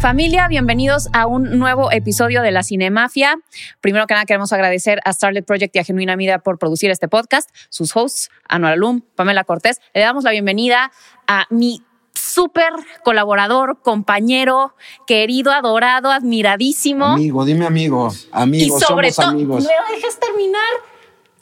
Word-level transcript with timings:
Familia, 0.00 0.46
bienvenidos 0.46 1.08
a 1.12 1.26
un 1.26 1.58
nuevo 1.58 1.90
episodio 1.90 2.40
de 2.42 2.52
La 2.52 2.62
Cinemafia. 2.62 3.36
Primero 3.80 4.06
que 4.06 4.14
nada, 4.14 4.26
queremos 4.26 4.52
agradecer 4.52 5.00
a 5.04 5.12
Starlet 5.12 5.44
Project 5.44 5.74
y 5.74 5.80
a 5.80 5.84
Genuina 5.84 6.14
Vida 6.14 6.38
por 6.38 6.58
producir 6.58 6.90
este 6.90 7.08
podcast, 7.08 7.50
sus 7.68 7.94
hosts, 7.96 8.30
Anuar 8.48 8.74
Alum, 8.74 9.00
Pamela 9.16 9.42
Cortés. 9.42 9.80
Le 9.94 10.02
damos 10.02 10.22
la 10.22 10.30
bienvenida 10.30 10.92
a 11.26 11.46
mi 11.50 11.82
súper 12.14 12.72
colaborador, 13.02 13.82
compañero, 13.82 14.76
querido, 15.08 15.50
adorado, 15.50 16.12
admiradísimo. 16.12 17.04
Amigo, 17.06 17.44
dime 17.44 17.66
amigo, 17.66 18.12
amigo, 18.30 18.76
y 18.76 18.80
sobre 18.80 19.10
somos 19.10 19.30
todo, 19.30 19.34
amigos. 19.34 19.64
¿me 19.64 19.96
dejas 19.96 20.20
terminar? 20.20 20.62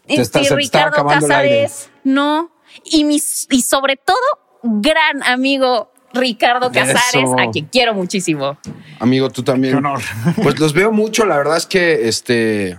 Te 0.06 0.14
está- 0.20 0.40
Este, 0.40 0.56
Ricardo. 0.56 1.04
Casares, 1.06 1.90
no. 2.04 2.50
Y, 2.84 3.04
mis, 3.04 3.46
y 3.50 3.60
sobre 3.60 3.96
todo, 3.96 4.16
gran 4.62 5.22
amigo 5.24 5.92
Ricardo 6.16 6.70
Casares, 6.72 7.14
Eso. 7.14 7.38
a 7.38 7.50
quien 7.50 7.66
quiero 7.66 7.94
muchísimo. 7.94 8.58
Amigo, 8.98 9.30
tú 9.30 9.42
también. 9.42 9.74
Qué 9.74 9.78
honor. 9.78 10.00
Pues 10.42 10.58
los 10.58 10.72
veo 10.72 10.92
mucho, 10.92 11.24
la 11.26 11.36
verdad 11.36 11.56
es 11.56 11.66
que 11.66 12.08
este 12.08 12.78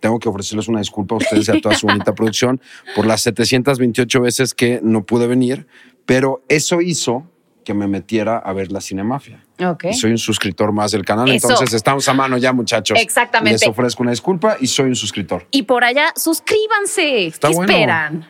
tengo 0.00 0.18
que 0.18 0.28
ofrecerles 0.28 0.66
una 0.66 0.80
disculpa 0.80 1.14
a 1.14 1.18
ustedes 1.18 1.48
y 1.48 1.50
a 1.52 1.60
toda 1.60 1.76
su 1.76 1.86
bonita 1.86 2.12
producción 2.16 2.60
por 2.96 3.06
las 3.06 3.20
728 3.22 4.20
veces 4.20 4.52
que 4.52 4.80
no 4.82 5.04
pude 5.04 5.28
venir, 5.28 5.68
pero 6.06 6.42
eso 6.48 6.80
hizo 6.80 7.24
que 7.64 7.74
me 7.74 7.86
metiera 7.86 8.38
a 8.38 8.52
ver 8.52 8.72
la 8.72 8.80
Cinemafia. 8.80 9.44
Ok. 9.64 9.84
Y 9.90 9.94
soy 9.94 10.10
un 10.10 10.18
suscriptor 10.18 10.72
más 10.72 10.90
del 10.90 11.04
canal, 11.04 11.30
Eso. 11.30 11.48
entonces 11.48 11.74
estamos 11.74 12.08
a 12.08 12.14
mano 12.14 12.36
ya, 12.36 12.52
muchachos. 12.52 12.98
Exactamente. 13.00 13.60
Les 13.60 13.68
ofrezco 13.68 14.02
una 14.02 14.10
disculpa 14.10 14.56
y 14.60 14.66
soy 14.66 14.86
un 14.86 14.96
suscriptor. 14.96 15.46
Y 15.52 15.62
por 15.62 15.84
allá, 15.84 16.12
suscríbanse. 16.16 17.26
Está 17.26 17.48
¿Qué 17.48 17.54
bueno. 17.54 17.72
esperan? 17.72 18.28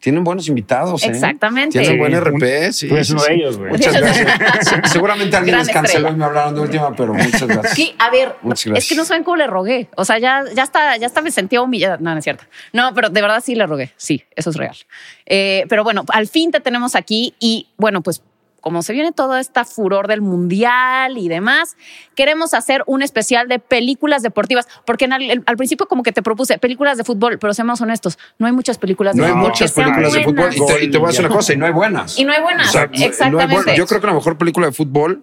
Tienen 0.00 0.22
buenos 0.22 0.46
invitados, 0.48 1.02
¿eh? 1.02 1.08
Exactamente. 1.08 1.72
Tienen 1.78 1.92
Sí, 1.92 1.98
buen 1.98 2.14
RP, 2.14 2.72
sí. 2.72 2.88
sí, 2.88 3.12
uno 3.12 3.20
sí. 3.20 3.28
de 3.28 3.34
ellos, 3.34 3.58
güey. 3.58 3.72
Muchas 3.72 4.00
gracias. 4.00 4.28
Se- 4.84 4.88
Seguramente 4.92 5.36
alguien 5.36 5.54
Gran 5.56 5.66
les 5.66 5.74
canceló 5.74 5.98
estrella. 5.98 6.14
y 6.14 6.18
me 6.18 6.24
hablaron 6.24 6.54
de 6.54 6.60
última, 6.60 6.94
pero 6.94 7.14
muchas 7.14 7.42
gracias. 7.46 7.74
Sí, 7.74 7.94
a 7.98 8.08
ver, 8.10 8.36
Muchas 8.42 8.58
es 8.58 8.64
que 8.64 8.70
gracias. 8.70 8.96
no 8.96 9.04
saben 9.04 9.24
cómo 9.24 9.36
le 9.36 9.46
rogué. 9.48 9.88
O 9.96 10.04
sea, 10.04 10.18
ya, 10.18 10.44
ya 10.54 10.62
está, 10.62 10.96
ya 10.98 11.06
está 11.06 11.20
me 11.20 11.30
sentía 11.32 11.60
humillada. 11.62 11.96
No, 12.00 12.12
no 12.12 12.18
es 12.18 12.24
cierto. 12.24 12.44
No, 12.72 12.94
pero 12.94 13.10
de 13.10 13.20
verdad 13.20 13.42
sí 13.44 13.56
le 13.56 13.66
rogué. 13.66 13.92
Sí, 13.96 14.22
eso 14.36 14.50
es 14.50 14.56
real. 14.56 14.76
Eh, 15.26 15.64
pero 15.68 15.82
bueno, 15.82 16.04
al 16.12 16.28
fin 16.28 16.52
te 16.52 16.60
tenemos 16.60 16.94
aquí 16.94 17.34
y 17.40 17.66
bueno, 17.76 18.00
pues 18.00 18.22
como 18.60 18.82
se 18.82 18.92
viene 18.92 19.12
todo 19.12 19.36
esta 19.36 19.64
furor 19.64 20.08
del 20.08 20.20
mundial 20.20 21.18
y 21.18 21.28
demás, 21.28 21.76
queremos 22.14 22.54
hacer 22.54 22.82
un 22.86 23.02
especial 23.02 23.48
de 23.48 23.58
películas 23.58 24.22
deportivas, 24.22 24.68
porque 24.84 25.04
en 25.06 25.12
al, 25.12 25.42
al 25.46 25.56
principio 25.56 25.86
como 25.86 26.02
que 26.02 26.12
te 26.12 26.22
propuse 26.22 26.58
películas 26.58 26.98
de 26.98 27.04
fútbol, 27.04 27.38
pero 27.38 27.54
seamos 27.54 27.80
honestos, 27.80 28.18
no 28.38 28.46
hay 28.46 28.52
muchas 28.52 28.78
películas 28.78 29.14
No 29.16 29.22
de 29.22 29.28
hay 29.28 29.32
fútbol 29.34 29.48
muchas 29.50 29.72
que 29.72 29.80
sean 29.80 29.94
películas 29.94 30.12
de 30.12 30.24
fútbol. 30.24 30.54
Y 30.54 30.66
te, 30.66 30.84
y 30.84 30.90
te 30.90 30.98
voy 30.98 31.06
a 31.06 31.08
decir 31.10 31.26
una 31.26 31.34
cosa, 31.34 31.52
y 31.52 31.56
no 31.56 31.66
hay 31.66 31.72
buenas. 31.72 32.18
Y 32.18 32.24
no 32.24 32.32
hay 32.32 32.42
buenas, 32.42 32.68
O 32.68 32.72
sea, 32.72 32.86
no 32.86 32.92
hay 32.94 33.02
exactamente. 33.04 33.54
buenas. 33.54 33.76
Yo 33.76 33.86
creo 33.86 34.00
que 34.00 34.06
la 34.06 34.14
mejor 34.14 34.38
película 34.38 34.66
de 34.66 34.72
fútbol, 34.72 35.22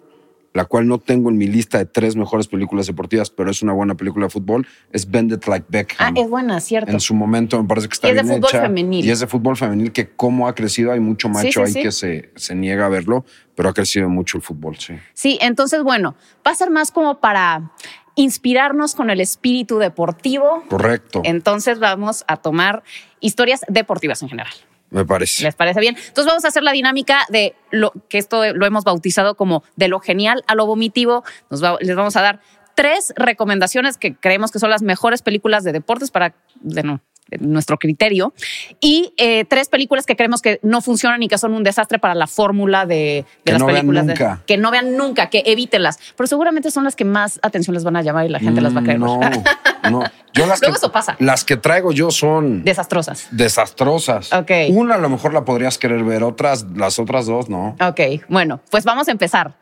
la 0.56 0.66
cual 0.66 0.88
no 0.88 0.98
tengo 1.00 1.30
en 1.30 1.38
mi 1.38 1.48
lista 1.48 1.78
de 1.78 1.86
tres 1.86 2.16
mejores 2.16 2.48
películas 2.48 2.88
deportivas, 2.88 3.30
pero 3.30 3.52
es 3.52 3.62
una 3.62 3.74
buena 3.74 3.94
película 3.96 4.26
de 4.28 4.30
fútbol, 4.32 4.66
es 4.92 5.12
Bendit 5.12 5.46
Like 5.48 5.66
Ah, 5.68 5.70
Beckham. 5.70 6.18
es 6.18 6.30
buena, 6.30 6.60
cierto. 6.62 6.92
en 6.92 7.00
su 7.02 7.14
momento 7.14 7.62
me 7.62 7.68
parece 7.68 7.90
que 7.90 7.94
está 7.94 8.08
Y 8.08 8.12
es 8.12 8.16
de 8.18 8.24
fútbol 8.24 8.50
hecha. 8.50 8.62
femenil. 8.62 9.06
Y 9.06 9.12
es 9.12 9.20
de 9.20 9.28
fútbol 9.28 9.58
femenil 9.58 9.92
que 9.92 10.10
cómo 10.16 10.48
ha 10.48 10.56
crecido, 10.56 10.92
hay 10.94 11.00
mucho 11.02 11.28
macho 11.30 11.50
sí, 11.52 11.60
ahí 11.68 11.74
sí. 11.74 11.82
que 11.84 11.92
se, 11.92 12.32
se 12.36 12.56
niega 12.56 12.86
a 12.86 12.90
verlo, 12.90 13.26
pero 13.54 13.68
ha 13.70 13.74
crecido 13.74 14.08
mucho 14.10 14.38
el 14.38 14.44
fútbol, 14.44 14.78
sí. 14.78 14.96
Sí, 15.14 15.38
entonces, 15.42 15.84
bueno, 15.84 16.16
va 16.48 16.52
a 16.52 16.56
ser 16.56 16.70
más 16.72 16.92
como 16.92 17.20
para 17.20 17.72
inspirarnos 18.16 18.96
con 18.96 19.10
el 19.10 19.20
espíritu 19.20 19.78
deportivo. 19.78 20.64
Correcto, 20.70 21.22
Entonces 21.26 21.80
vamos 21.80 22.24
a 22.28 22.38
tomar 22.38 22.82
historias 23.20 23.62
deportivas 23.68 24.22
en 24.24 24.30
general. 24.30 24.54
Me 24.92 25.06
parece. 25.06 25.44
¿Les 25.44 25.56
parece 25.56 25.80
bien? 25.80 25.96
Entonces 25.98 26.26
vamos 26.26 26.46
a 26.46 26.50
hacer 26.50 26.64
la 26.64 26.72
dinámica 26.72 27.26
de 27.30 27.56
lo 27.72 27.92
que 28.10 28.18
esto 28.18 28.42
lo 28.54 28.66
hemos 28.66 28.84
bautizado 28.84 29.36
como 29.36 29.64
de 29.76 29.88
lo 29.88 30.00
genial 30.00 30.44
a 30.48 30.56
lo 30.56 30.66
vomitivo. 30.66 31.24
Nos 31.50 31.64
va- 31.64 31.78
les 31.82 31.96
vamos 31.96 32.16
a 32.16 32.22
dar 32.22 32.40
tres 32.76 33.14
recomendaciones 33.16 33.98
que 33.98 34.16
creemos 34.16 34.52
que 34.52 34.60
son 34.60 34.70
las 34.70 34.82
mejores 34.82 35.22
películas 35.22 35.64
de 35.64 35.72
deportes 35.72 36.12
para 36.12 36.36
de 36.62 36.84
no, 36.84 37.00
de 37.30 37.38
nuestro 37.40 37.78
criterio 37.78 38.34
y 38.80 39.14
eh, 39.18 39.46
tres 39.46 39.70
películas 39.70 40.06
que 40.06 40.16
creemos 40.16 40.42
que 40.42 40.60
no 40.62 40.82
funcionan 40.82 41.24
y 41.24 41.28
que 41.28 41.38
son 41.38 41.54
un 41.54 41.64
desastre 41.64 41.98
para 42.00 42.14
la 42.16 42.28
fórmula 42.28 42.86
de, 42.86 42.96
de 42.96 43.26
Que 43.46 43.52
las 43.54 43.62
no 43.62 43.66
vean 43.68 43.78
películas. 43.78 44.06
de- 44.08 44.14
nunca. 44.14 44.42
que 44.46 44.58
no 44.58 44.72
vean 44.72 44.98
nunca, 44.98 45.30
que 45.30 45.42
evítenlas. 45.46 46.00
Pero 46.16 46.28
seguramente 46.28 46.70
son 46.70 46.84
las 46.84 46.96
que 46.96 47.06
más 47.06 47.40
atención 47.42 47.74
les 47.74 47.84
van 47.84 47.96
a 47.96 48.02
llamar 48.04 48.26
y 48.26 48.30
la 48.30 48.40
gente 48.40 48.62
las 48.62 48.76
va 48.76 48.82
a 48.82 48.84
creer. 48.84 49.00
No, 49.00 49.20
no. 49.90 50.04
Yo 50.34 50.46
las 50.46 50.60
Luego 50.62 50.74
que, 50.74 50.78
eso 50.80 50.92
pasa. 50.92 51.16
Las 51.20 51.46
que 51.46 51.56
traigo 51.58 51.92
yo 51.94 52.12
son 52.12 52.64
Desastrosas. 52.64 53.28
desastrosas. 53.32 54.34
Ok. 54.34 54.52
Una 54.70 54.96
a 54.96 54.98
lo 54.98 55.10
mejor 55.10 55.34
la 55.34 55.46
podrías 55.46 55.78
querer 55.78 56.04
ver, 56.04 56.24
otras, 56.24 56.66
las 56.76 57.00
otras 57.00 57.26
dos 57.26 57.50
no. 57.50 57.76
Ok, 57.80 58.00
bueno, 58.28 58.60
pues 58.70 58.84
vamos 58.84 59.08
a 59.08 59.12
empezar. 59.12 59.56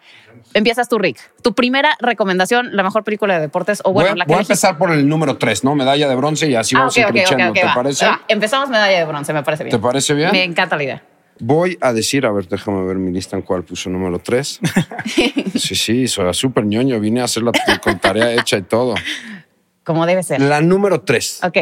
Empiezas 0.56 0.90
tú, 0.90 0.98
Rick. 1.00 1.20
Tu 1.42 1.54
primera 1.54 1.96
recomendación, 2.00 2.76
la 2.76 2.84
mejor 2.84 3.04
película 3.04 3.36
de 3.36 3.42
deportes, 3.42 3.82
o 3.86 3.92
bueno, 3.94 4.10
voy 4.10 4.14
a, 4.14 4.16
la 4.18 4.26
que 4.26 4.30
voy 4.30 4.34
a 4.36 4.38
elegiste. 4.40 4.54
empezar 4.54 4.78
por 4.78 4.92
el 4.92 5.08
número 5.08 5.38
tres, 5.38 5.64
¿no? 5.64 5.76
Medalla 5.76 6.08
de 6.08 6.16
bronce 6.16 6.48
y 6.50 6.56
así 6.56 6.76
Ah, 6.76 6.80
vamos 6.80 6.98
ok, 6.98 7.04
ok, 7.04 7.10
ok, 7.10 7.16
increciendo. 7.18 7.50
ok, 7.52 7.56
¿Te 7.60 7.66
va. 7.66 7.74
parece? 7.74 8.06
Va, 8.06 8.22
Empezamos 8.28 8.70
medalla 8.70 8.98
de 9.00 9.06
bronce, 9.06 9.34
me 9.34 9.44
parece 9.44 9.64
bien. 9.64 9.76
¿Te 9.76 9.82
parece 9.82 10.14
bien? 10.14 10.32
Me 10.32 10.44
encanta 10.44 10.76
la 10.76 10.84
idea. 10.84 11.04
Voy 11.40 11.78
a 11.82 11.94
decir, 11.94 12.26
a 12.28 12.32
ver, 12.32 12.48
déjame 12.48 12.84
ver 12.86 12.98
mi 12.98 13.12
lista 13.12 13.36
en 13.36 13.42
cuál 13.42 13.64
puso 13.64 13.90
número 13.90 14.20
tres. 14.20 14.60
sí, 15.56 15.76
sí, 15.76 16.08
soy 16.08 16.32
súper 16.34 16.66
ñoño. 16.66 17.00
Vine 17.00 17.22
a 17.22 17.24
hacerla 17.26 17.52
con 17.84 17.98
tarea 18.00 18.32
hecha 18.34 18.58
y 18.58 18.62
todo. 18.64 18.94
Como 19.84 20.06
debe 20.06 20.24
ser. 20.24 20.42
La 20.42 20.62
número 20.62 21.02
tres. 21.02 21.40
Ok. 21.44 21.58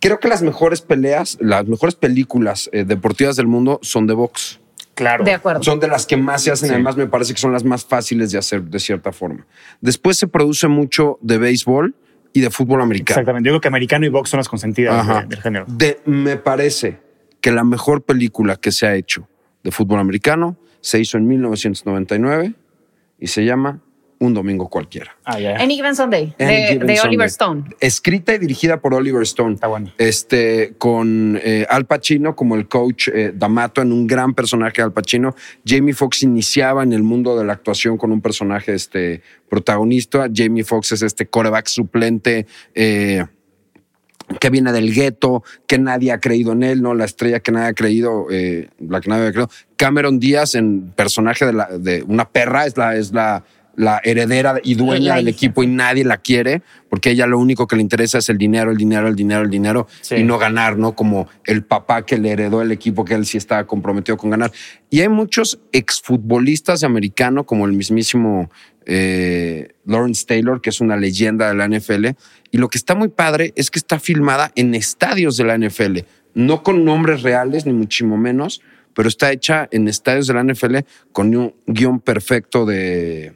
Creo 0.00 0.20
que 0.20 0.28
las 0.28 0.42
mejores 0.42 0.82
peleas, 0.82 1.38
las 1.40 1.66
mejores 1.66 1.94
películas 1.94 2.68
eh, 2.72 2.84
deportivas 2.84 3.36
del 3.36 3.46
mundo 3.46 3.78
son 3.82 4.06
de 4.06 4.14
box. 4.14 4.60
Claro. 4.94 5.24
De 5.24 5.32
acuerdo. 5.34 5.62
Son 5.62 5.78
de 5.80 5.88
las 5.88 6.06
que 6.06 6.16
más 6.16 6.42
se 6.42 6.50
hacen, 6.52 6.68
Sí. 6.68 6.74
además 6.74 6.96
me 6.96 7.06
parece 7.06 7.34
que 7.34 7.40
son 7.40 7.52
las 7.52 7.64
más 7.64 7.84
fáciles 7.84 8.30
de 8.32 8.38
hacer 8.38 8.62
de 8.62 8.78
cierta 8.78 9.12
forma. 9.12 9.46
Después 9.80 10.16
se 10.16 10.26
produce 10.26 10.68
mucho 10.68 11.18
de 11.22 11.38
béisbol 11.38 11.94
y 12.32 12.40
de 12.40 12.50
fútbol 12.50 12.80
americano. 12.82 13.14
Exactamente. 13.20 13.46
Yo 13.48 13.52
creo 13.54 13.60
que 13.62 13.68
americano 13.68 14.06
y 14.06 14.08
box 14.10 14.30
son 14.30 14.38
las 14.38 14.48
consentidas 14.48 15.06
de- 15.06 15.26
del 15.26 15.42
género. 15.42 15.64
De- 15.68 16.00
me 16.06 16.36
parece 16.36 17.00
que 17.40 17.50
la 17.50 17.64
mejor 17.64 18.02
película 18.02 18.56
que 18.56 18.72
se 18.72 18.86
ha 18.86 18.94
hecho 18.94 19.28
de 19.64 19.70
fútbol 19.70 19.98
americano 20.00 20.56
se 20.80 20.98
hizo 21.00 21.16
en 21.18 21.26
1999 21.26 22.54
y 23.18 23.26
se 23.26 23.44
llama 23.44 23.80
Un 24.18 24.32
Domingo 24.32 24.68
Cualquiera. 24.68 25.16
Ah, 25.24 25.38
ya. 25.38 25.56
Any 25.56 25.76
Given 25.76 25.94
Sunday, 25.94 26.34
Any 26.38 26.48
de, 26.48 26.66
Given 26.68 26.86
de 26.86 26.96
Sunday. 26.96 27.08
Oliver 27.08 27.26
Stone. 27.26 27.64
Escrita 27.80 28.34
y 28.34 28.38
dirigida 28.38 28.80
por 28.80 28.94
Oliver 28.94 29.22
Stone. 29.22 29.54
Está 29.54 29.66
bueno. 29.66 29.92
Este, 29.98 30.74
con 30.78 31.38
eh, 31.42 31.66
Al 31.68 31.84
Pacino 31.86 32.34
como 32.34 32.56
el 32.56 32.66
coach 32.66 33.08
eh, 33.08 33.32
D'Amato 33.34 33.82
en 33.82 33.92
un 33.92 34.06
gran 34.06 34.34
personaje 34.34 34.76
de 34.76 34.84
Al 34.84 34.92
Pacino. 34.92 35.34
Jamie 35.66 35.92
Foxx 35.94 36.22
iniciaba 36.22 36.82
en 36.82 36.92
el 36.92 37.02
mundo 37.02 37.38
de 37.38 37.44
la 37.44 37.52
actuación 37.52 37.98
con 37.98 38.10
un 38.10 38.20
personaje 38.20 38.74
este, 38.74 39.22
protagonista. 39.48 40.28
Jamie 40.34 40.64
Foxx 40.64 40.92
es 40.92 41.02
este 41.02 41.26
coreback 41.26 41.66
suplente. 41.66 42.46
eh, 42.74 43.24
que 44.40 44.50
viene 44.50 44.72
del 44.72 44.92
gueto, 44.92 45.44
que 45.66 45.78
nadie 45.78 46.12
ha 46.12 46.18
creído 46.18 46.52
en 46.52 46.62
él, 46.62 46.82
¿no? 46.82 46.94
La 46.94 47.04
estrella 47.04 47.40
que 47.40 47.52
nadie 47.52 47.68
ha 47.68 47.74
creído, 47.74 48.26
eh, 48.30 48.68
la 48.80 49.00
que 49.00 49.08
nadie 49.08 49.28
ha 49.28 49.32
creído. 49.32 49.50
Cameron 49.76 50.18
Díaz, 50.18 50.54
en 50.54 50.90
personaje 50.96 51.46
de, 51.46 51.52
la, 51.52 51.66
de 51.78 52.02
una 52.02 52.28
perra, 52.28 52.66
es 52.66 52.76
la, 52.76 52.96
es 52.96 53.12
la, 53.12 53.44
la 53.76 54.00
heredera 54.02 54.58
y 54.62 54.74
dueña 54.74 55.10
La 55.10 55.16
del 55.16 55.28
equipo 55.28 55.62
y 55.62 55.66
nadie 55.66 56.04
la 56.04 56.16
quiere, 56.16 56.62
porque 56.88 57.10
ella 57.10 57.26
lo 57.26 57.38
único 57.38 57.66
que 57.66 57.76
le 57.76 57.82
interesa 57.82 58.18
es 58.18 58.28
el 58.30 58.38
dinero, 58.38 58.70
el 58.70 58.76
dinero, 58.76 59.06
el 59.06 59.14
dinero, 59.14 59.42
el 59.42 59.50
dinero, 59.50 59.86
Sí. 60.00 60.16
y 60.16 60.22
no 60.24 60.38
ganar, 60.38 60.78
¿no? 60.78 60.94
Como 60.94 61.28
el 61.44 61.62
papá 61.62 62.04
que 62.06 62.16
le 62.18 62.30
heredó 62.30 62.62
el 62.62 62.72
equipo, 62.72 63.04
que 63.04 63.14
él 63.14 63.26
sí 63.26 63.36
estaba 63.36 63.66
comprometido 63.66 64.16
con 64.16 64.30
ganar. 64.30 64.50
Y 64.88 65.00
hay 65.00 65.08
muchos 65.08 65.58
exfutbolistas 65.72 66.80
de 66.80 66.86
americano, 66.86 67.44
como 67.44 67.66
el 67.66 67.72
mismísimo 67.72 68.50
eh, 68.86 69.74
Lawrence 69.84 70.24
Taylor, 70.26 70.60
que 70.60 70.70
es 70.70 70.80
una 70.80 70.96
leyenda 70.96 71.48
de 71.48 71.54
la 71.54 71.66
NFL. 71.68 72.06
Y 72.50 72.58
lo 72.58 72.68
que 72.68 72.78
está 72.78 72.94
muy 72.94 73.08
padre 73.08 73.52
es 73.56 73.70
que 73.70 73.78
está 73.78 73.98
filmada 73.98 74.52
en 74.54 74.74
estadios 74.74 75.36
de 75.36 75.44
la 75.44 75.58
NFL, 75.58 75.98
no 76.34 76.62
con 76.62 76.84
nombres 76.84 77.22
reales, 77.22 77.66
ni 77.66 77.72
muchísimo 77.72 78.16
menos, 78.16 78.62
pero 78.94 79.08
está 79.08 79.32
hecha 79.32 79.68
en 79.72 79.88
estadios 79.88 80.28
de 80.28 80.34
la 80.34 80.42
NFL 80.44 80.76
con 81.12 81.34
un 81.34 81.54
guion 81.66 82.00
perfecto 82.00 82.64
de, 82.64 83.34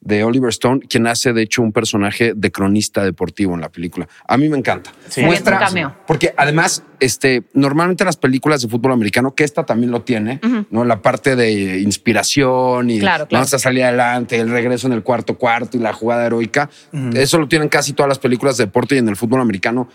de 0.00 0.22
Oliver 0.24 0.48
Stone, 0.50 0.80
quien 0.88 1.06
hace 1.06 1.32
de 1.32 1.42
hecho 1.42 1.60
un 1.60 1.72
personaje 1.72 2.32
de 2.34 2.52
cronista 2.52 3.04
deportivo 3.04 3.54
en 3.54 3.60
la 3.60 3.68
película. 3.68 4.08
A 4.26 4.36
mí 4.38 4.48
me 4.48 4.56
encanta. 4.56 4.92
Sí. 5.08 5.22
Muestra- 5.22 5.58
un 5.58 5.64
cameo. 5.66 5.96
Porque 6.06 6.32
además, 6.36 6.84
este, 7.00 7.42
normalmente 7.52 8.04
las 8.04 8.16
películas 8.16 8.62
de 8.62 8.68
fútbol 8.68 8.92
americano, 8.92 9.34
que 9.34 9.44
esta 9.44 9.66
también 9.66 9.90
lo 9.90 10.02
tiene, 10.02 10.40
¿no? 10.70 10.84
La 10.84 11.02
parte 11.02 11.34
de 11.36 11.80
inspiración 11.80 12.90
y 12.90 13.00
Claro, 13.00 13.26
claro. 13.26 13.40
vamos 13.42 13.54
a 13.54 13.58
salir 13.58 13.84
adelante, 13.84 14.38
el 14.38 14.50
regreso 14.50 14.86
en 14.86 14.92
el 14.92 15.02
cuarto 15.02 15.36
cuarto 15.36 15.76
y 15.76 15.80
la 15.80 15.92
jugada 15.92 16.26
heroica. 16.26 16.70
Eso 17.14 17.38
lo 17.38 17.48
tienen 17.48 17.68
casi 17.68 17.92
todas 17.92 18.08
las 18.08 18.18
películas 18.18 18.56
de 18.56 18.64
deporte 18.66 18.94
y 18.94 18.98
en 18.98 19.08
el 19.08 19.16
fútbol 19.16 19.40
americano 19.40 19.88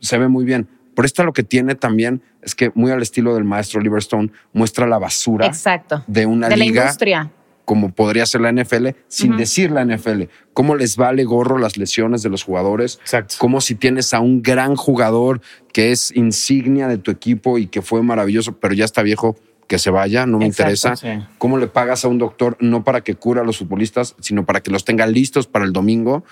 se 0.00 0.18
ve 0.18 0.28
muy 0.28 0.44
bien. 0.44 0.68
Pero 0.94 1.06
esta 1.06 1.22
lo 1.22 1.32
que 1.32 1.44
tiene 1.44 1.76
también 1.76 2.22
es 2.42 2.56
que, 2.56 2.72
muy 2.74 2.90
al 2.90 3.02
estilo 3.02 3.34
del 3.34 3.44
maestro 3.44 3.78
Oliver 3.80 3.98
Stone, 4.00 4.30
muestra 4.52 4.84
la 4.86 4.98
basura 4.98 5.46
Exacto. 5.46 6.02
de 6.08 6.26
una 6.26 6.48
de 6.48 6.56
la 6.56 6.64
liga 6.64 6.82
industria. 6.82 7.30
Como 7.68 7.92
podría 7.92 8.24
ser 8.24 8.40
la 8.40 8.50
NFL, 8.50 8.88
sin 9.08 9.36
decir 9.36 9.70
la 9.70 9.84
NFL. 9.84 10.22
Cómo 10.54 10.74
les 10.74 10.96
vale 10.96 11.24
gorro 11.24 11.58
las 11.58 11.76
lesiones 11.76 12.22
de 12.22 12.30
los 12.30 12.42
jugadores. 12.42 12.98
Exacto. 13.02 13.34
Como 13.36 13.60
si 13.60 13.74
tienes 13.74 14.14
a 14.14 14.20
un 14.20 14.40
gran 14.42 14.74
jugador 14.74 15.42
que 15.70 15.92
es 15.92 16.10
insignia 16.16 16.88
de 16.88 16.96
tu 16.96 17.10
equipo 17.10 17.58
y 17.58 17.66
que 17.66 17.82
fue 17.82 18.02
maravilloso, 18.02 18.56
pero 18.58 18.72
ya 18.72 18.86
está 18.86 19.02
viejo. 19.02 19.36
que 19.66 19.78
se 19.78 19.90
vaya, 19.90 20.24
no 20.24 20.38
me 20.38 20.46
Exacto, 20.46 20.62
interesa. 20.72 20.96
sí. 20.96 21.26
¿Cómo 21.36 21.58
le 21.58 21.66
pagas 21.66 22.06
a 22.06 22.08
un 22.08 22.16
doctor 22.16 22.56
no 22.58 22.84
para 22.84 23.02
que 23.02 23.16
cure 23.16 23.42
a 23.42 23.44
los 23.44 23.58
futbolistas, 23.58 24.16
sino 24.18 24.46
para 24.46 24.62
que 24.62 24.70
los 24.70 24.86
tenga 24.86 25.06
listos 25.06 25.46
para 25.46 25.66
el 25.66 25.74
domingo? 25.74 26.24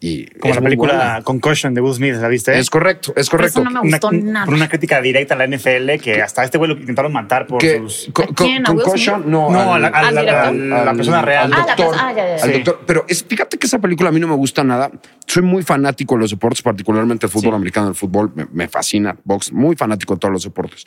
Y 0.00 0.26
Como 0.38 0.50
es 0.52 0.56
la 0.56 0.62
película 0.62 0.94
buena. 0.94 1.22
Concussion 1.22 1.72
de 1.74 1.80
Will 1.80 1.94
Smith, 1.94 2.14
¿la 2.16 2.28
viste? 2.28 2.58
Es 2.58 2.68
correcto, 2.68 3.12
es 3.16 3.30
correcto. 3.30 3.60
eso 3.60 3.70
no 3.70 3.82
me 3.82 3.90
gustó 3.90 4.08
una, 4.08 4.18
nada. 4.32 4.44
por 4.46 4.54
una 4.54 4.68
crítica 4.68 5.00
directa 5.00 5.34
a 5.34 5.38
la 5.38 5.46
NFL 5.46 5.98
que 6.02 6.20
hasta 6.22 6.44
este 6.44 6.58
güey 6.58 6.70
lo 6.72 6.76
intentaron 6.78 7.12
matar 7.12 7.46
por 7.46 7.62
sus... 7.62 8.10
quién? 8.34 8.66
¿A 8.66 8.72
Will 8.72 8.82
concussion, 8.82 9.30
no, 9.30 9.50
No, 9.50 9.74
al- 9.74 9.84
a 9.84 10.10
la- 10.10 10.92
persona 10.94 11.22
real. 11.22 11.52
al 11.52 11.60
Ah, 11.60 11.64
doctor, 11.68 11.94
ah, 11.98 12.12
ya, 12.14 12.26
ya, 12.26 12.36
ya. 12.36 12.42
al 12.44 12.50
Sí. 12.50 12.56
doctor. 12.62 12.80
Pero 12.86 13.04
es, 13.08 13.24
fíjate 13.24 13.56
que 13.58 13.66
esa 13.66 13.78
película 13.78 14.08
a 14.10 14.12
mí 14.12 14.20
no 14.20 14.28
me 14.28 14.34
gusta 14.36 14.62
nada. 14.64 14.90
Soy 15.26 15.42
muy 15.42 15.62
fanático 15.62 16.14
de 16.16 16.20
los 16.22 16.30
deportes, 16.30 16.60
particularmente 16.62 17.26
el 17.26 17.32
fútbol 17.32 17.52
Sí. 17.52 17.56
americano, 17.56 17.88
el 17.88 17.94
fútbol. 17.94 18.32
Me, 18.34 18.46
me 18.52 18.68
fascina, 18.68 19.16
box, 19.24 19.52
muy 19.52 19.74
fanático 19.76 20.14
de 20.14 20.20
todos 20.20 20.32
los 20.32 20.44
deportes. 20.44 20.84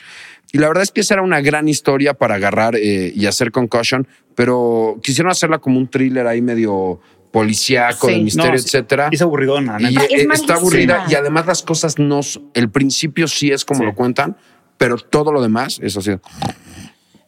Y 0.52 0.60
la 0.60 0.68
verdad 0.68 0.84
es 0.84 0.92
que 0.92 1.02
esa 1.02 1.16
era 1.16 1.24
una 1.24 1.42
gran 1.42 1.68
historia 1.68 2.14
para 2.14 2.36
agarrar 2.36 2.76
eh, 2.76 3.12
y 3.14 3.26
hacer 3.26 3.52
concussion, 3.52 4.08
pero 4.36 4.98
quisieron 5.04 5.32
hacerla 5.32 5.58
como 5.60 5.78
un 5.80 5.88
thriller 5.90 6.28
ahí 6.28 6.42
medio 6.42 7.00
policíaco, 7.32 8.08
Sí. 8.08 8.14
de 8.16 8.20
misterio, 8.24 8.52
No, 8.52 8.58
etcétera. 8.58 9.10
Es 9.12 9.22
aburridona, 9.22 9.78
Y 9.80 9.84
neta. 9.84 10.04
Es 10.04 10.12
está 10.12 10.28
malísima. 10.28 10.54
aburrida 10.56 11.06
y 11.10 11.16
además 11.16 11.46
las 11.46 11.64
cosas 11.64 12.00
no, 12.00 12.22
el 12.54 12.70
principio 12.70 13.28
sí 13.28 13.52
es 13.52 13.66
como 13.66 13.82
Sí. 13.82 13.86
lo 13.86 13.96
cuentan, 13.96 14.38
pero 14.78 14.98
todo 14.98 15.32
lo 15.32 15.42
demás 15.42 15.80
es 15.82 15.98
así. 15.98 16.12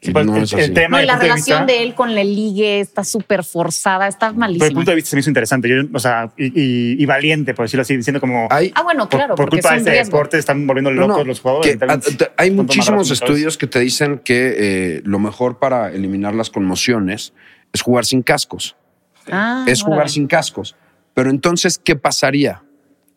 Sí, 0.01 0.12
pues, 0.12 0.25
no 0.25 0.38
el, 0.38 0.44
es 0.44 0.54
el 0.54 0.60
así. 0.62 0.72
tema 0.74 1.00
No, 1.01 1.06
la 1.06 1.13
punto 1.13 1.24
de 1.25 1.30
relación 1.34 1.66
vista- 1.66 1.74
de 1.74 1.84
él 1.84 1.94
con 1.94 2.16
la 2.16 2.24
ligue 2.24 2.80
está 2.80 3.04
súper 3.04 3.44
forzada, 3.44 4.07
está 4.07 4.28
Pero 4.28 4.31
el 4.36 4.38
malísima. 4.40 4.69
punto 4.69 4.92
de 4.92 4.96
vista 4.96 5.10
se 5.10 5.16
me 5.18 5.19
hizo 5.19 5.30
interesante. 5.30 5.68
Yo, 5.68 5.75
o 5.94 6.00
sea, 6.00 6.31
y, 6.38 6.46
y- 6.46 7.04
y 7.04 7.06
valiente, 7.06 7.54
por 7.54 7.66
decirlo 7.66 7.81
así, 7.81 7.98
diciendo 7.98 8.22
como. 8.22 8.48
Hay, 8.50 8.72
Ah, 8.75 8.84
bueno, 8.84 9.10
por, 9.10 9.19
claro, 9.19 9.36
por 9.36 9.48
porque 9.50 9.57
culpa 9.57 9.72
de 9.74 9.78
este 9.80 9.92
riesgo. 9.92 10.06
deporte 10.18 10.38
están 10.38 10.66
volviendo 10.66 10.90
locos 10.92 11.18
no, 11.18 11.24
los 11.25 11.42
jugadores. 11.42 11.75
que, 11.78 11.84
a- 11.86 12.00
hay 12.38 12.50
muchísimos 12.51 13.12
estudios 13.12 13.57
que 13.57 13.68
te 13.68 13.80
dicen 13.80 14.19
que 14.24 14.56
eh, 14.57 15.01
lo 15.04 15.19
mejor 15.19 15.60
para 15.60 15.92
eliminar 15.92 16.34
las 16.34 16.50
conmociones 16.50 17.34
es 17.74 17.81
jugar 17.81 18.06
sin 18.06 18.22
cascos. 18.22 18.78
Ah, 19.31 19.65
es 19.67 19.81
jugar 19.83 20.09
sin 20.09 20.27
cascos. 20.27 20.75
Pero 21.13 21.29
entonces, 21.29 21.79
¿qué 21.83 21.95
pasaría? 21.95 22.63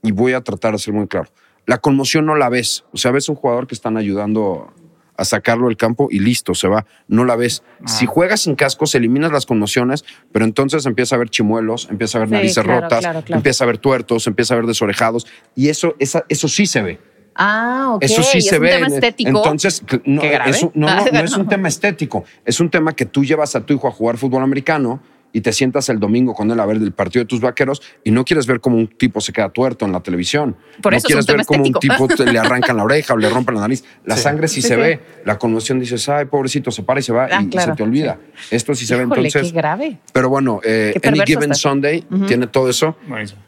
Y 0.02 0.12
voy 0.12 0.32
a 0.32 0.40
tratar 0.40 0.72
de 0.72 0.78
ser 0.78 0.94
muy 0.94 1.06
claro. 1.06 1.28
La 1.66 1.78
conmoción 1.78 2.26
no 2.26 2.34
la 2.34 2.48
ves. 2.48 2.84
O 2.92 2.96
sea, 2.96 3.10
ves 3.12 3.28
un 3.28 3.36
jugador 3.36 3.66
que 3.66 3.74
están 3.74 3.96
ayudando 3.96 4.72
a 5.16 5.24
sacarlo 5.24 5.68
del 5.68 5.76
campo 5.76 6.08
y 6.10 6.18
listo, 6.18 6.54
se 6.54 6.66
va. 6.68 6.86
No 7.06 7.24
la 7.24 7.36
ves. 7.36 7.62
Ah. 7.84 7.88
Si 7.88 8.06
juegas 8.06 8.40
sin 8.40 8.56
cascos, 8.56 8.94
eliminas 8.94 9.30
las 9.30 9.46
conmociones, 9.46 10.04
pero 10.32 10.44
entonces 10.44 10.84
empieza 10.86 11.14
a 11.14 11.18
ver 11.18 11.28
chimuelos, 11.28 11.86
empieza 11.90 12.18
a 12.18 12.20
ver 12.20 12.28
Sí, 12.30 12.34
narices 12.34 12.64
claro, 12.64 12.80
rotas, 12.80 13.00
claro, 13.00 13.22
claro. 13.22 13.38
empieza 13.38 13.62
a 13.64 13.66
ver 13.68 13.78
tuertos, 13.78 14.26
empieza 14.26 14.54
a 14.54 14.56
ver 14.56 14.66
desorejados. 14.66 15.26
Y 15.54 15.68
eso, 15.68 15.94
esa- 16.00 16.24
eso 16.28 16.48
sí 16.48 16.66
se 16.66 16.82
ve. 16.82 16.98
Ah, 17.34 17.92
ok. 17.94 18.02
Eso 18.04 18.22
sí 18.22 18.38
es 18.38 18.46
se 18.48 18.56
un 18.56 18.62
ve. 18.62 18.70
tema 18.70 18.86
estético. 18.88 19.28
Entonces, 19.30 19.82
no, 20.04 20.20
Qué 20.20 20.28
grave. 20.30 20.50
es 20.50 20.62
un, 20.62 20.72
no, 20.74 20.86
no, 20.88 21.04
no 21.12 21.20
es 21.20 21.36
un 21.36 21.48
tema 21.48 21.68
estético. 21.68 22.24
Es 22.44 22.58
un 22.60 22.70
tema 22.70 22.92
que 22.94 23.06
tú 23.06 23.24
llevas 23.24 23.54
a 23.54 23.64
tu 23.64 23.74
hijo 23.74 23.86
a 23.88 23.90
jugar 23.92 24.16
fútbol 24.18 24.42
americano 24.42 25.00
y 25.32 25.40
te 25.40 25.52
sientas 25.52 25.88
el 25.88 25.98
domingo 25.98 26.34
con 26.34 26.50
él 26.50 26.60
a 26.60 26.66
ver 26.66 26.76
el 26.76 26.92
partido 26.92 27.24
de 27.24 27.28
tus 27.28 27.40
vaqueros 27.40 27.80
y 28.04 28.10
no 28.10 28.24
quieres 28.24 28.46
ver 28.46 28.60
cómo 28.60 28.76
un 28.76 28.86
tipo 28.88 29.20
se 29.20 29.32
queda 29.32 29.48
tuerto 29.48 29.86
en 29.86 29.92
la 29.92 30.00
televisión. 30.00 30.56
Por 30.82 30.92
no 30.92 30.98
eso 30.98 31.06
quieres 31.06 31.26
ver 31.26 31.44
cómo 31.46 31.64
un 31.64 31.72
tipo 31.74 32.06
te- 32.08 32.30
le 32.30 32.38
arrancan 32.38 32.76
la 32.76 32.84
oreja 32.84 33.14
o 33.14 33.16
le 33.16 33.28
rompen 33.30 33.54
la 33.54 33.62
nariz. 33.62 33.84
La 34.04 34.16
Sí. 34.16 34.22
sangre 34.22 34.48
sí, 34.48 34.60
Sí, 34.62 34.68
se 34.68 34.74
sí. 34.74 34.80
ve. 34.80 35.00
La 35.24 35.38
conmoción 35.38 35.80
dices, 35.80 36.08
ay, 36.08 36.26
pobrecito, 36.26 36.70
se 36.70 36.82
para 36.82 37.00
y 37.00 37.02
se 37.02 37.12
va 37.12 37.28
Ah, 37.30 37.42
y 37.42 37.48
claro. 37.48 37.72
se 37.72 37.76
te 37.76 37.82
olvida. 37.82 38.18
Esto 38.50 38.74
sí 38.74 38.84
se 38.86 38.94
ve 38.96 39.02
entonces. 39.02 39.42
qué 39.42 39.50
grave. 39.52 39.98
Pero 40.12 40.28
bueno, 40.28 40.60
eh, 40.64 40.94
Qué 41.02 41.08
Any 41.08 41.20
Given. 41.26 41.54
Sunday 41.54 42.04
tiene 42.26 42.46
todo 42.46 42.68
eso 42.68 42.96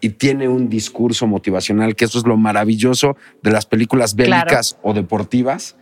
y 0.01 0.11
tiene 0.11 0.49
un 0.49 0.69
discurso 0.69 1.27
motivacional, 1.27 1.95
que 1.97 2.05
eso 2.07 2.19
es 2.19 2.27
lo 2.27 2.37
maravilloso 2.37 3.17
de 3.43 3.51
las 3.51 3.67
películas 3.67 4.15
Claro. 4.15 4.31
bélicas 4.47 4.79
o 4.83 4.95
deportivas, 4.95 5.77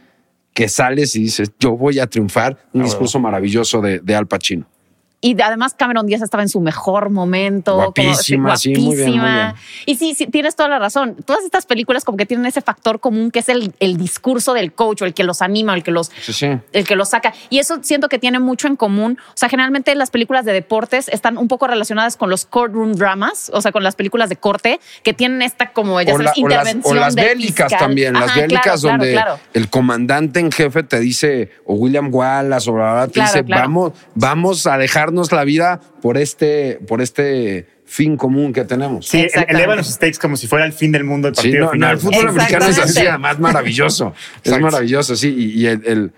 que 0.55 0.69
sales 0.69 1.17
y 1.17 1.23
dices, 1.23 1.53
yo 1.59 1.77
voy 1.77 1.99
a 1.99 2.07
triunfar. 2.07 2.59
Un 2.73 2.83
Ah, 2.83 2.85
discurso 2.85 3.19
maravilloso 3.19 3.81
de, 3.81 4.01
de 4.01 4.15
Al 4.15 4.27
Pacino. 4.27 4.67
Y 5.25 5.41
además 5.41 5.75
Cameron 5.75 6.05
Díaz 6.07 6.21
estaba 6.21 6.43
en 6.43 6.49
su 6.51 6.61
mejor 6.61 7.09
momento. 7.09 7.77
Guapísima, 7.77 8.49
como, 8.49 8.57
sí, 8.59 8.69
muy 8.75 8.97
bien, 8.97 9.11
muy 9.11 9.19
guapísima. 9.21 9.55
Y 9.87 9.95
sí, 9.95 10.15
sí, 10.15 10.27
tienes 10.27 10.57
toda 10.57 10.69
la 10.69 10.79
razón. 10.81 11.17
Todas 11.25 11.45
estas 11.45 11.65
películas 11.65 12.05
como 12.05 12.19
que 12.19 12.27
tienen 12.27 12.45
ese 12.45 12.61
factor 12.61 12.99
común 13.01 13.31
que 13.31 13.39
es 13.39 13.49
el, 13.49 13.73
el 13.81 13.97
discurso 13.97 14.53
del 14.53 14.73
coach 14.73 15.03
o 15.03 15.05
el 15.07 15.15
que 15.15 15.23
los 15.25 15.41
anima, 15.41 15.75
el 15.75 15.83
que 15.85 15.93
los, 15.93 16.11
Sí, 16.21 16.49
el 16.73 16.87
que 16.87 16.97
los 16.97 17.11
saca. 17.11 17.33
Y 17.51 17.59
eso 17.61 17.79
siento 17.83 18.09
que 18.09 18.19
tiene 18.19 18.41
mucho 18.41 18.67
en 18.67 18.75
común. 18.77 19.17
O 19.29 19.33
sea, 19.37 19.49
generalmente 19.49 19.95
las 19.95 20.11
películas 20.11 20.45
de 20.45 20.53
deportes 20.53 21.09
están 21.09 21.39
un 21.39 21.47
poco 21.49 21.69
relacionadas 21.69 22.17
con 22.17 22.29
los 22.29 22.45
courtroom 22.45 22.95
dramas, 22.95 23.51
o 23.55 23.63
sea, 23.63 23.71
con 23.71 23.85
las 23.85 23.95
películas 23.95 24.29
de 24.29 24.35
corte, 24.37 24.81
que 25.05 25.15
tienen 25.15 25.41
esta 25.43 25.73
como, 25.73 26.01
ya 26.03 26.13
sabes, 26.13 26.25
la- 26.27 26.33
o 26.33 26.35
las, 26.35 26.37
o 26.37 26.41
intervención 26.41 26.97
las 27.01 27.15
bélicas 27.15 27.69
fiscal. 27.71 27.79
también, 27.79 28.15
las 28.15 28.35
bélicas 28.35 28.81
claro, 28.81 28.99
donde 28.99 29.13
claro. 29.13 29.39
el 29.55 29.71
comandante 29.71 30.41
en 30.41 30.51
jefe 30.51 30.83
te 30.83 30.99
dice, 30.99 31.51
o 31.65 31.75
William 31.75 32.13
Wallace, 32.13 32.69
o 32.69 32.73
bla, 32.75 32.93
bla, 32.93 33.09
te 33.09 33.21
dice, 33.21 33.43
vamos, 33.43 33.93
vamos 34.17 34.67
a 34.67 34.77
la 35.32 35.44
vida 35.44 35.81
por 36.00 36.17
este, 36.19 36.81
por 36.87 37.00
este 37.03 37.67
fin 37.85 38.17
común 38.17 38.53
que 38.53 38.64
tenemos. 38.64 39.06
Sí, 39.06 39.26
eleva 39.49 39.76
los 39.76 39.87
stakes 39.88 40.19
como 40.20 40.37
si 40.37 40.47
fuera 40.47 40.64
el 40.64 40.73
fin 40.73 40.93
del 40.93 41.05
mundo 41.05 41.29
el 41.29 41.35
Sí, 41.37 41.43
partido 41.43 41.61
no, 41.61 41.67
no, 41.67 41.73
final. 41.73 41.91
el 41.93 41.99
fútbol 41.99 42.29
americano 42.29 42.67
es 42.67 42.79
así, 42.79 43.00
además 43.06 43.38
maravilloso. 43.38 44.14
es 44.43 44.59
maravilloso, 44.61 45.14
sí. 45.17 45.29
Y, 45.29 45.61
y 45.62 45.67
el, 45.67 45.82
el- 45.87 46.12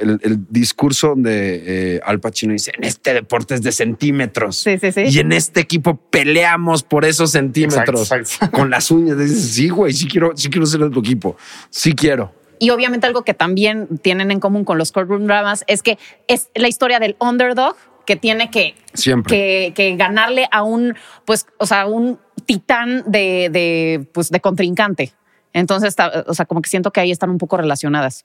el- 0.00 0.20
el 0.22 0.38
discurso 0.48 1.08
donde 1.08 1.96
eh, 1.96 2.00
Al 2.04 2.18
Pacino 2.18 2.54
dice: 2.54 2.72
En 2.78 2.84
este 2.84 3.12
deporte 3.12 3.54
es 3.54 3.62
de 3.62 3.72
centímetros. 3.72 4.56
Sí, 4.56 4.78
sí, 4.78 4.90
sí. 4.90 5.02
Y 5.06 5.18
en 5.18 5.32
este 5.32 5.60
equipo 5.60 5.96
peleamos 6.10 6.82
por 6.82 7.04
esos 7.04 7.30
centímetros. 7.32 8.00
Exacto, 8.00 8.22
exacto. 8.22 8.56
Con 8.56 8.70
las 8.70 8.90
uñas. 8.90 9.18
Dices: 9.18 9.50
Sí, 9.52 9.68
güey, 9.68 9.92
sí 9.92 10.08
quiero, 10.08 10.32
sí 10.34 10.48
quiero 10.48 10.64
ser 10.64 10.80
de 10.80 10.88
tu 10.90 11.00
equipo. 11.00 11.36
Sí 11.68 11.92
quiero. 11.92 12.32
Y 12.58 12.70
obviamente 12.70 13.06
algo 13.06 13.22
que 13.22 13.34
también 13.34 13.86
tienen 14.00 14.30
en 14.30 14.40
común 14.40 14.64
con 14.64 14.78
los 14.78 14.92
courtroom 14.92 15.26
dramas 15.26 15.62
es 15.66 15.82
que 15.82 15.98
es 16.26 16.48
la 16.54 16.68
historia 16.68 16.98
del 16.98 17.16
underdog 17.20 17.76
que 18.06 18.16
tiene 18.16 18.50
que, 18.50 18.74
Siempre. 18.94 19.34
que, 19.36 19.72
que 19.74 19.96
ganarle 19.96 20.48
a 20.50 20.62
un, 20.62 20.94
pues, 21.24 21.46
o 21.58 21.66
sea, 21.66 21.86
un 21.86 22.18
titán 22.46 23.04
de, 23.06 23.48
de, 23.50 24.06
pues, 24.12 24.30
de 24.30 24.40
contrincante. 24.40 25.12
Entonces, 25.52 25.90
está- 25.90 26.24
o 26.26 26.34
sea, 26.34 26.46
como 26.46 26.62
que 26.62 26.70
siento 26.70 26.90
que 26.92 27.00
ahí 27.00 27.10
están 27.10 27.30
un 27.30 27.38
poco 27.38 27.56
relacionadas. 27.56 28.24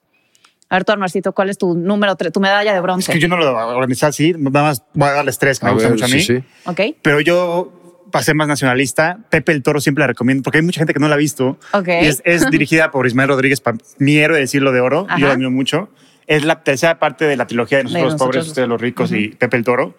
A 0.70 0.76
ver, 0.76 0.84
tú, 0.86 0.92
Armarcito, 0.92 1.34
¿cuál 1.34 1.50
es 1.50 1.58
tu 1.58 1.76
número, 1.76 2.16
tu 2.16 2.40
medalla 2.40 2.72
de 2.72 2.78
Es 2.78 2.84
bronce? 2.84 3.14
que 3.14 3.20
yo 3.20 3.28
no 3.28 3.38
lo 3.38 3.56
organizé 3.56 4.06
así, 4.06 4.34
nada 4.38 4.64
más 4.68 4.84
voy 4.94 5.08
a 5.10 5.14
darles 5.14 5.38
tres 5.40 5.60
que 5.60 5.66
me 5.66 5.72
A 5.72 5.74
gustan 5.76 5.92
ver, 5.92 6.00
mucho 6.02 6.06
a 6.06 6.16
mí. 6.16 6.22
sí, 6.22 6.38
sí. 6.38 6.44
Ok, 6.66 6.98
Pero 7.02 7.22
yo 7.22 7.74
pasé 8.12 8.34
más 8.34 8.48
nacionalista. 8.48 9.20
Pepe 9.30 9.52
el 9.52 9.64
Toro 9.64 9.80
siempre 9.82 10.02
la 10.02 10.08
recomiendo 10.08 10.44
porque 10.44 10.60
hay 10.60 10.64
mucha 10.66 10.80
gente 10.80 10.94
que 10.94 11.00
no 11.00 11.08
la 11.08 11.16
ha 11.16 11.18
visto. 11.18 11.58
Ok. 11.74 11.88
Y 11.88 12.06
es, 12.08 12.22
es 12.26 12.50
dirigida 12.50 12.90
por 12.92 13.06
Ismael 13.08 13.30
Rodríguez, 13.30 13.62
mi 14.00 14.18
héroe 14.18 14.38
del 14.40 14.48
siglo 14.48 14.72
de 14.72 14.80
oro. 14.82 15.06
Ajá. 15.10 15.20
Yo 15.20 15.28
la 15.28 15.34
admiro 15.34 15.52
mucho. 15.52 15.90
Es 16.28 16.44
la 16.46 16.62
tercera 16.64 17.00
parte 17.00 17.26
de 17.26 17.36
la 17.38 17.48
trilogía 17.48 17.80
de 17.80 17.86
Nosotros 17.86 18.04
los 18.04 18.14
Nosotros 18.14 18.28
pobres, 18.36 18.48
ustedes 18.50 18.68
los 18.68 18.80
ricos 18.82 19.12
y 19.12 19.30
Pepe 19.30 19.58
el 19.58 19.64
Toro. 19.64 19.98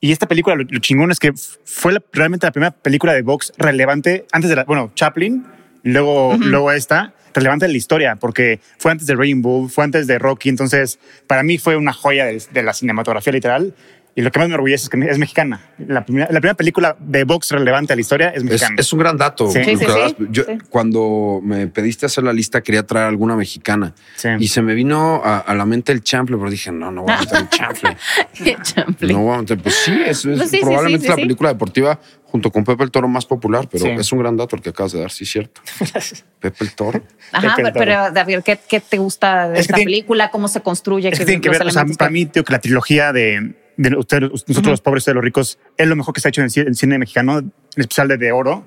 Y 0.00 0.12
esta 0.12 0.26
película, 0.28 0.54
lo, 0.56 0.64
lo 0.68 0.78
chingón 0.80 1.10
es 1.10 1.18
que 1.18 1.32
fue 1.64 1.92
la- 1.92 2.02
realmente 2.12 2.46
la 2.46 2.52
primera 2.52 2.70
película 2.72 3.12
de 3.14 3.22
box 3.22 3.52
relevante 3.56 4.26
antes 4.32 4.50
de 4.50 4.56
la, 4.56 4.64
bueno, 4.64 4.90
Chaplin, 4.94 5.44
luego, 5.84 6.36
luego 6.38 6.72
esta, 6.72 7.14
relevante 7.34 7.64
en 7.66 7.72
la 7.72 7.78
historia, 7.78 8.16
porque 8.16 8.60
fue 8.78 8.90
antes 8.92 9.06
de 9.06 9.14
Raging 9.14 9.40
Bull, 9.42 9.70
fue 9.70 9.84
antes 9.84 10.06
de 10.06 10.18
Rocky, 10.18 10.48
entonces 10.48 10.98
para 11.26 11.42
mí 11.42 11.56
fue 11.56 11.76
una 11.76 11.92
joya 11.92 12.26
de, 12.26 12.42
de 12.52 12.62
la 12.62 12.72
cinematografía 12.74 13.32
literal. 13.32 13.74
Y 14.14 14.20
lo 14.20 14.30
que 14.30 14.38
más 14.38 14.48
me 14.48 14.54
orgullece 14.56 14.84
es 14.84 14.88
que 14.90 14.98
es 15.08 15.16
mexicana. 15.18 15.60
La 15.78 16.04
primera, 16.04 16.26
la 16.30 16.38
primera 16.40 16.54
película 16.54 16.94
de 17.00 17.24
box 17.24 17.50
relevante 17.52 17.94
a 17.94 17.96
la 17.96 18.02
historia 18.02 18.28
es 18.28 18.44
mexicana. 18.44 18.74
es 18.78 18.92
un 18.92 18.98
gran 18.98 19.16
dato. 19.16 19.50
Sí. 19.50 19.64
Sí, 19.64 19.72
lo 19.72 19.78
sí, 19.78 19.86
que 19.86 19.92
sí. 19.92 19.98
das. 20.00 20.14
Yo, 20.30 20.42
Sí. 20.44 20.58
Cuando 20.68 21.40
me 21.42 21.66
pediste 21.68 22.04
hacer 22.04 22.22
la 22.24 22.32
lista, 22.34 22.60
quería 22.62 22.82
traer 22.86 23.06
alguna 23.06 23.36
mexicana. 23.36 23.94
Sí. 24.16 24.28
Y 24.38 24.48
se 24.48 24.60
me 24.60 24.74
vino 24.74 25.22
a, 25.24 25.38
a 25.38 25.54
la 25.54 25.64
mente 25.64 25.92
el 25.92 26.02
chample, 26.02 26.36
pero 26.36 26.50
dije, 26.50 26.70
no, 26.72 26.90
no 26.90 27.04
voy 27.04 27.12
a 27.14 27.20
meter 27.20 27.38
el 27.40 27.48
chample. 27.48 27.96
Champlin. 28.62 29.12
No, 29.12 29.18
aguante. 29.20 29.56
pues 29.56 29.76
sí, 29.76 29.92
es, 30.04 30.24
es 30.26 30.38
Pues 30.38 30.50
probablemente 30.60 30.98
sí, 31.00 31.04
sí, 31.04 31.08
la 31.08 31.14
sí. 31.16 31.22
película 31.22 31.48
deportiva 31.50 31.98
junto 32.24 32.50
con 32.50 32.64
Pepe 32.64 32.84
el 32.84 32.90
Toro 32.90 33.08
más 33.08 33.24
popular, 33.26 33.68
pero 33.70 33.84
Sí. 33.84 33.90
es 33.92 34.10
un 34.12 34.18
gran 34.18 34.36
dato 34.36 34.56
el 34.56 34.62
que 34.62 34.70
acabas 34.70 34.92
de 34.92 35.00
dar, 35.00 35.10
sí, 35.10 35.24
cierto. 35.24 35.60
Pepe 36.40 36.64
el 36.64 36.74
Toro. 36.74 37.02
Ajá, 37.32 37.56
Pepe 37.56 37.68
el 37.68 37.72
pero, 37.74 37.84
pero, 38.02 38.10
David, 38.12 38.38
¿qué, 38.44 38.58
qué 38.68 38.80
te 38.80 38.98
gusta 38.98 39.48
de 39.48 39.54
Es 39.54 39.58
que 39.58 39.60
esta 39.62 39.74
tiene- 39.76 39.90
película? 39.90 40.30
¿Cómo 40.30 40.48
se 40.48 40.60
construye? 40.60 41.08
Es 41.08 41.12
que 41.18 41.18
¿Qué- 41.20 41.24
tienen 41.26 41.40
que 41.40 41.48
los 41.48 41.58
ver, 41.58 41.66
o 41.68 41.70
sea, 41.70 41.84
para 41.98 42.10
mí, 42.10 42.26
que 42.26 42.42
la 42.48 42.58
trilogía 42.60 43.12
de, 43.12 43.54
de 43.76 43.96
ustedes, 43.96 44.30
nosotros 44.30 44.66
los 44.66 44.80
pobres, 44.80 45.02
ustedes 45.02 45.14
los 45.14 45.24
ricos, 45.24 45.58
es 45.76 45.86
lo 45.86 45.96
mejor 45.96 46.14
que 46.14 46.20
se 46.20 46.28
ha 46.28 46.30
hecho 46.30 46.40
en 46.40 46.46
el 46.46 46.50
cine, 46.50 46.66
en 46.68 46.74
cine 46.74 46.98
mexicano, 46.98 47.38
en 47.38 47.52
especial 47.76 48.08
de, 48.08 48.16
de 48.16 48.32
oro. 48.32 48.66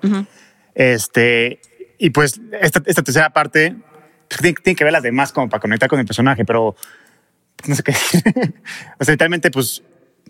Este, 0.73 1.59
y 1.97 2.09
pues 2.09 2.39
esta, 2.61 2.81
esta 2.85 3.03
tercera 3.03 3.29
parte, 3.31 3.75
pues, 4.27 4.41
tiene, 4.41 4.55
tiene 4.61 4.75
que 4.75 4.83
ver 4.83 4.93
las 4.93 5.03
demás 5.03 5.31
como 5.31 5.49
para 5.49 5.61
conectar 5.61 5.89
con 5.89 5.99
el 5.99 6.05
personaje, 6.05 6.45
pero 6.45 6.75
no 7.67 7.75
sé 7.75 7.83
qué. 7.83 7.91
o 8.99 9.03
sea, 9.03 9.13
literalmente, 9.13 9.51
pues 9.51 9.83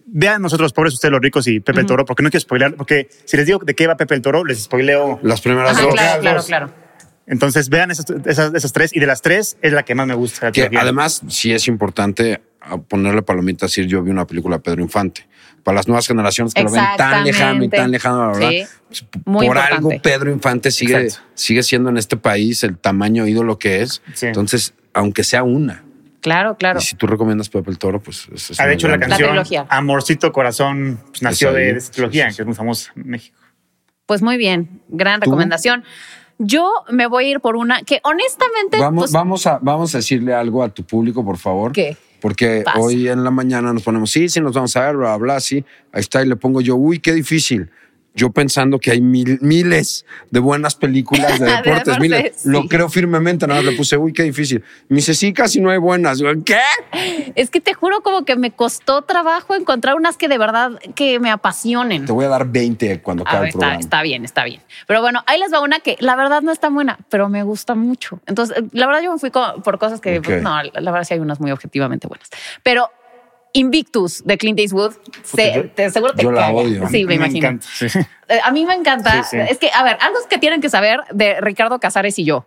vean 0.06 0.42
nosotros 0.42 0.66
los 0.66 0.74
pobres, 0.74 0.94
ustedes 0.94 1.12
los 1.12 1.22
ricos 1.22 1.48
y 1.48 1.60
Pepe 1.60 1.82
el 1.82 1.86
Toro, 1.86 2.06
porque 2.06 2.24
no 2.24 2.30
quiero 2.30 2.42
spoilear, 2.42 2.76
porque 2.76 3.10
si 3.26 3.38
les 3.38 3.46
digo 3.46 3.60
de 3.60 3.74
qué 3.74 3.88
va 3.88 3.98
Pepe 3.98 4.16
el 4.16 4.22
Toro, 4.22 4.46
les 4.46 4.64
spoileo. 4.64 5.20
Las 5.24 5.42
primeras 5.42 5.72
Ajá, 5.72 5.82
dos. 5.82 5.94
claro, 5.94 6.22
claro, 6.22 6.44
claro. 6.44 6.86
Entonces 7.28 7.70
vean 7.70 7.90
esas, 7.90 8.06
esas, 8.26 8.54
esas 8.54 8.72
tres 8.72 8.96
y 8.96 9.00
de 9.00 9.08
las 9.08 9.22
tres 9.22 9.58
es 9.62 9.74
la 9.74 9.84
que 9.84 9.96
más 9.96 10.06
me 10.06 10.14
gusta. 10.14 10.48
la 10.48 10.52
Que 10.52 10.70
además 10.78 11.24
sí 11.28 11.52
es 11.54 11.68
importante 11.68 12.42
a 12.68 12.78
ponerle 12.78 13.22
palomitas 13.22 13.70
decir 13.72 13.86
yo 13.88 14.02
vi 14.04 14.12
una 14.12 14.26
película 14.28 14.58
de 14.58 14.62
Pedro 14.64 14.82
Infante. 14.82 15.28
Para 15.64 15.78
las 15.78 15.88
nuevas 15.88 16.08
generaciones 16.08 16.54
que 16.54 16.62
lo 16.62 16.70
ven 16.72 16.84
tan 16.96 17.24
lejano 17.24 17.64
y 17.64 17.70
tan 17.70 17.90
lejano, 17.90 18.20
la 18.20 18.28
verdad. 18.38 18.50
Sí, 18.52 18.64
pues, 18.88 19.06
muy 19.26 19.48
por 19.48 19.56
importante. 19.58 19.76
algo 19.76 20.02
Pedro 20.04 20.32
Infante 20.32 20.70
sigue, 20.70 20.96
Exacto. 21.06 21.28
sigue 21.34 21.64
siendo 21.64 21.90
en 21.90 21.98
este 21.98 22.18
país 22.18 22.64
el 22.64 22.78
tamaño 22.78 23.26
ídolo 23.26 23.58
que 23.58 23.82
es. 23.82 24.02
Sí. 24.14 24.28
Entonces, 24.28 24.74
aunque 24.94 25.24
sea 25.24 25.44
una, 25.44 25.82
Claro, 26.22 26.56
claro. 26.58 26.80
Y 26.80 26.82
si 26.82 26.96
tú 26.96 27.06
recomiendas 27.06 27.50
Pepe 27.50 27.70
el 27.70 27.78
Toro, 27.78 28.00
pues 28.02 28.28
es, 28.34 28.50
es 28.50 28.60
Ah, 28.60 28.72
hecho, 28.72 28.88
la 28.88 28.98
gran- 28.98 29.10
La 29.12 29.16
canción 29.16 29.30
trilogía. 29.30 29.66
Amorcito 29.70 30.32
Corazón 30.32 31.00
pues, 31.12 31.22
nació 31.22 31.50
Esa 31.50 31.58
de, 31.60 31.64
de 31.74 31.78
esta 31.78 31.92
trilogía, 31.94 32.24
Sí, 32.26 32.30
sí, 32.30 32.34
sí. 32.34 32.38
que 32.38 32.42
es 32.42 32.46
muy 32.48 32.56
famosa 32.56 32.92
en 32.96 33.08
México. 33.10 33.38
Pues 34.08 34.24
muy 34.24 34.38
bien, 34.38 34.82
gran 34.90 35.20
¿Tú? 35.20 35.26
recomendación. 35.30 35.84
Yo 36.40 36.72
me 36.90 37.06
voy 37.06 37.26
a 37.26 37.30
ir 37.30 37.40
por 37.42 37.56
una 37.56 37.82
que 37.84 38.02
honestamente. 38.04 38.80
Vamos, 38.80 39.04
pues, 39.04 39.12
vamos, 39.12 39.46
a, 39.48 39.60
vamos 39.62 39.94
a 39.94 40.00
decirle 40.00 40.34
algo 40.34 40.64
a 40.64 40.70
tu 40.70 40.84
público, 40.84 41.24
por 41.24 41.38
favor. 41.38 41.72
¿Qué? 41.72 41.96
Porque 42.22 42.64
hoy 42.78 43.08
en 43.08 43.24
la 43.24 43.32
mañana 43.32 43.72
nos 43.74 43.84
ponemos, 43.84 44.12
sí, 44.12 44.30
sí, 44.30 44.40
nos 44.42 44.54
vamos 44.54 44.76
a 44.76 44.86
ver, 44.88 44.98
bla, 44.98 45.18
bla, 45.18 45.40
sí. 45.40 45.64
Ahí 45.92 46.02
está, 46.02 46.24
y 46.24 46.28
le 46.28 46.36
pongo 46.36 46.62
yo, 46.62 46.76
uy, 46.76 47.00
qué 47.00 47.14
difícil. 47.14 47.70
Yo 48.16 48.32
pensando 48.32 48.80
que 48.80 48.92
hay 48.92 49.02
mil- 49.02 49.40
miles 49.42 50.06
de 50.32 50.40
buenas 50.40 50.76
películas 50.76 51.38
de 51.40 51.46
De 51.46 51.52
deportes, 51.52 51.86
deportes, 51.86 52.00
miles. 52.00 52.34
sí. 52.38 52.50
Lo 52.50 52.64
creo 52.68 52.90
firmemente, 52.90 53.46
nada 53.46 53.62
más 53.62 53.72
le 53.72 53.78
puse, 53.78 53.98
uy, 53.98 54.14
qué 54.14 54.24
difícil. 54.24 54.64
Me 54.88 54.96
dice, 54.98 55.14
sí, 55.14 55.34
casi 55.34 55.60
no 55.60 55.70
hay 55.70 55.78
buenas. 55.78 56.20
Yo, 56.20 56.28
¿Qué? 56.46 56.58
Es 57.36 57.50
que 57.50 57.60
te 57.62 57.74
juro 57.74 58.02
como 58.02 58.24
que 58.26 58.36
me 58.36 58.52
costó 58.52 59.02
trabajo 59.02 59.54
encontrar 59.56 59.96
unas 59.96 60.16
que 60.18 60.28
de 60.28 60.38
verdad 60.38 60.72
que 60.96 61.20
me 61.20 61.30
apasionen. 61.30 62.06
Te 62.06 62.12
voy 62.14 62.26
a 62.26 62.30
dar 62.30 62.48
20 62.48 63.02
cuando 63.02 63.24
acabe 63.24 63.40
ver, 63.40 63.48
el 63.48 63.52
programa. 63.54 63.80
está 63.80 64.02
bien, 64.02 64.24
está 64.26 64.44
bien. 64.46 64.62
Pero 64.88 65.02
bueno, 65.02 65.22
ahí 65.28 65.40
les 65.40 65.52
va 65.54 65.60
una 65.62 65.80
que 65.82 65.98
la 66.00 66.16
verdad 66.16 66.42
no 66.42 66.52
está 66.52 66.70
buena, 66.70 66.98
pero 67.10 67.28
me 67.30 67.44
gusta 67.44 67.76
mucho. 67.76 68.20
Entonces, 68.28 68.64
la 68.72 68.88
verdad 68.88 69.02
yo 69.02 69.12
me 69.12 69.20
fui 69.20 69.30
por 69.32 69.78
cosas 69.78 70.00
que, 70.00 70.22
pues, 70.22 70.42
no, 70.42 70.56
la 70.64 70.92
verdad 70.92 71.04
sí 71.06 71.14
hay 71.16 71.20
unas 71.20 71.40
muy 71.42 71.52
objetivamente 71.52 72.08
buenas. 72.08 72.30
Pero 72.64 72.90
Invictus 73.56 74.24
de 74.26 74.38
Clint 74.38 74.60
Eastwood, 74.60 74.94
se- 75.24 75.54
yo- 75.56 75.70
te, 75.72 75.90
seguro 75.90 76.14
te 76.14 76.24
yo 76.24 76.32
la 76.32 76.50
odio. 76.52 76.88
Sí, 76.90 77.06
me, 77.06 77.16
imagino. 77.16 77.48
encanta. 77.48 77.68
sí. 77.74 77.88
Eh, 78.28 78.40
A 78.44 78.52
mí 78.52 78.66
me 78.66 78.74
encanta. 78.74 79.24
Sí, 79.24 79.30
sí. 79.32 79.38
Es 79.50 79.58
que, 79.60 79.70
a 79.74 79.84
ver, 79.84 79.98
algo 80.02 80.18
que 80.30 80.38
tienen 80.38 80.60
que 80.62 80.70
saber 80.70 81.00
de 81.12 81.40
Ricardo 81.42 81.80
Casares 81.80 82.18
y 82.20 82.26
yo. 82.26 82.46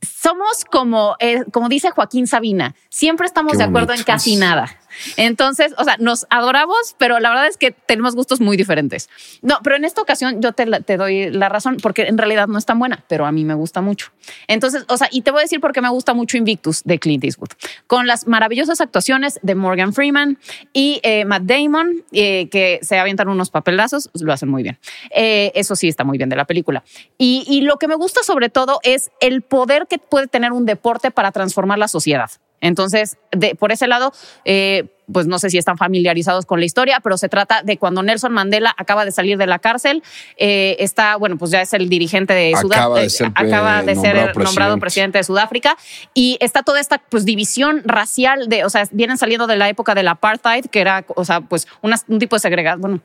Somos 0.00 0.64
como, 0.70 1.16
eh, 1.20 1.44
como 1.52 1.68
dice 1.68 1.90
Joaquín 1.90 2.26
Sabina, 2.26 2.74
siempre 2.88 3.26
estamos 3.26 3.52
Qué 3.52 3.58
de 3.58 3.64
acuerdo 3.64 3.88
bonito. 3.88 4.02
en 4.10 4.14
casi 4.14 4.36
nada. 4.36 4.68
Entonces, 5.16 5.74
o 5.78 5.84
sea, 5.84 5.96
nos 5.98 6.26
adoramos, 6.30 6.96
pero 6.98 7.20
la 7.20 7.30
verdad 7.30 7.46
es 7.46 7.56
que 7.56 7.70
tenemos 7.70 8.14
gustos 8.14 8.40
muy 8.40 8.56
diferentes. 8.56 9.08
No, 9.42 9.58
pero 9.62 9.76
en 9.76 9.84
esta 9.84 10.02
ocasión 10.02 10.40
yo 10.40 10.52
te, 10.52 10.96
doy 10.96 11.30
la 11.30 11.48
razón 11.48 11.78
porque 11.82 12.02
en 12.02 12.18
realidad 12.18 12.48
no 12.48 12.58
es 12.58 12.66
tan 12.66 12.78
buena, 12.78 13.04
pero 13.08 13.26
a 13.26 13.32
mí 13.32 13.44
me 13.44 13.54
gusta 13.54 13.80
mucho. 13.80 14.12
Entonces, 14.48 14.84
o 14.88 14.96
sea, 14.96 15.08
y 15.10 15.22
te 15.22 15.30
voy 15.30 15.40
a 15.40 15.42
decir 15.42 15.60
por 15.60 15.72
qué 15.72 15.80
me 15.80 15.88
gusta 15.88 16.14
mucho 16.14 16.36
Invictus 16.36 16.82
de 16.84 16.98
Clint 16.98 17.24
Eastwood, 17.24 17.50
con 17.86 18.06
las 18.06 18.26
maravillosas 18.26 18.80
actuaciones 18.80 19.38
de 19.42 19.54
Morgan 19.54 19.92
Freeman 19.92 20.38
y 20.72 21.00
eh, 21.02 21.24
Matt 21.24 21.42
Damon, 21.42 22.04
eh, 22.12 22.48
que 22.48 22.78
se 22.82 22.98
avientan 22.98 23.28
unos 23.28 23.50
papelazos, 23.50 24.10
lo 24.20 24.32
hacen 24.32 24.48
muy 24.48 24.62
bien. 24.62 24.78
Eh, 25.10 25.52
eso 25.54 25.76
sí 25.76 25.88
está 25.88 26.04
muy 26.04 26.18
bien 26.18 26.28
de 26.28 26.36
la 26.36 26.44
película. 26.44 26.84
Y 27.18 27.60
lo 27.62 27.76
que 27.76 27.88
me 27.88 27.94
gusta 27.94 28.22
sobre 28.22 28.48
todo 28.48 28.80
es 28.82 29.10
el 29.20 29.42
poder 29.42 29.86
que 29.88 29.98
puede 29.98 30.26
tener 30.26 30.52
un 30.52 30.66
deporte 30.66 31.10
para 31.10 31.30
transformar 31.32 31.78
la 31.78 31.88
sociedad. 31.88 32.30
Entonces, 32.62 33.18
de, 33.32 33.54
por 33.54 33.72
ese 33.72 33.86
lado, 33.86 34.12
eh, 34.46 34.84
pues 35.12 35.26
no 35.26 35.38
sé 35.38 35.50
si 35.50 35.58
están 35.58 35.76
familiarizados 35.76 36.46
con 36.46 36.60
la 36.60 36.64
historia, 36.64 37.00
pero 37.02 37.18
se 37.18 37.28
trata 37.28 37.62
de 37.62 37.76
cuando 37.76 38.02
Nelson 38.02 38.32
Mandela 38.32 38.72
acaba 38.78 39.04
de 39.04 39.10
salir 39.12 39.36
de 39.36 39.46
la 39.46 39.58
cárcel, 39.58 40.02
eh, 40.38 40.76
está, 40.78 41.16
bueno, 41.16 41.36
pues 41.36 41.50
ya 41.50 41.60
es 41.60 41.72
el 41.74 41.88
dirigente 41.90 42.32
de 42.32 42.54
Acaba 42.54 42.62
Sudáfrica, 42.62 43.00
de 43.00 43.10
ser, 43.10 43.26
acaba 43.34 43.80
eh, 43.80 43.84
de 43.86 43.94
ser 43.96 44.14
nombrado 44.14 44.26
nombrado 44.44 44.54
presidente. 44.54 44.80
presidente 44.80 45.18
de 45.18 45.24
Sudáfrica 45.24 45.76
y 46.14 46.38
está 46.40 46.62
toda 46.62 46.80
esta 46.80 46.98
pues 46.98 47.24
división 47.26 47.82
racial 47.84 48.48
de, 48.48 48.64
o 48.64 48.70
sea, 48.70 48.88
vienen 48.92 49.18
saliendo 49.18 49.46
de 49.48 49.56
la 49.56 49.68
época 49.68 49.94
del 49.94 50.06
apartheid, 50.08 50.66
que 50.66 50.80
era, 50.80 51.04
o 51.16 51.24
sea, 51.24 51.40
pues 51.42 51.66
una- 51.82 52.00
un 52.08 52.18
tipo 52.20 52.36
de 52.36 52.40
segregación, 52.40 52.80
bueno, 52.80 53.00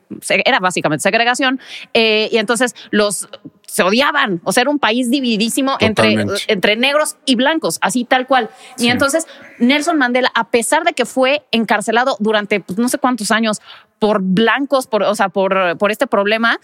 era 0.45 0.59
básicamente 0.59 1.01
segregación, 1.01 1.59
eh, 1.95 2.29
y 2.31 2.37
entonces 2.37 2.75
los 2.91 3.27
se 3.67 3.83
odiaban, 3.83 4.39
o 4.45 4.53
sea, 4.53 4.61
era 4.61 4.69
un 4.69 4.79
país 4.79 5.11
divididísimo 5.11 5.73
entre, 5.79 6.11
Totalmente. 6.15 6.41
entre 6.47 6.75
negros 6.77 7.17
y 7.25 7.35
blancos, 7.35 7.77
así 7.81 8.05
tal 8.05 8.25
cual. 8.25 8.49
Y 8.77 8.87
entonces 8.87 9.27
Nelson 9.59 9.97
Mandela, 9.97 10.31
a 10.33 10.49
pesar 10.49 10.83
de 10.85 10.93
que 10.93 11.05
fue 11.05 11.43
encarcelado 11.51 12.15
durante 12.19 12.61
pues, 12.61 12.79
no 12.79 12.87
sé 12.87 12.97
cuántos 12.97 13.29
años 13.29 13.59
por 13.99 14.21
blancos, 14.21 14.87
por, 14.87 15.03
o 15.03 15.13
sea, 15.15 15.29
por, 15.29 15.77
por 15.77 15.91
este 15.91 16.07
problema, 16.07 16.59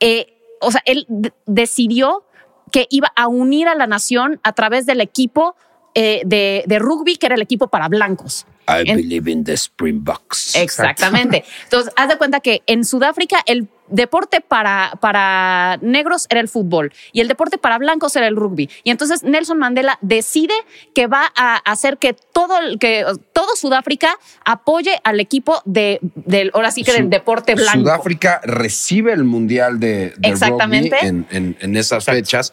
eh, 0.00 0.34
o 0.60 0.72
sea, 0.72 0.82
él 0.84 1.06
decidió 1.46 2.24
que 2.72 2.86
iba 2.90 3.12
a 3.16 3.28
unir 3.28 3.68
a 3.68 3.74
la 3.74 3.86
nación 3.86 4.40
a 4.42 4.52
través 4.52 4.84
del 4.84 5.00
equipo 5.00 5.54
eh, 5.94 6.22
de, 6.26 6.64
de 6.66 6.78
rugby, 6.78 7.16
que 7.16 7.26
era 7.26 7.34
el 7.36 7.42
equipo 7.42 7.68
para 7.68 7.88
blancos. 7.88 8.46
I 8.68 8.82
En- 8.90 8.96
believe 8.96 9.30
in 9.30 9.44
the 9.44 9.56
Springboks. 9.56 10.54
Exactamente. 10.56 11.44
Entonces, 11.64 11.92
haz 11.96 12.08
de 12.08 12.18
cuenta 12.18 12.40
que 12.40 12.62
en 12.66 12.84
Sudáfrica 12.84 13.38
el 13.46 13.68
deporte 13.90 14.40
para, 14.40 14.92
para 15.00 15.78
negros 15.82 16.26
era 16.30 16.40
el 16.40 16.48
fútbol 16.48 16.92
y 17.12 17.20
el 17.20 17.28
deporte 17.28 17.58
para 17.58 17.78
blancos 17.78 18.14
era 18.16 18.26
el 18.26 18.36
rugby. 18.36 18.68
Y 18.84 18.90
entonces 18.90 19.22
Nelson 19.22 19.58
Mandela 19.58 19.98
decide 20.00 20.54
que 20.94 21.06
va 21.06 21.32
a 21.36 21.56
hacer 21.56 21.98
que 21.98 22.14
todo, 22.32 22.58
el- 22.58 22.78
que 22.78 23.04
todo 23.32 23.56
Sudáfrica 23.56 24.16
apoye 24.44 25.00
al 25.04 25.20
equipo 25.20 25.62
de, 25.64 25.98
del, 26.14 26.50
ahora 26.54 26.70
sí 26.70 26.84
que 26.84 26.92
del 26.92 27.10
deporte 27.10 27.54
blanco. 27.54 27.80
Sudáfrica 27.80 28.40
recibe 28.44 29.12
el 29.12 29.24
mundial 29.24 29.80
de, 29.80 30.14
de 30.18 30.28
Exactamente. 30.28 30.96
rugby 30.96 31.08
en, 31.08 31.26
en- 31.30 31.56
en 31.60 31.76
esas 31.76 32.04
Exacto. 32.04 32.18
fechas 32.18 32.52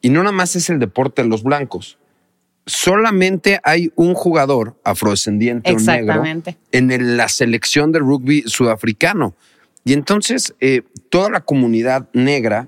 y 0.00 0.10
no 0.10 0.20
nada 0.22 0.32
más 0.32 0.56
es 0.56 0.68
el 0.70 0.78
deporte 0.78 1.22
de 1.22 1.28
los 1.28 1.42
blancos. 1.42 1.98
Solamente 2.68 3.60
hay 3.62 3.92
un 3.94 4.14
jugador 4.14 4.74
afrodescendiente 4.82 5.70
o 5.72 5.78
negro 5.78 6.22
en 6.72 6.90
el- 6.90 7.16
la 7.16 7.28
selección 7.28 7.92
de 7.92 8.00
rugby 8.00 8.42
sudafricano. 8.46 9.34
Y 9.86 9.92
entonces 9.92 10.52
eh, 10.60 10.82
toda 11.10 11.30
la 11.30 11.42
comunidad 11.42 12.08
negra 12.12 12.66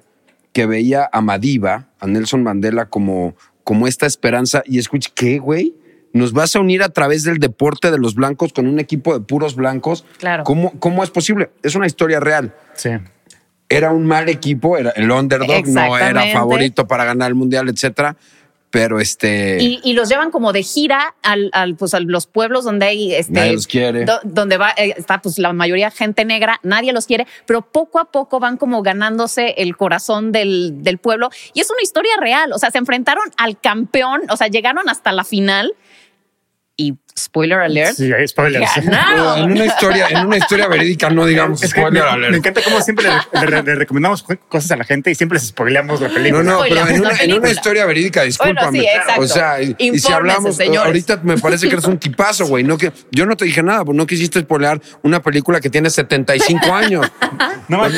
que 0.53 0.67
veía 0.67 1.11
a 1.13 1.21
Madiba, 1.21 1.89
a 1.99 2.07
Nelson 2.07 2.45
Mandela 2.45 2.87
como, 2.87 3.35
como 3.65 3.89
esta 3.89 4.07
esperanza 4.07 4.63
y 4.65 4.79
escucha, 4.79 5.11
¿qué, 5.17 5.41
güey? 5.41 5.75
¿Nos 6.13 6.33
vas 6.33 6.55
a 6.55 6.61
unir 6.61 6.81
a 6.85 6.91
través 6.91 7.25
del 7.25 7.39
deporte 7.39 7.91
de 7.91 7.99
los 7.99 8.15
blancos 8.15 8.53
con 8.53 8.69
un 8.69 8.79
equipo 8.79 9.19
de 9.19 9.25
puros 9.25 9.57
blancos? 9.57 10.05
Claro. 10.19 10.45
¿Cómo, 10.45 10.79
cómo 10.79 11.03
es 11.03 11.11
posible? 11.11 11.51
Es 11.65 11.75
una 11.75 11.89
historia 11.89 12.21
real. 12.21 12.55
Sí. 12.75 12.91
Era 13.69 13.91
un 13.91 14.07
mal 14.07 14.29
equipo, 14.29 14.79
era 14.79 14.91
el 14.91 15.11
underdog, 15.11 15.67
no 15.67 15.99
era 15.99 16.25
favorito 16.33 16.87
para 16.87 17.05
ganar 17.05 17.31
el 17.31 17.35
mundial, 17.35 17.69
etcétera. 17.69 18.17
Pero 18.71 19.01
este. 19.01 19.57
Y, 19.63 19.81
y 19.83 19.95
los 19.95 20.09
llevan 20.11 20.31
como 20.31 20.53
de 20.53 20.63
gira 20.63 21.15
al, 21.23 21.49
al, 21.55 21.75
pues, 21.77 21.95
a 21.95 22.01
los 22.01 22.27
pueblos 22.27 22.65
donde 22.65 22.85
hay 22.87 23.15
este, 23.15 23.33
Nadie 23.33 23.53
los 23.55 23.67
quiere. 23.67 24.05
do- 24.05 24.21
donde 24.25 24.59
va 24.59 24.71
eh, 24.77 24.95
está 24.97 25.23
pues 25.23 25.39
la 25.39 25.53
mayoría 25.55 25.91
gente 25.91 26.25
negra, 26.27 26.61
nadie 26.63 26.93
los 26.93 27.07
quiere, 27.07 27.27
pero 27.47 27.63
poco 27.63 27.99
a 27.99 28.11
poco 28.11 28.41
van 28.41 28.59
como 28.59 28.83
ganándose 28.83 29.55
el 29.59 29.77
corazón 29.77 30.33
del, 30.33 30.83
del 30.83 30.99
pueblo 30.99 31.31
y 31.55 31.61
es 31.61 31.71
una 31.71 31.81
historia 31.83 32.13
real, 32.21 32.53
o 32.53 32.59
sea, 32.59 32.71
se 32.71 32.79
enfrentaron 32.79 33.25
al 33.39 33.59
campeón, 33.59 34.23
o 34.29 34.37
sea, 34.37 34.49
llegaron 34.49 34.89
hasta 34.91 35.13
la 35.13 35.25
final 35.25 35.75
spoiler 37.19 37.59
alert, 37.59 37.97
Sí, 37.97 38.13
hay 38.13 38.27
spoilers. 38.29 38.71
en 38.77 39.53
una 39.53 39.65
historia, 39.67 40.07
en 40.09 40.27
una 40.27 40.37
historia 40.39 40.69
verídica, 40.69 41.11
no 41.11 41.27
digamos 41.27 41.63
Es 41.63 41.73
que 41.75 41.81
me, 41.81 41.87
spoiler 41.89 42.05
me 42.05 42.11
alert. 42.11 42.35
encanta 42.37 42.61
cómo 42.65 42.81
siempre 42.81 43.07
le, 43.09 43.47
le- 43.51 43.63
le 43.63 43.75
recomendamos 43.75 44.25
cosas 44.49 44.71
a 44.73 44.77
la 44.77 44.85
gente 44.85 45.11
y 45.11 45.15
siempre 45.15 45.37
les 45.39 45.49
spoileamos 45.49 46.01
la 46.01 46.09
película. 46.09 46.43
No, 46.43 46.53
no, 46.53 46.61
pero 46.63 46.77
en 46.77 46.83
una, 46.83 46.95
en 46.95 47.01
una 47.03 47.17
película. 47.19 47.51
historia 47.51 47.87
verídica, 47.87 48.23
discúlpame. 48.23 48.79
Bueno, 48.79 48.83
sí, 48.83 48.97
exacto. 48.99 49.21
O 49.23 49.27
sea, 49.27 49.63
y, 49.63 49.75
y 49.79 49.99
si 49.99 50.13
hablamos, 50.13 50.57
señores. 50.57 50.87
ahorita 50.87 51.21
me 51.23 51.39
parece 51.39 51.67
que 51.69 51.75
eres 51.75 51.85
un 51.87 51.99
tipazo, 51.99 52.47
güey. 52.47 52.65
No 52.65 52.79
que, 52.79 52.93
yo 53.11 53.27
no 53.27 53.37
te 53.37 53.45
dije 53.45 53.63
nada, 53.63 53.85
pues 53.85 53.97
no 53.97 54.07
quisiste 54.07 54.41
spoilear 54.41 54.81
una 55.03 55.21
película 55.23 55.61
que 55.61 55.71
tiene 55.71 55.91
75 55.91 56.73
años. 56.75 57.07
No, 57.69 57.85
es 57.85 57.93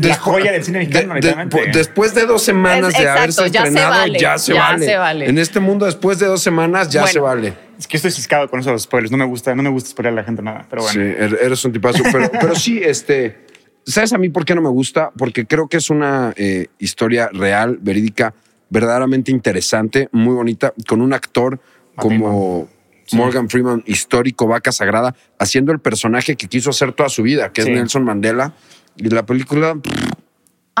la 0.00 0.14
joya 0.16 0.50
del 0.50 0.64
cine 0.64 0.78
mexicano, 0.78 1.12
de- 1.12 1.20
de- 1.20 1.26
literalmente. 1.26 1.78
después 1.78 2.14
de 2.14 2.24
dos 2.24 2.42
semanas 2.42 2.94
Es- 2.94 3.00
de 3.02 3.08
haberse 3.10 3.50
ya 3.50 3.62
se 3.62 3.68
estrenado, 3.68 3.90
vale, 3.90 4.18
ya 4.18 4.38
se 4.38 4.54
ya 4.54 4.60
vale. 4.62 4.86
se 4.86 4.96
vale. 4.96 5.28
En 5.28 5.38
este 5.38 5.60
mundo, 5.60 5.84
después 5.84 6.18
de 6.18 6.24
dos 6.26 6.42
semanas, 6.42 6.88
ya 6.88 7.02
Bueno. 7.02 7.12
se 7.12 7.20
vale. 7.20 7.54
Es 7.80 7.86
que 7.88 7.96
estoy 7.96 8.10
ciscado 8.12 8.48
con 8.48 8.60
esos 8.60 8.82
spoilers. 8.82 9.10
No 9.10 9.16
me 9.16 9.24
gusta, 9.24 9.54
no 9.54 9.62
me 9.62 9.70
gusta 9.70 9.90
spoiler 9.90 10.12
a 10.12 10.16
la 10.16 10.22
gente 10.24 10.42
nada. 10.42 10.66
Pero 10.68 10.82
bueno. 10.82 10.92
Sí, 10.92 11.00
er- 11.00 11.38
eres 11.40 11.64
un 11.64 11.72
tipazo. 11.72 12.02
Pero, 12.12 12.30
pero 12.30 12.54
sí, 12.54 12.78
este, 12.82 13.46
¿sabes 13.86 14.12
a 14.12 14.18
mí 14.18 14.28
por 14.28 14.44
qué 14.44 14.54
no 14.54 14.60
me 14.60 14.68
gusta? 14.68 15.10
Porque 15.16 15.46
creo 15.46 15.66
que 15.66 15.78
es 15.78 15.88
una 15.90 16.32
eh, 16.36 16.66
historia 16.78 17.30
real, 17.32 17.78
verídica, 17.80 18.34
verdaderamente 18.68 19.30
interesante, 19.32 20.08
muy 20.12 20.34
bonita, 20.34 20.74
con 20.86 21.00
un 21.00 21.12
actor 21.14 21.58
como 21.96 22.68
Morgan 23.12 23.48
Freeman, 23.48 23.82
histórico, 23.86 24.46
vaca 24.46 24.72
sagrada, 24.72 25.16
haciendo 25.38 25.72
el 25.72 25.80
personaje 25.80 26.36
que 26.36 26.46
quiso 26.48 26.70
hacer 26.70 26.92
toda 26.92 27.08
su 27.08 27.22
vida, 27.22 27.50
que 27.52 27.62
Sí. 27.62 27.70
es 27.70 27.74
Nelson 27.76 28.04
Mandela. 28.04 28.52
Y 28.96 29.08
la 29.08 29.24
película, 29.24 29.78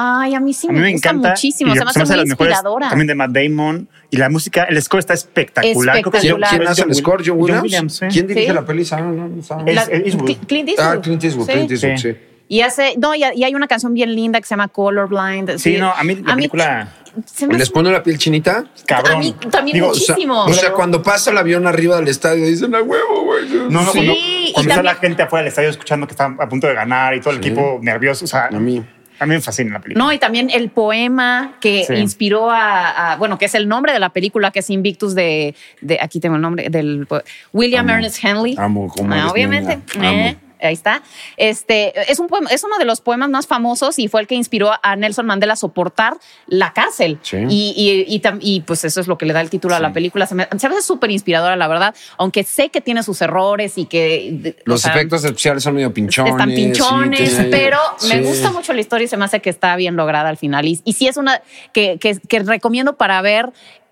Ay, 0.02 0.34
a 0.34 0.40
mí 0.40 0.54
sí 0.54 0.66
A 0.68 0.72
me, 0.72 0.78
mí 0.78 0.84
me 0.86 0.92
gusta 0.92 1.08
encanta. 1.10 1.28
muchísimo, 1.30 1.74
y 1.74 1.78
se 1.78 1.84
me 1.84 1.92
se 1.92 2.00
hace 2.00 2.14
muy 2.16 2.24
mejores 2.26 2.30
inspiradora. 2.30 2.88
También 2.88 3.06
de 3.08 3.14
Matt 3.14 3.30
Damon. 3.32 3.88
Y 4.10 4.16
la 4.16 4.28
música, 4.30 4.64
el 4.64 4.80
score 4.82 5.00
está 5.00 5.14
espectacular. 5.14 6.00
Creo 6.00 6.10
que 6.10 6.18
es 6.18 6.22
¿quién, 6.22 6.32
Espectacular. 6.34 6.58
quién 6.58 6.68
hace 6.68 6.82
el 6.82 6.94
score? 6.94 7.22
¿John 7.26 7.38
Williams? 7.38 7.62
Williams, 7.62 7.96
sí. 7.96 8.06
¿Quién 8.10 8.26
dirige 8.26 8.46
Sí. 8.48 8.52
la 8.54 8.64
peli? 8.64 8.86
No, 8.90 9.62
La- 9.66 9.82
Eastwood. 9.84 10.36
Clint 10.46 10.68
Eastwood. 10.70 10.86
Ah, 10.88 11.00
Clint 11.00 11.24
Eastwood, 11.24 11.46
Sí. 11.46 11.52
Clint 11.52 11.70
Eastwood, 11.72 11.96
Sí. 11.96 12.12
sí. 12.12 12.16
Y 12.48 12.62
hace, 12.62 12.94
no, 12.98 13.14
y, 13.14 13.20
y 13.36 13.44
hay 13.44 13.54
una 13.54 13.68
canción 13.68 13.94
bien 13.94 14.12
linda 14.16 14.40
que 14.40 14.46
se 14.46 14.50
llama 14.54 14.66
Colorblind. 14.68 15.58
Sí, 15.58 15.76
no, 15.78 15.90
a 15.92 16.02
mí 16.02 16.16
la 16.16 16.34
película- 16.34 16.88
se 17.26 17.46
me 17.46 17.56
¿Les 17.58 17.70
pone 17.70 17.92
la 17.92 18.02
piel 18.02 18.18
chinita? 18.18 18.64
Cabrón. 18.86 19.16
A 19.16 19.18
mí 19.18 19.34
también 19.50 19.74
Digo, 19.74 19.88
O 19.90 19.94
sea, 19.94 20.14
muchísimo. 20.14 20.44
o 20.44 20.52
sea, 20.52 20.72
cuando 20.72 21.00
pasa 21.02 21.30
el 21.30 21.38
avión 21.38 21.66
arriba 21.68 21.96
del 21.96 22.08
estadio, 22.08 22.44
dicen 22.46 22.74
a 22.74 22.82
huevo, 22.82 23.24
güey. 23.24 23.48
No, 23.68 23.82
no, 23.82 23.92
Sí, 23.92 23.98
cuando, 23.98 24.12
está 24.14 24.52
también- 24.62 24.84
la 24.84 24.94
gente 24.96 25.22
afuera 25.22 25.42
del 25.44 25.48
estadio 25.48 25.70
escuchando 25.70 26.06
que 26.08 26.12
está 26.12 26.24
a 26.38 26.48
punto 26.48 26.66
de 26.66 26.74
ganar 26.74 27.14
y 27.14 27.20
todo 27.20 27.30
el 27.32 27.38
equipo 27.38 27.78
nervioso. 27.82 28.24
O 28.24 28.28
sea, 28.28 28.46
A 28.46 28.50
mí. 28.58 28.84
A 29.20 29.26
mí 29.26 29.34
me 29.34 29.40
fascina 29.40 29.74
la 29.74 29.80
película. 29.80 30.04
No, 30.04 30.12
y 30.12 30.18
también 30.18 30.50
el 30.50 30.70
poema 30.70 31.56
que 31.60 31.84
Sí. 31.86 31.94
inspiró 31.94 32.50
a, 32.50 33.12
a- 33.12 33.16
bueno, 33.16 33.38
que 33.38 33.44
es 33.44 33.54
el 33.54 33.68
nombre 33.68 33.92
de 33.92 33.98
la 34.00 34.08
película, 34.10 34.50
que 34.50 34.58
es 34.60 34.70
Invictus 34.70 35.14
de, 35.14 35.54
de 35.80 35.98
aquí 36.00 36.18
tengo 36.20 36.36
el 36.36 36.42
nombre, 36.42 36.68
del 36.70 37.06
William 37.52 37.84
Amo. 37.86 37.96
Ernest 37.96 38.24
Henley. 38.24 38.54
Amo 38.58 38.88
cómo 38.88 39.14
Ah, 39.14 39.28
obviamente. 39.30 39.78
Amo. 39.98 40.34
Ahí 40.62 40.74
está. 40.74 41.02
Este 41.36 42.10
es 42.10 42.18
un 42.18 42.26
poema- 42.28 42.50
es 42.50 42.64
uno 42.64 42.78
de 42.78 42.84
los 42.84 43.00
poemas 43.00 43.30
más 43.30 43.46
famosos 43.46 43.98
y 43.98 44.08
fue 44.08 44.20
el 44.20 44.26
que 44.26 44.34
inspiró 44.34 44.70
a 44.82 44.96
Nelson 44.96 45.26
Mandela 45.26 45.54
a 45.54 45.56
soportar 45.56 46.14
la 46.46 46.72
cárcel. 46.72 47.18
Sí. 47.22 47.38
Y, 47.48 48.10
y- 48.12 48.20
y 48.40 48.60
pues 48.60 48.84
eso 48.84 49.00
es 49.00 49.06
lo 49.06 49.18
que 49.18 49.26
le 49.26 49.32
da 49.32 49.40
el 49.40 49.50
título 49.50 49.74
a 49.74 49.80
la 49.80 49.92
película. 49.92 50.26
Se 50.26 50.34
me, 50.34 50.46
se 50.58 50.68
me 50.68 50.74
hace 50.76 50.82
súper 50.86 51.10
inspiradora, 51.10 51.56
la 51.56 51.68
verdad, 51.68 51.94
aunque 52.18 52.44
sé 52.44 52.68
que 52.70 52.80
tiene 52.80 53.02
sus 53.02 53.20
errores 53.22 53.78
y 53.78 53.86
que 53.86 54.30
de- 54.32 54.50
o 54.50 54.62
Los 54.66 54.82
sea, 54.82 54.92
efectos 54.92 55.24
especiales 55.24 55.62
son 55.62 55.74
medio 55.74 55.92
pinchones. 55.92 56.32
están 56.32 56.48
pinchones, 56.54 57.32
sí, 57.32 57.46
pero 57.50 57.78
me 58.08 58.22
gusta 58.22 58.50
mucho 58.52 58.72
la 58.72 58.80
historia 58.80 59.04
y 59.04 59.08
se 59.08 59.16
me 59.16 59.24
hace 59.24 59.40
que 59.40 59.50
está 59.50 59.74
bien 59.76 59.96
lograda 59.96 60.28
al 60.28 60.36
final. 60.36 60.66
Y, 60.66 60.80
y 60.84 60.92
sí 60.92 61.06
es 61.08 61.16
una 61.16 61.40
que, 61.72 61.98
que, 61.98 62.18
que 62.28 62.38
recomiendo 62.40 62.96
para 62.96 63.20
ver, 63.22 63.50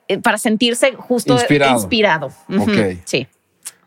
eh, 0.08 0.18
para 0.18 0.38
sentirse 0.38 0.94
justo 0.94 1.34
Inspirado. 1.34 1.74
inspirado. 1.74 2.26
Ujú, 2.48 2.62
Ok. 2.62 2.98
Sí. 3.04 3.26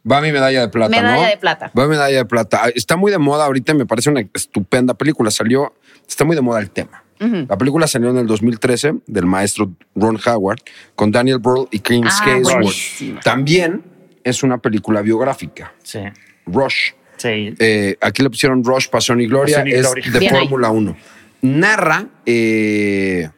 Va 0.09 0.19
mi 0.21 0.31
medalla 0.31 0.61
de 0.61 0.69
plata, 0.69 0.89
Medalla 0.89 1.21
¿no? 1.21 1.27
de 1.29 1.37
plata. 1.37 1.71
Va 1.77 1.83
mi 1.83 1.89
medalla 1.91 2.17
de 2.17 2.25
plata. 2.25 2.61
Ah, 2.63 2.69
Está 2.73 2.95
muy 2.95 3.11
de 3.11 3.17
moda 3.19 3.45
ahorita, 3.45 3.73
me 3.73 3.85
parece 3.85 4.09
una 4.09 4.21
estupenda 4.33 4.93
película. 4.95 5.29
Salió, 5.29 5.73
está 6.07 6.25
muy 6.25 6.35
de 6.35 6.41
moda 6.41 6.59
el 6.59 6.71
tema. 6.71 7.03
La 7.19 7.55
película 7.55 7.85
salió 7.85 8.09
en 8.09 8.17
el 8.17 8.25
2013 8.25 8.93
del 9.05 9.27
maestro 9.27 9.71
Ron 9.93 10.17
Howard 10.25 10.57
con 10.95 11.11
Daniel 11.11 11.37
Brühl 11.37 11.67
y 11.69 11.77
Kim 11.77 12.03
Ah, 12.07 12.39
buenísima. 12.41 13.19
También 13.19 13.83
es 14.23 14.41
una 14.41 14.57
película 14.57 15.03
biográfica. 15.03 15.71
Sí. 15.83 15.99
Rush. 16.47 16.93
Sí. 17.17 17.53
Eh, 17.59 17.95
aquí 18.01 18.23
le 18.23 18.31
pusieron 18.31 18.63
Rush, 18.63 18.87
Pasión 18.89 19.21
y 19.21 19.27
Gloria, 19.27 19.57
Pasión 19.57 19.67
y 19.67 19.71
es 19.79 19.85
Gloria. 19.93 20.19
de. 20.19 20.29
Fórmula 20.29 20.71
1. 20.71 20.97
Narra 21.43 22.07
eh, 22.25 23.29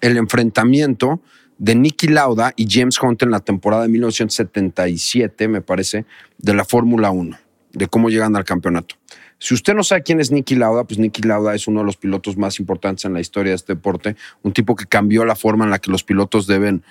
el 0.00 0.16
enfrentamiento 0.16 1.20
de 1.60 1.74
Nicky 1.74 2.08
Lauda 2.08 2.52
y 2.56 2.66
James 2.68 2.98
Hunt 3.00 3.22
en 3.22 3.30
la 3.30 3.40
temporada 3.40 3.82
de 3.82 3.90
1977, 3.90 5.46
me 5.46 5.60
parece, 5.60 6.06
de 6.38 6.54
la 6.54 6.64
Fórmula 6.64 7.10
1, 7.10 7.36
de 7.72 7.86
cómo 7.86 8.08
llegan 8.08 8.34
al 8.34 8.44
campeonato. 8.44 8.96
Si 9.38 9.54
usted 9.54 9.74
no 9.74 9.82
sabe 9.84 10.02
quién 10.02 10.20
es 10.20 10.30
Nicky 10.30 10.54
Lauda, 10.56 10.84
pues 10.84 10.98
Nicky 10.98 11.22
Lauda 11.22 11.54
es 11.54 11.68
uno 11.68 11.80
de 11.80 11.86
los 11.86 11.96
pilotos 11.96 12.36
más 12.36 12.58
importantes 12.60 13.04
en 13.04 13.12
la 13.12 13.20
historia 13.20 13.50
de 13.52 13.56
este 13.56 13.74
deporte, 13.74 14.16
un 14.42 14.52
tipo 14.52 14.74
que 14.74 14.86
cambió 14.86 15.24
la 15.24 15.36
forma 15.36 15.64
en 15.64 15.70
la 15.70 15.78
que 15.78 15.90
los 15.90 16.02
pilotos 16.02 16.46
deben 16.46 16.82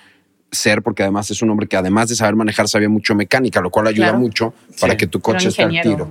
ser, 0.52 0.82
porque 0.82 1.02
además 1.02 1.30
es 1.30 1.42
un 1.42 1.50
hombre 1.50 1.66
que 1.68 1.76
además 1.76 2.08
de 2.08 2.14
saber 2.16 2.34
manejar 2.36 2.68
sabía 2.68 2.88
mucho 2.88 3.14
mecánica, 3.14 3.60
lo 3.60 3.70
cual 3.70 3.88
ayuda 3.88 4.06
Claro. 4.06 4.18
mucho 4.20 4.54
para 4.80 4.92
Sí. 4.94 4.96
que 4.98 5.06
tu 5.06 5.20
coche 5.20 5.48
esté 5.48 5.62
al 5.64 5.80
tiro 5.82 6.10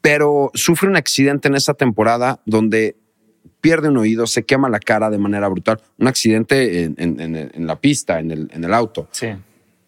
pero 0.00 0.50
sufre 0.52 0.86
un 0.86 0.96
accidente 0.96 1.48
en 1.48 1.54
esa 1.54 1.72
temporada 1.72 2.38
donde 2.44 2.94
pierde 3.60 3.88
un 3.88 3.96
oído, 3.96 4.26
se 4.26 4.44
quema 4.44 4.68
la 4.68 4.78
cara 4.80 5.10
de 5.10 5.18
manera 5.18 5.48
brutal. 5.48 5.80
Un 5.98 6.06
accidente 6.08 6.84
en, 6.84 6.94
en- 6.98 7.20
en- 7.20 7.50
en 7.54 7.66
la 7.66 7.76
pista, 7.80 8.20
en 8.20 8.30
el, 8.30 8.50
en 8.52 8.64
el 8.64 8.74
auto, 8.74 9.08
Sí. 9.10 9.28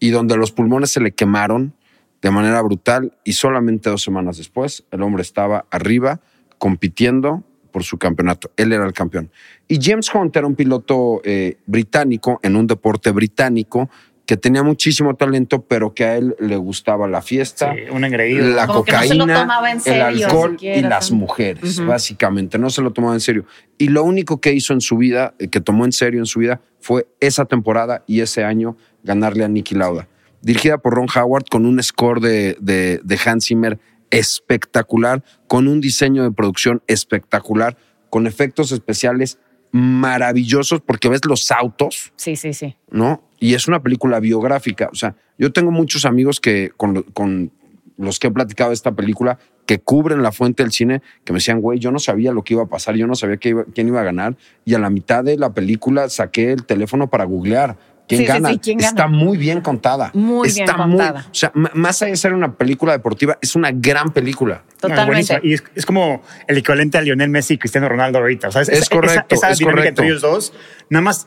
y 0.00 0.10
donde 0.10 0.36
los 0.36 0.52
pulmones 0.52 0.90
se 0.90 1.00
le 1.00 1.12
quemaron 1.12 1.75
de 2.22 2.30
manera 2.30 2.60
brutal 2.62 3.12
y 3.25 3.32
solamente 3.34 3.90
dos 3.90 4.02
semanas 4.02 4.38
después 4.38 4.84
el 4.90 5.02
hombre 5.02 5.22
estaba 5.22 5.66
arriba 5.70 6.20
compitiendo 6.58 7.44
por 7.70 7.84
su 7.84 7.98
campeonato. 7.98 8.50
Él 8.56 8.72
era 8.72 8.86
el 8.86 8.94
campeón. 8.94 9.30
Y 9.68 9.78
James 9.80 10.08
Hunt 10.14 10.34
era 10.34 10.46
un 10.46 10.54
piloto 10.54 11.20
eh, 11.25 11.58
británico 11.66 12.40
en 12.42 12.56
un 12.56 12.66
deporte 12.66 13.10
británico 13.10 13.90
que 14.26 14.37
tenía 14.37 14.62
muchísimo 14.64 15.14
talento, 15.14 15.62
pero 15.62 15.95
que 15.95 16.04
a 16.04 16.16
él 16.16 16.35
le 16.40 16.56
gustaba 16.56 17.06
la 17.06 17.23
fiesta, 17.23 17.73
Sí, 17.73 17.83
un 17.92 18.04
engreído. 18.04 18.49
la 18.54 18.66
Como 18.66 18.85
que 18.85 18.92
no 18.92 18.99
se 19.02 19.14
lo 19.14 19.21
cocaína, 19.21 19.40
tomaba 19.42 19.71
en 19.71 19.76
el 19.76 19.83
serio, 19.83 20.26
alcohol 20.26 20.50
y 20.50 20.52
siquiera, 20.54 20.88
las 20.88 21.09
tan- 21.11 21.18
mujeres, 21.18 21.87
básicamente. 21.87 22.59
No 22.59 22.68
se 22.71 22.83
lo 22.83 22.92
tomaba 22.92 23.14
en 23.14 23.21
serio. 23.21 23.45
Y 23.78 23.88
lo 23.88 24.02
único 24.02 24.40
que 24.40 24.52
hizo 24.52 24.73
en 24.73 24.80
su 24.80 24.97
vida, 24.97 25.35
eh, 25.38 25.47
que 25.49 25.61
tomó 25.61 25.85
en 25.85 25.92
serio 25.92 26.18
en 26.21 26.26
su 26.26 26.40
vida, 26.40 26.61
fue 26.80 27.06
esa 27.21 27.45
temporada 27.45 28.02
y 28.09 28.21
ese 28.21 28.42
año 28.45 28.76
ganarle 29.04 29.45
a 29.45 29.49
Nicky 29.49 29.75
Lauda. 29.76 30.08
Dirigida 30.43 30.78
por 30.78 30.95
Ron 30.95 31.06
Howard 31.15 31.45
con 31.50 31.65
un 31.65 31.82
score 31.82 32.21
de, 32.21 32.56
de, 32.60 33.00
de 33.04 33.19
Hans 33.25 33.47
Zimmer 33.47 33.78
espectacular, 34.10 35.23
con 35.47 35.69
un 35.69 35.80
diseño 35.80 36.23
de 36.25 36.30
producción 36.32 36.82
espectacular, 36.86 37.76
con 38.10 38.26
efectos 38.26 38.73
especiales 38.73 39.39
maravillosos, 39.73 40.80
porque 40.80 41.08
ves 41.08 41.21
los 41.26 41.50
autos, 41.50 42.12
Sí, 42.17 42.36
sí, 42.36 42.52
sí. 42.54 42.76
¿no? 42.91 43.23
Y 43.38 43.54
es 43.54 43.68
una 43.68 43.82
película 43.82 44.18
biográfica. 44.20 44.88
O 44.92 44.94
sea, 44.94 45.14
yo 45.38 45.52
tengo 45.52 45.70
muchos 45.70 46.04
amigos 46.06 46.40
que 46.40 46.70
con, 46.76 47.02
con 47.02 47.50
los 47.99 48.18
que 48.18 48.28
he 48.28 48.30
platicado 48.30 48.70
de 48.70 48.75
esta 48.75 48.92
película 48.92 49.38
que 49.66 49.78
cubren 49.80 50.22
la 50.22 50.30
fuente 50.32 50.62
del 50.62 50.70
cine, 50.72 51.02
que 51.25 51.32
me 51.32 51.38
decían, 51.38 51.60
güey, 51.60 51.78
yo 51.80 51.90
no 51.90 51.99
sabía 51.99 52.32
lo 52.32 52.44
que 52.44 52.54
iba 52.54 52.62
a 52.62 52.66
pasar, 52.66 52.94
yo 52.94 53.06
no 53.06 53.14
sabía 53.16 53.36
qué 53.38 53.49
iba- 53.50 53.64
quién 53.75 53.88
iba 53.88 54.00
a 54.00 54.04
ganar. 54.04 54.36
Y 54.64 54.75
a 54.75 54.78
la 54.78 54.90
mitad 54.90 55.25
de 55.25 55.36
la 55.36 55.52
película 55.52 56.08
saqué 56.08 56.52
el 56.52 56.64
teléfono 56.64 57.08
para 57.10 57.25
googlear. 57.25 57.76
¿Quién 58.08 58.20
Sí, 58.20 58.26
sí, 58.26 58.32
gana? 58.32 58.49
sí, 58.50 58.58
¿quién 58.60 58.78
gana? 58.78 58.88
Está 58.90 59.08
muy 59.08 59.36
bien 59.36 59.60
contada. 59.60 60.12
Muy 60.14 60.49
bien 60.52 60.68
Está 60.68 60.76
contada. 60.76 61.26
o 61.28 61.34
sea, 61.34 61.50
más 61.75 62.00
allá 62.02 62.12
de 62.12 62.16
ser 62.16 62.32
una 62.34 62.54
película 62.54 62.92
deportiva, 62.92 63.36
es 63.42 63.56
una 63.56 63.72
gran 63.72 64.12
película. 64.12 64.62
No, 64.64 64.70
es 64.70 64.78
Totalmente. 64.80 65.40
y 65.42 65.54
es, 65.54 65.64
es 65.75 65.84
como 65.84 66.22
el 66.46 66.58
equivalente 66.58 66.99
a 66.99 67.00
Lionel 67.00 67.30
Messi 67.30 67.54
y 67.54 67.58
Cristiano 67.58 67.88
Ronaldo 67.88 68.18
ahorita. 68.20 68.46
O 68.46 68.52
sea, 68.52 68.62
Es 68.62 68.88
correcto, 68.88 69.34
Esa, 69.34 69.46
esa 69.49 69.50
es 69.50 69.58
dinámica 69.58 69.80
correcto. 69.80 70.02
entre 70.02 70.06
ellos 70.06 70.22
dos, 70.22 70.52
nada 70.88 71.02
más 71.02 71.26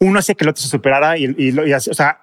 uno 0.00 0.18
hacía 0.18 0.34
que 0.34 0.44
el 0.44 0.48
otro 0.50 0.62
se 0.62 0.68
superara 0.68 1.16
y, 1.18 1.34
y 1.36 1.52
lo- 1.52 1.66
y 1.66 1.72
o 1.74 1.80
sea, 1.80 2.20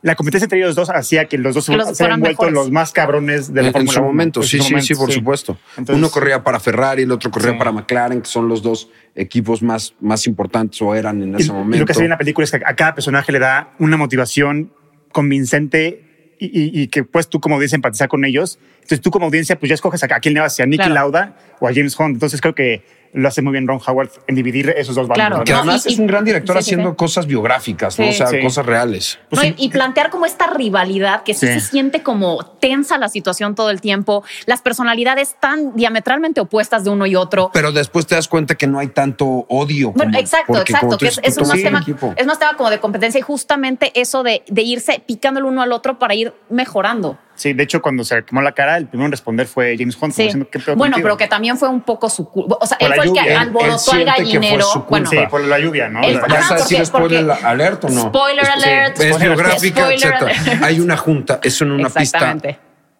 la 0.00 0.14
competencia 0.14 0.44
entre 0.46 0.58
ellos 0.60 0.74
dos 0.76 0.88
hacía 0.90 1.26
que 1.26 1.36
los 1.38 1.54
dos 1.54 1.66
Que 1.66 1.76
los 1.76 1.88
se 1.88 1.94
fueran 1.96 2.12
hayan 2.14 2.20
vuelto 2.20 2.42
mejores. 2.42 2.54
los 2.54 2.70
más 2.70 2.92
cabrones 2.92 3.52
de 3.52 3.60
la 3.60 3.60
en, 3.60 3.66
en 3.68 3.72
Fórmula 3.72 3.92
su 3.92 3.98
1. 4.00 4.06
momento, 4.08 4.40
En 4.40 4.46
sí, 4.46 4.56
su 4.58 4.62
sí, 4.64 4.70
momento, 4.72 4.86
sí, 4.86 4.94
por 4.94 5.12
supuesto. 5.12 5.58
Entonces- 5.76 5.96
Uno 5.96 6.10
corría 6.10 6.42
para 6.42 6.58
Ferrari, 6.60 7.02
el 7.02 7.12
otro 7.12 7.30
corría 7.30 7.52
Sí. 7.52 7.58
para 7.58 7.72
McLaren, 7.72 8.22
que 8.22 8.28
son 8.28 8.48
los 8.48 8.62
dos 8.62 8.88
equipos 9.14 9.60
más, 9.62 9.94
más 10.00 10.26
importantes 10.26 10.80
o 10.80 10.94
eran 10.94 11.20
en 11.22 11.32
Y- 11.34 11.42
ese 11.42 11.50
y 11.50 11.52
momento. 11.52 11.78
lo 11.80 11.86
que 11.86 11.94
se 11.94 12.00
ve 12.00 12.04
en 12.06 12.10
la 12.10 12.18
película 12.18 12.44
es 12.44 12.50
que 12.50 12.60
a 12.64 12.76
cada 12.76 12.94
personaje 12.94 13.30
le 13.32 13.40
da 13.40 13.72
una 13.78 13.96
motivación 13.96 14.72
convincente 15.12 16.04
y, 16.38 16.46
y- 16.46 16.82
y 16.82 16.86
que 16.86 17.02
pues 17.02 17.28
tú 17.28 17.40
como 17.40 17.56
audiencia 17.56 17.74
empatizar 17.76 18.08
con 18.08 18.24
ellos. 18.24 18.58
Entonces 18.76 19.00
tú 19.00 19.10
como 19.10 19.26
audiencia 19.26 19.58
pues 19.58 19.68
ya 19.68 19.74
escoges 19.74 20.02
a, 20.04 20.06
a 20.06 20.20
quién 20.20 20.32
le 20.34 20.40
vas, 20.40 20.54
si 20.54 20.62
a 20.62 20.66
Nicky 20.66 20.76
Claro. 20.84 20.94
Lauda 20.94 21.36
o 21.60 21.66
a 21.68 21.74
James 21.74 21.98
Hunt. 21.98 22.14
Entonces 22.14 22.40
creo 22.40 22.54
que 22.54 22.84
lo 23.12 23.28
hace 23.28 23.42
muy 23.42 23.52
bien 23.52 23.66
Ron 23.66 23.80
Howard 23.86 24.10
en 24.26 24.34
dividir 24.34 24.70
esos 24.76 24.94
dos 24.94 25.08
bandos. 25.08 25.16
Claro. 25.16 25.38
¿no? 25.38 25.44
Que 25.44 25.52
además 25.52 25.86
y- 25.86 25.92
es 25.92 25.98
un 25.98 26.06
gran 26.06 26.24
director 26.24 26.56
sí, 26.56 26.62
sí, 26.62 26.68
haciendo 26.74 26.90
sí. 26.90 26.96
cosas 26.96 27.26
biográficas, 27.26 27.98
¿no? 27.98 28.04
Sí. 28.04 28.10
o 28.10 28.12
sea, 28.14 28.26
Sí. 28.28 28.40
cosas 28.42 28.66
reales. 28.66 29.18
Pues 29.30 29.42
No, 29.42 29.48
sí. 29.48 29.54
y, 29.58 29.66
y 29.66 29.68
plantear 29.70 30.10
como 30.10 30.26
esta 30.26 30.46
rivalidad 30.48 31.22
que 31.22 31.34
sí, 31.34 31.46
Sí. 31.46 31.54
se 31.54 31.60
siente 31.60 32.02
como 32.02 32.44
tensa 32.60 32.98
la 32.98 33.08
situación 33.08 33.54
todo 33.54 33.70
el 33.70 33.80
tiempo, 33.80 34.24
las 34.46 34.62
personalidades 34.62 35.36
tan 35.40 35.74
diametralmente 35.76 36.40
opuestas 36.40 36.84
de 36.84 36.90
uno 36.90 37.06
y 37.06 37.16
otro. 37.16 37.50
Pero 37.52 37.72
después 37.72 38.06
te 38.06 38.14
das 38.14 38.28
cuenta 38.28 38.54
que 38.56 38.66
no 38.66 38.78
hay 38.78 38.88
tanto 38.88 39.26
odio. 39.48 39.92
Bueno, 39.92 40.12
como- 40.12 40.20
exacto, 40.20 40.58
exacto, 40.60 40.98
que 40.98 41.08
es, 41.08 41.20
es 41.22 41.38
más 41.38 41.50
tema, 41.52 41.78
equipo. 41.80 42.14
es 42.16 42.26
más 42.26 42.38
tema 42.38 42.56
como 42.56 42.70
de 42.70 42.78
competencia 42.80 43.18
y 43.18 43.22
justamente 43.22 43.92
eso 44.00 44.22
de, 44.22 44.42
de 44.48 44.62
irse 44.62 45.02
picando 45.06 45.40
el 45.40 45.46
uno 45.46 45.62
al 45.62 45.72
otro 45.72 45.98
para 45.98 46.14
ir 46.14 46.32
mejorando. 46.50 47.18
Sí, 47.38 47.52
de 47.52 47.62
hecho, 47.62 47.80
cuando 47.80 48.02
se 48.02 48.24
quemó 48.24 48.42
la 48.42 48.50
cara, 48.50 48.76
el 48.76 48.88
primero 48.88 49.06
en 49.06 49.12
responder 49.12 49.46
fue 49.46 49.76
James 49.78 49.96
Hunt. 50.00 50.12
Sí. 50.12 50.24
diciendo, 50.24 50.48
"¿Qué 50.50 50.58
pedo 50.58 50.74
Bueno, 50.74 50.94
contigo?". 50.94 51.06
pero 51.06 51.16
que 51.16 51.28
también 51.28 51.56
fue 51.56 51.68
un 51.68 51.82
poco 51.82 52.10
su 52.10 52.28
culpa. 52.28 52.58
O 52.60 52.66
sea, 52.66 52.76
Por 52.76 52.88
él 52.88 52.94
fue 52.96 53.06
el 53.06 53.12
que 53.12 53.32
alborotó 53.32 53.92
al 53.92 54.04
gallinero. 54.04 54.86
Bueno, 54.90 55.08
Sí, 55.08 55.16
por 55.30 55.44
la 55.44 55.60
lluvia, 55.60 55.88
¿no? 55.88 56.00
Ajá, 56.00 56.26
¿Vas 56.28 56.50
a 56.50 56.54
decir 56.56 56.84
spoiler 56.84 57.30
alert 57.30 57.84
o 57.84 57.90
no? 57.90 58.08
Spoiler 58.08 58.44
alert. 58.44 59.00
Es 59.00 59.20
biográfica, 59.20 59.92
etc. 59.94 60.62
Hay 60.62 60.80
una 60.80 60.96
junta, 60.96 61.38
es 61.44 61.62
en 61.62 61.70
una 61.70 61.88
pista 61.90 62.36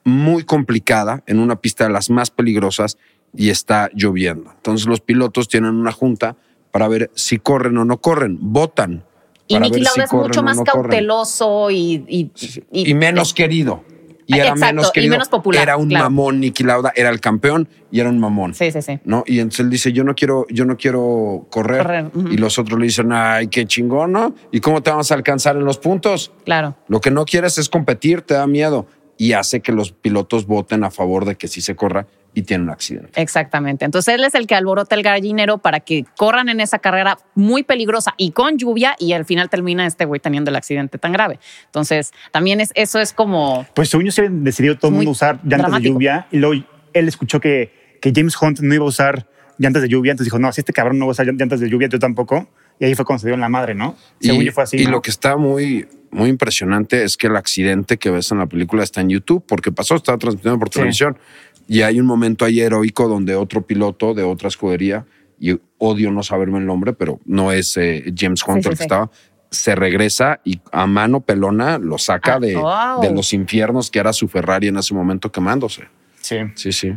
muy 0.04 0.44
complicada, 0.44 1.24
en 1.26 1.40
una 1.40 1.56
pista 1.56 1.88
de 1.88 1.90
las 1.90 2.08
más 2.08 2.30
peligrosas 2.30 2.96
y 3.34 3.50
está 3.50 3.90
lloviendo. 3.92 4.52
Entonces 4.54 4.86
los 4.86 5.00
pilotos 5.00 5.48
tienen 5.48 5.74
una 5.74 5.90
junta 5.90 6.36
para 6.70 6.86
ver 6.86 7.10
si 7.16 7.38
corren 7.38 7.76
o 7.76 7.84
no 7.84 8.00
corren, 8.00 8.38
votan. 8.40 9.04
Y 9.48 9.58
Nicky 9.58 9.80
Lauda 9.80 9.94
si 9.94 10.00
es 10.02 10.12
mucho 10.12 10.44
más 10.44 10.58
no 10.58 10.64
cauteloso 10.64 11.72
y, 11.72 12.04
y, 12.06 12.30
y, 12.70 12.94
menos 12.94 13.34
querido. 13.34 13.82
Y 14.30 14.34
era 14.34 14.50
Exacto, 14.50 14.66
menos 14.66 14.88
y 14.88 14.92
querido. 14.92 15.12
menos 15.12 15.28
popular, 15.30 15.62
Era 15.62 15.76
un 15.78 15.88
claro. 15.88 16.04
mamón, 16.04 16.38
Nicky 16.40 16.62
Lauda 16.62 16.92
era 16.94 17.08
el 17.08 17.18
campeón 17.18 17.66
y 17.90 18.00
era 18.00 18.10
un 18.10 18.18
mamón. 18.18 18.52
Sí, 18.52 18.70
sí, 18.70 18.82
sí. 18.82 19.00
¿no? 19.04 19.24
Y 19.26 19.38
entonces 19.40 19.60
él 19.60 19.70
dice, 19.70 19.90
yo 19.94 20.04
no 20.04 20.14
quiero, 20.14 20.46
yo 20.50 20.66
no 20.66 20.76
quiero 20.76 21.46
correr. 21.50 22.10
Y 22.30 22.36
los 22.36 22.58
otros 22.58 22.78
le 22.78 22.84
dicen, 22.84 23.10
ay, 23.10 23.48
qué 23.48 23.64
chingón, 23.66 24.12
¿no? 24.12 24.34
¿Y 24.52 24.60
cómo 24.60 24.82
te 24.82 24.90
vamos 24.90 25.10
a 25.10 25.14
alcanzar 25.14 25.56
en 25.56 25.64
los 25.64 25.78
puntos? 25.78 26.30
Claro. 26.44 26.76
Lo 26.88 27.00
que 27.00 27.10
no 27.10 27.24
quieres 27.24 27.56
es 27.56 27.70
competir, 27.70 28.20
te 28.20 28.34
da 28.34 28.46
miedo. 28.46 28.86
Y 29.18 29.32
hace 29.32 29.60
que 29.60 29.72
los 29.72 29.92
pilotos 29.92 30.46
voten 30.46 30.84
a 30.84 30.90
favor 30.90 31.24
de 31.24 31.34
que 31.34 31.48
sí 31.48 31.60
se 31.60 31.74
corra 31.76 32.06
y 32.34 32.42
tiene 32.42 32.64
un 32.64 32.70
accidente. 32.70 33.20
Exactamente. 33.20 33.84
Entonces 33.84 34.14
él 34.14 34.22
es 34.22 34.34
el 34.34 34.46
que 34.46 34.54
alborota 34.54 34.94
el 34.94 35.02
gallinero 35.02 35.58
para 35.58 35.80
que 35.80 36.04
corran 36.16 36.48
en 36.48 36.60
esa 36.60 36.78
carrera 36.78 37.18
muy 37.34 37.64
peligrosa 37.64 38.14
y 38.16 38.30
con 38.30 38.58
lluvia 38.58 38.94
y 38.98 39.12
al 39.12 39.24
final 39.24 39.50
termina 39.50 39.86
este 39.86 40.04
güey 40.04 40.20
teniendo 40.20 40.50
el 40.50 40.56
accidente 40.56 40.98
tan 40.98 41.12
grave. 41.12 41.40
Entonces 41.66 42.12
también 42.30 42.60
es 42.60 42.70
eso 42.74 43.00
es 43.00 43.12
como 43.12 43.66
Pues 43.74 43.88
según 43.88 44.06
yo 44.06 44.12
se 44.12 44.28
decidido 44.28 44.78
todo 44.78 44.90
el 44.90 44.96
mundo 44.96 45.10
usar 45.10 45.36
llantas 45.42 45.58
dramático. 45.58 45.80
de 45.80 45.88
lluvia 45.88 46.26
y 46.30 46.38
luego 46.38 46.64
él 46.92 47.08
escuchó 47.08 47.40
que, 47.40 47.98
que 48.00 48.12
James 48.14 48.40
Hunt 48.40 48.60
no 48.60 48.72
iba 48.72 48.84
a 48.84 48.88
usar 48.88 49.26
llantas 49.58 49.82
de 49.82 49.88
lluvia, 49.88 50.12
entonces 50.12 50.26
dijo, 50.26 50.38
no, 50.38 50.52
si 50.52 50.60
este 50.60 50.72
cabrón 50.72 50.98
no 50.98 51.06
va 51.06 51.10
a 51.10 51.12
usar 51.12 51.26
llantas 51.26 51.60
de 51.60 51.68
lluvia, 51.68 51.88
yo 51.88 51.98
tampoco. 51.98 52.48
Y 52.80 52.84
ahí 52.84 52.94
fue 52.94 53.04
cuando 53.04 53.20
se 53.20 53.26
dio 53.28 53.34
en 53.34 53.40
la 53.40 53.48
madre, 53.48 53.74
¿no? 53.74 53.96
Según 54.20 54.42
Y, 54.42 54.46
yo 54.46 54.52
fue 54.52 54.62
así. 54.64 54.76
y 54.80 54.84
¿no? 54.84 54.92
lo 54.92 55.02
que 55.02 55.10
está 55.10 55.36
muy, 55.36 55.86
muy 56.10 56.28
impresionante 56.30 57.02
es 57.04 57.16
que 57.16 57.26
el 57.26 57.36
accidente 57.36 57.96
que 57.98 58.10
ves 58.10 58.30
en 58.30 58.38
la 58.38 58.46
película 58.46 58.82
está 58.84 59.00
en 59.00 59.08
YouTube, 59.10 59.44
porque 59.46 59.72
pasó, 59.72 59.94
estaba 59.96 60.18
transmitiendo 60.18 60.58
por 60.58 60.68
Sí. 60.68 60.74
televisión. 60.74 61.18
Y 61.66 61.82
hay 61.82 62.00
un 62.00 62.06
momento 62.06 62.44
ahí 62.44 62.60
heroico 62.60 63.08
donde 63.08 63.34
otro 63.34 63.62
piloto 63.66 64.14
de 64.14 64.22
otra 64.22 64.48
escudería 64.48 65.04
y 65.40 65.58
odio 65.78 66.10
no 66.10 66.22
saberme 66.22 66.58
el 66.58 66.66
nombre, 66.66 66.92
pero 66.92 67.20
no 67.26 67.52
es 67.52 67.76
eh, 67.76 68.12
James 68.16 68.42
Hunt 68.46 68.62
sí, 68.62 68.68
el 68.68 68.70
que 68.70 68.76
sí. 68.78 68.82
estaba, 68.84 69.10
se 69.50 69.74
regresa 69.74 70.40
y 70.44 70.60
a 70.72 70.86
mano 70.86 71.20
pelona 71.20 71.78
lo 71.78 71.98
saca 71.98 72.34
Ah, 72.36 72.40
de, 72.40 72.54
wow. 72.56 73.00
de 73.02 73.10
los 73.14 73.32
infiernos 73.32 73.90
que 73.90 73.98
era 73.98 74.12
su 74.12 74.28
Ferrari 74.28 74.68
en 74.68 74.76
ese 74.78 74.94
momento 74.94 75.30
quemándose. 75.32 75.84
Sí. 76.20 76.36
Sí, 76.54 76.72
sí. 76.72 76.92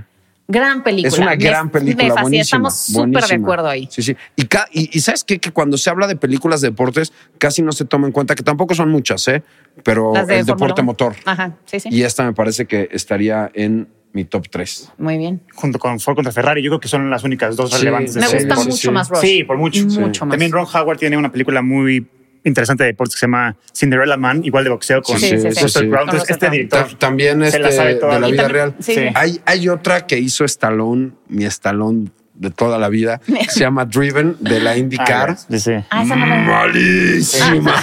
Gran 0.52 0.84
película. 0.84 1.08
Es 1.08 1.18
una 1.20 1.32
Me- 1.32 1.38
gran 1.38 1.70
película. 1.70 2.14
Me 2.16 2.22
buenísima, 2.22 2.70
Estamos 2.70 2.78
súper 2.78 3.24
de 3.26 3.36
acuerdo 3.36 3.68
ahí. 3.70 3.88
Sí, 3.92 4.02
sí. 4.04 4.16
Y, 4.36 4.46
ca- 4.46 4.68
y, 4.72 4.90
y 4.96 5.02
sabes 5.02 5.24
qué? 5.24 5.40
que 5.40 5.52
cuando 5.52 5.78
se 5.78 5.90
habla 5.90 6.08
de 6.08 6.16
películas 6.16 6.62
de 6.62 6.70
deportes, 6.70 7.12
casi 7.38 7.62
no 7.62 7.72
se 7.72 7.86
toma 7.86 8.08
en 8.08 8.14
cuenta, 8.14 8.36
que 8.36 8.44
tampoco 8.44 8.76
son 8.76 8.90
muchas, 8.90 9.28
¿eh? 9.28 9.44
Pero 9.84 10.14
Las 10.14 10.28
de 10.28 10.40
el 10.40 10.46
deporte 10.46 10.82
motor. 10.82 11.16
Ajá, 11.26 11.56
sí, 11.66 11.80
sí. 11.80 11.90
Y 11.92 12.04
esta 12.04 12.24
me 12.24 12.34
parece 12.34 12.66
que 12.66 12.90
estaría 12.92 13.50
en 13.54 13.88
mi 14.14 14.26
top 14.26 14.48
3. 14.50 14.92
Muy 14.98 15.18
bien. 15.18 15.42
Junto 15.56 15.80
con 15.80 16.00
Ford 16.02 16.16
contra 16.16 16.34
Ferrari, 16.34 16.62
yo 16.62 16.70
creo 16.72 16.80
que 16.82 16.90
son 16.90 17.10
las 17.10 17.24
únicas 17.24 17.56
dos 17.56 17.70
Sí, 17.72 17.78
relevantes. 17.78 18.14
de 18.16 18.20
Me 18.20 18.28
gusta 18.28 18.56
mucho 18.56 18.92
más 18.92 19.10
Rush. 19.10 19.20
Sí, 19.22 19.44
por 19.46 19.58
mucho. 19.58 19.86
Mucho 19.86 20.26
más. 20.26 20.32
También 20.34 20.52
Ron 20.52 20.66
Howard 20.74 20.98
tiene 20.98 21.16
una 21.16 21.32
película 21.32 21.62
muy 21.62 22.06
interesante 22.44 22.84
de 22.84 22.88
deportes 22.92 23.16
que 23.16 23.20
se 23.20 23.26
llama 23.26 23.56
Cinderella 23.76 24.18
Man, 24.18 24.44
igual 24.44 24.64
de 24.64 24.70
boxeo 24.72 25.02
con 25.02 25.20
Sí, 25.20 25.26
sí, 25.30 25.38
sí. 25.40 25.48
Entonces, 25.48 26.30
este 26.30 26.50
director 26.50 26.88
Ta- 26.90 26.98
También 26.98 27.40
se 27.42 27.48
este, 27.48 27.60
la 27.60 27.72
sabe 27.72 27.96
toda. 27.96 28.16
de 28.16 28.20
la 28.22 28.28
vida 28.28 28.44
también- 28.44 28.54
real. 28.54 28.76
sí, 28.80 28.94
Sí. 28.96 29.00
sí. 29.02 29.08
Hay, 29.16 29.42
hay 29.46 29.70
otra 29.70 30.08
que 30.08 30.18
hizo 30.18 30.44
Stallone, 30.46 31.12
mi 31.28 31.46
Stallone 31.46 32.10
de 32.34 32.50
toda 32.50 32.80
la 32.80 32.90
vida. 32.90 33.22
se 33.50 33.60
llama 33.60 33.86
Driven 33.86 34.36
de 34.40 34.60
la 34.60 34.76
IndyCar. 34.78 35.32
Ah, 35.32 35.58
sí. 35.58 35.74
Ah, 35.92 36.04
Malísima, 36.04 37.74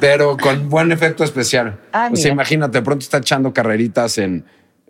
pero 0.00 0.36
con 0.36 0.68
buen 0.68 0.92
efecto 0.92 1.24
especial. 1.24 1.78
Ah, 1.92 2.08
o 2.12 2.16
sea, 2.16 2.30
imagínate, 2.32 2.78
de 2.78 2.82
pronto 2.84 3.02
está 3.02 3.18
echando 3.18 3.52
carreritas 3.52 4.16
en, 4.18 4.44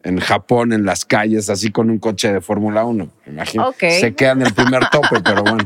en 0.05 0.21
Japón, 0.21 0.73
en 0.73 0.85
las 0.85 1.05
calles, 1.05 1.51
así 1.51 1.71
con 1.71 1.91
un 1.91 1.99
coche 1.99 2.33
de 2.33 2.41
Fórmula 2.41 2.85
1. 2.85 3.09
Imagínate. 3.27 3.91
Se 4.01 4.15
queda 4.15 4.33
en 4.33 4.43
el 4.43 4.55
primer 4.55 4.89
tope, 4.91 5.21
pero 5.25 5.43
bueno. 5.43 5.65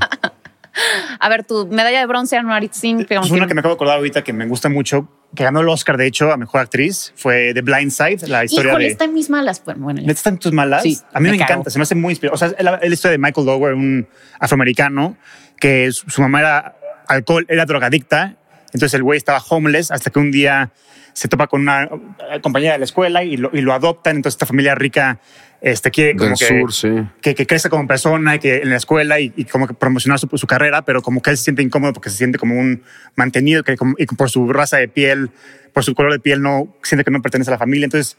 A 1.18 1.28
ver, 1.28 1.44
tu 1.44 1.66
medalla 1.66 2.00
de 2.00 2.06
bronce, 2.06 2.36
Anuarit 2.36 2.72
Singh. 2.72 3.06
Es 3.08 3.30
una 3.30 3.46
que 3.46 3.54
me 3.54 3.60
acabo 3.60 3.74
de 3.74 3.76
acordar 3.76 3.96
ahorita 3.98 4.22
que 4.24 4.32
me 4.32 4.46
gusta 4.46 4.68
mucho, 4.68 5.08
que 5.34 5.44
ganó 5.44 5.60
el 5.60 5.68
Oscar, 5.68 5.96
de 5.96 6.06
hecho, 6.06 6.32
a 6.32 6.36
Mejor 6.36 6.60
Actriz, 6.60 7.12
fue 7.16 7.52
The 7.54 7.62
Blind 7.62 7.90
Side, 7.90 8.28
la 8.28 8.44
historia 8.44 8.70
Híjole, 8.70 8.84
de... 8.84 8.90
está 8.90 9.04
en 9.04 9.14
mis 9.14 9.30
malas. 9.30 9.62
Bueno, 9.64 9.84
bueno, 9.84 10.00
ya. 10.00 10.06
¿Neta 10.06 10.18
están 10.18 10.38
tus 10.38 10.52
malas? 10.52 10.82
Sí, 10.82 10.98
a 11.12 11.20
mí 11.20 11.30
me, 11.30 11.36
me 11.36 11.42
encanta, 11.42 11.70
se 11.70 11.78
me 11.78 11.82
hace 11.82 11.94
muy 11.94 12.12
inspirador. 12.12 12.34
O 12.34 12.38
sea, 12.38 12.48
es 12.48 12.64
la, 12.64 12.74
es 12.76 12.88
la 12.88 12.94
historia 12.94 13.12
de 13.12 13.18
Michael 13.18 13.46
Lower, 13.46 13.74
un 13.74 14.06
afroamericano, 14.38 15.16
que 15.58 15.90
su, 15.92 16.10
su 16.10 16.20
mamá 16.20 16.40
era 16.40 16.76
alcohol, 17.08 17.46
era 17.48 17.64
drogadicta, 17.66 18.36
entonces 18.66 18.94
el 18.94 19.02
güey 19.02 19.16
estaba 19.16 19.42
homeless 19.48 19.90
hasta 19.90 20.10
que 20.10 20.18
un 20.18 20.30
día 20.30 20.72
se 21.12 21.28
topa 21.28 21.46
con 21.46 21.60
una 21.60 21.84
eh, 21.84 22.40
compañera 22.40 22.72
de 22.72 22.78
la 22.78 22.84
escuela 22.84 23.22
y 23.22 23.36
lo, 23.36 23.50
y 23.52 23.60
lo 23.60 23.74
adoptan, 23.74 24.16
entonces 24.16 24.36
esta 24.36 24.46
familia 24.46 24.74
rica 24.74 25.20
este, 25.62 25.90
quiere 25.90 26.16
como 26.16 26.30
Del 26.30 26.38
que, 26.38 26.46
sur, 26.60 26.72
sí. 26.72 26.88
que, 27.20 27.34
que 27.36 27.46
crezca 27.46 27.70
como 27.70 27.86
persona 27.86 28.34
y 28.34 28.38
que 28.40 28.56
en 28.58 28.70
la 28.70 28.76
escuela 28.76 29.20
y, 29.20 29.32
y 29.36 29.44
como 29.44 29.66
que 29.68 29.74
promocionar 29.74 30.18
su, 30.18 30.28
su 30.34 30.46
carrera, 30.46 30.84
pero 30.84 31.02
como 31.02 31.22
que 31.22 31.30
él 31.30 31.36
se 31.36 31.44
siente 31.44 31.62
incómodo 31.62 31.92
porque 31.92 32.10
se 32.10 32.16
siente 32.16 32.36
como 32.38 32.58
un 32.58 32.82
mantenido 33.14 33.62
que 33.62 33.76
como- 33.76 33.94
y 33.96 34.06
por 34.06 34.28
su 34.28 34.52
raza 34.52 34.78
de 34.78 34.88
piel, 34.88 35.30
por 35.72 35.84
su 35.84 35.94
color 35.94 36.12
de 36.12 36.18
piel, 36.20 36.42
no 36.42 36.76
siente 36.82 37.04
que 37.04 37.10
no 37.12 37.22
pertenece 37.22 37.50
a 37.50 37.52
la 37.54 37.58
familia. 37.58 37.84
Entonces, 37.84 38.18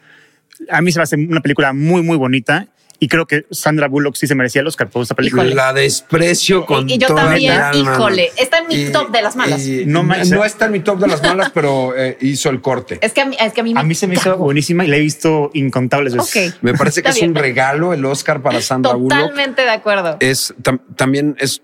a 0.70 0.80
mí 0.80 0.90
se 0.90 0.98
me 0.98 1.02
hace 1.02 1.16
una 1.16 1.40
película 1.40 1.72
muy, 1.72 2.02
muy 2.02 2.16
bonita 2.16 2.68
y 3.04 3.08
creo 3.08 3.26
que 3.26 3.44
Sandra 3.50 3.86
Bullock 3.86 4.14
sí 4.16 4.26
se 4.26 4.34
merecía 4.34 4.62
el 4.62 4.66
Oscar 4.66 4.88
por 4.88 5.02
esta 5.02 5.14
película. 5.14 5.42
Híjole. 5.42 5.54
La 5.54 5.72
desprecio 5.74 6.64
con 6.64 6.88
Y- 6.88 6.94
y 6.94 6.98
yo 6.98 7.08
toda 7.08 7.24
también, 7.26 7.52
alma. 7.52 7.92
híjole, 7.92 8.30
está 8.38 8.58
en 8.58 8.66
mi 8.68 8.90
top 8.92 9.10
de 9.10 9.20
las 9.22 9.36
malas. 9.36 9.66
y- 9.66 9.84
No 9.84 10.02
no, 10.02 10.04
manches. 10.04 10.32
está 10.46 10.66
en 10.66 10.72
mi 10.72 10.80
top 10.80 10.98
de 11.00 11.06
las 11.08 11.22
malas, 11.22 11.50
pero 11.52 11.94
eh, 11.96 12.16
hizo 12.22 12.48
el 12.48 12.62
corte. 12.62 12.98
Es 13.02 13.12
que 13.12 13.20
a 13.20 13.26
mí, 13.26 13.36
es 13.38 13.52
que 13.52 13.60
a 13.60 13.64
mí, 13.64 13.74
A 13.76 13.82
mí 13.82 13.94
se 13.94 14.06
me 14.06 14.14
hizo 14.14 14.36
buenísima 14.38 14.84
y 14.84 14.88
la 14.88 14.96
he 14.96 15.00
visto 15.00 15.50
incontables 15.52 16.14
veces. 16.14 16.54
Ok. 16.54 16.62
Me 16.62 16.72
parece 16.74 17.02
que 17.02 17.08
Está 17.10 17.18
es 17.20 17.26
un 17.28 17.34
bien. 17.34 17.42
regalo 17.44 17.92
el 17.92 18.04
Oscar 18.06 18.40
para 18.42 18.60
Sandra 18.62 18.94
Bullock. 18.94 19.18
Totalmente 19.18 19.62
de 19.62 19.70
acuerdo. 19.70 20.16
es 20.20 20.54
tam- 20.62 20.80
también 20.96 21.36
es 21.38 21.60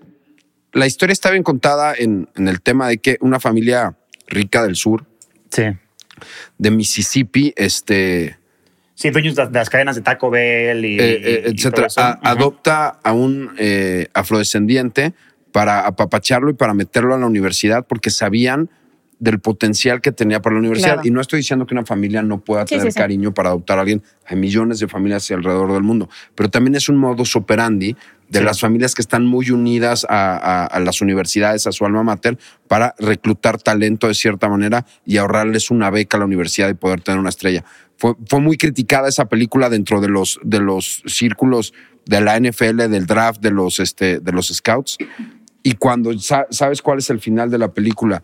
la 0.73 0.85
historia 0.85 1.11
está 1.13 1.31
bien 1.31 1.43
contada 1.43 1.93
en, 1.97 2.29
en 2.35 2.47
el 2.47 2.61
tema 2.61 2.87
de 2.87 2.97
que 2.99 3.17
una 3.21 3.39
familia 3.39 3.95
rica 4.27 4.63
del 4.63 4.75
sur 4.75 5.05
Sí. 5.49 5.63
de 6.57 6.71
Mississippi, 6.71 7.53
este, 7.57 8.37
Sí, 9.01 9.09
dueños 9.09 9.33
de, 9.33 9.49
las 9.51 9.67
cadenas 9.71 9.95
de 9.95 10.03
Taco 10.03 10.29
Bell 10.29 10.85
y, 10.85 10.99
eh, 10.99 11.13
eh, 11.23 11.43
etcétera, 11.45 11.87
a- 11.97 12.19
adopta 12.21 12.99
a 13.01 13.13
un 13.13 13.49
eh, 13.57 14.09
afrodescendiente 14.13 15.13
para 15.51 15.87
apapacharlo 15.87 16.51
y 16.51 16.53
para 16.53 16.75
meterlo 16.75 17.15
a 17.15 17.17
la 17.17 17.25
universidad 17.25 17.87
porque 17.87 18.11
sabían 18.11 18.69
del 19.21 19.39
potencial 19.39 20.01
que 20.01 20.11
tenía 20.11 20.41
para 20.41 20.55
la 20.55 20.59
universidad. 20.59 20.95
Claro. 20.95 21.07
Y 21.07 21.11
no 21.11 21.21
estoy 21.21 21.37
diciendo 21.37 21.65
que 21.67 21.75
una 21.75 21.85
familia 21.85 22.23
no 22.23 22.39
pueda 22.41 22.63
Sí, 22.63 22.69
tener 22.75 22.87
sí, 22.87 22.91
sí. 22.91 22.97
cariño 22.99 23.33
para 23.33 23.49
adoptar 23.49 23.77
a 23.77 23.81
alguien. 23.81 24.01
Hay 24.25 24.35
millones 24.35 24.79
de 24.79 24.87
familias 24.87 25.29
alrededor 25.31 25.71
del 25.73 25.83
mundo, 25.83 26.09
pero 26.35 26.49
también 26.49 26.73
es 26.75 26.89
un 26.89 26.97
modus 26.97 27.35
operandi 27.35 27.95
de 28.29 28.41
las 28.41 28.59
familias 28.61 28.95
que 28.95 29.01
están 29.01 29.25
muy 29.25 29.51
unidas 29.51 30.05
a, 30.09 30.37
a- 30.37 30.65
a 30.65 30.79
las 30.79 31.01
universidades, 31.01 31.67
a 31.67 31.71
su 31.71 31.85
alma 31.85 32.01
mater, 32.01 32.37
para 32.67 32.95
reclutar 32.97 33.61
talento 33.61 34.07
de 34.07 34.15
cierta 34.15 34.49
manera 34.49 34.85
y 35.05 35.17
ahorrarles 35.17 35.69
una 35.69 35.89
beca 35.91 36.17
a 36.17 36.19
la 36.21 36.25
universidad 36.25 36.69
y 36.69 36.73
poder 36.73 37.01
tener 37.01 37.19
una 37.19 37.29
estrella. 37.29 37.63
Fue, 37.97 38.15
fue 38.27 38.39
muy 38.39 38.57
criticada 38.57 39.07
esa 39.09 39.25
película 39.25 39.69
dentro 39.69 40.01
de 40.01 40.07
los, 40.07 40.39
de 40.43 40.59
los 40.61 41.03
círculos 41.05 41.73
de 42.05 42.21
la 42.21 42.39
NFL, 42.39 42.87
del 42.89 43.05
draft, 43.05 43.39
de 43.41 43.51
los, 43.51 43.79
este, 43.79 44.19
de 44.19 44.31
los 44.31 44.47
scouts. 44.47 44.97
Y 45.61 45.73
cuando 45.73 46.17
sa- 46.17 46.47
sabes 46.49 46.81
cuál 46.81 46.97
es 46.97 47.09
el 47.11 47.19
final 47.19 47.51
de 47.51 47.59
la 47.59 47.71
película, 47.71 48.23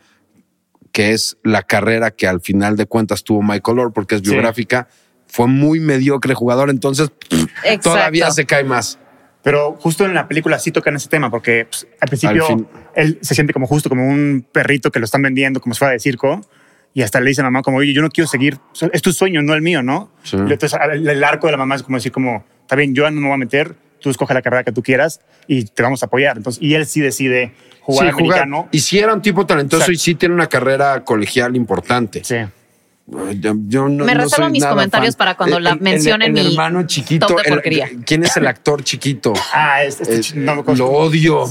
que 0.98 1.12
es 1.12 1.38
la 1.44 1.62
carrera 1.62 2.10
que 2.10 2.26
al 2.28 2.42
final 2.42 2.76
de 2.76 2.88
cuentas 2.88 3.24
tuvo 3.24 3.44
Michael 3.44 3.78
Orr, 3.78 3.94
porque 3.94 4.16
es 4.16 4.22
Sí. 4.22 4.32
biográfica, 4.32 4.88
fue 5.28 5.46
muy 5.46 5.80
mediocre 5.80 6.34
jugador, 6.34 6.72
entonces 6.72 7.12
todavía 7.84 8.32
se 8.32 8.48
cae 8.48 8.64
más. 8.64 8.98
Pero 9.44 9.78
justo 9.80 10.06
en 10.06 10.16
la 10.16 10.28
película 10.28 10.58
sí 10.58 10.72
tocan 10.72 10.96
ese 10.96 11.08
tema, 11.08 11.30
porque 11.30 11.68
pues, 11.70 11.86
al 12.02 12.08
principio 12.08 12.48
Al 12.48 12.68
él 12.96 13.20
se 13.22 13.36
siente 13.36 13.54
como 13.54 13.68
justo 13.68 13.90
como 13.90 14.08
un 14.08 14.44
perrito 14.52 14.90
que 14.90 14.98
lo 14.98 15.06
están 15.06 15.22
vendiendo 15.22 15.62
como 15.62 15.76
si 15.76 15.80
fuera 15.80 15.92
de 15.92 16.00
circo. 16.00 16.42
Y 16.96 17.04
hasta 17.04 17.20
le 17.22 17.30
dice 17.30 17.42
a 17.42 17.44
la 17.44 17.52
mamá 17.52 17.62
como, 17.62 17.78
oye, 17.78 17.94
yo 17.94 18.02
no 18.02 18.10
quiero 18.10 18.28
seguir, 18.28 18.58
es 18.92 19.02
tu 19.04 19.14
sueño, 19.14 19.44
no 19.44 19.54
el 19.54 19.62
mío, 19.62 19.84
¿no? 19.84 20.10
Sí. 20.24 20.36
Entonces 20.36 20.74
el, 20.94 21.08
el 21.08 21.24
arco 21.24 21.46
de 21.46 21.52
la 21.52 21.58
mamá 21.58 21.76
es 21.76 21.84
como 21.84 21.98
decir 21.98 22.12
como, 22.12 22.44
está 22.62 22.76
bien, 22.76 22.96
yo 22.96 23.04
no 23.12 23.22
me 23.22 23.28
voy 23.28 23.36
a 23.36 23.38
meter, 23.38 23.76
tú 24.00 24.10
escoge 24.10 24.34
la 24.34 24.42
carrera 24.42 24.64
que 24.64 24.72
tú 24.72 24.82
quieras 24.84 25.20
y 25.48 25.66
te 25.66 25.84
vamos 25.84 26.04
a 26.04 26.08
apoyar. 26.08 26.38
Entonces, 26.38 26.62
y 26.62 26.74
él 26.76 26.86
sí 26.86 27.02
decide 27.02 27.54
jugar 27.82 28.08
Sí, 28.08 28.14
americano. 28.14 28.68
Y 28.72 28.80
si 28.80 29.00
era 29.00 29.14
un 29.14 29.22
tipo 29.22 29.46
talentoso 29.46 29.78
Exacto. 29.84 29.92
y 29.94 29.98
sí 29.98 30.16
tiene 30.16 30.36
una 30.36 30.48
carrera 30.48 31.04
colegial 31.04 31.56
importante. 31.56 32.24
Sí. 32.24 32.36
Yo, 33.40 33.56
yo 33.68 33.88
no, 33.88 34.04
Me 34.04 34.14
reservo 34.14 34.50
mis 34.50 34.62
nada 34.64 34.74
comentarios 34.74 35.16
fan. 35.16 35.18
para 35.20 35.36
cuando 35.38 35.60
la 35.62 35.72
El- 35.72 35.88
el- 35.88 36.22
el, 36.24 36.34
mi 36.34 36.48
hermano 36.52 36.86
chiquito. 36.86 37.26
top 37.28 37.38
de 37.38 37.44
el- 37.44 37.50
porquería. 37.54 37.90
¿Quién 38.06 38.24
es 38.24 38.36
el 38.36 38.46
actor 38.48 38.84
chiquito? 38.84 39.32
Ah, 39.54 39.84
este, 39.84 40.04
este 40.04 40.38
Eh, 40.40 40.42
no 40.42 40.62
me 40.62 40.76
lo 40.76 40.88
odio. 40.90 41.46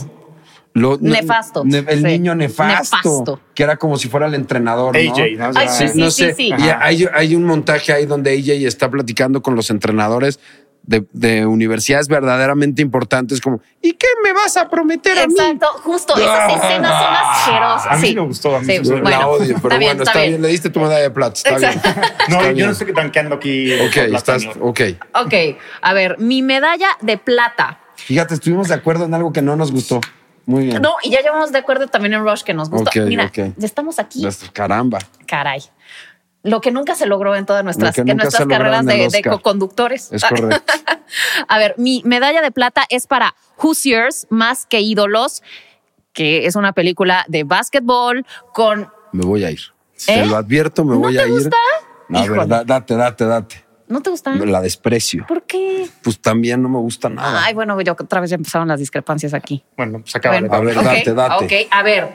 Lo- 0.74 0.98
Nefasto. 1.00 1.64
ne- 1.64 1.78
el 1.88 2.00
Sí. 2.00 2.04
niño 2.04 2.35
nefasto, 2.35 2.98
Nefasto. 2.98 3.40
Que 3.54 3.62
era 3.62 3.78
como 3.78 3.96
si 3.96 4.09
fuera 4.11 4.26
el 4.26 4.35
entrenador. 4.35 4.94
¿no? 4.94 5.00
AJ, 5.14 5.37
¿no? 5.38 5.48
O 5.48 5.52
sea, 5.54 5.62
Ay, 5.62 5.68
Sí, 5.70 5.88
sí, 5.88 5.98
no 5.98 6.11
sí, 6.11 6.24
sé. 6.26 6.35
sí. 6.35 6.48
Y 6.48 6.62
hay, 6.78 7.09
hay 7.14 7.35
un 7.35 7.44
montaje 7.44 7.94
ahí 7.94 8.04
donde 8.04 8.32
AJ 8.37 8.66
está 8.66 8.90
platicando 8.90 9.40
con 9.40 9.56
los 9.56 9.70
entrenadores 9.70 10.38
de, 10.87 11.05
de 11.12 11.44
universidades 11.46 12.09
verdaderamente 12.09 12.81
importantes, 12.83 13.40
como, 13.40 13.61
¿y 13.83 13.92
qué 13.94 14.07
me 14.25 14.33
vas 14.33 14.57
a 14.57 14.68
prometer 14.70 15.18
a 15.18 15.27
mí? 15.27 15.35
Exacto, 15.37 15.66
justo. 15.83 16.14
Esas 16.16 16.29
Ah. 16.31 16.46
escenas 16.53 17.03
son 17.03 17.14
asquerosas. 17.14 17.87
A 17.92 17.96
mí 17.96 18.09
sí. 18.09 18.14
me 18.14 18.20
gustó, 18.22 18.57
a 18.57 18.61
mí 18.61 18.66
Sí, 18.66 18.79
gustó. 18.79 18.94
la 18.96 19.01
bueno, 19.03 19.29
odio, 19.29 19.38
pero 19.38 19.55
está 19.57 19.61
bueno, 19.68 19.79
bien, 19.79 20.01
está, 20.03 20.22
bien. 20.22 20.42
Le 20.42 20.49
diste 20.49 20.70
tu 20.70 20.81
medalla 20.81 21.03
de 21.03 21.11
plata. 21.11 21.35
Está 21.35 21.59
bien. 21.59 21.81
No, 22.29 22.37
Está 22.38 22.49
yo 22.49 22.55
bien. 22.55 22.66
no 22.66 22.72
estoy 22.72 22.92
tanqueando 22.94 23.35
aquí. 23.37 23.72
Ok, 23.81 23.96
estás, 24.14 24.44
ok. 24.61 24.81
Ok, 25.14 25.35
a 25.83 25.92
ver, 25.92 26.18
mi 26.18 26.42
medalla 26.42 26.88
de 27.01 27.18
plata. 27.18 27.79
Fíjate, 27.96 28.35
estuvimos 28.35 28.68
de 28.68 28.75
acuerdo 28.75 29.05
en 29.05 29.14
algo 29.14 29.33
que 29.33 29.42
no 29.42 29.55
nos 29.57 29.70
gustó. 29.72 30.01
Muy 30.44 30.66
bien. 30.66 30.81
No, 30.83 30.94
y 31.03 31.11
ya 31.11 31.22
llevamos 31.22 31.51
de 31.53 31.59
acuerdo 31.59 31.88
también 31.88 32.14
en 32.14 32.22
Rush 32.25 32.42
que 32.42 32.55
nos 32.55 32.70
gusta. 32.70 32.90
Ok, 32.90 33.07
Mira, 33.07 33.31
ya 33.35 33.53
estamos 33.66 33.99
aquí. 33.99 34.25
Caramba. 34.53 34.99
Caray. 35.27 35.61
Lo 36.46 36.61
que 36.61 36.70
nunca 36.70 36.94
se 36.94 37.06
logró 37.06 37.35
en 37.35 37.44
todas 37.44 37.64
nuestras, 37.64 37.98
en 37.98 38.16
nuestras 38.16 38.46
carreras 38.46 38.87
de, 38.87 39.09
de 39.09 39.22
co-conductores. 39.22 40.12
Es 40.12 40.24
correcto. 40.24 40.62
A 41.48 41.59
ver, 41.59 41.74
mi 41.76 42.02
medalla 42.04 42.40
de 42.40 42.50
plata 42.50 42.85
es 42.88 43.06
para 43.06 43.35
Hoosiers 43.56 44.26
más 44.30 44.64
que 44.66 44.80
ídolos, 44.80 45.42
que 46.12 46.46
es 46.46 46.56
una 46.56 46.72
película 46.72 47.24
de 47.28 47.44
básquetbol 47.44 48.24
con. 48.52 48.90
Me 49.12 49.24
voy 49.24 49.44
a 49.44 49.50
ir. 49.50 49.61
¿Eh? 50.06 50.20
Te 50.22 50.26
lo 50.26 50.37
advierto, 50.37 50.85
me 50.85 50.94
¿No 50.94 51.00
voy 51.00 51.14
te 51.14 51.22
a 51.22 51.26
ir. 51.26 51.32
gusta? 51.32 51.56
No, 52.09 52.18
a 52.18 52.26
ver, 52.28 52.46
date, 52.66 52.94
date, 52.96 53.24
date. 53.24 53.64
¿No 53.88 54.00
te 54.00 54.11
gusta? 54.11 54.35
La 54.35 54.61
desprecio. 54.61 55.24
¿Por 55.26 55.42
qué? 55.44 55.88
Pues 56.02 56.20
también 56.20 56.61
no 56.62 56.68
me 56.68 56.78
gusta 56.78 57.09
nada. 57.09 57.44
Ay, 57.44 57.54
bueno, 57.54 57.80
yo 57.80 57.92
otra 57.92 58.20
vez 58.20 58.30
ya 58.30 58.37
empezaron 58.37 58.68
las 58.68 58.80
discrepancias 58.80 59.32
aquí. 59.32 59.64
Bueno, 59.76 60.00
pues 60.00 60.14
acaba 60.16 60.40
Bueno, 60.40 60.54
A 60.54 60.61
ver, 60.61 60.74
date, 60.74 61.14
date. 61.14 61.44
Ok, 61.44 61.68
a 61.70 61.82
ver. 61.82 62.09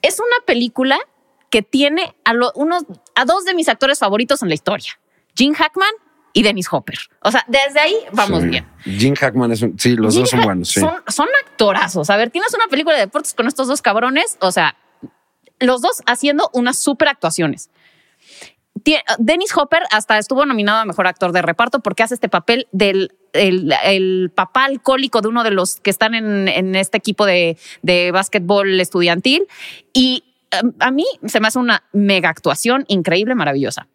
Es 0.00 0.18
una 0.20 0.36
película 0.46 0.98
que 1.52 1.62
tiene 1.62 2.16
a, 2.24 2.32
lo- 2.32 2.50
unos, 2.56 2.84
a 3.14 3.24
dos 3.26 3.44
de 3.44 3.52
mis 3.54 3.68
actores 3.68 3.98
favoritos 3.98 4.42
en 4.42 4.48
la 4.48 4.54
historia: 4.54 4.98
Gene 5.36 5.54
Hackman 5.54 5.90
y 6.32 6.42
Dennis 6.42 6.66
Hopper. 6.72 6.98
O 7.22 7.30
sea, 7.30 7.44
desde 7.46 7.78
ahí 7.78 7.94
vamos 8.12 8.42
Sí. 8.42 8.48
bien. 8.48 8.66
Jim 8.84 9.14
Hackman 9.14 9.52
es 9.52 9.60
un. 9.60 9.78
Sí, 9.78 9.94
los 9.94 10.14
dos 10.14 10.30
son 10.30 10.40
buenos. 10.42 10.68
Sí. 10.70 10.80
Son, 10.80 10.94
son 11.06 11.28
actorazos. 11.44 12.08
A 12.08 12.16
ver, 12.16 12.30
tienes 12.30 12.54
una 12.54 12.66
película 12.68 12.94
de 12.96 13.02
deportes 13.02 13.34
con 13.34 13.46
estos 13.46 13.68
dos 13.68 13.82
cabrones. 13.82 14.38
O 14.40 14.50
sea, 14.50 14.76
los 15.60 15.82
dos 15.82 16.00
haciendo 16.06 16.48
unas 16.54 16.78
super 16.78 17.08
actuaciones. 17.08 17.68
Dennis 19.18 19.56
Hopper 19.56 19.82
hasta 19.90 20.18
estuvo 20.18 20.44
nominado 20.46 20.78
a 20.80 20.84
mejor 20.84 21.06
actor 21.06 21.30
de 21.32 21.42
reparto 21.42 21.80
porque 21.80 22.02
hace 22.02 22.14
este 22.14 22.28
papel 22.28 22.66
del 22.72 23.12
el, 23.32 23.72
el 23.84 24.32
papá 24.34 24.64
alcohólico 24.64 25.20
de 25.20 25.28
uno 25.28 25.44
de 25.44 25.50
los 25.52 25.76
que 25.80 25.90
están 25.90 26.14
en, 26.14 26.48
en 26.48 26.74
este 26.74 26.98
equipo 26.98 27.24
de, 27.26 27.56
de 27.82 28.10
básquetbol 28.10 28.80
estudiantil. 28.80 29.46
Y 29.92 30.24
a 30.78 30.90
mí 30.90 31.04
se 31.26 31.40
me 31.40 31.48
hace 31.48 31.58
una 31.58 31.84
mega 31.92 32.28
actuación 32.28 32.84
increíble, 32.88 33.34
maravillosa. 33.34 33.88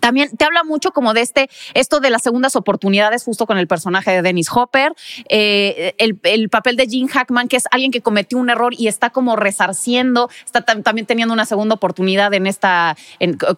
También 0.00 0.34
te 0.34 0.46
habla 0.46 0.64
mucho 0.64 0.92
como 0.92 1.12
de 1.12 1.20
este, 1.20 1.50
esto 1.74 2.00
de 2.00 2.08
las 2.08 2.22
segundas 2.22 2.56
oportunidades, 2.56 3.24
justo 3.24 3.46
con 3.46 3.58
el 3.58 3.66
personaje 3.66 4.10
de 4.10 4.22
Dennis 4.22 4.48
Hopper, 4.50 4.94
eh, 5.28 5.94
el, 5.98 6.18
el 6.22 6.48
papel 6.48 6.76
de 6.76 6.86
Gene 6.88 7.08
Hackman, 7.08 7.46
que 7.46 7.58
es 7.58 7.64
alguien 7.70 7.90
que 7.90 8.00
cometió 8.00 8.38
un 8.38 8.48
error 8.48 8.72
y 8.74 8.88
está 8.88 9.10
como 9.10 9.36
resarciendo, 9.36 10.30
está 10.46 10.64
tam- 10.64 10.82
también 10.82 11.06
teniendo 11.06 11.34
una 11.34 11.44
segunda 11.44 11.74
oportunidad 11.74 12.32
en 12.32 12.46
esta, 12.46 12.96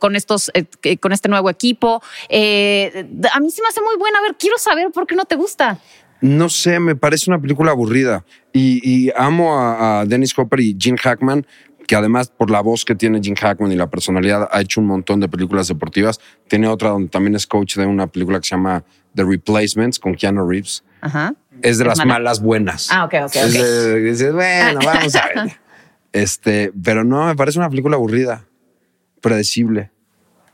con 0.00 0.16
estos, 0.16 0.50
eh, 0.55 0.96
con 0.96 1.12
este 1.12 1.29
nuevo 1.29 1.48
equipo. 1.50 2.03
Eh, 2.29 3.07
a 3.33 3.38
mí 3.38 3.50
se 3.53 3.62
me 3.62 3.68
hace 3.68 3.81
muy 3.81 3.96
buena. 3.96 4.18
A 4.18 4.22
ver, 4.22 4.35
quiero 4.37 4.59
saber 4.59 4.90
por 4.90 5.07
qué 5.07 5.14
no 5.14 5.27
te 5.27 5.37
gusta. 5.37 5.79
No 6.20 6.48
sé, 6.48 6.81
me 6.81 6.96
parece 6.96 7.31
una 7.31 7.40
película 7.40 7.70
aburrida. 7.70 8.24
Y, 8.53 8.81
y 8.83 9.12
amo 9.16 9.57
a, 9.57 10.00
a 10.00 10.05
Dennis 10.05 10.37
Hopper 10.37 10.59
y 10.59 10.77
Gene 10.77 10.98
Hackman, 10.98 11.46
que 11.87 11.97
además 11.97 12.29
por 12.29 12.51
la 12.51 12.61
voz 12.61 12.85
que 12.85 12.94
tiene 12.94 13.20
Gene 13.23 13.37
Hackman 13.37 13.70
y 13.73 13.77
la 13.77 13.88
personalidad 13.90 14.49
ha 14.51 14.61
hecho 14.61 14.81
un 14.81 14.87
montón 14.87 15.20
de 15.20 15.29
películas 15.29 15.68
deportivas. 15.68 16.18
Tiene 16.49 16.66
otra 16.68 16.90
donde 16.90 17.09
también 17.09 17.35
es 17.35 17.47
coach 17.47 17.77
de 17.77 17.87
una 17.87 18.07
película 18.07 18.40
que 18.40 18.47
se 18.49 18.55
llama 18.55 18.85
The 19.14 19.25
Replacements 19.25 19.99
con 19.99 20.14
Keanu 20.14 20.49
Reeves. 20.49 20.83
Ajá. 21.01 21.35
Es 21.62 21.79
de 21.79 21.85
Es 21.85 21.88
las 21.88 21.99
mala. 21.99 22.14
malas 22.14 22.40
buenas. 22.40 22.88
Ah, 22.90 23.05
ok, 23.05 23.14
ok, 23.27 23.35
Es 23.37 23.53
de- 23.55 24.01
dices, 24.01 24.33
bueno, 24.33 24.81
vamos 24.85 25.14
a 25.16 25.27
ver. 25.29 25.53
Este, 26.12 26.73
pero 26.85 27.03
no, 27.03 27.27
me 27.27 27.35
parece 27.35 27.59
una 27.59 27.68
película 27.68 27.97
aburrida, 27.97 28.44
predecible. 29.20 29.90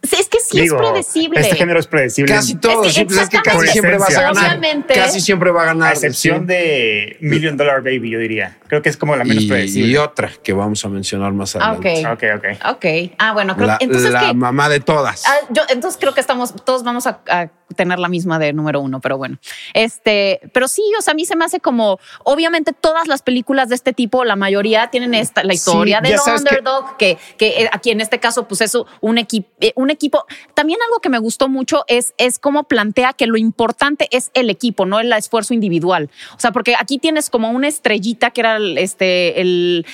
Sí, 0.03 0.17
Es 0.19 0.29
que 0.29 0.39
sí 0.41 0.61
Digo, 0.61 0.77
es 0.77 0.83
predecible. 0.89 1.41
Este 1.41 1.57
género 1.57 1.79
es 1.79 1.87
predecible. 1.87 2.35
Casi 2.35 2.55
todo, 2.57 2.85
Es 2.85 2.95
que 2.97 3.07
sí, 3.09 3.19
es 3.21 3.29
que 3.29 3.39
casi 3.43 3.67
siempre 3.69 3.99
vas 3.99 4.17
a 4.17 4.23
ganar. 4.23 4.45
Obviamente. 4.59 4.95
Casi 4.95 5.21
siempre 5.21 5.51
va 5.51 5.63
a 5.63 5.67
ganar. 5.67 5.91
A 5.91 5.93
excepción 5.93 6.41
sí. 6.41 6.47
de 6.47 7.17
Million 7.21 7.57
Dollar 7.57 7.83
Baby, 7.83 8.11
yo 8.11 8.19
diría. 8.19 8.59
Creo 8.67 8.81
que 8.81 8.89
es 8.89 8.97
como 8.97 9.15
la 9.17 9.25
menos 9.25 9.45
y, 9.45 9.49
predecible. 9.49 9.93
y 9.93 9.97
otra 9.99 10.31
que 10.43 10.53
vamos 10.55 10.83
a 10.85 10.89
mencionar 10.89 11.33
más 11.33 11.55
Ah, 11.57 11.71
adelante. 11.77 12.07
ok. 12.07 12.35
Ok, 12.35 12.45
ok. 12.65 12.77
Ok. 12.77 13.13
Ah, 13.19 13.33
bueno, 13.35 13.55
creo 13.57 13.67
La, 13.67 13.77
entonces 13.81 14.11
la 14.11 14.21
que 14.29 14.35
mamá 14.35 14.69
de 14.71 14.81
todas. 14.81 15.25
Ah, 15.27 15.35
yo, 15.51 15.63
entonces 15.69 15.99
creo 16.01 16.15
que 16.15 16.21
estamos, 16.21 16.55
todos 16.65 16.83
vamos 16.83 17.07
a, 17.07 17.21
a 17.29 17.49
tener 17.77 17.99
la 17.99 18.09
misma 18.09 18.39
de 18.39 18.53
número 18.53 18.81
uno, 18.81 19.01
pero 19.01 19.19
bueno. 19.19 19.39
Este, 19.75 20.41
pero 20.53 20.67
sí, 20.69 20.83
o 20.99 21.03
sea, 21.03 21.13
a 21.13 21.15
mí 21.15 21.25
se 21.25 21.37
me 21.37 21.45
hace 21.45 21.61
como, 21.61 21.99
obviamente 22.25 22.73
todas 22.73 23.07
las 23.07 23.23
películas 23.23 23.69
de 23.69 23.75
este 23.75 23.93
tipo, 23.93 24.25
la 24.25 24.37
mayoría 24.37 24.89
tienen 24.89 25.15
esta, 25.15 25.45
la 25.45 25.55
historia 25.55 26.01
Sí, 26.03 26.11
del 26.11 26.21
que- 26.25 26.31
underdog, 26.31 26.97
que, 26.97 27.19
que, 27.39 27.63
eh, 27.65 27.71
aquí 27.73 27.91
en 27.91 28.01
este 28.01 28.19
caso, 28.19 28.49
pues 28.49 28.61
es 28.61 28.77
un 29.01 29.19
equipo, 29.19 29.49
un 29.77 29.90
equipo. 29.91 30.25
También 30.55 30.79
algo 30.87 31.01
que 31.01 31.09
me 31.09 31.19
gustó 31.19 31.49
mucho 31.49 31.85
es, 31.89 32.15
es 32.19 32.39
cómo 32.39 32.65
plantea 32.65 33.13
que 33.13 33.27
lo 33.27 33.37
importante 33.37 34.09
es 34.11 34.31
el 34.35 34.51
equipo, 34.51 34.87
no 34.87 35.01
el 35.01 35.13
esfuerzo 35.13 35.55
individual. 35.55 36.11
O 36.37 36.41
sea, 36.41 36.53
porque 36.53 36.75
aquí 36.79 36.99
tienes 36.99 37.31
como 37.31 37.51
una 37.51 37.69
estrellita 37.69 38.31
que 38.31 38.41
era 38.41 38.57
el, 38.57 38.79
este, 38.79 39.41
el, 39.41 39.87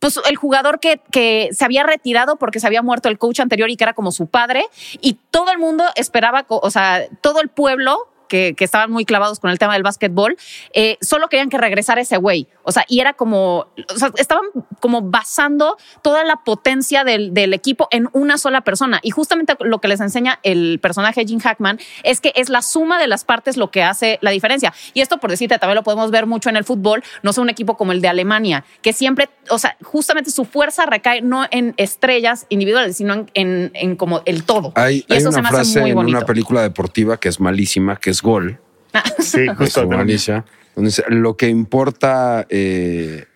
pues 0.00 0.18
el 0.28 0.36
jugador 0.36 0.80
que, 0.80 1.00
que 1.12 1.50
se 1.52 1.64
había 1.64 1.84
retirado 1.84 2.36
porque 2.36 2.58
se 2.58 2.66
había 2.66 2.82
muerto 2.82 3.08
el 3.08 3.18
coach 3.18 3.40
anterior 3.40 3.70
y 3.70 3.76
que 3.76 3.84
era 3.84 3.92
como 3.92 4.12
su 4.12 4.26
padre, 4.26 4.64
y 5.00 5.18
todo 5.30 5.50
el 5.52 5.58
mundo 5.58 5.84
esperaba, 5.94 6.46
o 6.48 6.70
sea, 6.70 7.06
todo 7.20 7.40
el 7.40 7.48
pueblo. 7.48 8.08
Que, 8.30 8.54
que 8.56 8.64
estaban 8.64 8.92
muy 8.92 9.04
clavados 9.04 9.40
con 9.40 9.50
el 9.50 9.58
tema 9.58 9.72
del 9.72 9.82
básquetbol, 9.82 10.36
eh, 10.72 10.98
solo 11.00 11.28
querían 11.28 11.50
que 11.50 11.58
regresara 11.58 12.00
ese 12.00 12.16
güey. 12.16 12.46
O 12.62 12.70
sea, 12.70 12.84
y 12.88 13.00
era 13.00 13.12
como, 13.14 13.66
o 13.92 13.98
sea, 13.98 14.12
estaban 14.16 14.44
como 14.78 15.02
basando 15.02 15.76
toda 16.00 16.22
la 16.22 16.36
potencia 16.36 17.02
del, 17.02 17.34
del 17.34 17.52
equipo 17.54 17.88
en 17.90 18.08
una 18.12 18.38
sola 18.38 18.60
persona. 18.60 19.00
Y 19.02 19.10
justamente 19.10 19.56
lo 19.58 19.80
que 19.80 19.88
les 19.88 20.00
enseña 20.00 20.38
el 20.44 20.78
personaje 20.80 21.22
de 21.22 21.26
Jim 21.26 21.40
Hackman 21.40 21.80
es 22.04 22.20
que 22.20 22.32
es 22.36 22.48
la 22.50 22.62
suma 22.62 23.00
de 23.00 23.08
las 23.08 23.24
partes 23.24 23.56
lo 23.56 23.72
que 23.72 23.82
hace 23.82 24.18
la 24.22 24.30
diferencia. 24.30 24.72
Y 24.94 25.00
esto, 25.00 25.18
por 25.18 25.30
decirte, 25.30 25.58
también 25.58 25.74
lo 25.74 25.82
podemos 25.82 26.12
ver 26.12 26.26
mucho 26.26 26.48
en 26.48 26.56
el 26.56 26.62
fútbol, 26.62 27.02
no 27.24 27.32
sé, 27.32 27.40
un 27.40 27.50
equipo 27.50 27.76
como 27.76 27.90
el 27.90 28.00
de 28.00 28.06
Alemania, 28.06 28.64
que 28.80 28.92
siempre, 28.92 29.28
o 29.48 29.58
sea, 29.58 29.76
justamente 29.82 30.30
su 30.30 30.44
fuerza 30.44 30.86
recae 30.86 31.20
no 31.20 31.46
en 31.50 31.74
estrellas 31.78 32.46
individuales, 32.48 32.96
sino 32.96 33.14
en, 33.14 33.26
en, 33.34 33.70
en 33.74 33.96
como 33.96 34.22
el 34.24 34.44
todo. 34.44 34.72
Hay, 34.76 35.04
y 35.08 35.12
hay 35.12 35.18
eso 35.18 35.32
se 35.32 35.40
una 35.40 35.42
me 35.42 35.48
hace 35.48 35.56
frase 35.56 35.80
muy 35.80 35.90
en 35.90 35.96
bonito. 35.96 36.18
una 36.18 36.26
película 36.26 36.62
deportiva 36.62 37.18
que 37.18 37.28
es 37.28 37.40
malísima, 37.40 37.96
que 37.96 38.10
es 38.10 38.19
Gol, 38.22 38.60
Sí, 39.18 39.40
de 39.42 39.54
justo. 39.54 39.88
Alicia, 39.92 40.44
donde 40.74 40.88
dice, 40.88 41.04
lo 41.08 41.36
que 41.36 41.48
importa, 41.48 42.46
eh, 42.48 43.26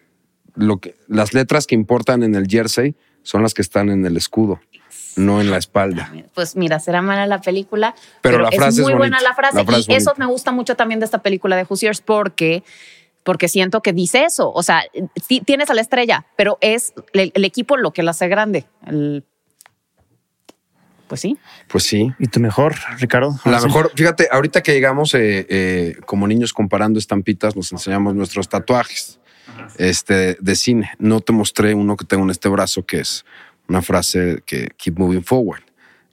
lo 0.54 0.78
que, 0.78 0.96
las 1.08 1.34
letras 1.34 1.66
que 1.66 1.74
importan 1.74 2.22
en 2.22 2.34
el 2.34 2.46
jersey 2.48 2.94
son 3.22 3.42
las 3.42 3.54
que 3.54 3.62
están 3.62 3.88
en 3.90 4.04
el 4.06 4.16
escudo, 4.16 4.60
no 5.16 5.40
en 5.40 5.50
la 5.50 5.56
espalda. 5.58 6.12
Pues 6.34 6.56
mira, 6.56 6.80
será 6.80 7.02
mala 7.02 7.26
la 7.26 7.40
película, 7.40 7.94
Pero 8.20 8.38
pero, 8.38 8.44
la 8.44 8.50
frase 8.50 8.68
es 8.68 8.78
es 8.78 8.82
muy 8.84 8.94
buena 8.94 9.20
la 9.20 9.34
frase. 9.34 9.58
La 9.58 9.64
frase 9.64 9.80
es 9.80 9.88
y 9.88 9.92
eso 9.94 10.10
bonita. 10.10 10.26
me 10.26 10.32
gusta 10.32 10.52
mucho 10.52 10.74
también 10.76 11.00
de 11.00 11.06
esta 11.06 11.22
película 11.22 11.56
de 11.56 11.64
Hoosiers 11.68 12.00
porque 12.00 12.62
porque 13.22 13.48
siento 13.48 13.80
que 13.80 13.94
dice 13.94 14.24
eso. 14.24 14.52
O 14.52 14.62
sea, 14.62 14.82
sí, 15.26 15.40
tienes 15.40 15.70
a 15.70 15.74
la 15.74 15.80
estrella, 15.80 16.26
pero 16.36 16.58
es 16.60 16.92
el, 17.14 17.32
el 17.34 17.44
equipo 17.46 17.78
lo 17.78 17.92
que 17.92 18.02
la 18.02 18.10
hace 18.10 18.28
grande. 18.28 18.66
El- 18.86 19.24
pues 21.08 21.20
sí. 21.20 21.38
Pues 21.68 21.84
sí. 21.84 22.12
¿Y 22.18 22.26
tu 22.28 22.40
mejor, 22.40 22.74
Ricardo? 22.98 23.38
La 23.44 23.60
sí. 23.60 23.66
mejor, 23.66 23.92
fíjate, 23.94 24.28
ahorita 24.30 24.62
que 24.62 24.72
llegamos 24.72 25.14
eh, 25.14 25.46
eh, 25.48 25.96
como 26.06 26.26
niños 26.26 26.52
comparando 26.52 26.98
estampitas, 26.98 27.56
nos 27.56 27.70
enseñamos 27.72 28.14
nuestros 28.14 28.48
tatuajes 28.48 29.20
este, 29.78 30.36
de 30.40 30.54
cine. 30.56 30.90
No 30.98 31.20
te 31.20 31.32
mostré 31.32 31.74
uno 31.74 31.96
que 31.96 32.04
tengo 32.04 32.24
en 32.24 32.30
este 32.30 32.48
brazo, 32.48 32.84
que 32.84 33.00
es 33.00 33.24
una 33.68 33.82
frase 33.82 34.42
que 34.46 34.68
keep 34.76 34.98
moving 34.98 35.24
forward. 35.24 35.62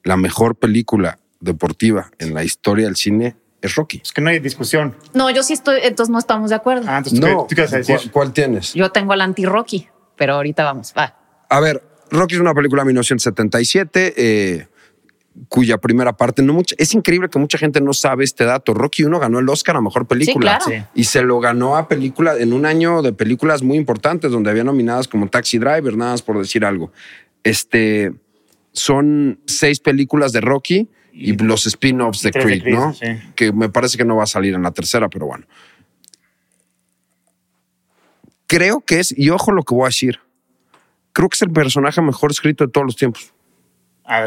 La 0.04 0.17
mejor 0.17 0.56
película 0.56 1.19
deportiva 1.39 2.12
en 2.19 2.34
la 2.34 2.43
historia 2.43 2.86
del 2.86 2.95
cine 2.95 3.36
es 3.62 3.75
Rocky. 3.75 4.01
Es 4.04 4.12
que 4.12 4.21
no 4.21 4.30
hay 4.30 4.39
discusión. 4.39 4.95
No, 5.13 5.30
yo 5.30 5.43
sí 5.43 5.54
estoy, 5.54 5.80
entonces 5.84 6.12
no 6.12 6.19
estamos 6.19 6.49
de 6.49 6.56
acuerdo. 6.56 6.86
Ah, 6.88 6.97
entonces, 6.97 7.19
¿tú 7.19 7.27
No, 7.27 7.47
qué- 7.47 7.49
¿tú 7.49 7.56
qué 7.56 7.62
vas 7.62 7.73
a 7.73 7.77
decir? 7.77 7.95
¿cuál, 7.97 8.12
cuál 8.12 8.34
tienes? 8.34 8.73
Yo 8.73 8.91
tengo 8.91 9.13
al 9.13 9.21
anti-Rocky, 9.21 9.88
pero 10.15 10.34
ahorita 10.36 10.63
vamos. 10.63 10.93
Va. 10.97 11.17
A 11.49 11.60
ver, 11.60 11.84
Rocky 12.10 12.36
es 12.36 12.41
una 12.41 12.54
película 12.54 12.82
de 12.82 12.88
1977, 12.88 14.13
eh, 14.17 14.67
cuya 15.48 15.78
primera 15.78 16.13
parte 16.13 16.41
no 16.41 16.54
mucha. 16.54 16.76
Es 16.78 16.94
increíble 16.94 17.30
que 17.30 17.39
mucha 17.39 17.58
gente 17.58 17.82
no 17.82 17.94
sabe 17.94 18.24
este 18.24 18.44
dato. 18.44 18.74
Rocky 18.74 19.04
1 19.04 19.20
ganó 19.20 19.39
el 19.39 19.50
Oscar 19.50 19.76
a 19.78 19.82
mejor 19.82 20.08
película. 20.08 20.60
claro. 20.60 20.65
Sí. 20.65 20.86
Y 20.96 21.04
se 21.06 21.22
lo 21.22 21.39
ganó 21.39 21.78
a 21.78 21.88
película 21.88 22.38
en 22.38 22.54
un 22.54 22.65
año 22.65 23.02
de 23.02 23.13
películas 23.13 23.63
muy 23.63 23.78
importantes, 23.78 24.32
donde 24.32 24.50
había 24.50 24.63
nominadas 24.63 25.08
como 25.08 25.28
Taxi 25.28 25.58
Driver, 25.58 25.96
nada 25.96 26.12
más 26.12 26.22
por 26.22 26.38
decir 26.38 26.65
algo. 26.65 26.91
Este 27.44 28.13
son 28.74 29.39
seis 29.46 29.80
películas 29.80 30.32
de 30.32 30.41
Rocky 30.41 30.89
y 31.13 31.36
los 31.38 31.65
spin-offs 31.65 32.22
de 32.22 32.32
Creed, 32.32 32.62
Creed, 32.62 32.74
¿no? 32.74 32.94
sí. 32.94 33.06
Que 33.36 33.52
me 33.52 33.70
parece 33.70 33.98
que 33.98 34.06
no 34.06 34.15
va 34.15 34.24
a 34.24 34.28
salir 34.28 34.54
en 34.54 34.63
la 34.63 34.72
tercera, 34.72 35.10
pero 35.10 35.26
bueno. 35.26 35.46
Creo 38.48 38.82
que 38.82 39.00
es, 39.00 39.17
y 39.17 39.30
ojo 39.30 39.52
lo 39.52 39.63
que 39.63 39.74
voy 39.74 39.86
a 39.86 39.88
decir, 39.88 40.20
creo 41.13 41.30
que 41.30 41.36
es 41.36 41.41
el 41.41 41.52
personaje 41.52 42.02
mejor 42.02 42.32
escrito 42.32 42.65
de 42.65 42.72
todos 42.72 42.86
los 42.86 42.96
tiempos. 42.96 43.34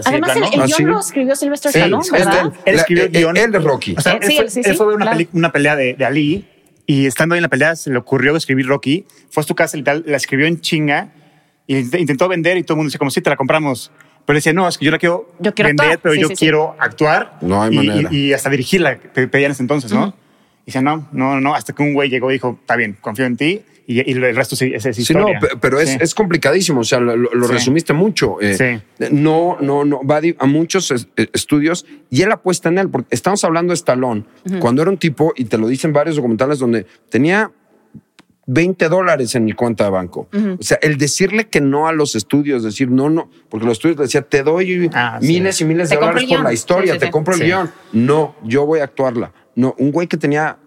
Sí, 0.03 0.09
Además, 0.11 0.37
el, 0.37 0.43
el 0.45 0.61
¿Ah, 0.61 0.65
guion 0.67 0.77
sí? 0.79 0.83
lo 0.85 1.01
escribió 1.01 1.37
Sylvester 1.37 1.73
Sí, 1.73 1.79
Stallone, 1.79 2.01
es 2.03 2.07
Es 2.07 2.13
de 2.13 2.19
¿verdad? 2.19 2.53
él. 2.65 2.75
Escribió 2.77 3.05
el 3.05 3.15
eh, 3.15 3.19
guion. 3.19 3.37
Él 3.37 3.53
de 3.53 3.59
Rocky. 3.59 3.95
O 3.97 4.01
sea, 4.01 4.15
Eh, 4.15 4.19
él, 4.23 4.29
sí, 4.29 4.37
fue, 4.37 4.51
sí, 4.51 4.61
él 4.65 4.71
sí, 4.73 4.77
fue 4.77 4.87
a 4.87 4.89
ver 4.89 4.97
una, 4.97 5.05
claro. 5.05 5.17
peli- 5.19 5.29
una 5.33 5.53
pelea 5.53 5.77
de, 5.77 5.95
de 5.95 6.05
Ali 6.05 6.49
y 6.87 7.07
estando 7.07 7.35
ahí 7.35 7.39
en 7.39 7.43
la 7.43 7.49
pelea 7.49 7.77
se 7.77 7.91
le 7.91 7.99
ocurrió 7.99 8.35
escribir 8.37 8.67
Rocky. 8.67 9.05
Fue 9.31 9.43
a 9.43 9.47
su 9.47 9.55
casa 9.55 9.77
y 9.77 9.83
tal, 9.83 10.03
la 10.07 10.17
escribió 10.17 10.47
en 10.47 10.61
chinga 10.61 11.09
y 11.67 11.77
int- 11.77 11.99
intentó 12.01 12.29
vender 12.29 12.57
y 12.57 12.63
todo 12.63 12.75
el 12.75 12.77
mundo 12.79 12.89
decía 12.89 12.99
como, 12.99 13.11
sí, 13.11 13.21
te 13.21 13.31
la 13.31 13.37
compramos. 13.37 13.91
Pero 14.27 14.37
decía, 14.39 14.53
no, 14.55 14.67
es 14.67 14.79
que 14.79 14.87
yo 14.87 14.91
la 14.91 14.99
quiero, 14.99 15.31
Yo 15.39 15.53
quiero 15.55 15.69
vender, 15.69 15.87
actuar. 15.87 16.01
pero 16.03 16.15
Sí, 16.15 16.21
yo 16.23 16.29
sí, 16.29 16.37
sí. 16.37 16.45
quiero 16.47 16.75
actuar. 16.79 17.37
No 17.43 17.63
hay 17.63 17.75
y, 17.75 17.77
manera. 17.77 18.09
Y, 18.11 18.17
y 18.29 18.33
hasta 18.33 18.49
dirigirla, 18.49 18.97
pe- 18.97 19.29
pedían 19.29 19.49
en 19.49 19.53
ese 19.53 19.63
entonces, 19.63 19.93
¿no? 19.93 20.15
Y 20.63 20.67
decía, 20.67 20.81
no, 20.81 21.07
no, 21.13 21.41
no, 21.43 21.55
hasta 21.55 21.75
que 21.75 21.83
un 21.83 21.93
güey 21.93 22.09
llegó 22.09 22.31
y 22.31 22.35
dijo, 22.35 22.57
está 22.59 22.75
bien, 22.77 22.97
confío 23.03 23.27
en 23.27 23.37
ti 23.37 23.63
y, 23.87 24.09
y 24.11 24.13
el 24.15 24.35
resto 24.35 24.57
sí, 24.57 24.73
es, 24.75 24.87
es 24.87 24.97
Sí, 24.97 25.13
no, 25.15 25.29
historia. 25.31 25.39
pe- 25.41 25.57
pero 25.61 25.79
es, 25.81 25.91
Sí. 25.91 25.99
es 26.01 26.15
complicadísimo. 26.15 26.81
O 26.81 26.85
sea, 26.85 27.01
lo, 27.01 27.17
lo- 27.17 27.31
lo 27.35 27.47
Sí. 27.47 27.53
resumiste 27.53 27.93
mucho. 27.93 28.41
Eh, 28.41 28.55
Sí. 28.99 29.07
No, 29.13 29.57
no, 29.61 29.85
no. 29.85 30.01
Va 30.05 30.21
a 30.39 30.47
muchos 30.47 30.91
eh, 30.91 31.29
estudios 31.33 31.85
y 32.11 32.23
él 32.23 32.33
apuesta 32.33 32.69
en 32.69 32.79
él, 32.79 32.89
porque 32.89 33.09
estamos 33.15 33.45
hablando 33.45 33.71
de 33.73 33.75
Stallone, 33.75 34.25
cuando 34.61 34.83
era 34.83 34.91
un 34.91 34.99
tipo, 34.99 35.33
y 35.37 35.45
te 35.45 35.59
lo 35.59 35.67
dicen 35.69 35.93
varios 35.93 36.17
documentales, 36.17 36.59
donde 36.59 36.87
tenía 37.11 37.51
20 38.47 38.89
dólares 38.91 39.35
en 39.37 39.45
mi 39.47 39.53
cuenta 39.53 39.85
de 39.85 39.91
banco. 39.91 40.29
O 40.59 40.63
sea, 40.63 40.79
el 40.83 40.99
decirle 40.99 41.49
que 41.49 41.63
no 41.63 41.89
a 41.89 41.93
los 41.93 42.15
estudios, 42.15 42.63
decir 42.63 42.91
no, 42.91 43.09
no, 43.09 43.31
porque 43.49 43.65
los 43.65 43.79
estudios 43.79 43.97
le 43.99 44.05
decían, 44.05 44.27
te 44.29 44.43
doy 44.43 44.91
Ah, 44.93 45.19
sí. 45.21 45.29
miles 45.29 45.61
y 45.63 45.65
miles 45.65 45.89
de 45.89 45.97
dólares 45.97 46.25
por 46.29 46.43
la 46.43 46.53
historia, 46.53 46.93
Sí, 46.93 46.97
sí, 46.97 46.99
te 47.01 47.07
sí. 47.07 47.11
compro 47.13 47.35
el 47.35 47.41
guion. 47.43 47.71
No, 47.93 48.35
yo 48.45 48.67
voy 48.67 48.81
a 48.81 48.85
actuarla. 48.85 49.33
No, 49.57 49.75
un 49.79 49.93
güey 49.93 50.09
que 50.09 50.19
tenía 50.19 50.59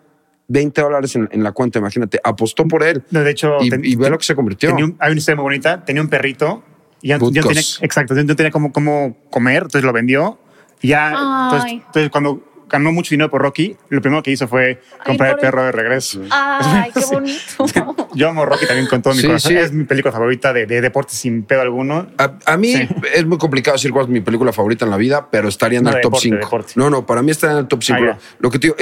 20 0.47 0.81
dólares 0.81 1.15
en, 1.15 1.27
en 1.31 1.43
la 1.43 1.51
cuenta, 1.51 1.79
imagínate, 1.79 2.19
apostó 2.23 2.65
por 2.67 2.83
él. 2.83 3.03
No, 3.12 3.21
de 3.23 3.31
hecho, 3.31 3.57
y, 3.62 3.69
ten- 3.69 3.83
y 3.83 3.95
ve 3.95 4.10
lo 4.10 4.17
que 4.17 4.23
se 4.25 4.36
convirtió. 4.36 4.69
Tenía 4.69 4.86
un- 4.86 4.95
hay 4.99 5.12
una 5.12 5.19
historia 5.19 5.36
muy 5.36 5.43
bonita. 5.43 5.83
Tenía 5.83 6.01
un 6.01 6.10
perrito 6.10 6.63
y 7.01 7.10
ya, 7.10 7.17
ya 7.19 7.41
tenía, 7.41 7.62
exacto, 7.81 8.15
ya 8.15 8.23
no 8.23 8.36
tenía 8.36 8.51
cómo, 8.51 8.71
cómo 8.71 9.17
comer, 9.29 9.63
entonces 9.63 9.83
lo 9.83 9.93
vendió. 9.93 10.39
Y 10.81 10.89
ya, 10.89 11.10
Ay. 11.10 11.15
entonces, 11.51 11.71
entonces 11.88 12.10
cuando 12.12 12.43
ganó 12.69 12.91
mucho 12.91 13.12
dinero 13.12 13.29
por 13.31 13.41
Rocky, 13.41 13.77
lo 13.89 14.01
primero 14.01 14.21
que 14.21 14.31
hizo 14.31 14.45
fue 14.47 14.81
comprar 15.05 15.29
el 15.29 15.36
pobre- 15.36 15.41
perro 15.41 15.63
de 15.63 15.71
regreso. 15.71 16.21
Ay, 16.29 16.91
qué 16.93 17.01
bonito. 17.12 17.65
Yo 18.13 18.29
amo 18.29 18.45
Rocky 18.45 18.65
también 18.67 18.88
con 18.88 19.01
todo 19.01 19.13
mi 19.13 19.21
Sí, 19.21 19.27
corazón. 19.27 19.51
sí. 19.51 19.57
Es 19.57 19.71
mi 19.71 19.86
película 19.86 20.12
favorita 20.12 20.51
de, 20.53 20.65
de 20.65 20.81
deporte 20.81 21.13
sin 21.13 21.43
pedo 21.43 21.62
alguno. 21.62 22.07
A, 22.17 22.33
a 22.45 22.57
mí 22.57 22.73
Sí. 22.73 22.88
es 23.13 23.25
muy 23.25 23.38
complicado 23.38 23.75
decir 23.75 23.91
cuál 23.91 24.05
es 24.05 24.10
mi 24.10 24.19
película 24.21 24.51
favorita 24.51 24.83
en 24.86 24.91
la 24.91 24.97
vida, 24.97 25.29
pero 25.31 25.47
estaría 25.47 25.79
en 25.79 25.86
No, 25.86 25.91
el 25.91 25.95
top 26.01 26.03
deporte, 26.13 26.23
5. 26.23 26.38
deporte. 26.38 26.73
No, 26.75 26.89
no, 26.89 27.05
para 27.05 27.21
mí 27.21 27.31
está 27.31 27.51
en 27.51 27.57
el 27.60 27.67
top 27.67 27.83
5. 27.83 27.99
Ah. 28.12 28.17
Lo 28.39 28.49
que 28.51 28.60
te 28.60 28.67
digo, 28.67 28.75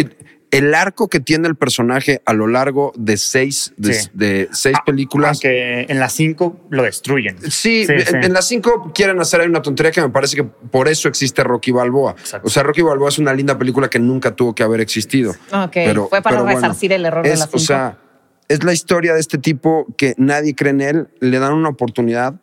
el, 0.57 0.73
arco 0.73 1.07
que 1.07 1.19
tiene 1.19 1.47
el 1.47 1.55
personaje 1.55 2.21
a 2.25 2.33
lo 2.33 2.47
largo 2.47 2.93
de 2.95 3.17
seis, 3.17 3.73
de, 3.77 3.93
Sí. 3.93 4.09
de 4.13 4.49
seis 4.51 4.75
Ah, 4.79 4.83
películas. 4.85 5.39
Que 5.39 5.81
en 5.89 5.99
las 5.99 6.13
cinco 6.13 6.59
lo 6.69 6.83
destruyen. 6.83 7.37
Sí, 7.51 7.85
en, 7.87 8.23
en 8.23 8.33
las 8.33 8.47
cinco 8.47 8.91
quieren 8.93 9.19
hacer 9.19 9.41
ahí 9.41 9.47
una 9.47 9.61
tontería 9.61 9.91
que 9.91 10.01
me 10.01 10.09
parece 10.09 10.35
que 10.35 10.43
por 10.43 10.87
eso 10.87 11.07
existe 11.07 11.43
Rocky 11.43 11.71
Balboa. 11.71 12.11
Exacto. 12.17 12.47
O 12.47 12.49
sea, 12.49 12.63
Rocky 12.63 12.81
Balboa 12.81 13.09
es 13.09 13.19
una 13.19 13.33
linda 13.33 13.57
película 13.57 13.89
que 13.89 13.99
nunca 13.99 14.35
tuvo 14.35 14.53
que 14.55 14.63
haber 14.63 14.81
existido. 14.81 15.31
Ok, 15.51 15.77
fue 16.09 16.21
para 16.21 16.43
resarcir 16.43 16.93
el 16.93 17.05
error 17.05 17.23
de 17.23 17.33
es, 17.33 17.39
las 17.39 17.53
O 17.53 17.59
sea, 17.59 17.99
es 18.47 18.63
la 18.63 18.73
historia 18.73 19.13
de 19.13 19.19
este 19.19 19.37
tipo 19.37 19.87
que 19.97 20.13
nadie 20.17 20.55
cree 20.55 20.71
en 20.71 20.81
él, 20.81 21.07
le 21.19 21.39
dan 21.39 21.53
una 21.53 21.69
oportunidad 21.69 22.35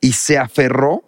y 0.00 0.12
se 0.12 0.38
aferró 0.38 1.02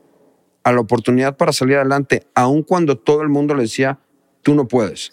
a 0.64 0.72
la 0.72 0.80
oportunidad 0.80 1.36
para 1.36 1.52
salir 1.52 1.76
adelante, 1.76 2.26
aun 2.34 2.62
cuando 2.62 2.98
todo 2.98 3.22
el 3.22 3.28
mundo 3.28 3.54
le 3.54 3.62
decía, 3.62 3.98
tú 4.42 4.54
no 4.54 4.66
puedes. 4.68 5.12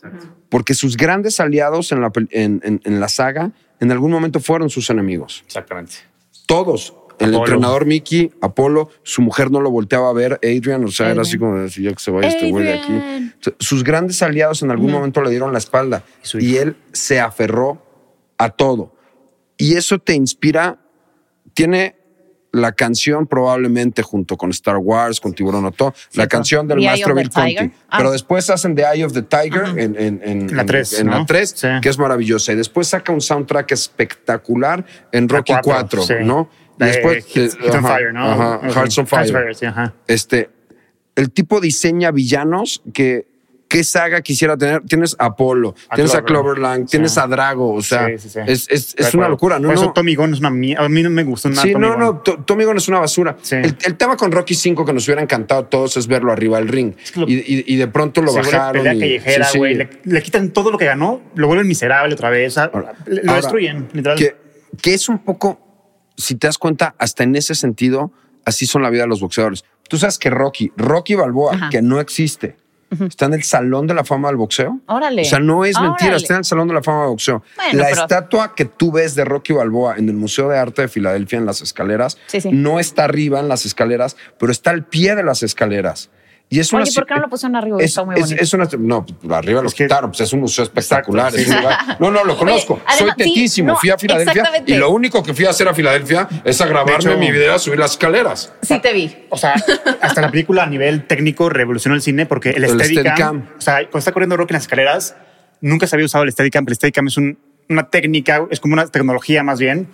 Porque 0.50 0.74
sus 0.74 0.96
grandes 0.98 1.40
aliados 1.40 1.92
en 1.92 2.02
la, 2.02 2.12
en- 2.32 2.62
en- 2.64 2.82
en 2.84 3.00
la 3.00 3.10
saga 3.10 3.52
en 3.80 3.92
algún 3.92 4.12
momento 4.12 4.40
fueron 4.40 4.70
sus 4.70 4.90
enemigos. 4.90 5.44
Exactamente. 5.46 5.94
Todos. 6.46 6.94
El 7.20 7.30
Apolo. 7.30 7.46
entrenador 7.46 7.86
Mickey, 7.88 8.32
Apolo, 8.42 8.90
su 9.02 9.24
mujer 9.24 9.50
no 9.50 9.60
lo 9.60 9.72
volteaba 9.72 10.10
a 10.10 10.14
ver, 10.14 10.34
Adrian, 10.44 10.84
o 10.86 10.90
sea, 10.90 11.10
era 11.10 11.24
así 11.24 11.40
como 11.40 11.58
decir, 11.58 11.84
ya 11.86 11.92
que 11.94 12.00
se 12.00 12.12
vaya 12.12 12.28
este 12.28 12.52
güey 12.52 12.64
de 12.64 12.74
aquí. 12.74 13.54
Sus 13.60 13.84
grandes 13.84 14.22
aliados 14.22 14.62
en 14.62 14.70
algún 14.70 14.92
momento 14.92 15.22
le 15.24 15.32
dieron 15.32 15.52
la 15.52 15.58
espalda 15.58 16.04
Y 16.36 16.46
y 16.54 16.58
él 16.58 16.76
se 16.94 17.20
aferró 17.20 17.84
a 18.38 18.52
todo. 18.52 18.96
Y 19.58 19.76
eso 19.78 19.98
te 19.98 20.14
inspira, 20.14 20.78
tiene 21.56 21.97
la 22.58 22.72
canción 22.74 23.28
probablemente 23.28 24.02
junto 24.02 24.36
con 24.38 24.50
Star 24.52 24.78
Wars, 24.78 25.20
con 25.22 25.34
Tiburón 25.34 25.66
o 25.66 25.72
todo, 25.72 25.94
la 26.14 26.28
canción 26.28 26.68
del 26.68 26.80
maestro 26.82 27.16
Bill 27.16 27.30
Conti. 27.30 27.72
Ah. 27.90 27.98
Pero 27.98 28.12
después 28.12 28.50
hacen 28.50 28.76
The 28.76 28.84
Eye 28.94 29.06
of 29.06 29.14
the 29.14 29.22
Tiger 29.22 29.78
en, 29.80 29.96
en- 29.98 30.22
en- 30.24 30.56
La 30.56 30.62
en- 30.62 30.68
tres, 30.68 31.00
en 31.00 31.08
la 31.10 31.20
¿no? 31.20 31.26
3, 31.26 31.54
Sí. 31.56 31.68
que 31.82 31.90
es 31.90 31.98
maravillosa. 31.98 32.52
Y 32.52 32.56
después 32.56 32.88
saca 32.88 33.12
un 33.12 33.22
soundtrack 33.22 33.72
espectacular 33.72 34.86
en 35.12 35.30
Rocky 35.30 35.54
La 35.54 35.62
4, 35.62 36.02
sí. 36.04 36.14
¿no? 36.24 36.50
Y 36.80 36.84
después 36.84 37.26
Hits, 37.36 37.56
eh, 37.56 37.58
Hits 37.66 37.76
on 37.76 37.86
ajá, 37.86 37.96
Fire, 37.96 38.14
¿no? 38.14 38.26
ajá. 38.32 38.60
Hearts 38.72 38.98
on 38.98 39.08
Fire. 39.08 39.56
sí, 39.56 39.66
ajá. 39.66 39.94
Este, 40.08 40.50
el 41.16 41.32
tipo 41.32 41.60
diseña 41.60 42.12
villanos 42.12 42.82
que 42.94 43.26
qué 43.68 43.84
saga 43.84 44.22
quisiera 44.22 44.56
tener. 44.58 44.82
Tienes 44.84 45.16
a 45.20 45.26
Apolo, 45.26 45.76
A 45.90 45.96
tienes 45.96 46.16
a 46.16 46.22
Clover. 46.24 46.54
Cloverland, 46.56 46.86
Sí. 46.88 46.92
tienes 46.92 47.18
a 47.18 47.28
Drago, 47.28 47.74
o 47.74 47.82
sea, 47.82 48.08
Sí, 48.08 48.18
sí, 48.18 48.30
sí. 48.30 48.40
es, 48.48 48.68
es- 48.70 48.96
es 48.98 49.14
una 49.14 49.28
locura. 49.28 49.60
No, 49.60 49.68
Por 49.68 49.76
eso 49.76 49.86
no. 49.88 49.94
Tommy 49.94 50.16
Gunn 50.16 50.34
es 50.34 50.40
una 50.40 50.50
mierda. 50.50 50.86
A 50.86 50.90
mí 50.90 51.04
no 51.04 51.10
me 51.10 51.24
gustó 51.24 51.50
nada. 51.50 51.62
Sí, 51.64 51.74
Tommy 51.74 51.86
no, 51.88 51.92
Gunn. 51.94 52.00
no, 52.00 52.18
To- 52.20 52.38
Tommy 52.46 52.64
Gunn 52.64 52.78
es 52.78 52.88
una 52.88 53.00
basura. 53.00 53.36
Sí. 53.42 53.56
El, 53.56 53.78
el 53.84 53.98
tema 53.98 54.16
con 54.16 54.32
Rocky 54.32 54.56
5 54.56 54.86
que 54.86 54.94
nos 54.94 55.06
hubiera 55.08 55.22
encantado 55.22 55.62
a 55.62 55.70
todos 55.70 55.98
es 55.98 56.08
verlo 56.08 56.32
arriba 56.32 56.58
del 56.60 56.68
ring. 56.70 56.94
que 57.14 57.20
lo- 57.20 57.28
y, 57.28 57.34
y- 57.36 57.64
y 57.68 57.76
de 57.76 57.88
pronto 57.88 58.22
lo 58.22 58.34
bajaron. 58.34 58.72
pelea 58.84 58.94
y- 58.94 59.00
callejera, 59.00 59.46
sí, 59.46 59.52
sí. 59.54 59.58
güey. 59.58 59.76
Le, 59.76 59.90
le 60.04 60.22
quitan 60.22 60.52
todo 60.52 60.72
lo 60.72 60.78
que 60.78 60.86
ganó, 60.86 61.22
lo 61.36 61.48
vuelven 61.48 61.68
miserable 61.68 62.14
otra 62.14 62.30
vez. 62.30 62.54
o 62.54 62.56
sea, 62.56 62.72
Ahora- 62.74 62.94
le- 63.06 63.22
lo 63.24 63.32
ahora, 63.32 63.42
destruyen, 63.42 63.88
literal. 63.94 64.18
Que, 64.18 64.36
que 64.82 64.94
es 64.94 65.10
un 65.10 65.20
poco, 65.20 65.60
si 66.16 66.36
te 66.36 66.48
das 66.48 66.58
cuenta, 66.58 66.96
hasta 66.98 67.24
en 67.24 67.36
ese 67.36 67.54
sentido, 67.56 68.12
así 68.46 68.66
son 68.66 68.82
la 68.82 68.90
vida 68.90 69.02
de 69.04 69.08
los 69.10 69.20
boxeadores. 69.20 69.66
Tú 69.90 69.98
sabes 69.98 70.18
que 70.18 70.30
Rocky, 70.30 70.72
Rocky 70.78 71.16
Balboa, 71.16 71.54
Ajá. 71.56 71.70
que 71.70 71.82
no 71.82 72.00
existe, 72.00 72.56
está 73.08 73.26
en 73.26 73.34
el 73.34 73.44
Salón 73.44 73.88
de 73.88 73.94
la 73.94 74.04
Fama 74.04 74.28
del 74.30 74.38
Boxeo. 74.38 74.80
Órale. 74.88 75.22
O 75.22 75.26
sea, 75.26 75.40
no 75.40 75.66
es 75.66 75.80
mentira, 75.80 76.12
Órale. 76.12 76.18
está 76.18 76.34
en 76.36 76.40
el 76.40 76.46
Salón 76.46 76.68
de 76.68 76.74
la 76.74 76.84
Fama 76.84 77.02
del 77.02 77.10
Boxeo. 77.10 77.44
Bueno, 77.56 77.80
la 77.80 77.90
pero- 77.90 78.02
estatua 78.02 78.56
que 78.56 78.66
tú 78.66 78.92
ves 78.92 79.16
de 79.16 79.26
Rocky 79.26 79.54
Balboa 79.54 79.96
en 79.98 80.08
el 80.10 80.16
Museo 80.16 80.50
de 80.50 80.58
Arte 80.58 80.84
de 80.84 80.88
Filadelfia 80.88 81.38
en 81.40 81.46
las 81.46 81.62
escaleras, 81.62 82.18
Sí, 82.28 82.42
sí. 82.42 82.50
no 82.52 82.80
está 82.80 83.04
arriba 83.06 83.40
en 83.40 83.48
las 83.48 83.66
escaleras, 83.66 84.16
pero 84.40 84.52
está 84.52 84.72
al 84.72 84.86
pie 84.86 85.16
de 85.16 85.24
las 85.24 85.44
escaleras. 85.44 86.10
Y 86.50 86.60
es 86.62 86.72
una 86.72 86.84
Oye, 86.84 86.92
¿por 86.96 87.06
qué 87.06 87.14
no 87.16 87.20
lo 87.22 87.30
pusieron 87.30 87.58
arriba? 87.58 87.78
es, 87.80 87.86
Está 87.90 88.06
muy 88.06 88.16
es- 88.16 88.22
bonito. 88.22 88.42
es 88.44 88.54
una, 88.54 88.70
no, 88.80 89.06
pues, 89.06 89.34
arriba 89.34 89.62
lo 89.62 89.68
Es 89.68 89.74
que- 89.74 89.84
quitaron, 89.84 90.12
pues 90.12 90.22
es 90.22 90.32
un 90.32 90.40
museo 90.40 90.64
espectacular. 90.64 91.28
Exacto, 91.36 91.42
es 91.52 91.56
un 91.58 91.62
lugar- 91.62 91.98
no, 92.00 92.12
no, 92.12 92.24
lo 92.24 92.38
conozco. 92.38 92.80
además, 92.86 92.98
Soy 92.98 93.10
sí, 93.10 93.16
tetísimo. 93.34 93.68
no, 93.74 93.76
fui 93.76 93.90
a 93.90 93.98
Filadelfia 93.98 94.44
y 94.66 94.76
lo 94.76 94.90
único 94.92 95.22
que 95.24 95.34
fui 95.34 95.44
a 95.46 95.50
hacer 95.50 95.68
a 95.68 95.74
Filadelfia 95.74 96.28
es 96.46 96.62
a 96.62 96.66
grabarme 96.68 97.12
hecho- 97.12 97.18
mi 97.20 97.32
video 97.32 97.54
a 97.54 97.60
subir 97.60 97.78
las 97.80 97.92
escaleras. 97.92 98.54
Sí 98.62 98.80
te 98.80 98.94
vi. 98.94 99.14
O 99.30 99.38
sea, 99.38 99.56
hasta 100.02 100.22
la 100.22 100.32
película 100.32 100.64
a 100.64 100.68
nivel 100.68 101.06
técnico 101.06 101.50
revolucionó 101.50 101.96
el 101.96 102.02
cine 102.02 102.26
porque 102.26 102.52
el, 102.52 102.64
El 102.64 102.70
Steadicam, 102.70 103.04
Steadicam. 103.04 103.38
o 103.58 103.62
sea, 103.62 103.76
cuando 103.80 104.00
está 104.00 104.12
corriendo 104.14 104.38
Rocky 104.38 104.54
en 104.54 104.56
las 104.56 104.64
escaleras, 104.64 105.16
nunca 105.60 105.86
se 105.86 105.98
había 105.98 106.06
usado 106.06 106.24
el 106.24 106.32
Steadicam, 106.32 106.64
pero 106.64 106.72
el 106.72 106.76
Steadicam 106.78 107.08
es 107.08 107.18
un- 107.18 107.38
una 107.70 107.90
técnica, 107.90 108.46
es 108.50 108.62
como 108.62 108.74
una 108.74 108.88
tecnología 108.88 109.44
más 109.44 109.60
bien, 109.60 109.90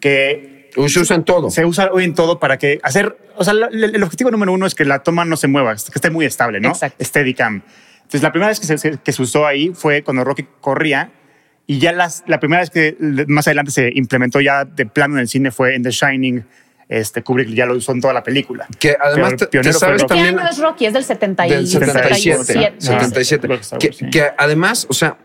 que 0.00 0.51
Se 0.74 1.00
usa 1.00 1.16
en 1.16 1.24
todo. 1.24 1.50
se 1.50 1.64
usa 1.64 1.90
hoy 1.92 2.04
en 2.04 2.14
todo 2.14 2.38
para 2.38 2.58
que 2.58 2.80
hacer, 2.82 3.16
o 3.36 3.44
sea, 3.44 3.52
el, 3.52 3.84
el 3.94 4.02
objetivo 4.02 4.30
número 4.30 4.52
uno 4.52 4.66
es 4.66 4.74
que 4.74 4.84
la 4.84 5.02
toma 5.02 5.24
no 5.24 5.36
se 5.36 5.46
mueva, 5.48 5.74
que 5.74 5.80
esté 5.94 6.10
muy 6.10 6.24
estable, 6.24 6.60
¿no? 6.60 6.68
Exacto. 6.70 7.04
Steadicam. 7.04 7.62
Entonces, 7.98 8.22
la 8.22 8.32
primera 8.32 8.48
vez 8.48 8.60
que 8.60 8.66
se, 8.78 8.98
que 8.98 9.12
se 9.12 9.22
usó 9.22 9.46
ahí 9.46 9.72
fue 9.74 10.02
cuando 10.02 10.24
Rocky 10.24 10.46
corría 10.60 11.10
y 11.66 11.78
ya 11.78 11.92
las, 11.92 12.24
la 12.26 12.40
primera 12.40 12.60
vez 12.60 12.70
que 12.70 12.96
más 13.28 13.46
adelante 13.46 13.70
se 13.70 13.90
implementó 13.94 14.40
ya 14.40 14.64
de 14.64 14.84
plano 14.86 15.14
en 15.14 15.20
el 15.20 15.28
cine 15.28 15.50
fue 15.50 15.74
en 15.76 15.82
The 15.82 15.90
Shining. 15.90 16.44
Este, 16.88 17.22
Kubrick 17.22 17.48
ya 17.54 17.64
lo 17.64 17.74
usó 17.74 17.92
en 17.92 18.02
toda 18.02 18.12
la 18.12 18.22
película. 18.22 18.66
Que 18.78 18.96
además 19.00 19.30
Pero 19.30 19.36
te- 19.38 19.44
te 19.46 19.50
pionero 19.50 19.72
fue 19.72 19.80
sabes 19.80 20.02
Rocky. 20.02 20.14
¿Qué 20.14 20.20
también- 20.20 20.38
año 20.40 20.50
es 20.50 20.58
Rocky? 20.58 20.86
Es 20.86 20.92
del 20.92 21.04
70 21.04 21.46
y- 21.46 21.50
del 21.50 21.66
77. 21.66 22.44
77. 22.44 22.78
77. 22.80 23.48
Creo 23.48 23.60
que 23.78 24.10
que 24.10 24.30
además, 24.36 24.86
o 24.90 24.92
sea, 24.92 25.16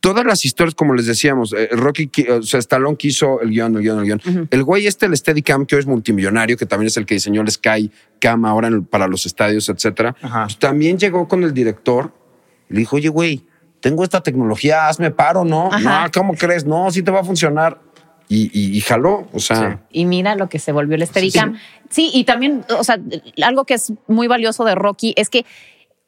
todas 0.00 0.24
las 0.24 0.44
historias, 0.44 0.74
como 0.74 0.94
les 0.94 1.06
decíamos, 1.06 1.52
eh, 1.52 1.68
Rocky, 1.72 2.10
o 2.30 2.42
sea, 2.42 2.58
Stallone 2.60 2.96
quiso 2.96 3.40
el 3.42 3.50
guion, 3.50 3.76
el 3.76 3.82
guion, 3.82 3.98
el 3.98 4.04
guion. 4.04 4.48
El 4.50 4.64
güey 4.64 4.86
este, 4.86 5.06
el 5.06 5.16
Steadicam, 5.16 5.66
que 5.66 5.76
hoy 5.76 5.80
es 5.80 5.86
multimillonario, 5.86 6.56
que 6.56 6.66
también 6.66 6.86
es 6.88 6.96
el 6.96 7.04
que 7.06 7.14
diseñó 7.14 7.42
el 7.42 7.50
Sky 7.50 7.90
Cam 8.18 8.44
ahora 8.44 8.68
en 8.68 8.74
el- 8.74 8.82
para 8.84 9.06
los 9.06 9.26
estadios, 9.26 9.68
etcétera. 9.68 10.16
Pues 10.20 10.58
también 10.58 10.98
llegó 10.98 11.28
con 11.28 11.42
el 11.44 11.52
director 11.54 12.12
y 12.68 12.74
le 12.74 12.78
dijo, 12.80 12.96
oye, 12.96 13.08
güey, 13.08 13.44
tengo 13.80 14.04
esta 14.04 14.22
tecnología, 14.22 14.88
hazme 14.88 15.10
paro, 15.10 15.44
¿no? 15.44 15.70
No, 15.80 16.06
¿cómo 16.14 16.34
crees? 16.34 16.64
No, 16.66 16.90
sí 16.90 17.02
te 17.02 17.10
va 17.10 17.20
a 17.20 17.24
funcionar. 17.24 17.80
Y, 18.32 18.44
y- 18.58 18.76
y 18.76 18.80
jaló, 18.82 19.26
o 19.32 19.40
sea... 19.40 19.82
Y 19.90 20.04
mira 20.06 20.36
lo 20.36 20.48
que 20.48 20.60
se 20.60 20.70
volvió 20.70 20.94
el 20.94 21.04
Steadicam. 21.04 21.56
Sí. 21.88 22.10
y 22.14 22.22
también, 22.22 22.64
o 22.78 22.84
sea, 22.84 23.00
algo 23.42 23.64
que 23.64 23.74
es 23.74 23.92
muy 24.06 24.28
valioso 24.28 24.64
de 24.64 24.76
Rocky 24.76 25.12
es 25.16 25.28
que, 25.30 25.44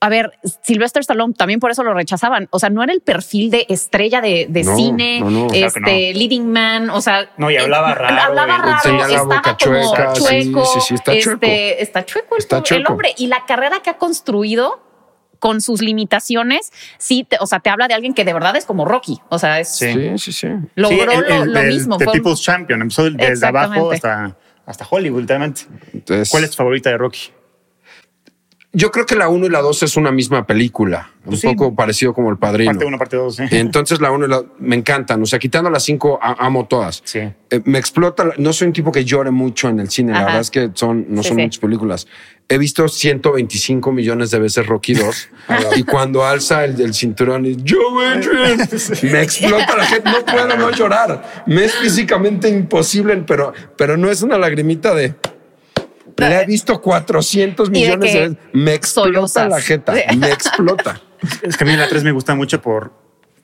a 0.05 0.09
ver, 0.09 0.33
Sylvester 0.63 1.01
Stallone 1.01 1.33
también 1.33 1.61
por 1.61 1.71
eso 1.71 1.85
lo 1.85 1.95
rechazaban. 1.95 2.49
O 2.51 2.59
sea, 2.59 2.71
no 2.71 2.83
era 2.83 2.93
el 2.93 3.01
perfil 3.03 3.51
de 3.53 3.67
estrella 3.69 4.21
de, 4.21 4.47
de 4.51 4.65
No, 4.65 4.77
cine, 4.77 5.21
no, 5.21 5.31
no. 5.31 5.47
Claro 5.47 5.67
este, 5.69 6.13
leading 6.13 6.51
man, 6.53 6.91
o 6.91 7.01
sea. 7.01 7.31
No, 7.37 7.51
y 7.53 7.57
hablaba 7.57 7.93
eh, 7.93 7.95
raro, 7.95 8.21
Hablaba 8.23 8.57
raro, 8.59 8.79
estaba 9.09 9.23
boca 9.23 9.43
como 9.43 9.57
chueca, 9.57 10.15
sí, 10.17 10.23
chueco. 10.23 10.65
sí, 10.67 10.81
sí, 10.81 10.95
está 10.95 11.13
este, 11.13 11.23
chueco. 11.23 11.47
Está 11.47 12.05
chueco 12.05 12.35
el, 12.35 12.39
Está 12.41 12.57
el 12.59 12.63
chueco. 12.65 12.93
hombre. 12.93 13.15
Y 13.17 13.29
la 13.29 13.47
carrera 13.47 13.81
que 13.81 13.91
ha 13.91 13.97
construido 13.99 14.83
con 15.39 15.61
sus 15.61 15.83
limitaciones, 15.83 16.73
sí, 16.99 17.25
te- 17.29 17.37
o 17.41 17.47
sea, 17.47 17.61
te 17.61 17.71
habla 17.71 17.87
de 17.89 17.95
alguien 17.95 18.13
que 18.15 18.25
de 18.25 18.33
verdad 18.33 18.55
es 18.57 18.65
como 18.65 18.85
Rocky. 18.85 19.21
O 19.29 19.39
sea, 19.39 19.61
es, 19.61 19.69
Sí. 19.75 19.93
Sí, 19.93 20.19
sí, 20.19 20.33
sí. 20.33 20.49
logró 20.75 20.97
Sí, 21.13 21.19
el- 21.19 21.29
lo, 21.29 21.43
el 21.45 21.53
lo 21.53 21.61
del- 21.61 21.69
mismo. 21.69 21.97
The 21.99 22.05
fue- 22.05 22.13
People's 22.15 22.41
Champion. 22.43 22.83
Empezó 22.83 23.09
desde 23.11 23.47
abajo 23.47 23.93
hasta, 23.93 24.37
hasta 24.67 24.87
Hollywood, 24.91 25.21
literalmente. 25.21 25.63
Entonces, 25.93 26.29
¿Cuál 26.29 26.45
es 26.45 26.51
tu 26.51 26.57
favorita 26.57 26.91
de 26.91 26.99
Rocky? 26.99 27.31
Yo 28.75 28.91
creo 28.91 29.05
que 29.05 29.17
la 29.17 29.29
1 29.29 29.45
y 29.47 29.49
la 29.51 29.61
2 29.61 29.83
es 29.83 29.97
una 29.99 30.11
misma 30.11 30.47
película, 30.47 31.11
un 31.27 31.37
sí. 31.37 31.47
poco 31.47 31.75
parecido 31.75 32.15
como 32.15 32.31
el 32.31 32.39
padrino. 32.39 32.71
Parte 32.71 32.87
1, 32.87 32.99
parte 32.99 33.17
2. 33.19 33.41
Entonces 33.51 34.01
la 34.01 34.11
1 34.11 34.25
y 34.25 34.29
la 34.31 34.43
me 34.61 34.77
encantan, 34.77 35.21
o 35.23 35.27
sea, 35.27 35.39
quitando 35.39 35.69
las 35.69 35.83
5 35.85 36.19
amo 36.23 36.65
todas. 36.67 37.03
Sí. 37.05 37.19
Eh, 37.19 37.61
me 37.65 37.79
explota, 37.79 38.25
la- 38.25 38.35
no 38.39 38.51
soy 38.55 38.69
un 38.69 38.73
tipo 38.73 38.91
que 38.91 39.05
llore 39.05 39.31
mucho 39.31 39.69
en 39.69 39.79
el 39.79 39.91
cine, 39.91 40.13
la 40.13 40.19
Ajá. 40.21 40.25
verdad 40.27 40.41
es 40.41 40.51
que 40.51 40.71
son 40.73 41.05
no 41.11 41.23
Sí, 41.23 41.29
son 41.29 41.37
sí. 41.37 41.43
muchas 41.43 41.59
películas. 41.59 42.07
He 42.49 42.57
visto 42.57 42.89
125 42.89 43.93
millones 43.93 44.31
de 44.31 44.39
veces 44.39 44.67
Rocky 44.67 44.95
2 44.95 45.29
y 45.77 45.83
cuando 45.83 46.25
alza 46.25 46.65
el, 46.65 46.81
el 46.81 46.95
cinturón 46.95 47.45
y 47.45 47.53
Adrian, 47.53 48.69
me 49.13 49.21
explota 49.23 49.77
la 49.77 49.85
gente, 49.85 50.11
no 50.11 50.25
puedo 50.25 50.57
no 50.57 50.71
llorar. 50.71 51.45
Me 51.47 51.65
es 51.67 51.75
físicamente 51.75 52.49
imposible, 52.49 53.17
pero, 53.27 53.53
pero 53.77 53.99
no 53.99 54.11
es 54.11 54.23
una 54.23 54.39
lagrimita 54.39 54.95
de... 54.95 55.15
La 56.29 56.43
he 56.43 56.47
visto 56.47 56.81
400 56.81 57.69
Y 57.69 57.73
de 57.73 57.79
millones 57.81 58.13
de, 58.13 58.19
que 58.19 58.29
veces. 58.29 58.45
Me 58.53 58.75
explota 58.75 59.09
sollozas. 59.09 59.49
la 59.49 59.61
jeta. 59.61 59.95
Me 60.17 60.29
explota. 60.31 61.01
Es 61.43 61.57
que 61.57 61.65
a 61.65 61.67
mí 61.67 61.77
la 61.77 61.89
3 61.89 62.03
me 62.05 62.11
gusta 62.13 62.35
mucho 62.35 62.61
por 62.61 62.93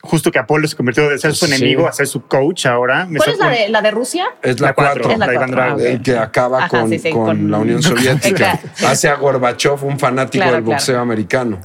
justo 0.00 0.30
que 0.30 0.38
Apolo 0.38 0.66
se 0.66 0.76
convirtió 0.76 1.08
de 1.08 1.18
ser 1.18 1.34
su 1.34 1.46
Sí. 1.46 1.52
enemigo 1.54 1.86
a 1.88 1.92
ser 1.92 2.06
su 2.06 2.22
coach 2.26 2.66
ahora. 2.66 3.04
Me 3.06 3.18
¿Cuál 3.18 3.30
es 3.30 3.38
la 3.38 3.48
de, 3.50 3.68
la 3.68 3.82
de 3.82 3.90
Rusia? 3.90 4.26
Es 4.42 4.60
la 4.60 4.68
La 4.68 4.74
cuatro. 4.74 5.02
4. 5.04 5.12
Es 5.12 5.18
la 5.18 5.26
la 5.26 5.34
Iván 5.34 5.52
cuatro, 5.52 5.76
ah, 5.84 5.88
el 5.88 6.02
que 6.02 6.16
acaba 6.16 6.58
Ajá, 6.64 6.68
con, 6.68 6.88
sí, 6.90 6.98
sí, 6.98 7.10
con 7.10 7.24
con- 7.26 7.50
la 7.50 7.58
Unión 7.58 7.82
Soviética. 7.84 8.58
Hace 8.86 9.08
a 9.08 9.14
Gorbachev 9.16 9.84
un 9.84 9.98
fanático 9.98 10.42
Claro, 10.42 10.54
del 10.56 10.62
boxeo 10.64 10.94
claro. 10.94 11.02
americano. 11.02 11.60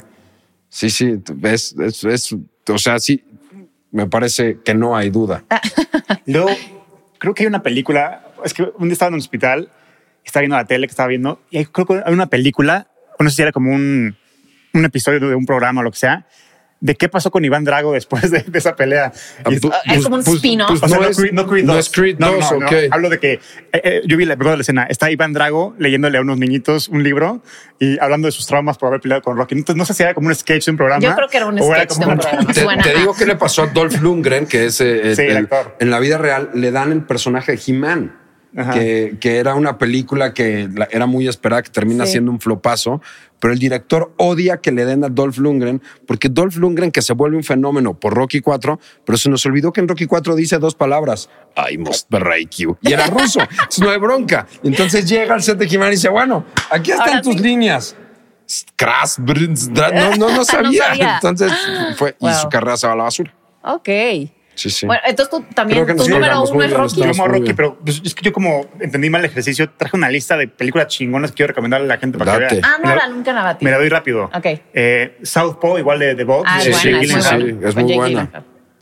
Sí, 0.68 0.90
sí, 0.90 1.20
es, 1.42 1.74
es, 1.78 2.04
es- 2.04 2.36
o 2.68 2.78
sea, 2.78 2.98
sí, 2.98 3.24
me 3.92 4.06
parece 4.08 4.58
que 4.64 4.74
no 4.74 4.96
hay 4.96 5.10
duda. 5.10 5.44
Ah. 5.50 5.60
Luego, 6.26 6.50
creo 7.18 7.34
que 7.34 7.44
hay 7.44 7.46
una 7.48 7.62
película. 7.62 8.24
Es 8.44 8.52
que 8.52 8.62
un 8.78 8.88
día 8.88 8.92
estaba 8.94 9.08
en 9.08 9.14
un 9.14 9.20
hospital, 9.20 9.70
estaba 10.24 10.42
viendo 10.42 10.56
la 10.56 10.64
tele 10.64 10.86
que 10.86 10.90
estaba 10.92 11.08
viendo, 11.08 11.40
y 11.50 11.58
hay- 11.58 11.66
creo 11.66 11.86
que 11.86 12.02
hay 12.04 12.12
una 12.12 12.26
película, 12.26 12.88
o 13.18 13.24
no 13.24 13.30
sé 13.30 13.36
si 13.36 13.42
era 13.42 13.52
como 13.52 13.72
un, 13.72 14.16
un 14.72 14.84
episodio 14.84 15.20
de 15.20 15.34
un 15.34 15.46
programa 15.46 15.80
o 15.80 15.84
lo 15.84 15.90
que 15.92 15.98
sea, 15.98 16.26
de 16.80 16.96
qué 16.96 17.08
pasó 17.08 17.30
con 17.30 17.42
Iván 17.46 17.64
Drago 17.64 17.92
después 17.94 18.30
de, 18.30 18.40
de 18.42 18.58
esa 18.58 18.76
pelea. 18.76 19.10
Ah, 19.42 19.48
Y- 19.50 19.54
pu- 19.56 19.72
Es 19.86 20.02
como 20.04 20.16
un 20.16 20.20
spin-off. 20.22 20.70
o 20.70 20.76
sea, 20.76 20.88
no 20.98 21.02
no, 21.04 21.08
es- 21.08 21.16
Creed, 21.16 21.32
no 21.32 21.46
Creed 21.46 21.64
no 21.64 21.74
2. 21.76 21.86
es 21.86 21.94
Creed 21.94 22.16
No, 22.18 22.32
2, 22.32 22.52
no, 22.52 22.58
no. 22.60 22.66
ok. 22.66 22.72
Hablo 22.90 23.08
de 23.08 23.18
que 23.20 23.32
eh, 23.34 23.40
eh, 23.72 24.02
yo 24.06 24.18
vi 24.18 24.26
la, 24.26 24.34
recuerdo 24.34 24.56
la 24.56 24.60
escena. 24.62 24.82
Está 24.90 25.10
Iván 25.10 25.32
Drago 25.32 25.74
leyéndole 25.78 26.18
a 26.18 26.20
unos 26.20 26.36
niñitos 26.36 26.88
un 26.88 27.02
libro 27.02 27.42
y 27.78 27.98
hablando 28.00 28.26
de 28.26 28.32
sus 28.32 28.46
traumas 28.46 28.76
por 28.76 28.88
haber 28.88 29.00
peleado 29.00 29.22
con 29.22 29.34
Rocky. 29.38 29.54
Entonces, 29.54 29.78
no 29.78 29.86
sé 29.86 29.94
si 29.94 30.02
era 30.02 30.12
como 30.12 30.26
un 30.28 30.34
sketch 30.34 30.66
de 30.66 30.70
un 30.72 30.76
programa. 30.76 31.00
Yo 31.02 31.14
creo 31.14 31.28
que 31.28 31.36
era 31.38 31.46
un 31.46 31.58
sketch 31.58 31.88
de 31.92 32.04
como 32.04 32.12
un 32.12 32.18
programa. 32.18 32.52
Te, 32.52 32.60
Suena. 32.60 32.82
te 32.82 32.94
digo 32.98 33.14
qué 33.14 33.24
le 33.24 33.36
pasó 33.36 33.62
a 33.62 33.66
Dolph 33.68 34.02
Lundgren, 34.02 34.46
que 34.46 34.66
es 34.66 34.78
eh, 34.82 35.08
el- 35.08 35.16
Sí, 35.16 35.22
el 35.22 35.30
el- 35.30 35.36
actor. 35.44 35.76
en 35.80 35.90
la 35.90 35.98
vida 36.00 36.18
real, 36.18 36.50
le 36.52 36.70
dan 36.70 36.92
el 36.92 37.02
personaje 37.04 37.52
de 37.52 37.62
He-Man. 37.66 38.18
Que, 38.72 39.16
que 39.20 39.38
era 39.38 39.56
una 39.56 39.78
película 39.78 40.32
que 40.32 40.68
era 40.92 41.06
muy 41.06 41.26
esperada, 41.26 41.60
que 41.62 41.70
termina 41.70 42.06
Sí. 42.06 42.12
siendo 42.12 42.30
un 42.30 42.38
flopazo, 42.40 43.02
pero 43.40 43.52
el 43.52 43.58
director 43.58 44.14
odia 44.16 44.58
que 44.58 44.70
le 44.70 44.84
den 44.84 45.02
a 45.02 45.08
Dolph 45.08 45.38
Lundgren, 45.38 45.82
porque 46.06 46.28
Dolph 46.28 46.54
Lundgren 46.56 46.92
que 46.92 47.02
se 47.02 47.14
vuelve 47.14 47.36
un 47.36 47.42
fenómeno 47.42 47.94
por 47.98 48.14
Rocky 48.14 48.40
4, 48.40 48.78
pero 49.04 49.18
se 49.18 49.28
nos 49.28 49.44
olvidó 49.44 49.72
que 49.72 49.80
en 49.80 49.88
Rocky 49.88 50.06
4 50.06 50.36
dice 50.36 50.58
dos 50.58 50.76
palabras, 50.76 51.28
I 51.70 51.76
must 51.78 52.08
break 52.08 52.50
you, 52.58 52.76
y 52.80 52.92
era 52.92 53.08
ruso, 53.08 53.40
es 53.68 53.80
no 53.80 53.90
hay 53.90 53.98
bronca. 53.98 54.46
Entonces 54.62 55.08
llega 55.08 55.34
al 55.34 55.42
set 55.42 55.58
de 55.58 55.66
He-Man 55.66 55.88
y 55.88 55.90
dice, 55.96 56.08
bueno, 56.10 56.44
aquí 56.70 56.92
están 56.92 57.08
Ahora 57.08 57.22
tus 57.22 57.34
sí. 57.34 57.40
líneas. 57.42 57.96
Dra- 59.74 59.92
no, 59.92 60.16
no, 60.28 60.32
no 60.36 60.44
sabía. 60.44 60.84
sabía. 60.88 61.14
Entonces 61.16 61.52
fue, 61.96 62.14
y 62.20 62.24
Wow. 62.26 62.34
su 62.34 62.48
carrera 62.48 62.76
se 62.76 62.86
va 62.86 62.92
a 62.92 62.96
la 62.96 63.02
basura. 63.04 63.34
Ok. 63.64 63.88
Sí, 64.54 64.70
sí. 64.70 64.86
Bueno, 64.86 65.02
entonces 65.06 65.30
tú 65.30 65.44
también, 65.54 65.84
tu 65.86 65.94
nos 65.94 66.08
número 66.08 66.42
uno 66.42 66.62
es 66.62 66.70
Rocky. 66.72 66.96
Yo 66.96 67.04
a 67.04 67.06
muy 67.12 67.38
Rocky, 67.40 67.54
pero 67.54 67.76
pues, 67.84 68.00
es 68.04 68.14
que 68.14 68.22
yo 68.24 68.32
como 68.32 68.66
entendí 68.80 69.10
mal 69.10 69.20
el 69.24 69.30
ejercicio, 69.30 69.68
traje 69.70 69.96
una 69.96 70.08
lista 70.08 70.36
de 70.36 70.46
películas 70.48 70.86
chingonas 70.88 71.32
que 71.32 71.36
quiero 71.38 71.48
recomendarle 71.48 71.86
a 71.86 71.88
la 71.88 71.98
gente 71.98 72.18
para 72.18 72.32
Date. 72.38 72.46
que 72.56 72.60
vea. 72.60 72.70
Ah, 72.72 72.78
no, 72.82 72.88
la 72.90 72.96
la- 72.96 73.08
nunca 73.08 73.32
la 73.32 73.42
batí. 73.42 73.64
Me 73.64 73.70
la 73.72 73.78
doy 73.78 73.88
rápido. 73.88 74.30
Ok. 74.32 74.46
Eh, 74.72 75.18
Southpaw, 75.22 75.78
igual 75.78 75.98
de, 75.98 76.14
de 76.14 76.24
Bob. 76.24 76.44
Ah, 76.46 76.60
sí, 76.60 76.72
sí, 76.72 76.92
sí, 77.04 77.58
es 77.64 77.74
muy 77.76 77.94
buena. 77.94 78.30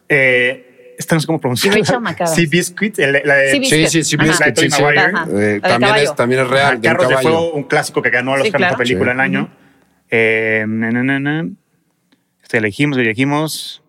Eh, 0.08 0.94
esta 0.98 1.14
no 1.14 1.20
sé 1.20 1.26
cómo 1.26 1.40
pronunciar. 1.40 1.74
Y 1.76 1.80
Rachel 1.80 2.00
McAdams. 2.00 2.34
Sea 2.36 2.46
Biscuit. 2.50 2.98
el- 2.98 3.22
la 3.24 3.34
de- 3.34 3.50
Sí, 3.52 3.58
Biscuit. 3.60 3.86
sí, 3.88 4.04
sí. 4.04 4.16
Biscuit, 4.18 4.56
sí, 4.58 4.70
sí. 4.70 4.82
Eh, 4.82 5.60
también, 5.62 5.94
es, 5.96 6.14
también 6.14 6.40
es 6.42 6.48
real. 6.48 6.66
Ajá, 6.66 6.76
de 6.76 6.80
Carros 6.88 7.08
de. 7.08 7.16
Fuego, 7.16 7.52
un 7.54 7.64
clásico 7.64 8.02
que 8.02 8.10
ganó 8.10 8.34
el 8.36 8.42
Sí, 8.42 8.48
Oscar 8.48 8.76
película 8.76 9.12
Sí. 9.12 9.16
del 9.16 9.20
año. 9.20 9.50
Eh, 10.10 10.64
na, 10.68 10.90
na, 10.90 11.02
na, 11.02 11.18
na. 11.18 11.48
Este 12.42 12.58
elegimos, 12.58 12.98
elegimos. 12.98 13.81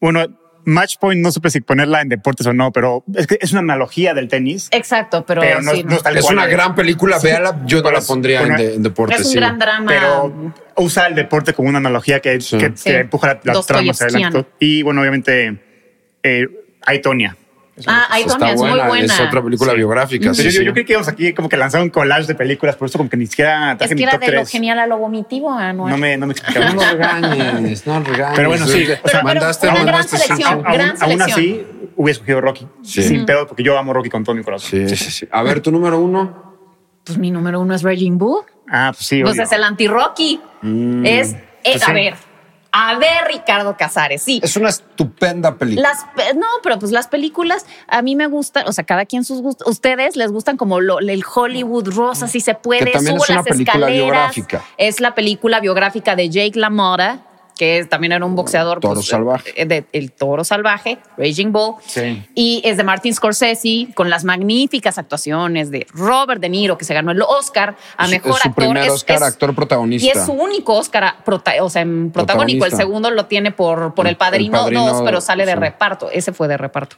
Bueno, 0.00 0.24
Match 0.68 0.96
Point 0.98 1.22
no 1.22 1.30
supe 1.30 1.48
si 1.50 1.60
ponerla 1.60 2.00
en 2.00 2.08
deportes 2.08 2.44
o 2.48 2.52
no, 2.52 2.72
pero 2.72 3.04
es 3.14 3.28
que 3.28 3.38
es 3.40 3.52
una 3.52 3.60
analogía 3.60 4.14
del 4.14 4.26
tenis. 4.26 4.68
Exacto, 4.72 5.24
pero, 5.24 5.40
Pero 5.40 5.62
no- 5.62 5.70
sí, 5.72 5.84
no 5.84 5.94
está 5.94 6.10
el- 6.10 6.16
Es 6.16 6.24
cual 6.24 6.36
una 6.38 6.44
es. 6.46 6.50
gran 6.50 6.74
película, 6.74 7.18
véala. 7.20 7.60
Yo 7.66 7.82
no 7.82 7.90
la 7.92 8.00
pondría 8.00 8.40
en, 8.42 8.48
bueno, 8.48 8.62
de- 8.62 8.74
en 8.74 8.82
deportes. 8.82 9.20
es 9.20 9.26
un 9.26 9.32
sí. 9.32 9.38
gran 9.38 9.58
drama. 9.60 9.86
Pero 9.86 10.52
usa 10.76 11.06
el 11.06 11.14
deporte 11.14 11.52
como 11.54 11.68
una 11.68 11.78
analogía 11.78 12.18
que, 12.20 12.40
Sí. 12.40 12.58
que 12.58 12.72
Sí. 12.74 12.90
empuja 12.90 13.28
la, 13.28 13.40
la 13.54 13.62
trama 13.62 13.90
hacia 13.92 14.06
adelante. 14.08 14.44
Y 14.58 14.82
bueno, 14.82 15.02
obviamente, 15.02 15.56
eh, 16.24 16.48
Ah, 17.86 18.06
ahí 18.08 18.22
Está 18.22 18.38
Tonya 18.38 18.52
es 18.54 18.58
muy 18.60 18.70
buena. 18.70 19.04
Es 19.04 19.20
otra 19.20 19.42
película 19.42 19.72
Sí. 19.72 19.76
biográfica. 19.76 20.22
Pero 20.22 20.34
sí, 20.34 20.44
yo, 20.44 20.50
sí. 20.50 20.64
yo 20.64 20.72
creí 20.72 20.84
que 20.86 20.92
íbamos 20.94 21.08
aquí 21.08 21.34
como 21.34 21.48
que 21.48 21.56
lanzar 21.58 21.82
un 21.82 21.90
collage 21.90 22.26
de 22.26 22.34
películas, 22.34 22.74
por 22.76 22.88
eso 22.88 22.96
como 22.96 23.10
que 23.10 23.16
ni 23.18 23.26
siquiera 23.26 23.72
Es 23.72 23.78
traje 23.78 23.88
que 23.90 23.94
mi 23.96 24.02
era 24.04 24.12
top 24.12 24.20
de 24.20 24.26
lo 24.28 24.32
3. 24.38 24.50
genial 24.50 24.78
a 24.78 24.86
lo 24.86 24.96
vomitivo, 24.98 25.50
Anuel. 25.52 25.90
No 25.92 25.98
me, 25.98 26.16
no 26.16 26.26
me 26.26 26.32
explicaron. 26.32 26.74
No 26.76 26.82
regañes, 26.82 27.86
no 27.86 28.00
regañes. 28.02 28.36
Pero 28.36 28.48
bueno, 28.48 28.66
sí, 28.66 28.86
o 29.02 29.08
sea, 29.08 29.22
mandaste, 29.22 29.68
una 29.68 29.84
gran 29.84 30.08
selección. 30.08 30.52
aún, 30.54 30.62
gran 30.62 30.88
aún 30.90 30.96
selección. 30.98 31.30
así, 31.32 31.66
hubiera 31.96 32.12
escogido 32.12 32.40
Rocky. 32.40 32.66
Sí. 32.82 33.02
Sin 33.02 33.26
pedo, 33.26 33.46
porque 33.46 33.62
yo 33.62 33.76
amo 33.78 33.92
Rocky 33.92 34.08
con 34.08 34.24
todo 34.24 34.34
mi 34.34 34.42
corazón. 34.42 34.88
Sí, 34.88 34.96
sí, 34.96 35.10
sí. 35.10 35.28
A 35.30 35.42
ver, 35.42 35.60
tu 35.60 35.70
número 35.70 35.98
uno. 36.00 36.44
Pues 37.04 37.18
mi 37.18 37.30
número 37.30 37.60
uno 37.60 37.74
es 37.74 37.82
Raging 37.82 38.16
Bull. 38.18 38.40
Ah, 38.70 38.90
pues 38.94 39.06
sí. 39.06 39.20
Pues 39.22 39.34
obvio. 39.34 39.42
es 39.44 39.52
el 39.52 39.62
anti-Rocky. 39.62 40.40
Mm. 40.62 41.06
Es, 41.06 41.28
es- 41.28 41.36
Pues 41.62 41.82
a 41.82 41.86
sí. 41.86 41.92
ver, 41.92 42.14
a 42.78 42.98
ver, 42.98 43.28
Ricardo 43.28 43.76
Casares, 43.76 44.22
sí. 44.22 44.40
Es 44.42 44.56
una 44.56 44.68
estupenda 44.68 45.54
película. 45.56 45.88
Las, 45.90 46.34
no, 46.36 46.46
pero 46.62 46.78
pues 46.78 46.92
las 46.92 47.08
películas 47.08 47.64
a 47.88 48.02
mí 48.02 48.16
me 48.16 48.26
gustan, 48.26 48.68
o 48.68 48.72
sea, 48.72 48.84
cada 48.84 49.06
quien 49.06 49.24
sus 49.24 49.40
gustos. 49.40 49.66
Ustedes 49.68 50.16
les 50.16 50.30
gustan 50.30 50.56
como 50.56 50.80
lo- 50.80 50.98
el 50.98 51.24
Hollywood 51.34 51.88
rosa, 51.94 52.28
si 52.28 52.40
se 52.40 52.54
puede. 52.54 52.86
Que 52.86 52.90
también 52.92 53.14
subo 53.14 53.24
es 53.24 53.30
una 53.30 53.38
las 53.38 53.46
película 53.46 53.72
escaleras. 53.86 54.34
biográfica. 54.34 54.64
Es 54.76 55.00
la 55.00 55.14
película 55.14 55.60
biográfica 55.60 56.16
de 56.16 56.28
Jake 56.28 56.58
LaMotta, 56.58 57.20
que 57.56 57.78
es- 57.78 57.88
también 57.88 58.12
era 58.12 58.24
un 58.24 58.36
boxeador. 58.36 58.80
Toro 58.80 58.94
pues, 58.94 59.06
salvaje. 59.06 59.52
eh, 59.60 59.64
de- 59.66 59.84
el 59.92 60.12
toro 60.12 60.44
salvaje, 60.44 60.98
Raging 61.16 61.52
Bull. 61.52 61.76
Sí. 61.86 62.22
Y 62.34 62.60
es 62.64 62.76
de 62.76 62.84
Martin 62.84 63.14
Scorsese, 63.14 63.88
con 63.94 64.10
las 64.10 64.24
magníficas 64.24 64.98
actuaciones 64.98 65.70
de 65.70 65.86
Robert 65.92 66.40
De 66.40 66.48
Niro, 66.48 66.76
que 66.78 66.84
se 66.84 66.92
ganó 66.94 67.10
el 67.12 67.22
Oscar 67.22 67.76
a 67.96 68.08
mejor 68.08 68.32
es 68.36 68.42
su 68.42 68.48
actor. 68.48 68.54
primer 68.54 68.90
Oscar, 68.90 69.22
actor 69.22 69.54
protagonista. 69.54 70.06
Y 70.06 70.10
es 70.10 70.24
su 70.24 70.32
único 70.32 70.74
Oscar, 70.74 71.16
prota- 71.24 71.54
o 71.62 71.70
sea, 71.70 71.82
en 71.82 72.10
protagónico. 72.10 72.64
El 72.66 72.72
segundo 72.72 73.10
lo 73.10 73.26
tiene 73.26 73.50
por, 73.52 73.94
por 73.94 74.06
El- 74.06 74.16
Padrino, 74.16 74.58
El 74.58 74.62
Padrino, 74.64 74.86
2, 74.88 75.02
pero 75.04 75.20
sale 75.20 75.46
de 75.46 75.52
sí. 75.52 75.58
reparto. 75.58 76.10
Ese 76.10 76.32
fue 76.32 76.48
de 76.48 76.56
reparto. 76.56 76.96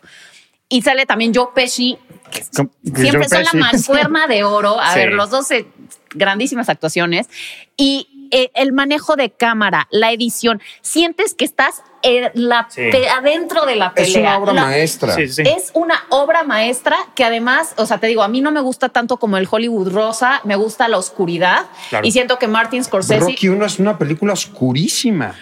Y 0.69 0.83
sale 0.83 1.07
también 1.07 1.33
Joe 1.35 1.47
Pesci, 1.55 1.97
que 2.31 2.43
siempre 2.43 3.27
Joe 3.27 3.29
son 3.29 3.45
la 3.45 3.53
mancuerna 3.55 4.27
de 4.27 4.45
oro. 4.45 4.79
A 4.79 4.93
Sí. 4.93 4.99
ver, 4.99 5.13
los 5.15 5.31
dos 5.31 5.51
eh, 5.51 5.67
grandísimas 6.11 6.69
actuaciones. 6.69 7.27
Y 7.77 8.18
eh, 8.31 8.51
el 8.55 8.73
manejo 8.73 9.17
de 9.17 9.31
cámara, 9.31 9.87
la 9.91 10.13
edición, 10.13 10.61
sientes 10.83 11.35
que 11.35 11.45
estás 11.45 11.83
en 12.03 12.31
la 12.35 12.67
Sí. 12.71 12.83
adentro 13.17 13.67
de 13.67 13.77
la 13.77 13.93
pelea. 13.95 14.09
Es 14.11 14.17
una 14.17 14.39
obra 14.39 14.53
La- 14.53 14.65
maestra. 14.67 15.15
Sí, 15.15 15.29
sí. 15.29 15.43
es 15.45 15.71
una 15.75 15.95
obra 16.11 16.45
maestra 16.45 16.97
que 17.15 17.25
además, 17.25 17.75
o 17.77 17.87
sea, 17.87 17.99
te 17.99 18.07
digo, 18.07 18.23
a 18.23 18.29
mí 18.29 18.41
no 18.41 18.53
me 18.53 18.61
gusta 18.61 18.89
tanto 18.89 19.17
como 19.17 19.37
el 19.37 19.49
Hollywood 19.51 19.91
rosa, 19.93 20.41
me 20.45 20.55
gusta 20.57 20.89
la 20.89 20.99
oscuridad 20.99 21.67
Claro. 21.91 22.07
y 22.07 22.13
siento 22.13 22.39
que 22.39 22.47
Martin 22.49 22.85
Scorsese 22.85 23.21
Rocky 23.21 23.49
1 23.49 23.65
es 23.67 23.79
una 23.79 23.99
película 23.99 24.33
oscurísima. 24.35 25.35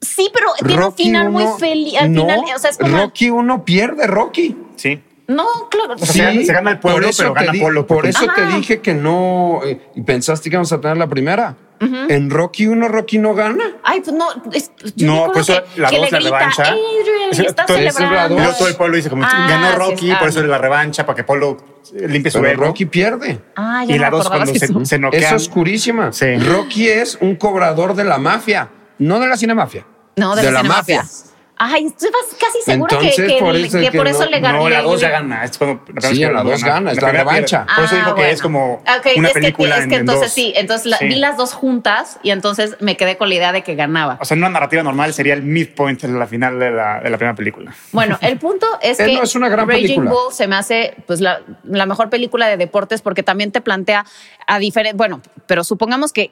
sí, 0.00 0.30
pero 0.32 0.48
tiene 0.66 0.86
un 0.86 0.94
final 0.94 1.30
muy 1.30 1.44
feliz. 1.58 1.94
Al 2.00 2.12
no, 2.12 2.22
final, 2.22 2.40
o 2.56 2.58
sea, 2.58 2.70
es 2.70 2.78
como 2.78 2.96
Rocky 2.96 3.30
1 3.30 3.64
pierde 3.64 4.06
Rocky. 4.06 4.56
Sí. 4.76 5.00
no, 5.28 5.46
claro, 5.70 5.94
O 5.94 5.98
sea, 6.06 6.32
se 6.32 6.52
gana 6.52 6.70
el 6.72 6.78
pueblo, 6.80 7.02
por 7.02 7.10
eso 7.10 7.22
pero 7.22 7.34
te 7.34 7.46
gana 7.46 7.60
Polo. 7.60 7.86
Por 7.86 8.06
eso 8.06 8.24
Ajá. 8.28 8.34
te 8.34 8.56
dije 8.56 8.80
que 8.80 8.94
no. 8.94 9.60
eh, 9.64 9.80
y 9.94 10.00
pensaste 10.02 10.50
que 10.50 10.54
íbamos 10.56 10.72
a 10.72 10.80
tener 10.80 10.96
la 10.96 11.06
primera. 11.06 11.54
En 11.80 12.28
Rocky 12.28 12.66
1, 12.66 12.88
Rocky 12.88 13.18
no 13.18 13.34
gana. 13.34 13.64
Ay, 13.82 14.00
pues 14.02 14.14
no, 14.14 14.26
es- 14.52 14.70
yo 14.96 15.06
No, 15.06 15.32
eso 15.34 15.54
que, 15.74 15.80
la 15.80 15.88
que 15.88 15.96
dos, 15.96 16.04
le 16.06 16.10
la 16.10 16.18
grita, 16.18 16.38
revancha. 16.38 16.62
Adrian, 16.64 17.30
está 17.46 17.64
todo- 17.66 17.76
esa 17.78 17.88
es 17.88 17.94
la 17.94 18.00
celebrando. 18.00 18.36
Luego 18.36 18.52
todo 18.58 18.68
el 18.68 18.74
pueblo 18.76 18.96
dice 18.96 19.08
como 19.08 19.24
Ah, 19.24 19.46
ganó 19.48 19.70
sí, 19.70 19.76
Rocky, 19.78 20.10
ah. 20.10 20.18
por 20.18 20.28
eso 20.28 20.40
es 20.40 20.46
la 20.46 20.58
revancha, 20.58 21.06
para 21.06 21.16
que 21.16 21.24
Polo 21.24 21.56
limpie 21.94 22.30
su 22.30 22.38
Pero 22.40 22.52
ego. 22.52 22.64
Rocky 22.66 22.84
pierde. 22.84 23.40
Ah, 23.56 23.82
ya 23.86 23.94
y 23.94 23.98
no 23.98 24.02
la 24.04 24.10
me 24.10 24.16
dos 24.18 24.26
acordaba 24.26 24.44
cuando 24.44 24.52
de 24.52 24.58
se, 24.58 24.64
eso. 24.66 24.84
se 24.84 24.94
Es 24.96 25.00
noquean. 25.00 25.34
oscurísima. 25.34 26.12
Sí. 26.12 26.36
Rocky 26.38 26.88
es 26.88 27.16
un 27.20 27.36
cobrador 27.36 27.94
de 27.94 28.04
la 28.04 28.18
mafia, 28.18 28.68
no 28.98 29.18
de 29.18 29.26
la 29.28 29.36
cinemafia. 29.38 29.86
No, 30.16 30.36
de, 30.36 30.42
de 30.42 30.50
la, 30.52 30.62
la 30.62 30.68
mafia. 30.68 31.04
Ay, 31.62 31.86
estoy 31.88 32.08
bas- 32.08 32.36
casi 32.40 32.62
segura 32.64 32.88
que, 32.88 32.94
Entonces, 33.10 33.32
que, 33.34 33.38
por 33.38 33.54
eso 33.54 33.78
que 33.78 33.84
es 33.84 33.90
que 33.90 33.98
por 33.98 34.08
eso 34.08 34.24
no- 34.24 34.30
le 34.30 34.40
ganó. 34.40 34.58
No, 34.60 34.68
la 34.70 34.80
2 34.80 34.98
ya 34.98 35.10
gana. 35.10 35.44
Es 35.44 35.58
cuando 35.58 35.82
la 35.94 36.00
Sí, 36.08 36.20
la 36.24 36.42
dos 36.42 36.64
gana, 36.64 36.90
es 36.92 37.02
la 37.02 37.12
revancha. 37.12 37.66
pierde. 37.66 37.74
Por 37.76 37.84
eso 37.84 37.94
Ah, 37.94 37.98
dijo 37.98 38.14
que 38.14 38.20
bueno. 38.22 38.32
es 38.34 38.40
como 38.42 38.72
Ok, 38.76 39.06
una 39.18 39.28
es 39.28 39.34
que- 39.34 39.40
película 39.40 39.74
es 39.76 39.80
que, 39.80 39.84
en, 39.84 39.92
en 39.92 40.00
entonces 40.00 40.22
dos. 40.22 40.32
sí, 40.32 40.52
entonces 40.56 40.86
la- 40.86 40.96
Sí. 40.96 41.06
vi 41.08 41.16
las 41.16 41.36
dos 41.36 41.52
juntas 41.52 42.18
y 42.22 42.30
entonces 42.30 42.76
me 42.80 42.96
quedé 42.96 43.18
con 43.18 43.28
la 43.28 43.34
idea 43.34 43.52
de 43.52 43.62
que 43.62 43.74
ganaba. 43.74 44.16
O 44.22 44.24
sea, 44.24 44.36
en 44.36 44.40
una 44.40 44.48
narrativa 44.48 44.82
normal 44.82 45.12
sería 45.12 45.34
el 45.34 45.42
midpoint 45.42 46.02
en 46.04 46.18
la 46.18 46.26
final 46.26 46.58
de 46.58 46.70
la, 46.70 47.00
de 47.00 47.10
la 47.10 47.18
primera 47.18 47.34
película. 47.36 47.74
Bueno, 47.92 48.18
el 48.22 48.38
punto 48.38 48.66
es 48.80 48.98
Eh, 49.00 49.04
que 49.06 49.12
no, 49.16 49.22
es 49.22 49.34
una 49.34 49.50
gran 49.50 49.68
Raging 49.68 49.82
película. 49.82 50.10
Bull 50.12 50.32
se 50.32 50.46
me 50.48 50.56
hace 50.56 50.94
pues 51.06 51.20
la, 51.20 51.40
la 51.64 51.84
mejor 51.84 52.08
película 52.08 52.48
de 52.48 52.56
deportes 52.56 53.02
porque 53.02 53.22
también 53.22 53.52
te 53.52 53.60
plantea 53.60 54.06
a 54.46 54.58
diferente, 54.58 54.96
bueno, 54.96 55.20
pero 55.46 55.62
supongamos 55.62 56.14
que 56.14 56.30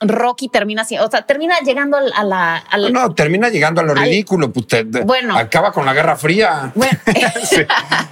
Rocky 0.00 0.48
termina 0.48 0.82
así, 0.82 0.96
o 0.98 1.10
sea, 1.10 1.22
termina 1.22 1.60
llegando 1.60 1.98
a 1.98 2.24
la, 2.24 2.56
al- 2.56 2.92
No, 2.92 3.14
termina 3.14 3.50
llegando 3.50 3.82
a 3.82 3.84
lo 3.84 3.92
Al- 3.92 3.98
ridículo. 4.00 4.50
pues, 4.52 4.66
te- 4.66 4.84
te- 4.86 5.02
Bueno. 5.02 5.36
acaba 5.36 5.72
con 5.72 5.84
la 5.84 5.92
Guerra 5.92 6.16
Fría. 6.16 6.72
bueno, 6.74 6.98
Sí, 7.44 7.62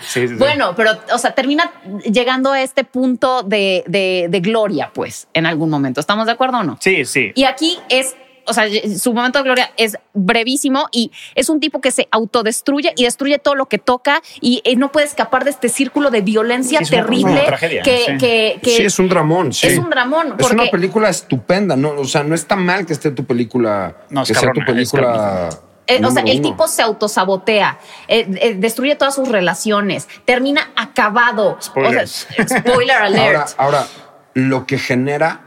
sí, 0.06 0.28
sí. 0.28 0.34
bueno, 0.38 0.74
pero, 0.76 0.92
o 1.12 1.18
sea, 1.18 1.34
termina 1.34 1.72
llegando 2.04 2.52
a 2.52 2.60
este 2.62 2.84
punto 2.84 3.42
de, 3.42 3.84
de- 3.86 4.26
de 4.28 4.40
gloria, 4.40 4.90
pues, 4.92 5.28
en 5.32 5.46
algún 5.46 5.70
momento. 5.70 6.00
¿Estamos 6.00 6.26
de 6.26 6.32
acuerdo 6.32 6.58
o 6.58 6.62
no? 6.64 6.76
Sí, 6.80 7.04
sí. 7.06 7.32
Y 7.34 7.44
aquí 7.44 7.78
es, 7.88 8.14
o 8.48 8.52
sea, 8.52 8.64
su 8.98 9.12
momento 9.12 9.38
de 9.38 9.44
gloria 9.44 9.70
es 9.76 9.96
brevísimo 10.14 10.86
y 10.92 11.10
es 11.34 11.48
un 11.48 11.60
tipo 11.60 11.80
que 11.80 11.90
se 11.90 12.08
autodestruye 12.10 12.92
y 12.96 13.04
destruye 13.04 13.38
todo 13.38 13.54
lo 13.54 13.66
que 13.66 13.78
toca 13.78 14.22
y 14.40 14.60
eh, 14.64 14.76
no 14.76 14.90
puede 14.92 15.06
escapar 15.06 15.44
de 15.44 15.50
este 15.50 15.68
círculo 15.68 16.10
de 16.10 16.20
violencia 16.22 16.78
Sí, 16.78 16.84
es 16.84 16.90
una- 16.92 17.00
terrible 17.02 17.32
una 17.32 17.44
tragedia, 17.44 17.82
que, 17.82 17.98
sí. 18.06 18.18
que, 18.18 18.60
que 18.62 18.70
sí, 18.76 18.82
es 18.84 18.98
un 18.98 19.08
dramón. 19.08 19.52
sí. 19.52 19.66
es 19.68 19.78
un 19.78 19.90
dramón. 19.90 20.28
Es 20.28 20.32
Porque, 20.38 20.54
una 20.54 20.70
película 20.70 21.08
estupenda, 21.08 21.76
¿no? 21.76 21.90
O 21.90 22.04
sea, 22.04 22.24
no 22.24 22.34
está 22.34 22.56
mal 22.56 22.86
que 22.86 22.92
esté 22.92 23.10
tu 23.10 23.24
película. 23.24 23.96
No, 24.10 24.22
es 24.22 24.28
que 24.28 24.34
sea 24.34 24.52
tu 24.52 24.60
es 24.60 24.66
película. 24.66 25.48
eh, 25.86 26.00
o 26.04 26.10
sea, 26.10 26.22
el 26.22 26.40
uno. 26.40 26.50
tipo 26.50 26.68
se 26.68 26.82
autosabotea, 26.82 27.78
eh, 28.08 28.26
eh, 28.40 28.54
destruye 28.54 28.94
todas 28.96 29.14
sus 29.14 29.28
relaciones, 29.28 30.08
termina 30.24 30.70
acabado. 30.76 31.56
Spoilers. 31.60 32.26
O 32.38 32.48
sea, 32.48 32.58
spoiler 32.60 32.96
alert. 33.02 33.50
Ahora, 33.56 33.78
ahora, 33.78 33.86
lo 34.34 34.66
que 34.66 34.78
genera, 34.78 35.40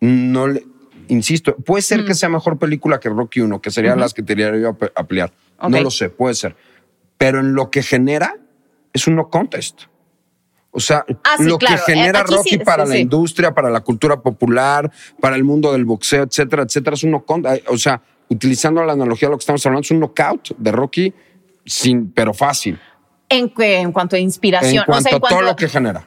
no 0.00 0.46
le. 0.48 0.64
Insisto, 1.10 1.56
puede 1.56 1.80
Mm. 1.80 1.84
ser 1.84 2.04
que 2.04 2.14
sea 2.14 2.28
mejor 2.28 2.58
película 2.58 2.98
que 3.00 3.08
Rocky 3.08 3.40
1, 3.40 3.60
que 3.60 3.70
serían 3.70 3.98
las 4.00 4.14
que 4.14 4.22
te 4.22 4.32
iría 4.32 4.56
yo 4.56 4.70
a, 4.70 4.72
pe- 4.74 4.92
a 4.94 5.04
pelear. 5.04 5.32
No 5.68 5.80
lo 5.80 5.90
sé, 5.90 6.08
puede 6.08 6.34
ser. 6.34 6.56
Pero 7.18 7.40
en 7.40 7.54
lo 7.54 7.70
que 7.70 7.82
genera, 7.82 8.36
es 8.92 9.06
un 9.06 9.16
no 9.16 9.28
contest. 9.28 9.82
O 10.70 10.78
sea, 10.80 11.04
Ah, 11.24 11.34
sí, 11.36 11.44
lo 11.44 11.58
claro. 11.58 11.82
que 11.84 11.92
genera 11.92 12.20
Eh, 12.20 12.22
aquí 12.22 12.34
Rocky 12.34 12.48
sí, 12.50 12.58
para 12.58 12.86
sí, 12.86 12.92
la 12.92 12.98
industria, 12.98 13.52
para 13.52 13.70
la 13.70 13.80
cultura 13.80 14.20
popular, 14.20 14.90
para 15.20 15.34
el 15.36 15.42
mundo 15.44 15.72
del 15.72 15.84
boxeo, 15.84 16.22
etcétera, 16.22 16.62
etcétera, 16.62 16.94
es 16.94 17.02
un 17.02 17.10
no 17.10 17.24
contest. 17.24 17.68
O 17.68 17.76
sea, 17.76 18.00
utilizando 18.28 18.82
la 18.84 18.92
analogía 18.92 19.26
de 19.28 19.32
lo 19.32 19.38
que 19.38 19.42
estamos 19.42 19.66
hablando, 19.66 19.82
es 19.82 19.90
un 19.90 19.98
knockout 19.98 20.56
de 20.56 20.70
Rocky, 20.72 21.12
sin, 21.66 22.12
pero 22.12 22.32
fácil. 22.32 22.78
En, 23.28 23.52
en 23.58 23.90
cuanto 23.92 24.14
a 24.14 24.20
inspiración. 24.20 24.74
En 24.74 24.80
o 24.82 24.84
cuanto 24.86 25.08
sea, 25.08 25.18
en 25.18 25.24
a 25.24 25.28
todo 25.28 25.42
lo 25.42 25.56
que 25.56 25.68
genera. 25.68 26.06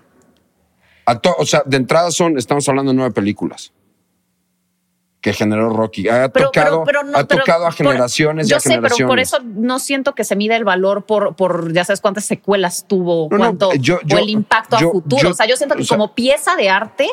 A 1.05 1.19
to- 1.19 1.35
o 1.37 1.45
sea, 1.45 1.61
de 1.65 1.75
entrada 1.75 2.09
son, 2.11 2.37
estamos 2.37 2.67
hablando 2.69 2.91
de 2.93 2.95
nueve 2.97 3.11
películas 3.13 3.73
que 5.23 5.31
generó 5.33 5.69
Rocky. 5.69 6.07
Ha 6.09 6.27
Pero- 6.29 6.47
tocado, 6.51 6.83
pero- 6.83 6.99
pero 6.99 7.11
no- 7.11 7.17
ha 7.17 7.23
pero 7.25 7.39
tocado 7.39 7.65
a 7.65 7.71
generaciones 7.71 8.45
y 8.45 8.49
Yo 8.51 8.57
a 8.57 8.59
sé, 8.59 8.69
pero 8.69 8.81
generaciones. 8.81 9.09
por 9.09 9.19
eso 9.19 9.39
no 9.55 9.79
siento 9.79 10.13
que 10.13 10.25
se 10.25 10.35
mida 10.35 10.57
el 10.57 10.65
valor 10.65 11.05
por, 11.05 11.35
por 11.35 11.71
ya 11.73 11.85
sabes 11.85 12.01
cuántas 12.01 12.25
secuelas 12.25 12.85
tuvo, 12.87 13.29
No, 13.31 13.37
no, 13.37 13.43
cuánto, 13.45 13.73
yo- 13.75 13.99
o 14.13 14.17
el 14.17 14.29
impacto 14.29 14.77
yo- 14.79 14.89
a 14.89 14.91
futuro. 14.91 15.29
o 15.29 15.33
sea, 15.33 15.45
yo 15.47 15.55
siento 15.55 15.75
que 15.75 15.81
o 15.81 15.85
sea- 15.85 15.97
como 15.97 16.13
pieza 16.13 16.55
de 16.57 16.69
arte, 16.69 17.07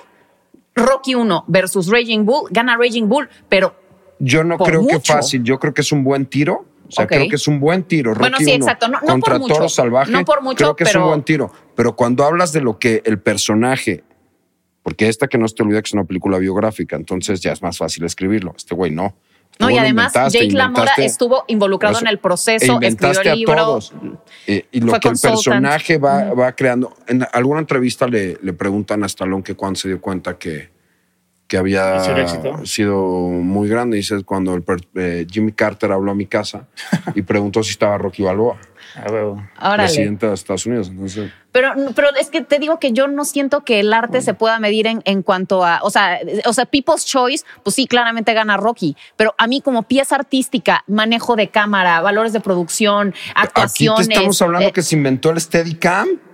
Rocky 0.75 1.15
1 1.15 1.45
versus 1.47 1.89
Raging 1.89 2.25
Bull, 2.27 2.49
gana 2.51 2.77
Raging 2.77 3.09
Bull, 3.09 3.29
pero 3.49 3.75
Yo 4.19 4.43
no 4.45 4.59
creo 4.59 4.85
que 4.87 4.95
mucho. 4.95 5.13
fácil, 5.15 5.43
yo 5.45 5.59
creo 5.61 5.73
que 5.73 5.81
es 5.83 5.93
un 5.93 6.03
buen 6.05 6.27
tiro. 6.27 6.65
O 6.89 6.93
sea, 6.93 7.07
creo 7.07 7.29
que 7.29 7.37
es 7.37 7.47
un 7.47 7.61
buen 7.61 7.85
tiro. 7.85 8.13
Bueno, 8.17 8.33
Rocky 8.35 8.45
sí, 8.45 8.51
uno 8.57 8.65
exacto. 8.65 8.89
No- 8.89 8.99
contra 8.99 9.35
por 9.35 9.41
mucho. 9.43 9.55
Toro 9.55 9.69
Salvaje. 9.69 10.11
No 10.11 10.25
por 10.25 10.43
mucho, 10.43 10.57
creo 10.57 10.75
que 10.75 10.83
es 10.83 10.91
pero- 10.91 11.03
un 11.05 11.09
buen 11.11 11.23
tiro. 11.23 11.53
Pero 11.77 11.95
cuando 11.95 12.25
hablas 12.25 12.53
de 12.53 12.61
lo 12.61 12.81
que 12.81 13.03
el 13.05 13.21
personaje, 13.21 14.03
porque 14.83 15.09
esta 15.09 15.29
que 15.29 15.39
no 15.39 15.47
se 15.49 15.55
te 15.55 15.63
olvida 15.63 15.83
que 15.83 15.89
es 15.89 15.93
una 15.95 16.05
película 16.05 16.39
biográfica, 16.39 16.97
entonces 16.97 17.41
ya 17.41 17.53
es 17.53 17.63
más 17.63 17.79
fácil 17.79 18.05
escribirlo. 18.05 18.55
Este 18.57 18.75
güey 18.75 18.91
no. 18.91 19.15
Este 19.51 19.65
no, 19.65 19.71
y 19.71 19.75
güey 19.75 19.79
además 19.85 20.13
Jake 20.13 20.47
inventaste- 20.47 21.05
estuvo 21.05 21.45
involucrado 21.49 21.99
en 22.01 22.07
el 22.07 22.15
e 22.15 22.19
proceso, 22.19 22.55
escribió 22.65 22.75
inventaste 22.77 23.23
el 23.23 23.29
a 23.29 23.35
libro. 23.35 23.57
todos. 23.57 23.93
Eh, 24.47 24.67
y 24.73 24.81
lo 24.81 24.93
que 24.99 25.09
el 25.09 25.19
personaje 25.21 25.99
va, 25.99 26.33
va 26.33 26.53
creando. 26.53 26.95
En 27.09 27.27
alguna 27.33 27.61
entrevista 27.61 28.07
le, 28.07 28.39
le 28.41 28.53
preguntan 28.53 29.03
a 29.03 29.07
Stallone 29.07 29.43
que 29.43 29.55
cuando 29.55 29.79
se 29.79 29.89
dio 29.89 30.01
cuenta 30.01 30.39
que, 30.39 30.71
que 31.51 31.59
había 31.59 32.01
sido 32.65 33.03
muy 33.29 33.69
grande. 33.69 33.97
Dice 33.97 34.23
cuando 34.23 34.55
el 34.55 34.63
eh, 34.95 35.27
Jimmy 35.29 35.51
Carter 35.51 35.91
habló 35.91 36.13
a 36.13 36.15
mi 36.15 36.27
casa 36.27 36.69
y 37.17 37.23
preguntó 37.23 37.65
si 37.65 37.73
estaba 37.73 37.99
Rocky 37.99 38.23
Balboa, 38.23 38.57
presidente 39.75 40.29
de 40.29 40.35
Estados 40.35 40.65
Unidos. 40.67 40.91
Entonces, 40.91 41.33
Pero, 41.51 41.73
pero 41.97 42.11
es 42.21 42.31
que 42.31 42.43
te 42.43 42.61
digo 42.61 42.79
que 42.79 42.93
yo 42.93 43.09
no 43.09 43.25
siento 43.25 43.65
que 43.65 43.81
el 43.81 43.93
arte 43.93 44.23
se 44.23 44.33
pueda 44.33 44.61
medir 44.61 44.87
en, 44.87 45.03
en 45.05 45.25
cuanto 45.25 45.65
a, 45.65 45.81
o 45.83 45.91
sea, 45.91 46.21
o 46.47 46.53
sea, 46.53 46.67
People's 46.67 47.05
Choice, 47.05 47.45
pues 47.65 47.75
sí, 47.75 47.89
claramente 47.89 48.33
gana 48.33 48.57
Rocky, 48.57 48.97
pero 49.17 49.35
a 49.37 49.49
mí 49.49 49.61
como 49.61 49.83
pieza 49.83 50.15
artística, 50.15 50.85
manejo 50.87 51.35
de 51.35 51.49
cámara, 51.49 52.01
valores 52.01 52.33
de 52.33 52.39
producción, 52.39 53.13
aquí 53.35 53.49
actuaciones. 53.49 54.07
te 54.07 54.15
estamos 54.15 54.41
hablando 54.41 54.69
eh, 54.69 54.73
que 54.73 54.83
se 54.83 54.95
inventó 54.95 55.31
el 55.31 55.41
Steadicam. 55.41 56.30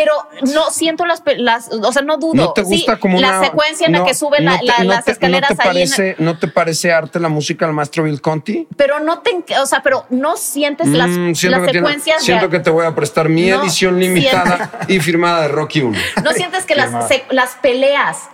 Pero 0.00 0.12
no 0.54 0.70
siento 0.70 1.04
las, 1.06 1.22
las, 1.38 1.68
o 1.72 1.92
sea, 1.92 2.02
no 2.02 2.18
dudo. 2.18 2.34
¿No 2.34 2.52
te 2.52 2.62
Sí, 2.64 2.68
gusta 2.70 2.98
como 3.00 3.20
la 3.20 3.38
una- 3.38 3.44
secuencia 3.44 3.86
en 3.86 3.92
la 3.94 4.04
que 4.04 4.14
sube 4.14 4.40
la- 4.40 4.52
no 4.52 4.58
te- 4.60 4.64
la- 4.66 4.78
no 4.78 4.84
las 4.84 5.04
te- 5.04 5.10
escaleras 5.12 5.50
¿no 5.50 5.56
te 5.56 5.68
ahí. 5.68 5.84
en- 6.18 6.24
¿No 6.24 6.38
te 6.38 6.46
parece 6.48 6.92
arte 6.92 7.18
la 7.18 7.28
música 7.28 7.66
del 7.66 7.74
maestro 7.74 8.04
Bill 8.04 8.20
Conti? 8.20 8.68
pero 8.76 9.00
no 9.00 9.20
te, 9.20 9.30
o 9.60 9.66
sea, 9.66 9.82
pero 9.82 10.06
no 10.10 10.36
sientes 10.36 10.86
las, 10.88 11.08
Mm, 11.08 11.34
siento 11.34 11.58
las 11.58 11.66
que 11.66 11.72
tiene- 11.72 11.86
secuencias 11.88 12.22
siento 12.22 12.48
de, 12.48 12.56
que 12.58 12.62
te 12.62 12.70
voy 12.70 12.86
a 12.86 12.94
prestar 12.94 13.28
mi 13.28 13.48
No, 13.48 13.60
edición 13.62 13.98
limitada 13.98 14.70
y 14.88 15.00
firmada 15.00 15.42
de 15.42 15.48
Rocky 15.48 15.80
1. 15.80 15.98
no 16.24 16.30
sientes 16.32 16.64
que 16.64 16.74
las, 16.76 17.08
se- 17.08 17.24
las 17.30 17.56
peleas 17.56 18.28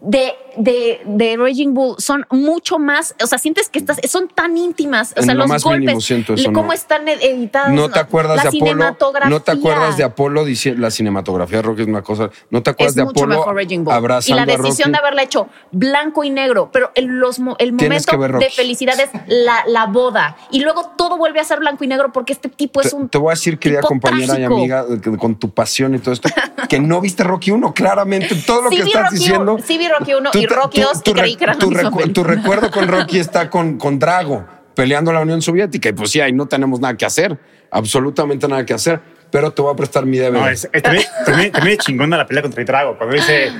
de, 0.00 0.34
de, 0.56 1.00
de 1.06 1.36
Raging 1.36 1.72
Bull 1.74 1.96
son 1.98 2.26
mucho 2.30 2.78
más, 2.78 3.14
o 3.22 3.26
sea, 3.26 3.38
sientes 3.38 3.68
que 3.68 3.78
estás, 3.78 3.98
son 4.08 4.28
tan 4.28 4.56
íntimas, 4.56 5.14
o 5.16 5.22
sea, 5.22 5.34
lo 5.34 5.40
los 5.40 5.48
más 5.48 5.64
golpes, 5.64 6.10
eso, 6.10 6.52
cómo 6.52 6.68
no. 6.68 6.72
están 6.72 7.08
ed- 7.08 7.18
editados. 7.22 7.72
No 7.72 7.88
te 7.90 7.98
acuerdas 7.98 8.36
la 8.44 8.50
de 8.50 8.58
Apolo. 8.58 8.96
No 9.28 9.40
te 9.40 9.50
acuerdas 9.52 9.96
de 9.96 10.04
Apolo 10.04 10.44
diciendo 10.44 10.82
la 10.82 10.90
cinematografía 10.90 11.58
de 11.58 11.62
Rocky 11.62 11.82
es 11.82 11.88
una 11.88 12.02
cosa. 12.02 12.30
No 12.50 12.62
te 12.62 12.70
acuerdas 12.70 12.92
es 12.92 12.96
de 12.96 13.04
mucho 13.04 13.20
Apolo 13.24 13.38
mejor 13.38 13.54
Raging 13.56 13.84
Bull. 13.84 13.94
Y 14.26 14.32
la 14.34 14.42
a 14.42 14.46
decisión 14.46 14.88
Rocky? 14.88 14.92
de 14.92 14.98
haberla 14.98 15.22
hecho 15.22 15.48
blanco 15.72 16.24
y 16.24 16.30
negro, 16.30 16.70
pero 16.72 16.90
el, 16.94 17.06
los 17.06 17.38
el 17.58 17.72
momento 17.72 18.16
de 18.38 18.50
felicidad 18.50 18.98
es 19.00 19.10
la, 19.26 19.64
la 19.66 19.86
boda. 19.86 20.36
Y 20.50 20.60
luego 20.60 20.92
todo 20.96 21.16
vuelve 21.16 21.40
a 21.40 21.44
ser 21.44 21.58
blanco 21.60 21.84
y 21.84 21.86
negro 21.86 22.12
porque 22.12 22.32
este 22.32 22.48
tipo 22.48 22.80
es 22.80 22.90
Te, 22.90 22.96
un. 22.96 23.08
te 23.08 23.18
voy 23.18 23.30
a 23.30 23.34
decir, 23.34 23.58
querida 23.58 23.80
compañera 23.80 24.34
trágico. 24.34 24.52
y 24.52 24.56
amiga, 24.56 24.84
con 25.18 25.36
tu 25.36 25.50
pasión 25.50 25.94
y 25.94 25.98
todo 25.98 26.12
esto, 26.12 26.28
que 26.68 26.78
no 26.80 27.00
viste 27.00 27.24
Rocky 27.24 27.50
1, 27.50 27.72
claramente. 27.74 28.34
Todo 28.46 28.62
lo 28.62 28.70
Sí 28.70 28.76
que 28.76 28.82
estás 28.84 29.04
Rocky 29.04 29.16
diciendo. 29.16 29.56
sí 29.64 29.78
vi 29.78 29.88
Rocky 29.98 30.14
uno 30.14 30.30
tú 30.30 30.38
y 30.38 30.46
te- 30.46 30.54
Rocky 30.54 30.80
tú- 30.80 30.86
dos 30.86 31.02
tu 31.02 31.10
y 31.10 31.14
creí 31.14 31.32
re- 31.32 31.36
que 31.38 31.44
eran 31.44 31.58
tu, 31.58 31.70
recu- 31.70 32.12
tu 32.12 32.24
recuerdo 32.24 32.70
con 32.70 32.88
Rocky 32.88 33.18
está 33.18 33.48
con, 33.50 33.78
con 33.78 33.98
Drago, 33.98 34.46
peleando 34.74 35.12
la 35.12 35.20
Unión 35.20 35.42
Soviética. 35.42 35.88
Y 35.88 35.92
pues 35.92 36.10
sí, 36.10 36.20
ahí 36.20 36.32
no 36.32 36.46
tenemos 36.46 36.80
nada 36.80 36.96
que 36.96 37.04
hacer. 37.06 37.38
Absolutamente 37.70 38.46
nada 38.48 38.64
que 38.64 38.74
hacer. 38.74 39.00
Pero 39.30 39.50
te 39.52 39.60
voy 39.60 39.72
a 39.72 39.76
prestar 39.76 40.06
mi 40.06 40.18
DVD. 40.18 40.32
No, 40.32 40.48
es, 40.48 40.68
es- 40.72 40.82
también, 40.82 41.04
también, 41.24 41.52
también 41.52 41.78
es 41.78 41.84
chingona 41.84 42.16
la 42.16 42.26
pelea 42.26 42.42
contra 42.42 42.60
el 42.60 42.66
Drago. 42.66 42.96
Cuando 42.96 43.14
dice. 43.16 43.50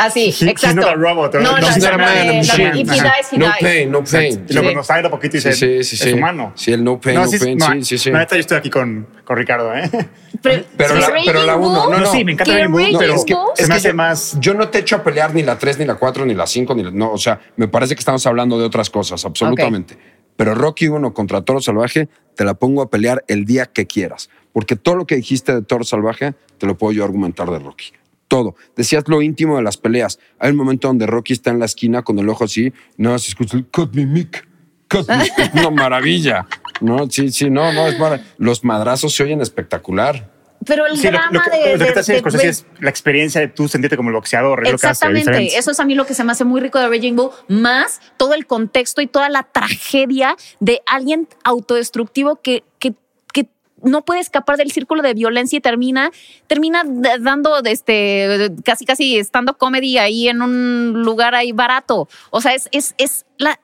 Ah, 0.00 0.10
sí, 0.10 0.26
He- 0.26 0.28
he's 0.28 0.42
exacto. 0.42 0.76
not 0.82 0.90
a 0.90 0.94
robot, 0.94 1.34
No, 1.34 1.40
no, 1.40 1.58
no, 1.58 1.66
he's 1.66 1.78
no, 1.78 1.84
not 1.90 1.94
a 1.94 1.96
no, 1.96 2.04
man, 2.04 2.26
no, 2.28 2.34
machine. 2.34 2.68
if 2.80 2.88
he 2.88 3.00
dies, 3.00 3.32
he 3.32 3.36
no 3.38 3.46
dies. 3.46 3.56
pain, 3.60 3.90
no 3.90 4.04
pain. 4.04 4.46
Y 4.48 4.52
luego 4.52 4.68
Sí. 4.68 4.74
nos 4.76 4.86
sale 4.86 5.04
un 5.06 5.10
poquito 5.10 5.36
y 5.36 5.40
Sí, 5.40 5.48
dice. 5.48 5.82
sí, 5.82 5.84
sí, 5.84 5.94
es 5.96 6.00
sí. 6.02 6.12
humano. 6.12 6.52
Sí, 6.54 6.72
el 6.72 6.84
no 6.84 7.00
pain, 7.00 7.16
no 7.16 7.22
pain, 7.58 7.84
sí, 7.84 7.98
sí, 7.98 8.04
sí. 8.04 8.10
La 8.12 8.20
neta, 8.20 8.36
yo 8.36 8.40
estoy 8.40 8.58
aquí 8.58 8.70
con, 8.70 9.08
con 9.24 9.36
Ricardo, 9.36 9.74
¿eh? 9.74 9.90
Pero, 10.40 10.64
Pero 10.76 10.94
¿que 10.94 11.00
la- 11.00 11.12
pero 11.26 11.42
la 11.42 11.56
uno, 11.56 11.82
Bull? 11.86 11.90
no, 11.90 11.98
no. 11.98 12.12
sí, 12.12 12.24
me 12.24 12.30
encanta 12.32 12.52
¿Que 12.52 12.58
Raging 12.58 12.70
Bull, 12.72 12.96
pero 12.96 13.14
es 13.14 13.24
que, 13.24 13.34
es 13.58 13.66
que 13.66 13.72
hace 13.72 13.92
más- 13.92 14.36
yo 14.40 14.54
no 14.54 14.68
te 14.68 14.78
echo 14.78 14.94
a 14.94 15.02
pelear 15.02 15.34
ni 15.34 15.42
la 15.42 15.58
3, 15.58 15.78
ni 15.80 15.84
la 15.84 15.96
4, 15.96 16.24
ni 16.24 16.34
la 16.34 16.46
5, 16.46 16.76
ni 16.76 16.84
la, 16.84 16.92
no, 16.92 17.10
o 17.10 17.18
sea, 17.18 17.40
me 17.56 17.66
parece 17.66 17.96
que 17.96 17.98
estamos 17.98 18.24
hablando 18.24 18.56
de 18.56 18.64
otras 18.66 18.90
cosas, 18.90 19.24
absolutamente. 19.24 19.98
Pero 20.36 20.54
Rocky 20.54 20.86
1 20.86 21.12
contra 21.12 21.42
Toro 21.42 21.60
Salvaje, 21.60 22.08
te 22.36 22.44
la 22.44 22.54
pongo 22.54 22.82
a 22.82 22.88
pelear 22.88 23.24
el 23.26 23.44
día 23.44 23.66
que 23.66 23.88
quieras. 23.88 24.30
Porque 24.52 24.76
todo 24.76 24.94
lo 24.94 25.04
que 25.06 25.16
dijiste 25.16 25.52
de 25.52 25.62
Toro 25.62 25.82
Salvaje, 25.82 26.34
te 26.58 26.66
lo 26.66 26.78
puedo 26.78 26.92
yo 26.92 27.02
argumentar 27.04 27.50
de 27.50 27.58
Rocky. 27.58 27.86
Todo. 28.28 28.54
Decías 28.76 29.04
lo 29.08 29.22
íntimo 29.22 29.56
de 29.56 29.62
las 29.62 29.76
peleas. 29.78 30.18
Hay 30.38 30.50
un 30.50 30.56
momento 30.56 30.88
donde 30.88 31.06
Rocky 31.06 31.32
está 31.32 31.50
en 31.50 31.58
la 31.58 31.64
esquina 31.64 32.02
con 32.02 32.18
el 32.18 32.28
ojo 32.28 32.44
así, 32.44 32.72
más 32.98 33.22
se 33.22 33.30
escucha 33.30 33.56
el 33.56 33.66
cut 33.66 33.94
me 33.94 34.04
mic, 34.06 34.46
cut 34.90 35.08
me. 35.08 35.24
Es 35.24 35.54
una 35.54 35.70
maravilla. 35.70 36.46
No, 36.80 37.08
sí, 37.10 37.30
sí, 37.32 37.48
no, 37.50 37.72
no, 37.72 37.88
es 37.88 37.98
marav- 37.98 38.22
Los 38.36 38.62
madrazos 38.64 39.14
se 39.14 39.22
oyen 39.24 39.40
espectacular. 39.40 40.30
Pero 40.66 40.86
el 40.86 40.96
Sí, 40.98 41.06
drama 41.06 41.28
lo 41.30 41.40
que, 41.40 41.50
de. 41.50 41.72
lo 41.72 41.78
que 41.78 41.84
de- 41.84 41.92
te 41.92 42.00
hace 42.00 42.12
de- 42.14 42.18
Scorsese 42.18 42.44
de- 42.44 42.50
es 42.50 42.66
la 42.80 42.90
experiencia 42.90 43.40
de 43.40 43.48
tú 43.48 43.66
sentirte 43.68 43.96
como 43.96 44.10
el 44.10 44.14
boxeador. 44.16 44.66
es 44.66 44.72
lo 44.72 44.78
que 44.78 44.86
hace 44.88 45.06
Exactamente, 45.06 45.56
eso 45.56 45.70
es 45.70 45.80
a 45.80 45.84
mí 45.84 45.94
lo 45.94 46.04
que 46.04 46.14
se 46.14 46.24
me 46.24 46.32
hace 46.32 46.44
muy 46.44 46.60
rico 46.60 46.78
de 46.78 46.88
Raging 46.88 47.14
Bull, 47.16 47.30
más 47.48 48.00
todo 48.16 48.34
el 48.34 48.46
contexto 48.46 49.00
y 49.00 49.06
toda 49.06 49.28
la 49.30 49.44
tragedia 49.44 50.36
de 50.60 50.82
alguien 50.86 51.28
autodestructivo 51.44 52.36
que, 52.42 52.64
que 52.78 52.92
no 53.82 54.04
puede 54.04 54.20
escapar 54.20 54.56
del 54.56 54.70
círculo 54.72 55.02
de 55.02 55.14
violencia 55.14 55.56
y 55.56 55.60
termina, 55.60 56.10
termina 56.46 56.82
dando 57.20 57.58
este, 57.64 58.50
casi 58.64 58.84
casi 58.84 59.18
estando 59.18 59.56
comedy 59.56 59.98
ahí 59.98 60.28
en 60.28 60.42
un 60.42 61.02
lugar 61.04 61.34
ahí 61.34 61.52
barato. 61.52 62.08
O 62.30 62.40
sea, 62.40 62.54
es, 62.54 62.68
es, 62.72 62.94
es 62.98 63.24
la, 63.38 63.58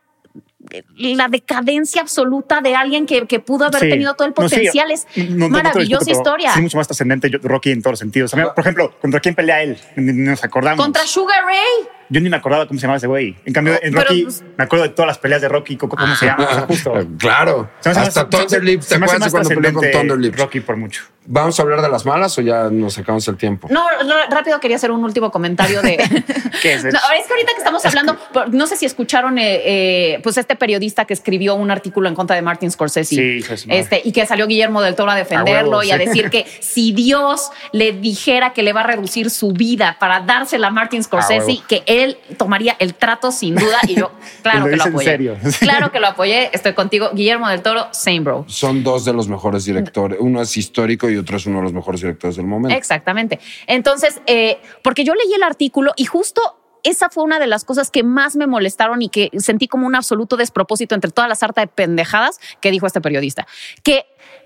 la 0.97 1.29
decadencia 1.29 2.01
absoluta 2.01 2.61
de 2.61 2.75
alguien 2.75 3.07
que, 3.07 3.27
que 3.27 3.39
pudo 3.41 3.67
haber 3.67 3.81
Sí. 3.81 3.89
tenido 3.91 4.15
todo 4.15 4.27
el 4.29 4.35
No, 4.37 4.49
sí, 4.49 4.57
potencial. 4.57 4.91
es 4.91 5.07
no- 5.17 5.49
no 5.49 5.49
maravillosa 5.51 6.05
discuto, 6.07 6.31
historia. 6.31 6.53
Sí, 6.55 6.61
mucho 6.63 6.77
más 6.79 6.87
trascendente 6.87 7.29
Rocky 7.43 7.71
en 7.71 7.83
todos 7.83 7.93
los 7.93 7.99
sentidos. 7.99 8.31
Por 8.33 8.59
ejemplo, 8.59 8.95
¿contra 9.01 9.21
quién 9.21 9.35
pelea 9.35 9.63
él? 9.63 9.79
Nos 9.97 10.43
acordamos. 10.43 10.83
Contra 10.83 11.07
Sugar 11.07 11.45
Ray. 11.45 11.89
Yo 12.15 12.21
ni 12.21 12.31
me 12.31 12.37
acordaba 12.37 12.69
cómo 12.69 12.79
se 12.79 12.83
llamaba 12.83 12.99
ese 12.99 13.09
güey. 13.09 13.35
En 13.45 13.53
cambio, 13.53 13.75
en 13.83 13.93
Pero, 13.93 14.03
Rocky, 14.03 14.23
pues- 14.23 14.45
me 14.57 14.63
acuerdo 14.63 14.85
de 14.85 14.91
todas 14.91 15.09
las 15.09 15.19
peleas 15.19 15.43
de 15.43 15.49
Rocky, 15.49 15.77
cómo, 15.77 15.97
cómo 15.97 16.15
se 16.15 16.27
llama. 16.27 16.45
O 16.49 16.55
sea, 16.55 16.61
justo. 16.63 16.93
Claro. 17.19 17.69
Se 17.81 17.89
me 17.89 17.97
hace 17.97 18.21
Hasta. 18.21 18.29
¿Te 18.29 18.49
se 18.49 18.61
me 18.61 18.77
hace 18.77 18.95
acuerdas 18.95 19.31
cuando 19.33 19.49
peleó 19.49 19.73
con 19.73 19.91
Thunderlips? 19.91 20.39
Rocky 20.39 20.61
por 20.61 20.77
mucho. 20.77 21.03
¿Vamos 21.27 21.59
a 21.59 21.63
hablar 21.63 21.81
de 21.81 21.89
las 21.89 22.05
malas 22.05 22.37
o 22.39 22.43
ya 22.43 22.69
nos 22.71 22.93
sacamos 22.95 23.27
el 23.29 23.37
tiempo? 23.39 23.67
No, 23.71 23.83
no, 24.05 24.15
rápido 24.31 24.61
quería 24.61 24.77
hacer 24.77 24.91
un 24.91 25.03
último 25.03 25.31
comentario 25.33 25.81
de. 25.81 25.97
¿Qué 26.63 26.75
es? 26.75 26.85
No, 26.85 26.91
es 26.91 27.27
que 27.27 27.33
ahorita 27.33 27.53
que 27.53 27.59
estamos 27.59 27.85
hablando, 27.87 28.17
no 28.53 28.67
sé 28.67 28.77
si 28.77 28.85
escucharon, 28.85 29.39
eh, 29.39 29.63
eh, 29.65 30.21
pues 30.23 30.37
este 30.37 30.55
periodista 30.55 31.07
que 31.07 31.15
escribió 31.15 31.55
un 31.55 31.71
artículo 31.71 32.09
en 32.09 32.15
contra 32.15 32.37
de 32.37 32.43
Martin 32.43 32.71
Scorsese, 32.71 33.15
Sí, 33.15 33.41
madre. 33.67 33.81
este, 33.81 34.03
y 34.05 34.13
que 34.13 34.27
salió 34.27 34.47
Guillermo 34.47 34.83
del 34.83 34.95
Toro 34.95 35.11
a 35.11 35.17
defenderlo 35.17 35.77
A 35.77 35.79
huevo, 35.79 35.83
y 35.83 35.91
a 35.93 35.99
sí. 35.99 36.05
decir 36.05 36.29
que 36.31 36.45
si 36.61 36.93
Dios 36.93 37.51
le 37.73 37.93
dijera 37.93 38.53
que 38.53 38.63
le 38.63 38.75
va 38.75 38.81
a 38.81 38.87
reducir 38.87 39.31
su 39.31 39.53
vida 39.53 39.97
para 39.99 40.21
dársela 40.21 40.67
a 40.67 40.71
Martin 40.71 41.03
Scorsese, 41.03 41.61
que 41.67 41.83
él 41.87 42.04
tomaría 42.37 42.77
el 42.79 42.95
trato 42.95 43.33
sin 43.33 43.55
duda. 43.55 43.79
Y 43.89 43.97
yo, 43.97 44.13
claro 44.43 44.61
Lo 44.61 44.65
que 44.67 44.71
lo 44.71 44.77
dice 44.77 44.89
en 44.89 44.95
apoyé. 44.95 45.11
serio. 45.11 45.37
Claro 45.61 45.93
que 45.93 46.01
lo 46.01 46.09
apoyé. 46.09 46.51
Estoy 46.53 46.75
contigo, 46.75 47.11
Guillermo 47.13 47.49
del 47.49 47.63
Toro, 47.63 47.89
same 47.93 48.21
bro. 48.21 48.45
Son 48.49 48.83
dos 48.83 49.05
de 49.05 49.13
los 49.13 49.29
mejores 49.29 49.65
directores. 49.65 50.19
Uno 50.21 50.43
es 50.43 50.57
histórico 50.57 51.09
y 51.09 51.17
otro 51.17 51.37
es 51.37 51.47
uno 51.47 51.59
de 51.59 51.65
los 51.65 51.73
mejores 51.73 52.01
directores 52.01 52.37
del 52.37 52.47
momento. 52.47 52.77
Exactamente. 52.77 53.41
Entonces, 53.67 54.21
eh, 54.27 54.59
porque 54.83 55.05
yo 55.05 55.15
leí 55.15 55.33
el 55.35 55.43
artículo 55.43 55.93
y 55.97 56.05
justo 56.05 56.41
esa 56.85 57.09
fue 57.09 57.25
una 57.25 57.39
de 57.39 57.47
las 57.47 57.65
cosas 57.65 57.91
que 57.91 58.03
más 58.05 58.37
me 58.37 58.47
molestaron 58.47 59.01
y 59.01 59.09
que 59.09 59.31
sentí 59.39 59.69
como 59.69 59.87
un 59.87 59.95
absoluto 59.97 60.37
despropósito 60.37 60.95
entre 60.95 61.11
toda 61.11 61.27
la 61.27 61.35
sarta 61.35 61.63
de 61.63 61.67
pendejadas 61.67 62.39
que 62.61 62.71
dijo 62.71 62.87
este 62.87 63.01
periodista. 63.01 63.47
Que 63.83 64.05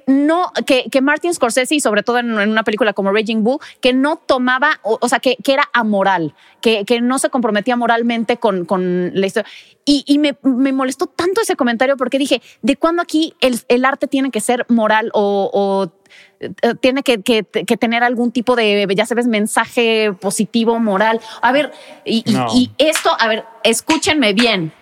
no, 0.08 0.50
que, 0.66 0.88
que 0.90 1.02
Martin 1.02 1.34
Scorsese, 1.34 1.74
y 1.74 1.80
sobre 1.80 2.02
todo 2.02 2.18
en, 2.18 2.30
en 2.40 2.50
una 2.50 2.64
película 2.64 2.94
como 2.94 3.12
Raging 3.12 3.44
Bull, 3.44 3.58
que 3.80 3.92
no 3.92 4.16
tomaba, 4.16 4.80
o, 4.82 4.98
o 5.00 5.08
sea, 5.08 5.20
que, 5.20 5.36
que 5.44 5.52
era 5.52 5.68
amoral, 5.74 6.34
que, 6.62 6.84
que 6.86 7.00
no 7.02 7.18
se 7.18 7.28
comprometía 7.28 7.76
moralmente 7.76 8.38
con, 8.38 8.64
con 8.64 9.10
la 9.14 9.26
historia. 9.26 9.48
Y, 9.84 10.04
y 10.06 10.18
me, 10.18 10.36
me 10.42 10.72
molestó 10.72 11.06
tanto 11.06 11.42
ese 11.42 11.56
comentario 11.56 11.96
porque 11.98 12.18
dije, 12.18 12.40
¿de 12.62 12.76
cuándo 12.76 13.02
aquí 13.02 13.34
el, 13.42 13.60
el 13.68 13.84
arte 13.84 14.06
tiene 14.06 14.30
que 14.30 14.40
ser 14.40 14.64
moral 14.68 15.10
o, 15.12 15.50
o, 15.52 15.92
eh, 16.40 16.74
tiene 16.80 17.02
que, 17.02 17.20
que- 17.22 17.44
que 17.44 17.76
tener 17.76 18.02
algún 18.02 18.32
tipo 18.32 18.56
de, 18.56 18.86
ya 18.96 19.04
sabes, 19.06 19.26
mensaje 19.26 20.12
positivo, 20.18 20.78
moral? 20.78 21.20
A 21.42 21.52
ver, 21.52 21.70
y, 22.06 22.22
y 22.54 22.70
esto, 22.78 23.10
a 23.18 23.28
ver, 23.28 23.44
escúchenme 23.62 24.32
bien. 24.32 24.72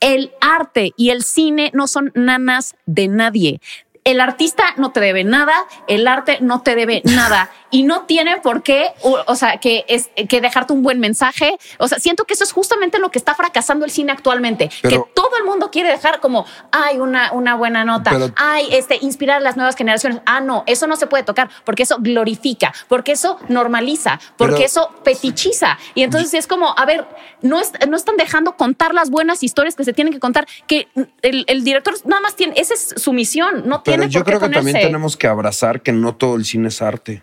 El 0.00 0.32
arte 0.40 0.92
y 0.96 1.10
el 1.10 1.22
cine 1.22 1.70
no 1.74 1.86
son 1.86 2.10
nanas 2.14 2.74
de 2.86 3.06
nadie. 3.08 3.60
El 4.04 4.20
artista 4.20 4.64
no 4.76 4.90
te 4.90 5.00
debe 5.00 5.22
nada, 5.24 5.54
el 5.86 6.08
arte 6.08 6.38
no 6.40 6.60
te 6.62 6.74
debe 6.74 7.02
nada 7.04 7.50
y 7.70 7.84
no 7.84 8.02
tiene 8.02 8.36
por 8.38 8.62
qué, 8.62 8.88
o, 9.00 9.18
o 9.26 9.34
sea, 9.34 9.56
que 9.58 9.84
es 9.88 10.10
que 10.28 10.40
dejarte 10.42 10.72
un 10.74 10.82
buen 10.82 11.00
mensaje. 11.00 11.56
O 11.78 11.88
sea, 11.88 11.98
siento 11.98 12.24
que 12.24 12.34
eso 12.34 12.44
es 12.44 12.52
justamente 12.52 12.98
lo 12.98 13.10
que 13.10 13.18
está 13.18 13.34
fracasando 13.34 13.84
el 13.86 13.90
cine 13.90 14.12
actualmente, 14.12 14.70
Pero- 14.82 15.04
que 15.04 15.10
todo 15.14 15.30
el 15.38 15.44
mundo 15.44 15.70
quiere 15.70 15.88
dejar 15.88 16.20
como, 16.20 16.44
ay, 16.70 16.98
una, 16.98 17.32
una 17.32 17.54
buena 17.54 17.84
nota, 17.84 18.10
Pero- 18.10 18.30
ay, 18.36 18.68
este, 18.72 18.98
inspirar 19.00 19.38
a 19.38 19.40
las 19.40 19.56
nuevas 19.56 19.74
generaciones. 19.76 20.20
Ah, 20.26 20.40
no, 20.40 20.64
eso 20.66 20.86
no 20.86 20.96
se 20.96 21.06
puede 21.06 21.22
tocar 21.22 21.48
porque 21.64 21.84
eso 21.84 21.96
glorifica, 22.00 22.74
porque 22.88 23.12
eso 23.12 23.38
normaliza, 23.48 24.20
porque 24.36 24.54
Pero- 24.54 24.66
eso 24.66 24.90
fetichiza. 25.04 25.78
Y 25.94 26.02
entonces 26.02 26.34
es 26.34 26.46
como, 26.46 26.74
a 26.76 26.84
ver, 26.84 27.06
no, 27.40 27.58
es- 27.58 27.72
no 27.88 27.96
están 27.96 28.16
dejando 28.18 28.56
contar 28.56 28.92
las 28.92 29.08
buenas 29.10 29.42
historias 29.42 29.76
que 29.76 29.84
se 29.84 29.92
tienen 29.94 30.12
que 30.12 30.20
contar, 30.20 30.46
que 30.66 30.88
el, 31.22 31.44
el 31.48 31.64
director 31.64 31.94
nada 32.04 32.20
más 32.20 32.36
tiene, 32.36 32.52
esa 32.58 32.74
es 32.74 32.94
su 32.98 33.12
misión, 33.14 33.62
no 33.66 33.82
Pero 33.96 34.08
yo 34.08 34.20
por 34.20 34.24
qué 34.32 34.38
creo 34.38 34.48
que 34.50 34.54
también 34.56 34.76
tenemos 34.80 35.16
que 35.16 35.26
abrazar 35.26 35.82
que 35.82 35.92
no 35.92 36.14
todo 36.16 36.36
el 36.36 36.44
cine 36.44 36.68
es 36.68 36.82
arte. 36.82 37.22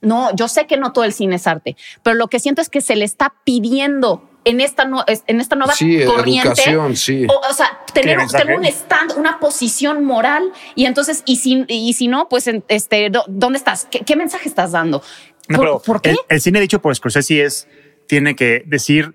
No, 0.00 0.34
yo 0.34 0.48
sé 0.48 0.66
que 0.66 0.76
no 0.76 0.92
todo 0.92 1.04
el 1.04 1.12
cine 1.12 1.36
es 1.36 1.46
arte, 1.46 1.76
pero 2.02 2.14
lo 2.16 2.26
que 2.28 2.40
siento 2.40 2.60
es 2.60 2.68
que 2.68 2.80
se 2.80 2.96
le 2.96 3.04
está 3.04 3.34
pidiendo 3.44 4.28
en 4.44 4.60
esta, 4.60 4.84
no- 4.84 5.04
en 5.06 5.40
esta 5.40 5.54
nueva 5.54 5.74
Sí, 5.74 6.00
corriente. 6.04 6.48
educación, 6.48 6.96
sí. 6.96 7.26
O, 7.28 7.40
o 7.48 7.54
sea, 7.54 7.78
tener, 7.94 8.18
un 8.18 8.64
stand, 8.64 9.12
una 9.16 9.38
posición 9.38 10.04
moral 10.04 10.50
y 10.74 10.86
entonces, 10.86 11.22
y 11.24 11.36
si, 11.36 11.64
y 11.68 11.92
si 11.92 12.08
no, 12.08 12.28
pues, 12.28 12.50
este, 12.66 13.12
¿dónde 13.28 13.56
estás? 13.58 13.86
¿Qué, 13.88 14.00
qué 14.00 14.16
mensaje 14.16 14.48
estás 14.48 14.72
dando? 14.72 15.02
No, 15.48 15.56
¿Por, 15.58 15.64
pero 15.66 15.82
por 15.82 16.02
qué? 16.02 16.10
El, 16.10 16.16
el 16.28 16.40
cine 16.40 16.60
dicho 16.60 16.82
por 16.82 16.94
Scorsese 16.96 17.44
es, 17.44 17.68
tiene 18.08 18.34
que 18.34 18.64
decir 18.66 19.14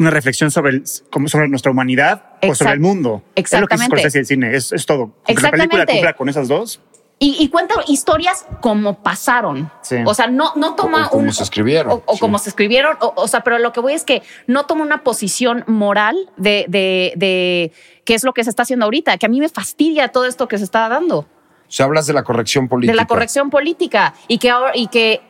una 0.00 0.10
reflexión 0.10 0.50
sobre, 0.50 0.72
el- 0.72 0.84
como 1.12 1.28
sobre 1.28 1.46
nuestra 1.48 1.70
humanidad 1.70 2.24
o 2.42 2.54
sobre 2.54 2.72
el 2.72 2.80
mundo. 2.80 3.22
Es 3.34 3.52
lo 3.52 3.66
que 3.66 3.74
Exactamente. 3.74 3.86
Scorsese 3.98 4.18
el 4.20 4.26
cine, 4.26 4.56
es, 4.56 4.72
es 4.72 4.86
todo. 4.86 5.12
La 5.28 5.34
película 5.34 5.48
Exactamente. 5.48 5.92
cumpla 5.92 6.12
con 6.14 6.28
esas 6.28 6.48
dos. 6.48 6.80
Y, 7.22 7.36
y 7.38 7.50
cuenta 7.50 7.74
historias 7.86 8.46
como 8.62 9.02
pasaron. 9.02 9.70
Sí. 9.82 9.96
O 10.06 10.14
sea, 10.14 10.26
no, 10.28 10.52
no 10.56 10.74
toma 10.74 11.08
O 11.08 11.10
como 11.10 11.24
un- 11.24 11.32
se 11.34 11.42
escribieron, 11.42 11.92
O, 11.92 12.02
o 12.06 12.14
sí. 12.14 12.18
como 12.20 12.38
se 12.38 12.48
escribieron. 12.48 12.96
O, 13.00 13.12
o 13.14 13.28
sea, 13.28 13.42
pero 13.42 13.58
lo 13.58 13.72
que 13.72 13.80
voy 13.80 13.92
es 13.92 14.04
que 14.04 14.22
no 14.46 14.64
toma 14.64 14.82
una 14.84 15.04
posición 15.04 15.62
moral 15.66 16.16
de, 16.38 16.64
de, 16.68 17.12
de 17.16 17.72
qué 18.06 18.14
es 18.14 18.24
lo 18.24 18.32
que 18.32 18.42
se 18.42 18.48
está 18.48 18.62
haciendo 18.62 18.86
ahorita, 18.86 19.18
que 19.18 19.26
a 19.26 19.28
mí 19.28 19.38
me 19.38 19.50
fastidia 19.50 20.08
todo 20.08 20.24
esto 20.24 20.48
que 20.48 20.56
se 20.56 20.64
está 20.64 20.88
dando. 20.88 21.18
O 21.18 21.26
sea, 21.72 21.84
hablas 21.86 22.06
de 22.06 22.14
la 22.14 22.24
corrección 22.24 22.68
política. 22.68 22.92
De 22.92 22.96
la 22.96 23.06
corrección 23.06 23.50
política. 23.50 24.14
Y 24.26 24.38
que 24.38 24.48
ahora, 24.50 24.72
y 24.74 24.86
que 24.86 25.20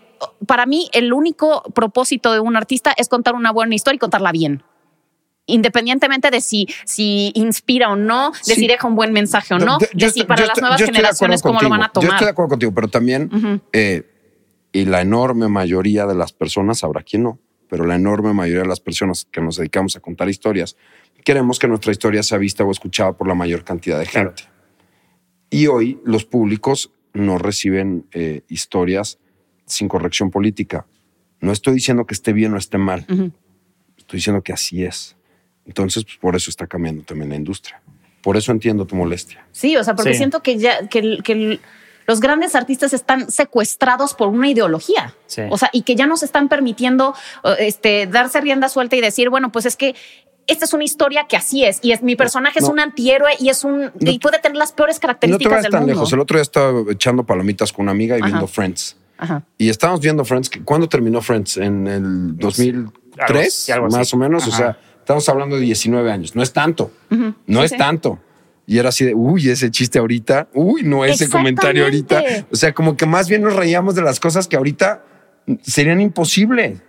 para 0.47 0.67
mí 0.67 0.89
el 0.93 1.13
único 1.13 1.63
propósito 1.75 2.33
de 2.33 2.41
un 2.41 2.57
artista 2.57 2.93
es 2.97 3.09
contar 3.09 3.35
una 3.35 3.51
buena 3.53 3.75
historia 3.75 3.97
y 3.97 3.99
contarla 3.99 4.33
bien. 4.33 4.63
Independientemente 5.47 6.31
de 6.31 6.41
si, 6.41 6.69
si 6.85 7.33
inspira 7.35 7.91
o 7.91 7.97
no, 7.97 8.31
de 8.47 8.55
Sí. 8.55 8.61
si 8.61 8.67
deja 8.69 8.87
un 8.87 8.95
buen 8.95 9.13
mensaje 9.13 9.55
o 9.55 9.59
no, 9.59 9.79
Yo- 9.81 9.87
yo 9.95 10.07
de 10.07 10.13
si 10.13 10.25
para 10.25 10.47
las 10.47 10.61
nuevas 10.61 10.81
generaciones 10.83 11.43
cómo 11.43 11.61
lo 11.61 11.69
van 11.69 11.83
a 11.83 11.89
contigo. 11.89 12.03
Yo 12.03 12.07
tomar. 12.09 12.15
estoy 12.17 12.27
de 12.27 12.31
acuerdo 12.31 12.49
contigo, 12.51 12.73
pero 12.75 12.89
también, 12.89 13.63
eh, 13.73 14.07
y 14.73 14.85
la 14.85 15.01
enorme 15.01 15.49
mayoría 15.49 16.07
de 16.07 16.15
las 16.15 16.33
personas, 16.33 16.85
habrá 16.85 17.03
quien 17.03 17.25
no, 17.25 17.41
pero 17.69 17.85
la 17.85 17.97
enorme 17.97 18.33
mayoría 18.33 18.63
de 18.63 18.69
las 18.69 18.81
personas 18.81 19.25
que 19.25 19.41
nos 19.41 19.57
dedicamos 19.57 19.97
a 19.97 20.01
contar 20.01 20.29
historias, 20.29 20.77
queremos 21.25 21.59
que 21.59 21.67
nuestra 21.67 21.91
historia 21.91 22.23
sea 22.23 22.39
vista 22.39 22.63
o 22.65 22.71
escuchada 22.71 23.13
por 23.17 23.27
la 23.27 23.35
mayor 23.35 23.65
cantidad 23.65 23.99
de 23.99 24.07
Claro. 24.07 24.35
gente. 24.37 24.45
Y 25.51 25.67
hoy 25.67 26.01
los 26.05 26.25
públicos 26.25 26.93
no 27.13 27.39
reciben 27.39 28.07
eh, 28.13 28.43
historias 28.49 29.19
sin 29.71 29.89
corrección 29.89 30.31
política. 30.31 30.87
No 31.41 31.53
estoy 31.53 31.75
diciendo 31.75 32.07
que 32.07 32.15
esté 32.15 32.33
bien 32.33 32.53
o 32.55 32.59
esté 32.59 32.79
mal. 32.79 33.07
Estoy 33.97 34.19
diciendo 34.19 34.43
que 34.43 34.53
así 34.53 34.85
es. 34.85 35.17
Entonces, 35.67 36.05
pues, 36.05 36.17
por 36.19 36.37
eso 36.37 36.51
está 36.51 36.67
cambiando 36.67 37.03
también 37.03 37.31
la 37.31 37.37
industria. 37.37 37.81
Por 38.23 38.37
eso 38.37 38.53
entiendo 38.53 38.85
tu 38.87 38.97
molestia. 38.97 39.47
Sí, 39.53 39.77
o 39.77 39.85
sea, 39.85 39.95
porque 39.95 40.13
Sí. 40.13 40.19
siento 40.19 40.43
que 40.43 40.59
ya 40.59 40.87
que, 40.89 41.59
los 42.07 42.21
grandes 42.21 42.57
artistas 42.57 42.93
están 42.93 43.31
secuestrados 43.31 44.15
por 44.15 44.29
una 44.29 44.49
ideología. 44.49 45.15
Sí. 45.27 45.43
O 45.49 45.57
sea, 45.57 45.71
y 45.73 45.83
que 45.83 45.95
ya 45.95 46.07
nos 46.07 46.23
están 46.25 46.49
permitiendo 46.49 47.15
eh, 47.45 47.55
este, 47.61 48.07
darse 48.09 48.41
rienda 48.41 48.69
suelta 48.69 48.97
y 48.97 49.01
decir, 49.01 49.31
bueno, 49.31 49.53
pues 49.53 49.65
es 49.65 49.77
que 49.77 49.95
esta 50.49 50.65
es 50.65 50.73
una 50.75 50.83
historia 50.83 51.27
que 51.29 51.37
así 51.37 51.63
es. 51.65 51.79
Y 51.83 51.93
es 51.93 52.03
mi 52.03 52.17
personaje 52.17 52.59
es 52.59 52.65
No. 52.65 52.73
un 52.73 52.81
antihéroe 52.81 53.31
y 53.39 53.49
es 53.51 53.63
un 53.63 53.93
y 54.01 54.19
puede 54.19 54.41
tener 54.41 54.57
las 54.59 54.73
peores 54.73 54.97
No 54.97 55.01
te 55.01 55.03
características 55.03 55.51
vayas 55.51 55.63
del 55.63 55.71
tan 55.71 55.81
mundo. 55.83 55.95
lejos. 55.95 56.13
El 56.13 56.19
otro 56.21 56.37
día 56.37 56.43
estaba 56.43 56.83
echando 56.91 57.23
palomitas 57.25 57.73
con 57.73 57.85
una 57.85 57.93
amiga 57.93 58.17
y 58.17 58.21
Ajá. 58.21 58.27
viendo 58.29 58.47
Friends. 58.49 58.97
Ajá. 59.21 59.45
Y 59.59 59.69
estábamos 59.69 60.01
viendo 60.01 60.25
Friends. 60.25 60.51
¿Cuándo 60.65 60.89
terminó 60.89 61.21
Friends? 61.21 61.57
¿En 61.59 61.87
el 61.87 62.37
2003? 62.37 63.53
sí, 63.55 63.73
algo 63.73 63.87
así. 63.87 63.97
más 63.97 64.15
o 64.15 64.17
menos. 64.17 64.47
O 64.49 64.51
sea, 64.51 64.79
estamos 64.99 65.29
hablando 65.29 65.57
de 65.57 65.63
19 65.63 66.11
años. 66.11 66.35
No 66.35 66.43
es 66.43 66.53
tanto. 66.53 66.91
No 67.47 67.61
Sí, 67.61 67.65
es 67.67 67.71
sí. 67.73 67.77
tanto. 67.77 68.19
Y 68.67 68.79
era 68.79 68.91
así 68.91 69.05
de, 69.05 69.15
uy, 69.15 69.49
ese 69.49 69.71
chiste 69.71 69.99
ahorita. 69.99 70.49
Uy, 70.55 70.83
no 70.85 71.05
ese 71.05 71.29
comentario 71.29 71.85
ahorita. 71.85 72.23
O 72.51 72.57
sea, 72.57 72.73
como 72.73 72.97
que 72.97 73.05
más 73.07 73.29
bien 73.29 73.43
nos 73.43 73.55
reíamos 73.57 73.95
de 73.95 74.03
las 74.03 74.21
cosas 74.21 74.47
que 74.49 74.57
ahorita 74.57 75.03
serían 75.63 76.01
imposibles. 76.01 76.81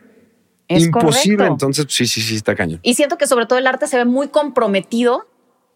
Es 0.68 0.84
Imposible. 0.86 1.38
correcto. 1.38 1.54
Entonces, 1.54 1.86
sí, 1.90 2.06
sí, 2.08 2.22
sí, 2.22 2.36
está 2.36 2.56
cañón. 2.56 2.80
Y 2.84 2.94
siento 2.94 3.18
que 3.18 3.28
sobre 3.28 3.46
todo 3.46 3.60
el 3.60 3.68
arte 3.68 3.88
se 3.88 3.98
ve 3.98 4.06
muy 4.06 4.30
comprometido 4.30 5.28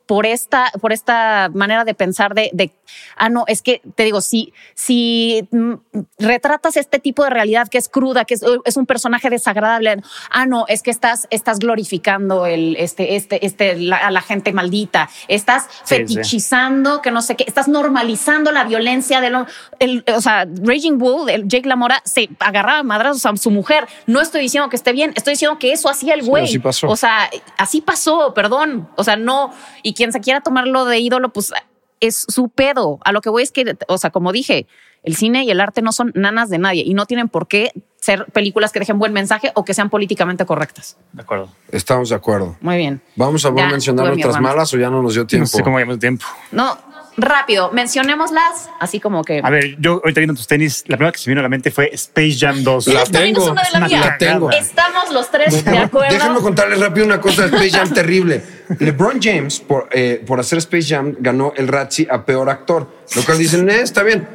por 0.05 0.25
esta, 0.25 0.71
por 0.81 0.93
esta 0.93 1.49
manera 1.53 1.83
de 1.85 1.93
pensar 1.93 2.33
de, 2.35 2.49
de, 2.53 2.71
ah, 3.17 3.29
no, 3.29 3.43
es 3.47 3.61
que 3.61 3.81
te 3.95 4.03
digo, 4.03 4.21
si, 4.21 4.53
si 4.75 5.47
mm, 5.51 5.73
retratas 6.19 6.77
este 6.77 6.99
tipo 6.99 7.23
de 7.23 7.29
realidad 7.31 7.67
que 7.67 7.77
es 7.77 7.89
cruda, 7.89 8.25
que 8.25 8.35
es, 8.35 8.43
es 8.65 8.77
un 8.77 8.85
personaje 8.85 9.29
desagradable, 9.29 10.01
ah, 10.29 10.45
no, 10.45 10.65
es 10.67 10.83
que 10.83 10.91
estás, 10.91 11.27
estás 11.31 11.59
glorificando 11.59 12.45
el, 12.45 12.75
este, 12.77 13.15
este, 13.15 13.45
este, 13.45 13.75
la- 13.79 13.97
a 13.97 14.11
la 14.11 14.21
gente 14.21 14.53
maldita, 14.53 15.09
estás 15.27 15.67
Sí, 15.83 15.95
fetichizando, 15.95 17.01
que 17.01 17.11
no 17.11 17.21
sé 17.21 17.35
qué, 17.35 17.45
estás 17.47 17.67
normalizando 17.67 18.51
la 18.51 18.63
violencia 18.63 19.21
de 19.21 19.29
lo, 19.29 19.45
el, 19.79 20.03
o 20.15 20.21
sea, 20.21 20.45
Raging 20.61 20.97
Bull, 20.97 21.29
el 21.29 21.47
Jake 21.47 21.67
Lamora, 21.67 22.01
se 22.05 22.29
agarraba 22.39 22.83
madrazos 22.83 23.25
a 23.25 23.35
su 23.37 23.51
mujer. 23.51 23.87
No 24.05 24.21
estoy 24.21 24.41
diciendo 24.41 24.69
que 24.69 24.75
esté 24.75 24.91
bien, 24.91 25.13
estoy 25.15 25.33
diciendo 25.33 25.57
que 25.59 25.71
eso 25.71 25.89
hacía 25.89 26.13
el 26.13 26.21
Sí, 26.21 26.27
güey. 26.29 26.43
así 26.43 26.59
pasó. 26.59 26.87
O 26.89 26.95
sea, 26.95 27.29
así 27.57 27.81
pasó, 27.81 28.33
perdón. 28.33 28.87
O 28.95 29.03
sea, 29.03 29.15
no. 29.15 29.53
Y 29.83 29.93
quien 29.95 30.11
se 30.11 30.19
quiera 30.19 30.41
tomarlo 30.41 30.85
de 30.85 30.99
ídolo, 30.99 31.29
pues 31.33 31.51
es 31.99 32.25
su 32.29 32.49
pedo. 32.49 32.99
A 33.03 33.11
lo 33.11 33.21
que 33.21 33.29
voy 33.29 33.41
es 33.43 33.51
que, 33.51 33.75
o 33.87 33.97
sea, 33.97 34.11
como 34.11 34.31
dije, 34.31 34.67
el 35.03 35.15
cine 35.15 35.43
y 35.43 35.49
el 35.51 35.59
arte 35.61 35.81
no 35.81 35.91
son 35.91 36.11
nanas 36.15 36.49
de 36.49 36.57
nadie 36.57 36.83
y 36.85 36.93
no 36.93 37.05
tienen 37.05 37.29
por 37.29 37.47
qué 37.47 37.71
ser 37.99 38.25
películas 38.27 38.71
que 38.71 38.79
dejen 38.79 38.99
buen 38.99 39.13
mensaje 39.13 39.51
o 39.55 39.65
que 39.65 39.73
sean 39.73 39.89
políticamente 39.89 40.45
correctas. 40.45 40.97
De 41.13 41.21
acuerdo. 41.23 41.49
Estamos 41.71 42.09
de 42.09 42.15
acuerdo. 42.15 42.55
Muy 42.61 42.77
bien. 42.77 43.01
¿Vamos 43.15 43.45
a 43.45 43.55
Ya 43.55 43.67
mencionar 43.67 44.07
nuestras 44.07 44.35
hermano. 44.35 44.55
malas 44.55 44.73
o 44.73 44.77
ya 44.77 44.89
no 44.91 45.01
nos 45.01 45.13
dio 45.15 45.25
tiempo? 45.25 45.43
No 45.45 45.47
sé 45.57 45.63
cómo 45.63 45.77
llevamos 45.79 45.99
tiempo. 45.99 46.25
No, 46.51 46.77
rápido, 47.17 47.71
mencionémoslas 47.71 48.69
así 48.79 48.99
como 48.99 49.23
que. 49.23 49.41
A 49.43 49.49
ver, 49.49 49.75
yo 49.79 50.01
ahorita 50.03 50.19
viendo 50.19 50.35
tus 50.35 50.47
tenis, 50.47 50.83
la 50.87 50.97
primera 50.97 51.11
que 51.11 51.19
se 51.19 51.29
me 51.29 51.31
vino 51.31 51.41
a 51.41 51.43
la 51.43 51.49
mente 51.49 51.71
fue 51.71 51.89
Space 51.93 52.37
Jam 52.39 52.63
2. 52.63 52.87
La 52.87 53.03
tengo. 53.05 53.43
es 53.43 53.49
una 53.49 53.63
de 53.63 53.71
la 53.71 53.77
Una 53.77 53.87
mía. 53.87 53.99
La 54.01 54.17
tengo. 54.17 54.51
Estamos 54.51 55.11
los 55.11 55.29
tres 55.31 55.63
de 55.63 55.77
acuerdo. 55.77 56.13
Déjenme 56.13 56.39
contarles 56.41 56.79
rápido 56.79 57.05
una 57.05 57.21
cosa 57.21 57.47
de 57.47 57.55
Space 57.55 57.71
Jam 57.71 57.93
terrible. 57.93 58.41
LeBron 58.79 59.19
James, 59.21 59.59
por, 59.59 59.89
eh, 59.91 60.23
por 60.25 60.39
hacer 60.39 60.57
Space 60.59 60.87
Jam, 60.87 61.15
ganó 61.19 61.53
el 61.55 61.67
Razzie 61.67 62.07
a 62.09 62.25
peor 62.25 62.49
actor. 62.49 62.87
Lo 63.15 63.23
cual 63.23 63.37
dicen, 63.37 63.69
eh, 63.69 63.81
está 63.81 64.03
bien. 64.03 64.27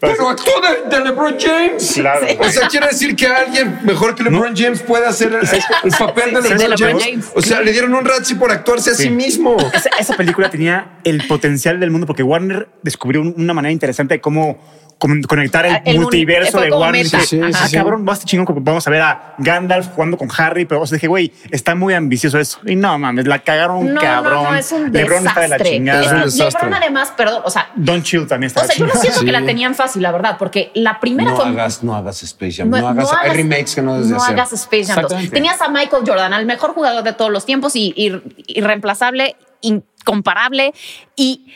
Pero 0.00 0.28
actuó 0.30 0.54
de, 0.60 0.96
de 0.96 1.04
LeBron 1.04 1.36
James. 1.38 1.92
Claro. 1.94 2.26
Sí. 2.26 2.36
O 2.40 2.48
sea, 2.48 2.68
quiere 2.68 2.86
decir 2.86 3.14
que 3.14 3.26
alguien 3.26 3.80
mejor 3.84 4.14
que 4.14 4.22
LeBron 4.22 4.56
James 4.56 4.80
puede 4.82 5.06
hacer 5.06 5.28
el, 5.28 5.40
el 5.84 5.92
papel 5.98 6.32
de 6.34 6.42
Sí, 6.42 6.48
LeBron, 6.48 6.58
de 6.58 6.68
LeBron 6.68 6.78
James. 7.00 7.04
James. 7.04 7.30
O 7.34 7.42
sea, 7.42 7.60
le 7.60 7.72
dieron 7.72 7.94
un 7.94 8.04
Razzie 8.04 8.36
por 8.36 8.50
actuarse 8.50 8.90
a 8.90 8.94
sí, 8.94 9.04
Sí. 9.04 9.10
mismo. 9.10 9.56
Esa, 9.74 9.90
esa 9.98 10.16
película 10.16 10.48
tenía 10.50 10.98
el 11.04 11.26
potencial 11.26 11.78
del 11.80 11.90
mundo 11.90 12.06
porque 12.06 12.22
Warner 12.22 12.68
descubrió 12.82 13.20
un- 13.20 13.34
una 13.36 13.52
manera 13.54 13.72
interesante 13.72 14.14
de 14.14 14.20
cómo 14.20 14.58
con- 15.00 15.22
conectar 15.22 15.66
el, 15.66 15.72
Ah, 15.74 15.82
el 15.84 15.98
multiverso 15.98 16.60
de 16.60 16.70
Warner. 16.70 17.04
Sí, 17.06 17.16
sí, 17.26 17.40
ah, 17.42 17.66
sí. 17.66 17.74
cabrón, 17.76 18.04
va 18.06 18.12
a 18.12 18.14
estar 18.14 18.28
chingón 18.28 18.46
vamos 18.62 18.86
a 18.86 18.90
ver 18.90 19.00
a 19.02 19.34
Gandalf 19.38 19.88
jugando 19.94 20.16
con 20.16 20.28
Harry, 20.38 20.66
pero 20.66 20.82
o 20.82 20.86
sea, 20.86 20.94
dije, 20.96 21.08
güey, 21.08 21.32
está 21.50 21.74
muy 21.74 21.94
ambicioso 21.94 22.38
eso. 22.38 22.60
Y 22.66 22.76
no 22.76 22.96
mames, 22.98 23.26
la 23.26 23.38
cagaron 23.40 23.94
No, 23.94 24.00
cabrón. 24.00 24.44
no, 24.44 24.50
no, 24.52 24.56
es 24.56 24.70
un 24.70 24.92
LeBron 24.92 25.26
está 25.26 25.40
de 25.40 25.48
la 25.48 25.56
desastre. 25.56 25.70
chingada. 25.76 26.00
Es 26.04 26.12
un 26.12 26.18
Es- 26.18 26.24
desastre. 26.36 26.60
LeBron 26.68 26.82
además, 26.82 27.12
perdón, 27.16 27.42
o 27.44 27.50
sea, 27.50 27.70
Don 27.74 28.02
Chill 28.02 28.26
también 28.28 28.48
está 28.48 28.60
o 28.60 28.62
de 28.62 28.68
sea, 28.68 28.76
yo 28.76 28.86
no 28.86 29.00
siento 29.00 29.20
que 29.24 29.32
la 29.32 29.44
tenían 29.44 29.74
fácil, 29.74 30.02
la 30.02 30.12
verdad, 30.12 30.36
porque 30.38 30.70
la 30.74 31.00
primera 31.00 31.30
No 31.30 31.36
fue 31.36 31.46
hagas, 31.46 31.82
no 31.82 31.94
hagas 31.96 32.22
Space 32.22 32.52
Jam. 32.58 32.68
No, 32.70 32.86
hagas, 32.86 33.08
hay 33.22 33.30
remakes 33.36 33.74
que 33.74 33.82
no 33.82 33.94
debes 33.94 34.08
de 34.10 34.14
no 34.16 34.22
hacer. 34.22 34.34
hagas 34.38 34.52
Space 34.52 34.84
Jam 34.84 34.96
2. 34.96 35.04
Exactamente. 35.04 35.34
Tenías 35.34 35.60
a 35.62 35.68
Michael 35.70 36.02
Jordan, 36.06 36.32
al 36.34 36.44
mejor 36.46 36.74
jugador 36.74 37.02
de 37.02 37.12
todos 37.14 37.30
los 37.30 37.46
tiempos 37.46 37.74
y, 37.74 37.94
y- 37.96 38.20
irreemplazable, 38.48 39.36
incomparable 39.62 40.72
y 41.16 41.46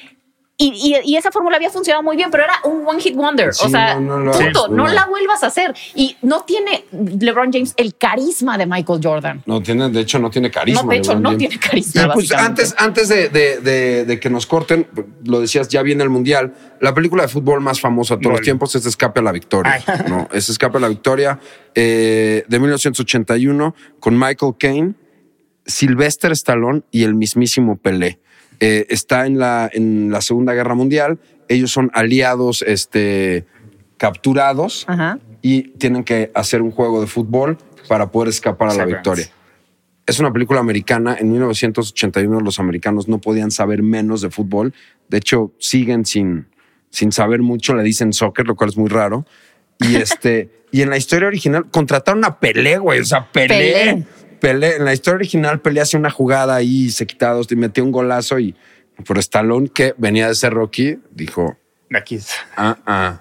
y, 0.57 0.67
y- 1.05 1.13
y 1.13 1.17
esa 1.17 1.33
fórmula 1.33 1.57
había 1.57 1.69
funcionado 1.71 2.03
muy 2.05 2.17
bien, 2.17 2.31
pero 2.31 2.45
era 2.45 2.55
un 2.65 2.87
one 2.87 3.01
hit 3.01 3.17
wonder. 3.17 3.53
Sí, 3.53 3.67
o 3.67 3.69
sea, 3.69 3.99
no, 3.99 4.31
punto, 4.31 4.69
no 4.69 4.87
la 4.87 5.07
vuelvas 5.07 5.43
a 5.43 5.49
hacer. 5.49 5.75
Y 5.97 6.17
no 6.23 6.43
tiene 6.45 6.85
LeBron 6.93 7.53
James 7.53 7.75
el 7.77 7.97
carisma 7.97 8.57
de 8.57 8.65
Michael 8.67 9.01
Jordan. 9.03 9.43
No 9.47 9.61
tiene, 9.61 9.89
de 9.91 10.01
hecho, 10.01 10.19
no 10.21 10.31
tiene 10.31 10.51
carisma. 10.53 10.83
No, 10.83 10.89
de 10.89 10.97
hecho, 10.99 11.11
LeBron 11.11 11.23
no 11.25 11.29
James. 11.31 11.39
tiene 11.49 11.59
carisma. 11.59 12.03
Y 12.05 12.09
pues 12.13 12.31
antes, 12.33 12.75
antes 12.79 13.09
de, 13.09 13.29
de- 13.31 13.59
de- 13.61 14.05
de 14.05 14.21
que 14.21 14.31
nos 14.31 14.47
corten, 14.47 14.87
lo 15.25 15.41
decías, 15.41 15.69
ya 15.69 15.83
viene 15.83 16.05
el 16.05 16.11
Mundial. 16.11 16.55
La 16.81 16.95
película 16.95 17.23
de 17.25 17.29
fútbol 17.29 17.61
más 17.61 17.81
famosa 17.81 18.15
de 18.15 18.21
todos 18.23 18.31
Gol. 18.33 18.39
los 18.41 18.45
tiempos 18.45 18.75
es 18.77 18.87
Escape 18.87 19.19
a 19.21 19.23
la 19.25 19.33
Victoria. 19.33 19.83
Ay. 19.87 19.95
No, 20.09 20.29
es 20.33 20.49
Escape 20.49 20.77
a 20.79 20.81
la 20.81 20.89
Victoria 20.89 21.41
eh, 21.75 22.45
de 22.47 22.59
1981 22.61 23.75
con 23.99 24.17
Michael 24.19 24.53
Caine 24.59 24.95
Sylvester 25.67 26.31
Stallone 26.33 26.83
y 26.91 27.05
el 27.05 27.15
mismísimo 27.15 27.77
Pelé. 27.77 28.21
Eh, 28.65 28.87
está 28.89 29.27
en 29.27 29.39
la, 29.39 29.69
en 29.73 30.11
la 30.11 30.23
Segunda 30.23 30.55
Guerra 30.55 30.75
Mundial. 30.75 31.19
Ellos 31.49 31.71
son 31.71 31.91
aliados 31.93 32.63
este, 32.63 33.45
capturados 33.99 34.87
Ajá. 34.89 35.19
y 35.43 35.65
tienen 35.73 36.03
que 36.03 36.31
hacer 36.35 36.63
un 36.63 36.71
juego 36.71 37.03
de 37.03 37.07
fútbol 37.07 37.59
para 37.89 38.11
poder 38.11 38.31
escapar 38.31 38.69
a 38.69 38.71
la 38.71 38.85
Severance. 38.85 38.97
victoria. 38.97 39.27
Es 40.07 40.19
una 40.19 40.33
película 40.33 40.61
americana. 40.61 41.17
En 41.19 41.31
1981 41.31 42.41
los 42.41 42.59
americanos 42.59 43.07
no 43.07 43.19
podían 43.19 43.51
saber 43.51 43.83
menos 43.83 44.23
de 44.23 44.31
fútbol. 44.31 44.73
De 45.09 45.19
hecho, 45.19 45.53
siguen 45.59 46.07
sin, 46.07 46.47
sin 46.89 47.13
saber 47.13 47.43
mucho. 47.43 47.75
Le 47.75 47.83
dicen 47.83 48.15
soccer, 48.15 48.47
lo 48.47 48.57
cual 48.57 48.71
es 48.71 48.79
muy 48.79 48.89
raro. 48.89 49.27
Y 49.79 49.97
este 49.97 50.51
y 50.73 50.83
en 50.83 50.91
la 50.91 50.97
historia 50.97 51.29
original 51.29 51.71
contrataron 51.71 52.25
a 52.25 52.41
Pelé, 52.41 52.79
güey. 52.79 53.01
O 53.01 53.05
sea, 53.05 53.31
Pelé. 53.31 53.49
Pelé. 53.49 54.05
Pelé. 54.41 54.77
En 54.77 54.85
la 54.85 54.93
historia 54.93 55.17
original, 55.17 55.61
Pelé 55.61 55.81
hacía 55.81 55.99
una 55.99 56.11
jugada 56.11 56.55
ahí, 56.55 56.91
se 56.91 57.07
quitaba 57.07 57.35
dos 57.35 57.51
y 57.51 57.57
metió 57.57 57.85
un 57.85 57.93
golazo. 57.93 58.39
Y 58.39 58.55
por 59.07 59.19
Stallone, 59.19 59.69
que 59.69 59.95
venía 59.97 60.29
de 60.29 60.35
ser 60.35 60.53
Rocky, 60.53 60.99
dijo: 61.11 61.57
aquí. 61.95 62.19
Ah, 62.57 62.79
ah. 62.87 63.21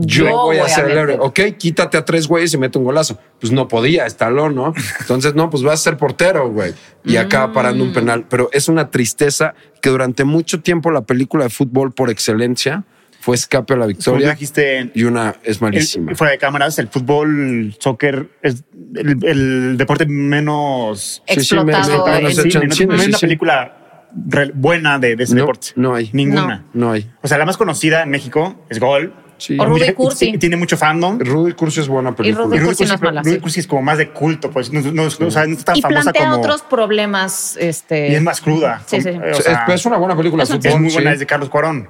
Yo, 0.00 0.30
voy, 0.30 0.58
a 0.58 0.68
ser 0.68 0.90
el 0.90 0.96
héroe. 0.96 1.16
Ok, 1.18 1.40
quítate 1.58 1.96
a 1.96 2.04
tres 2.04 2.28
güeyes 2.28 2.54
y 2.54 2.58
mete 2.58 2.78
un 2.78 2.84
golazo. 2.84 3.18
Pues 3.40 3.52
no 3.52 3.66
podía, 3.66 4.06
Stallone, 4.06 4.54
¿no? 4.54 4.72
Entonces, 5.00 5.34
no, 5.34 5.50
pues 5.50 5.64
vas 5.64 5.80
a 5.80 5.82
ser 5.82 5.96
portero, 5.96 6.48
güey. 6.50 6.72
Y 7.04 7.16
acaba 7.16 7.52
parando 7.52 7.82
un 7.82 7.92
penal. 7.92 8.24
Pero 8.28 8.48
es 8.52 8.68
una 8.68 8.90
tristeza 8.90 9.54
que 9.82 9.90
durante 9.90 10.22
mucho 10.22 10.60
tiempo 10.60 10.92
la 10.92 11.02
película 11.02 11.44
de 11.44 11.50
fútbol 11.50 11.92
por 11.92 12.10
excelencia 12.10 12.84
fue 13.28 13.34
Escape 13.36 13.74
a 13.74 13.76
la 13.76 13.84
Victoria. 13.84 14.30
dijiste, 14.30 14.90
Y 14.94 15.04
una 15.04 15.36
es 15.42 15.56
el- 15.56 15.62
malísima. 15.62 16.14
fuera 16.14 16.30
de 16.30 16.38
cámaras, 16.38 16.78
el 16.78 16.88
fútbol, 16.88 17.76
soccer 17.78 18.30
es 18.42 18.64
el, 18.94 19.22
el 19.22 19.76
deporte 19.76 20.06
menos 20.06 21.22
Explotado 21.26 22.06
no, 22.22 22.30
cine, 22.30 22.86
no 22.86 22.94
hay 23.02 23.08
una 23.08 23.18
película 23.18 24.06
buena 24.54 24.98
de, 24.98 25.14
de 25.14 25.24
ese 25.24 25.34
No, 25.34 25.42
deporte. 25.42 25.68
no 25.76 25.94
hay. 25.94 26.08
Ninguna. 26.14 26.64
No 26.72 26.92
hay. 26.92 27.10
O 27.20 27.28
sea, 27.28 27.36
la 27.36 27.44
más 27.44 27.58
conocida 27.58 28.02
en 28.02 28.08
México 28.08 28.64
es 28.70 28.80
Gol. 28.80 29.12
Sí. 29.36 29.56
O 29.60 29.64
Rudy 29.66 29.92
Cursi. 29.92 30.38
Tiene 30.38 30.56
mucho 30.56 30.76
fandom. 30.78 31.18
Rudy 31.20 31.52
Cursi 31.52 31.80
es 31.80 31.88
buena 31.88 32.16
película. 32.16 32.46
Rudy 32.46 32.56
Y 32.56 32.60
Cursi 32.60 32.84
no 32.86 32.94
es 32.94 32.98
pero 33.00 33.10
mala, 33.12 33.22
Rudy 33.22 33.34
sí. 33.34 33.40
Cursi 33.40 33.60
es 33.60 33.66
como 33.68 33.82
más 33.82 33.98
de 33.98 34.08
culto, 34.10 34.50
pues. 34.50 34.72
No, 34.72 34.80
no- 34.80 34.90
no- 34.90 35.02
o 35.04 35.30
sea, 35.30 35.46
no 35.46 35.52
es 35.52 35.64
tan 35.64 35.76
Y 35.76 35.82
famosa 35.82 36.00
plantea 36.10 36.30
como. 36.30 36.40
otros 36.42 36.62
problemas. 36.62 37.56
Este, 37.60 38.08
Y 38.08 38.14
es 38.14 38.22
más 38.22 38.40
cruda. 38.40 38.82
Sí, 38.86 39.00
sí. 39.02 39.10
O 39.10 39.22
Es, 39.24 39.44
sea, 39.44 39.66
es 39.68 39.84
una 39.86 39.98
buena 39.98 40.16
película 40.16 40.42
es 40.44 40.48
fútbol. 40.48 40.66
es 40.72 40.80
muy 40.80 40.92
buena, 40.92 41.10
sí. 41.10 41.14
es 41.14 41.20
de 41.20 41.26
Carlos 41.26 41.50
Cuarón. 41.50 41.88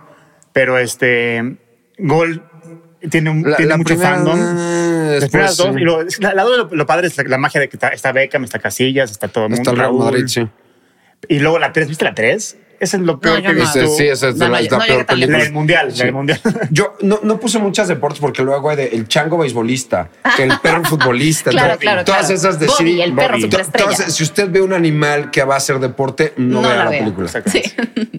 Pero 0.53 0.79
este. 0.79 1.57
Gol 1.99 2.43
tiene, 3.11 3.31
un- 3.31 3.49
La- 3.49 3.57
tiene 3.57 3.71
la 3.71 3.77
mucho 3.77 3.95
primera, 3.95 4.15
fandom. 4.17 4.39
Las 4.39 5.29
primeras 5.29 5.57
después, 5.57 5.57
dos. 5.57 5.67
sí. 5.75 5.81
Y 5.81 5.85
lo, 5.85 6.03
la, 6.21 6.35
la 6.35 6.43
dos, 6.45 6.57
lo, 6.57 6.69
lo 6.77 6.87
padre 6.87 7.07
es 7.09 7.17
la, 7.17 7.25
la 7.25 7.39
magia 7.39 7.61
de 7.61 7.69
que 7.69 7.77
está, 7.77 7.89
está 7.89 8.13
Beckham, 8.13 8.45
está 8.45 8.59
Casillas, 8.59 9.11
está 9.11 9.29
todo 9.29 9.45
el 9.45 9.51
mundo. 9.51 9.63
Está 9.63 9.71
el 9.73 9.77
Real 9.79 9.91
Raúl. 9.91 10.05
Madrid, 10.05 10.25
sí. 10.27 10.47
Y 11.29 11.39
luego 11.41 11.59
la 11.59 11.73
3, 11.73 11.89
¿viste 11.89 12.05
la 12.05 12.15
3? 12.15 12.57
Esa 12.81 12.97
es 12.97 13.03
lo 13.03 13.19
peor 13.19 13.43
que 13.43 13.49
he 13.49 13.53
no. 13.55 13.61
visto. 13.61 13.81
Ese- 13.81 13.97
sí, 13.97 14.07
esa 14.07 14.29
es 14.29 14.37
No, 14.37 14.49
la, 14.49 14.61
la 14.61 14.69
no 14.71 14.79
peor 14.87 15.05
película. 15.07 15.39
del 15.39 15.53
mundial, 15.53 15.91
Sí. 15.93 15.99
la 15.99 16.05
del 16.05 16.15
mundial. 16.15 16.41
Yo 16.71 16.97
no, 17.03 17.19
no 17.25 17.41
puse 17.41 17.59
muchas 17.59 17.89
deportes 17.89 18.21
porque 18.21 18.43
luego 18.43 18.71
hay 18.71 18.77
de 18.77 18.87
el 18.89 19.09
chango 19.09 19.37
beisbolista, 19.39 20.11
el 20.39 20.53
perro 20.61 20.85
futbolista, 20.85 21.51
Claro, 21.51 21.77
claro, 21.79 22.05
todas 22.05 22.21
claro. 22.21 22.35
esas 22.35 22.61
de 22.61 22.67
Bobby, 22.69 22.93
sí, 22.93 23.01
el 23.03 23.15
perro 23.17 23.41
superestrella. 23.41 23.97
Si 23.97 24.23
usted 24.23 24.49
ve 24.49 24.61
un 24.61 24.73
animal 24.73 25.33
que 25.33 25.43
va 25.43 25.55
a 25.55 25.57
hacer 25.59 25.81
deporte, 25.81 26.35
no, 26.37 26.63
No 26.63 26.69
vea 26.69 26.85
la 26.85 26.91
película. 26.91 27.29
Sí. 27.47 27.63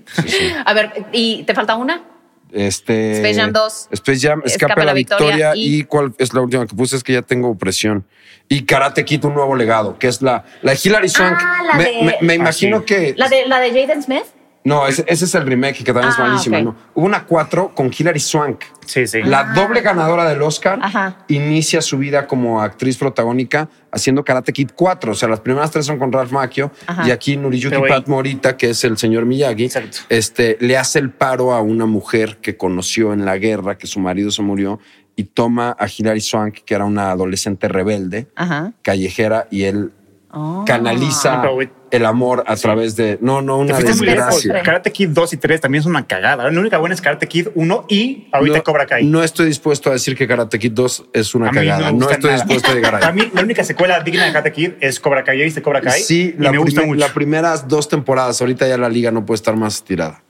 A 0.66 0.74
ver, 0.74 1.06
¿y 1.14 1.44
te 1.44 1.54
falta 1.54 1.76
una? 1.76 2.04
Este, 2.52 3.14
Space 3.18 3.36
Jam 3.36 3.52
2. 3.54 3.88
Space 3.92 4.20
Jam, 4.20 4.42
Escape, 4.46 4.82
a 4.82 4.86
la 4.86 4.94
Victoria, 4.94 5.52
y... 5.56 5.84
cuál 5.84 6.14
es 6.18 6.34
la 6.34 6.42
última 6.42 6.66
que 6.66 6.76
puse 6.76 6.96
es 6.96 7.04
que 7.04 7.14
ya 7.14 7.22
tengo 7.22 7.56
presión. 7.56 8.06
Y 8.48 8.64
Karate 8.66 9.06
Kid, 9.06 9.24
un 9.26 9.36
nuevo 9.36 9.56
legado, 9.56 10.00
que 10.00 10.08
es 10.08 10.22
la, 10.22 10.44
la 10.64 10.72
de 10.74 10.80
Hilary 10.84 11.10
Swank. 11.10 11.38
Ah, 11.40 11.64
la 11.68 11.74
me, 11.76 11.84
de- 11.84 12.02
me- 12.04 12.18
me 12.22 12.34
Ah, 12.34 12.36
imagino 12.36 12.80
sí. 12.80 12.86
que 12.86 13.14
¿La 13.18 13.30
de, 13.30 13.46
la 13.46 13.60
de 13.60 13.70
Jaden 13.70 14.02
Smith? 14.02 14.24
No, 14.66 14.86
ese, 14.88 15.06
ese 15.08 15.26
es 15.26 15.36
el 15.36 15.46
remake 15.48 15.78
que 15.84 15.94
también 15.94 16.10
es 16.10 16.20
Ah, 16.20 16.24
malísimo. 16.28 16.76
Hubo 16.94 17.06
una 17.06 17.26
cuatro 17.26 17.74
con 17.74 17.90
Hilary 17.98 18.20
Swank. 18.20 18.62
Sí, 18.86 19.08
sí. 19.08 19.22
La 19.24 19.54
doble 19.54 19.82
ganadora 19.82 20.28
del 20.28 20.42
Oscar 20.42 20.80
Ajá. 20.82 21.18
inicia 21.30 21.82
su 21.82 21.98
vida 21.98 22.28
como 22.28 22.62
actriz 22.62 22.98
protagónica 22.98 23.70
haciendo 23.92 24.24
Karate 24.26 24.52
Kid 24.52 24.72
4. 24.76 25.14
O 25.14 25.16
sea, 25.16 25.30
las 25.30 25.40
primeras 25.40 25.72
tres 25.72 25.86
son 25.86 25.98
con 25.98 26.12
Ralph 26.12 26.32
Macchio 26.32 26.72
Ajá. 26.88 27.08
y 27.08 27.12
aquí 27.12 27.38
Pero, 27.72 27.80
güey. 27.82 27.92
Pat 27.92 28.08
Morita, 28.08 28.58
que 28.58 28.72
es 28.72 28.84
el 28.84 28.98
señor 28.98 29.26
Miyagi, 29.26 29.66
Exacto. 29.66 30.00
este, 30.10 30.58
le 30.60 30.78
hace 30.78 31.00
el 31.00 31.12
paro 31.12 31.54
a 31.54 31.62
una 31.62 31.86
mujer 31.86 32.38
que 32.42 32.58
conoció 32.58 33.14
en 33.14 33.26
la 33.26 33.38
guerra, 33.38 33.78
que 33.78 33.88
su 33.88 34.00
marido 34.00 34.30
se 34.30 34.42
murió, 34.42 34.80
y 35.16 35.24
toma 35.26 35.76
a 35.80 35.88
Hilary 35.88 36.22
Swank, 36.22 36.60
que 36.66 36.74
era 36.76 36.86
una 36.86 37.12
adolescente 37.12 37.68
rebelde, 37.68 38.28
Ajá. 38.36 38.74
callejera, 38.82 39.48
y 39.52 39.64
él 39.64 39.92
Oh. 40.32 40.64
canaliza 40.66 41.42
Ah, 41.42 41.48
güey. 41.48 41.70
el 41.90 42.06
amor 42.06 42.44
a 42.46 42.56
través 42.56 42.96
de... 42.96 43.18
No, 43.20 43.42
no, 43.42 43.58
una 43.58 43.76
desgracia. 43.80 44.62
Karate 44.62 44.92
Kid 44.92 45.10
2 45.10 45.34
y 45.34 45.38
3 45.38 45.62
también 45.62 45.80
es 45.80 45.86
una 45.88 46.06
cagada. 46.06 46.50
La 46.52 46.60
única 46.60 46.78
buena 46.78 46.94
es 46.94 47.02
Karate 47.02 47.28
Kid 47.28 47.48
1 47.56 47.86
y 47.90 48.28
ahorita 48.32 48.58
no, 48.58 48.64
Cobra 48.64 48.86
Kai. 48.86 49.06
No 49.06 49.24
estoy 49.24 49.48
dispuesto 49.48 49.90
a 49.90 49.94
decir 49.94 50.16
que 50.16 50.28
Karate 50.28 50.60
Kid 50.60 50.72
2 50.74 51.06
es 51.14 51.34
una 51.34 51.50
A 51.50 51.52
mí 51.52 51.56
no 51.56 51.62
cagada. 51.62 51.92
No, 51.92 52.10
estoy 52.10 52.32
nada. 52.32 52.44
dispuesto 52.44 52.72
a 52.72 52.76
llegar 52.76 52.96
ahí. 52.96 53.02
Para 53.02 53.14
mí, 53.14 53.32
la 53.34 53.42
única 53.42 53.64
secuela 53.64 54.00
digna 54.02 54.26
de 54.26 54.32
Karate 54.34 54.52
Kid 54.52 54.72
es 54.82 55.00
Cobra 55.00 55.24
Kai. 55.24 55.40
¿Ya 55.40 55.46
viste 55.46 55.64
Cobra 55.64 55.82
Kai? 55.82 56.00
Sí, 56.00 56.36
y 56.38 56.42
la, 56.42 56.52
me 56.52 56.60
gusta 56.60 56.82
mucho. 56.84 57.00
las 57.00 57.12
primeras 57.12 57.68
dos 57.68 57.90
temporadas. 57.90 58.40
Ahorita 58.40 58.68
ya 58.68 58.78
la 58.78 58.90
liga 58.90 59.10
no 59.10 59.26
puede 59.26 59.38
estar 59.38 59.56
más 59.56 59.76
estirada. 59.78 60.22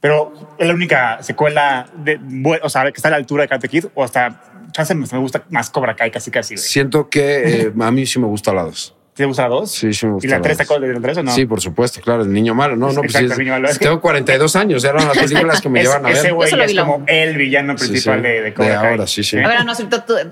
Pero 0.00 0.32
es 0.56 0.68
la 0.68 0.74
única 0.74 1.20
secuela 1.24 1.90
de, 1.96 2.20
o 2.62 2.68
sea, 2.68 2.84
que 2.84 2.96
está 2.96 3.08
a 3.08 3.10
la 3.10 3.16
altura 3.16 3.42
de 3.42 3.48
Karate 3.48 3.68
Kid 3.68 3.86
o 3.94 4.04
hasta 4.04 4.40
chance 4.70 4.94
me 4.94 5.04
gusta 5.18 5.42
más 5.50 5.70
Cobra 5.70 5.96
Kai 5.96 6.12
casi 6.12 6.30
casi. 6.30 6.56
Siento 6.56 7.08
que 7.08 7.62
eh, 7.62 7.72
a 7.80 7.90
mí 7.90 8.06
sí 8.06 8.20
me 8.20 8.26
gusta 8.26 8.52
la 8.52 8.62
dos. 8.62 8.94
¿Te 9.18 9.24
gusta 9.26 9.42
la 9.42 9.48
2? 9.48 9.70
Sí, 9.70 9.92
sí 9.92 10.06
me 10.06 10.12
gusta 10.12 10.26
¿Y 10.26 10.30
la 10.30 10.36
la 10.36 10.42
3 10.42 10.56
te 10.56 10.62
acuerdas 10.62 10.88
de 10.88 10.94
la 10.94 11.00
3 11.00 11.16
o 11.18 11.22
no? 11.24 11.32
Sí, 11.32 11.44
por 11.44 11.60
supuesto, 11.60 12.00
claro, 12.00 12.22
el 12.22 12.32
niño 12.32 12.54
malo. 12.54 12.76
No, 12.76 12.86
no, 12.92 13.00
pues 13.02 13.16
Exacto, 13.16 13.32
el 13.32 13.38
niño 13.40 13.52
malo. 13.52 13.68
tengo 13.78 14.00
42 14.00 14.54
años, 14.56 14.84
eran 14.84 15.08
las 15.08 15.18
películas 15.18 15.60
que 15.60 15.68
me 15.68 15.80
Es- 15.82 15.86
llevan 15.88 16.06
a 16.06 16.10
Ese 16.10 16.22
ver. 16.22 16.34
güey 16.34 16.50
ya 16.50 16.56
vi 16.56 16.62
es 16.62 16.78
como 16.80 17.04
el 17.06 17.36
villano 17.36 17.74
principal 17.74 18.20
sí. 18.20 18.22
de, 18.28 18.40
de 18.42 18.54
Cobra 18.54 18.68
De 18.70 18.74
Kai. 18.76 18.90
ahora, 18.92 19.06
sí, 19.08 19.24
sí. 19.24 19.38
A 19.38 19.48
ver, 19.48 19.64
no, 19.64 19.72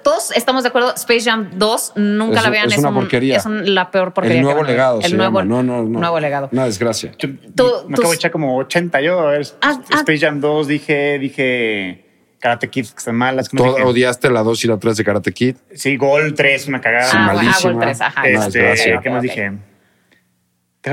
todos 0.04 0.30
estamos 0.36 0.62
de 0.62 0.68
acuerdo. 0.68 0.94
Space 0.94 1.22
Jam 1.28 1.50
2, 1.54 1.92
nunca 1.96 2.38
Es- 2.38 2.44
la 2.44 2.50
vean. 2.50 2.70
es 2.72 2.78
una 2.78 2.88
un- 2.90 2.94
porquería. 2.94 3.36
Es 3.38 3.44
un- 3.46 3.74
la 3.74 3.90
peor 3.90 4.12
porquería. 4.14 4.38
El 4.38 4.44
nuevo 4.44 4.62
legado. 4.62 5.00
El 5.02 5.16
nuevo. 5.16 5.42
No, 5.42 5.62
no, 5.64 5.82
no. 5.82 5.98
nuevo 5.98 6.20
legado. 6.20 6.48
Una 6.52 6.66
desgracia. 6.66 7.10
Yo- 7.18 7.28
Tú- 7.56 7.72
me 7.88 7.96
tus- 7.96 7.98
acabo 7.98 8.10
de 8.10 8.16
echar 8.16 8.30
como 8.30 8.56
80 8.56 9.00
yo. 9.00 9.18
A 9.18 9.32
ver, 9.32 9.46
Ah, 9.62 9.80
ah. 9.90 9.96
Space 9.96 10.18
Jam 10.20 10.40
2, 10.40 10.68
dije, 10.68 11.18
dije 11.18 12.05
Karate 12.46 12.68
Kid, 12.70 12.84
que 12.86 12.96
están 12.98 13.16
malas. 13.16 13.48
¿cómo 13.48 13.64
Todo- 13.64 13.84
odiaste 13.86 14.30
la 14.30 14.42
2 14.44 14.64
y 14.64 14.68
la 14.68 14.78
3 14.78 14.96
de 14.96 15.04
Karate 15.04 15.32
Kid. 15.32 15.56
Sí, 15.74 15.96
Gol 15.96 16.32
3, 16.34 16.68
una 16.68 16.80
cagada. 16.80 17.10
Sí, 17.10 17.16
Ah, 17.18 17.26
malísima. 17.34 17.70
ah, 17.70 17.72
Gol 17.74 17.80
3, 17.82 18.00
ajá. 18.00 18.22
Este, 18.28 18.58
desgracia. 18.60 19.00
¿Qué 19.02 19.10
más 19.10 19.18
Ok, 19.18 19.24
ok. 19.24 19.30
dije? 19.30 19.42
Déjame 19.42 19.60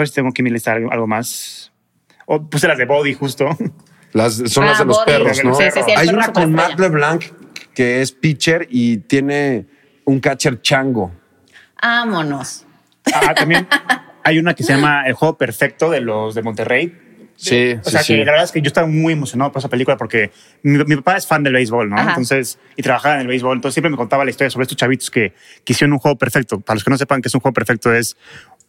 ver 0.02 0.08
si 0.08 0.14
tengo 0.16 0.30
aquí 0.30 0.42
en 0.42 0.44
mi 0.46 0.50
lista 0.50 0.72
algo, 0.74 0.92
algo 0.92 1.06
más. 1.06 1.72
O 2.26 2.42
puse 2.50 2.68
las 2.68 2.78
de 2.80 2.86
Body 2.86 3.14
justo. 3.14 3.50
Las, 4.14 4.36
son 4.36 4.64
Ah, 4.64 4.68
las 4.70 4.80
de 4.80 4.86
los 4.86 4.98
Body. 4.98 5.06
perros, 5.12 5.44
¿no? 5.44 5.54
Sí, 5.56 5.64
sí, 5.74 5.80
sí, 5.86 5.92
Hay 5.96 6.08
una 6.10 6.32
con. 6.34 6.52
Matt 6.54 6.80
LeBlanc 6.80 7.24
que 7.76 8.02
es 8.02 8.12
pitcher 8.12 8.68
y 8.70 8.98
tiene 8.98 9.66
un 10.06 10.20
catcher 10.20 10.60
chango. 10.62 11.12
Vámonos. 11.82 12.66
Ah, 13.14 13.34
también 13.36 13.68
hay 14.24 14.40
una 14.40 14.54
que 14.54 14.64
se 14.64 14.74
llama 14.74 15.04
El 15.06 15.14
Juego 15.14 15.38
Perfecto 15.38 15.90
de 15.92 16.00
los 16.02 16.34
de 16.36 16.42
Monterrey. 16.42 17.00
Sí, 17.36 17.76
O 17.84 17.90
sea, 17.90 18.02
sí, 18.04 18.14
que 18.14 18.20
la 18.26 18.32
verdad 18.32 18.46
es 18.46 18.52
que 18.52 18.62
yo 18.62 18.68
estaba 18.68 18.88
muy 18.88 19.14
emocionado 19.14 19.52
por 19.52 19.60
esa 19.60 19.68
película 19.70 19.98
porque 19.98 20.32
mi, 20.62 20.78
mi 20.86 20.96
papá 20.98 21.18
es 21.18 21.28
fan 21.28 21.44
del 21.44 21.54
béisbol, 21.54 21.90
¿no? 21.90 21.98
Ajá. 21.98 22.10
Entonces, 22.12 22.58
y 22.78 22.82
trabajaba 22.84 23.16
en 23.16 23.22
el 23.22 23.28
béisbol, 23.28 23.58
entonces 23.58 23.74
siempre 23.74 23.90
me 23.90 23.98
contaba 23.98 24.24
la 24.24 24.30
historia 24.32 24.50
sobre 24.50 24.64
estos 24.64 24.78
chavitos 24.78 25.10
que, 25.12 25.34
que 25.66 25.74
hicieron 25.74 25.94
un 25.94 26.00
juego 26.00 26.18
perfecto. 26.18 26.60
Para 26.60 26.76
los 26.76 26.84
que 26.84 26.90
no 26.92 26.98
sepan 26.98 27.22
que 27.22 27.28
es 27.28 27.36
un 27.36 27.42
juego 27.42 27.54
perfecto, 27.54 27.94
es, 27.94 28.16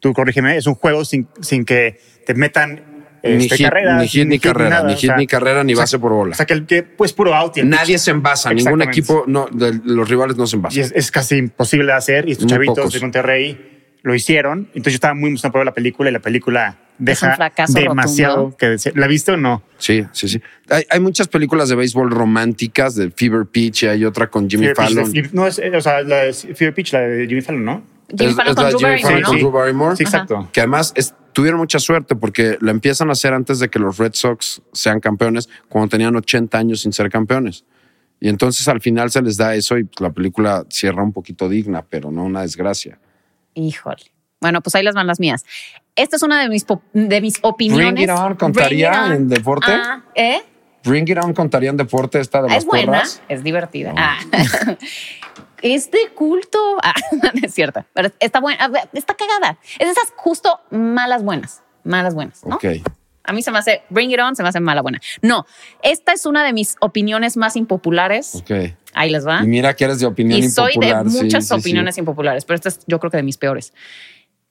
tú 0.01 0.12
corrígeme, 0.12 0.57
es 0.57 0.67
un 0.67 0.75
juego 0.75 1.05
sin, 1.05 1.29
sin 1.41 1.65
que 1.65 2.01
te 2.27 2.35
metan 2.35 2.83
Ni 3.23 3.45
este, 3.45 3.57
hit, 3.59 3.67
carreras, 3.67 4.01
ni 4.03 4.09
hit 4.09 4.27
ni 4.27 4.39
carrera, 4.39 4.83
ni 4.83 4.95
hit 4.97 5.11
sea, 5.11 5.17
ni 5.17 5.27
carrera, 5.27 5.62
ni 5.62 5.73
o 5.75 5.77
sea, 5.77 5.83
base 5.85 5.99
por 5.99 6.12
bola. 6.12 6.33
O 6.33 6.35
sea, 6.35 6.45
que 6.47 6.55
el 6.55 6.67
que 6.67 6.83
pues 6.83 7.12
puro 7.12 7.35
out 7.35 7.57
y 7.57 7.61
el 7.61 7.69
Nadie 7.71 7.95
pitch- 7.97 7.99
se 8.01 8.11
envasa, 8.11 8.53
ningún 8.53 8.83
equipo, 8.83 9.25
no, 9.29 9.47
de 9.53 9.81
los 9.85 10.09
rivales 10.09 10.37
no 10.37 10.47
se 10.47 10.57
Y 10.57 10.59
envasan. 10.59 10.81
es, 10.83 10.93
es 10.95 11.11
casi 11.11 11.37
imposible 11.37 11.87
de 11.87 11.93
hacer. 11.93 12.29
Y 12.29 12.33
estos 12.33 12.45
Muy 12.47 12.51
chavitos 12.53 12.77
pocos. 12.77 12.93
de 12.95 13.01
Monterrey 13.01 13.71
lo 14.03 14.15
hicieron. 14.15 14.69
Entonces 14.75 14.95
yo 14.95 14.97
estaba 14.97 15.15
muy 15.15 15.29
emocionado 15.31 15.53
por 15.53 15.61
ver 15.61 15.67
la 15.67 15.73
película 15.75 16.11
y 16.11 16.12
la 16.12 16.19
película 16.21 16.79
deja 16.99 17.30
un 17.30 17.36
fracaso 17.36 17.78
demasiado 17.78 18.36
rotundo. 18.36 18.57
que 18.57 18.66
decir. 18.66 18.92
¿La 18.97 19.07
viste 19.07 19.32
o 19.32 19.36
no? 19.36 19.62
Sí, 19.78 20.05
sí, 20.12 20.28
sí. 20.28 20.40
Hay, 20.70 20.84
hay 20.90 21.01
muchas 21.01 21.28
películas 21.28 21.68
de 21.68 21.74
béisbol 21.76 22.11
románticas, 22.11 22.95
de 22.95 23.11
Fever 23.11 23.47
Pitch, 23.47 23.82
y 23.82 23.86
hay 23.86 24.05
otra 24.05 24.28
con 24.30 24.49
Jimmy 24.49 24.66
Fever 24.68 24.76
Fallon. 24.76 25.12
no, 25.32 25.47
es, 25.47 25.59
eh, 25.59 25.72
o 25.76 25.80
sea, 25.80 26.03
la 26.03 26.24
de 26.24 26.32
Fever 26.32 26.74
Pitch, 26.74 26.92
la 26.92 27.01
de 27.01 27.26
Jimmy 27.26 27.40
Fallon, 27.40 27.64
¿no? 27.64 27.82
Jimmy 28.09 28.30
Es- 28.30 28.36
Fallon 28.36 28.51
es 28.51 28.55
con 28.57 28.64
la 28.64 28.70
Drew 28.70 28.78
Jimmy 28.78 28.90
Barrymore, 28.92 29.03
Fallon 29.03 29.20
¿no? 29.22 29.28
con 29.28 29.38
Drew 29.38 29.51
Barrymore. 29.51 29.97
Sí, 29.97 30.03
exacto. 30.05 30.49
Que 30.53 30.61
además 30.61 30.92
es- 30.97 31.14
tuvieron 31.32 31.59
mucha 31.59 31.78
suerte 31.80 32.14
porque 32.14 32.59
la 32.61 32.70
empiezan 32.70 33.09
a 33.09 33.12
hacer 33.12 33.32
antes 33.34 33.59
de 33.59 33.68
que 33.68 33.78
los 33.80 33.99
Red 33.99 34.12
Sox 34.14 34.62
sean 34.72 35.01
campeones, 35.01 35.49
cuando 35.68 35.88
tenían 35.88 36.14
80 36.14 36.57
años 36.59 36.80
sin 36.82 36.92
ser 36.92 37.11
campeones. 37.11 37.64
Y 38.20 38.28
entonces 38.28 38.68
al 38.68 38.80
final 38.80 39.11
se 39.11 39.20
les 39.20 39.36
da 39.36 39.55
eso 39.57 39.76
y 39.76 39.84
pues, 39.84 40.01
la 40.01 40.11
película 40.12 40.64
cierra 40.70 41.03
un 41.03 41.12
poquito 41.12 41.49
digna, 41.49 41.84
pero 41.88 42.11
no 42.12 42.24
una 42.24 42.42
desgracia. 42.42 42.99
Híjole. 43.55 44.12
Bueno, 44.45 44.61
pues 44.61 44.74
ahí 44.74 44.82
las 44.82 44.95
van 44.95 45.07
las 45.07 45.20
mías. 45.20 45.42
Esta 45.97 46.16
es 46.16 46.22
una 46.22 46.38
de 46.42 46.51
mis, 46.51 46.66
de 46.92 47.20
mis 47.22 47.38
opiniones. 47.40 47.95
Bring 47.95 48.05
It 48.05 48.11
On, 48.11 48.34
¿contaría 48.34 48.90
Bring 48.90 49.01
It 49.05 49.07
On. 49.07 49.12
en 49.16 49.28
deporte? 49.30 49.72
Ah, 49.72 50.03
¿eh? 50.14 50.42
Bring 50.84 51.09
It 51.09 51.16
On 51.16 51.32
contaría 51.32 51.70
en 51.70 51.78
deporte 51.78 52.20
esta 52.20 52.42
de 52.42 52.49
Ah, 52.49 52.55
las 52.55 52.59
es 52.59 52.66
buena, 52.66 52.86
porras. 52.92 53.22
es 53.30 53.42
divertida. 53.42 53.95
Ah. 53.97 54.18
es 55.62 55.90
de 55.90 56.11
culto. 56.14 56.59
Ah, 56.82 56.92
no 57.12 57.30
es 57.42 57.55
cierto, 57.55 57.86
pero 57.95 58.11
está 58.20 58.40
buena, 58.40 58.70
está 58.92 59.14
cagada. 59.14 59.57
Es 59.78 59.86
de 59.86 59.92
esas 59.92 60.12
justo 60.16 60.61
malas 60.70 61.22
buenas, 61.22 61.62
malas 61.84 62.14
buenas, 62.14 62.45
¿no? 62.45 62.57
Ok. 62.57 62.64
A 63.26 63.32
mí 63.32 63.40
se 63.42 63.51
me 63.51 63.57
hace 63.59 63.80
Bring 63.88 64.11
It 64.11 64.20
On, 64.20 64.36
se 64.36 64.42
me 64.42 64.51
hace 64.51 64.61
mala 64.61 64.82
buena. 64.82 65.01
No, 65.22 65.47
esta 65.82 66.12
es 66.12 66.26
una 66.26 66.45
de 66.45 66.53
mis 66.53 66.76
opiniones 66.80 67.38
más 67.38 67.57
impopulares. 67.57 68.34
Ok. 68.34 68.51
Ahí 68.92 69.09
les 69.11 69.26
va. 69.26 69.40
Y 69.42 69.47
mira 69.47 69.74
que 69.74 69.84
eres 69.86 69.99
de 70.01 70.07
opinión 70.07 70.38
Y 70.38 70.51
soy 70.51 70.72
de 70.78 70.88
impopular. 70.88 71.11
sí, 71.11 71.22
muchas 71.24 71.45
sí, 71.45 71.55
sí. 71.55 71.61
opiniones 71.61 71.97
impopulares, 71.97 72.45
pero 72.45 72.57
esta 72.57 72.68
es 72.68 72.80
yo 72.86 73.01
creo 73.01 73.11
que 73.11 73.16
de 73.16 73.22
mis 73.22 73.38
peores. 73.38 73.72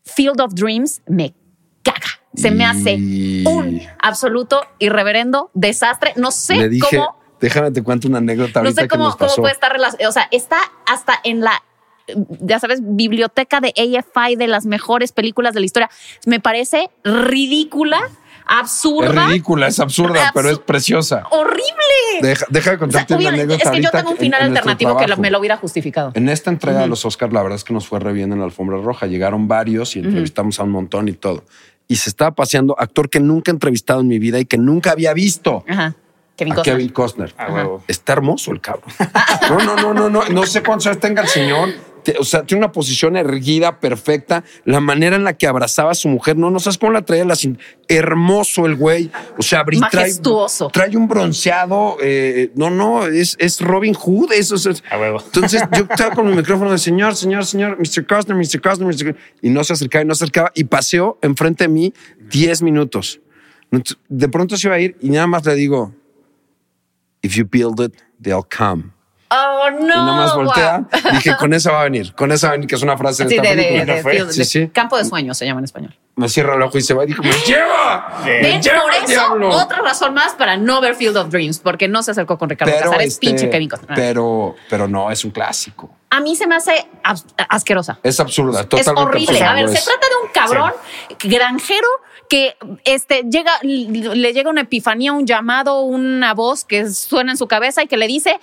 Field 0.04 0.42
of 0.42 0.54
Dreams 0.54 1.02
me 1.08 1.34
caga. 1.82 2.00
Se 2.36 2.50
me 2.52 2.66
hace 2.66 2.94
Y- 2.96 3.44
un 3.46 3.82
absoluto 4.02 4.62
irreverendo 4.80 5.52
desastre. 5.54 6.14
No 6.16 6.32
sé 6.32 6.56
Le 6.56 6.70
dije, 6.70 6.98
cómo, 6.98 7.16
déjame 7.40 7.72
te 7.72 7.84
cuento 7.84 8.08
una 8.08 8.18
anécdota 8.18 8.62
no 8.62 8.68
ahorita 8.68 8.82
sé 8.82 8.88
que 8.88 8.98
cómo, 8.98 9.16
cómo 9.18 9.36
puede 9.36 9.54
estar 9.54 9.72
relacionado. 9.72 10.10
O 10.10 10.14
sea, 10.14 10.28
está 10.32 10.58
hasta 10.88 11.20
en 11.24 11.42
la, 11.42 11.62
ya 12.42 12.60
sabes, 12.60 12.80
biblioteca 12.82 13.60
de 13.62 13.70
AFI 13.78 14.36
de 14.36 14.48
las 14.48 14.66
mejores 14.66 15.12
películas 15.12 15.54
de 15.54 15.60
la 15.60 15.66
historia. 15.66 15.90
Me 16.26 16.40
parece 16.40 16.90
ridícula, 17.04 18.02
Es 18.48 18.60
absurda, 18.60 19.28
ridícula, 19.28 19.68
es 19.68 19.80
absurda, 19.80 20.32
pero 20.34 20.50
es 20.50 20.60
preciosa. 20.60 21.24
horrible. 21.32 21.64
Deja, 22.22 22.46
deja 22.50 22.70
de 22.72 22.76
O 22.76 22.80
sea, 22.80 22.80
contarte 22.80 23.14
una 23.14 23.18
hubiera- 23.20 23.34
anécdota 23.36 23.64
es 23.64 23.70
que 23.72 23.82
yo 23.82 23.92
tengo 23.92 24.12
un 24.12 24.18
final 24.18 24.42
en 24.42 24.48
alternativo 24.50 24.98
que 24.98 25.16
me 25.18 25.32
lo 25.32 25.40
hubiera 25.40 25.58
justificado. 25.58 26.12
En 26.14 26.30
esta 26.30 26.50
entrega 26.52 26.82
de 26.82 26.88
los 26.88 27.06
Oscars, 27.06 27.34
la 27.34 27.42
verdad 27.42 27.56
es 27.58 27.64
que 27.64 27.74
nos 27.74 27.88
fue 27.88 28.00
re 28.00 28.14
bien 28.14 28.32
en 28.34 28.40
la 28.40 28.46
alfombra 28.46 28.78
roja. 28.78 29.08
Llegaron 29.08 29.48
varios 29.48 29.96
y 29.96 30.00
entrevistamos 30.00 30.60
a 30.60 30.64
un 30.64 30.72
montón 30.72 31.08
y 31.08 31.14
todo. 31.14 31.44
Y 31.88 31.98
se 31.98 32.10
estaba 32.10 32.32
paseando 32.32 32.76
actor 32.80 33.10
que 33.10 33.20
nunca 33.20 33.52
he 33.52 33.54
entrevistado 33.54 34.02
en 34.02 34.08
mi 34.08 34.20
vida 34.20 34.40
y 34.40 34.46
que 34.46 34.58
nunca 34.58 34.92
había 34.92 35.14
visto. 35.14 35.64
Ajá. 35.68 35.96
Kevin 36.36 36.54
a 36.54 36.56
Costner. 36.56 36.76
Kevin 36.78 36.90
Costner. 36.90 37.36
A 37.38 37.52
huevo. 37.52 37.84
Está 37.88 38.14
hermoso 38.14 38.52
el 38.52 38.62
cabrón. 38.62 38.86
No, 39.50 39.58
no, 39.60 39.76
no, 39.76 39.94
no, 39.94 40.10
no. 40.10 40.24
No 40.30 40.46
sé 40.46 40.64
cuántos 40.64 40.88
años 40.88 41.00
tenga 41.00 41.22
el 41.22 41.28
señor. 41.28 41.70
O 42.20 42.24
sea, 42.24 42.44
tiene 42.44 42.64
una 42.64 42.72
posición 42.72 43.16
erguida, 43.18 43.80
perfecta. 43.80 44.44
La 44.66 44.80
manera 44.80 45.16
en 45.16 45.24
la 45.24 45.34
que 45.34 45.48
abrazaba 45.48 45.92
a 45.92 45.96
su 45.96 46.08
mujer, 46.10 46.38
no, 46.38 46.50
no 46.52 46.60
sabes 46.60 46.78
cómo 46.78 46.92
la 46.92 47.02
traía 47.04 47.26
la 47.26 47.36
Hermoso 47.88 48.66
el 48.66 48.76
güey. 48.76 49.12
O 49.38 49.42
sea, 49.42 49.64
brin- 49.66 49.80
trae- 49.90 50.02
Majestuoso. 50.02 50.70
Trae, 50.70 50.96
un 50.98 51.08
bronceado. 51.08 51.98
eh, 52.02 52.52
no, 52.56 52.70
no, 52.70 53.06
es, 53.08 53.36
es 53.40 53.62
Robin 53.62 53.94
Hood. 53.94 54.32
Eso 54.34 54.56
es. 54.56 54.84
A 54.90 54.98
huevo. 54.98 55.22
Entonces 55.24 55.62
yo 55.78 55.86
estaba 55.90 56.16
con 56.16 56.28
mi 56.30 56.36
micrófono 56.36 56.72
de 56.72 56.78
señor, 56.78 57.16
señor, 57.16 57.46
señor, 57.46 57.78
Mr. 57.80 58.06
Costner, 58.08 58.38
Mr. 58.38 58.62
Costner, 58.62 58.88
Mr. 58.88 58.94
Costner", 59.06 59.16
y 59.42 59.50
no 59.50 59.64
se 59.64 59.74
acercaba 59.74 60.04
y 60.04 60.08
no 60.08 60.16
se 60.16 60.24
acercaba 60.24 60.52
y 60.56 60.64
paseó 60.66 61.18
enfrente 61.22 61.66
de 61.66 61.68
mí 61.70 61.94
10 62.30 62.62
minutos. 62.62 63.20
Entonces, 63.72 63.98
De 64.08 64.30
pronto 64.30 64.56
se 64.58 64.68
iba 64.68 64.76
a 64.76 64.80
ir 64.80 64.96
y 65.02 65.10
nada 65.10 65.28
más 65.28 65.46
le 65.46 65.56
digo, 65.56 65.94
if 67.22 67.36
you 67.36 67.46
build 67.50 67.80
it, 67.82 67.94
they'll 68.22 68.44
come. 68.46 68.92
Oh, 69.36 69.70
no. 69.72 69.80
y 69.80 69.88
nada 69.88 70.04
más 70.16 70.34
guau. 70.34 70.46
voltea. 70.46 70.86
Dije, 71.12 71.36
con 71.40 71.54
esa 71.54 71.72
va 71.72 71.82
a 71.82 71.84
venir, 71.86 72.14
con 72.14 72.32
esa 72.32 72.48
va 72.48 72.52
a 72.52 72.56
venir, 72.58 72.68
que 72.70 72.76
es 72.76 72.82
una 72.84 72.98
frase 72.98 73.24
de 73.24 73.30
Sí, 73.30 73.36
esta 73.38 73.50
de, 73.50 73.56
película. 73.56 73.94
de- 73.96 74.02
fue? 74.04 74.12
field- 74.14 74.32
Sí, 74.32 74.40
de 74.40 74.46
sí. 74.46 74.68
campo 74.70 74.98
de 74.98 75.06
sueños 75.06 75.38
se 75.38 75.46
llama 75.46 75.60
en 75.60 75.66
español. 75.66 75.98
Me 76.16 76.30
cierra 76.30 76.54
el 76.56 76.62
ojo 76.62 76.78
y 76.78 76.82
se 76.82 76.94
va 76.94 77.04
y 77.06 77.08
dijo, 77.08 77.24
me 77.24 77.32
lleva. 77.32 78.20
Sí. 78.24 78.30
Me 78.30 78.42
¿Ven? 78.42 78.62
lleva 78.62 78.82
Por 78.84 78.94
eso, 78.94 79.08
diablo. 79.08 79.50
otra 79.50 79.80
razón 79.82 80.14
más 80.14 80.34
para 80.36 80.58
no 80.58 80.80
ver 80.80 80.94
Field 80.96 81.18
of 81.18 81.30
Dreams, 81.30 81.58
porque 81.60 81.88
no 81.88 82.04
se 82.04 82.12
acercó 82.12 82.38
con 82.38 82.50
Ricardo 82.50 82.72
Pero, 82.72 82.86
Casares, 82.92 83.14
este, 83.14 83.26
pinche 83.28 83.50
Kevin 83.50 83.70
Costner. 83.70 83.96
pero, 83.96 84.56
pero 84.70 84.88
no, 84.88 85.10
es 85.10 85.26
un 85.26 85.32
clásico. 85.32 85.90
A 86.12 86.20
mí 86.20 86.36
se 86.36 86.46
me 86.46 86.56
hace 86.56 86.86
as- 87.04 87.26
asquerosa. 87.50 87.98
Es 88.04 88.20
absurda, 88.20 88.62
Es 88.62 88.70
totalmente 88.70 89.02
horrible. 89.02 89.30
absurda, 89.32 89.52
A 89.52 89.54
ver, 89.56 89.70
se 89.70 89.78
es. 89.80 89.86
trata 89.86 90.08
de 90.08 90.16
un 90.28 90.32
cabrón 90.32 90.72
granjero 91.24 91.88
que 92.30 92.56
este, 92.86 93.24
llega, 93.30 93.52
le 93.64 94.34
llega 94.34 94.50
una 94.50 94.62
epifanía, 94.62 95.14
un 95.14 95.26
llamado, 95.26 95.82
una 95.82 96.34
voz 96.36 96.64
que 96.64 96.90
suena 96.90 97.32
en 97.32 97.38
su 97.38 97.48
cabeza 97.48 97.82
y 97.84 97.88
que 97.88 97.98
le 97.98 98.08
dice, 98.08 98.40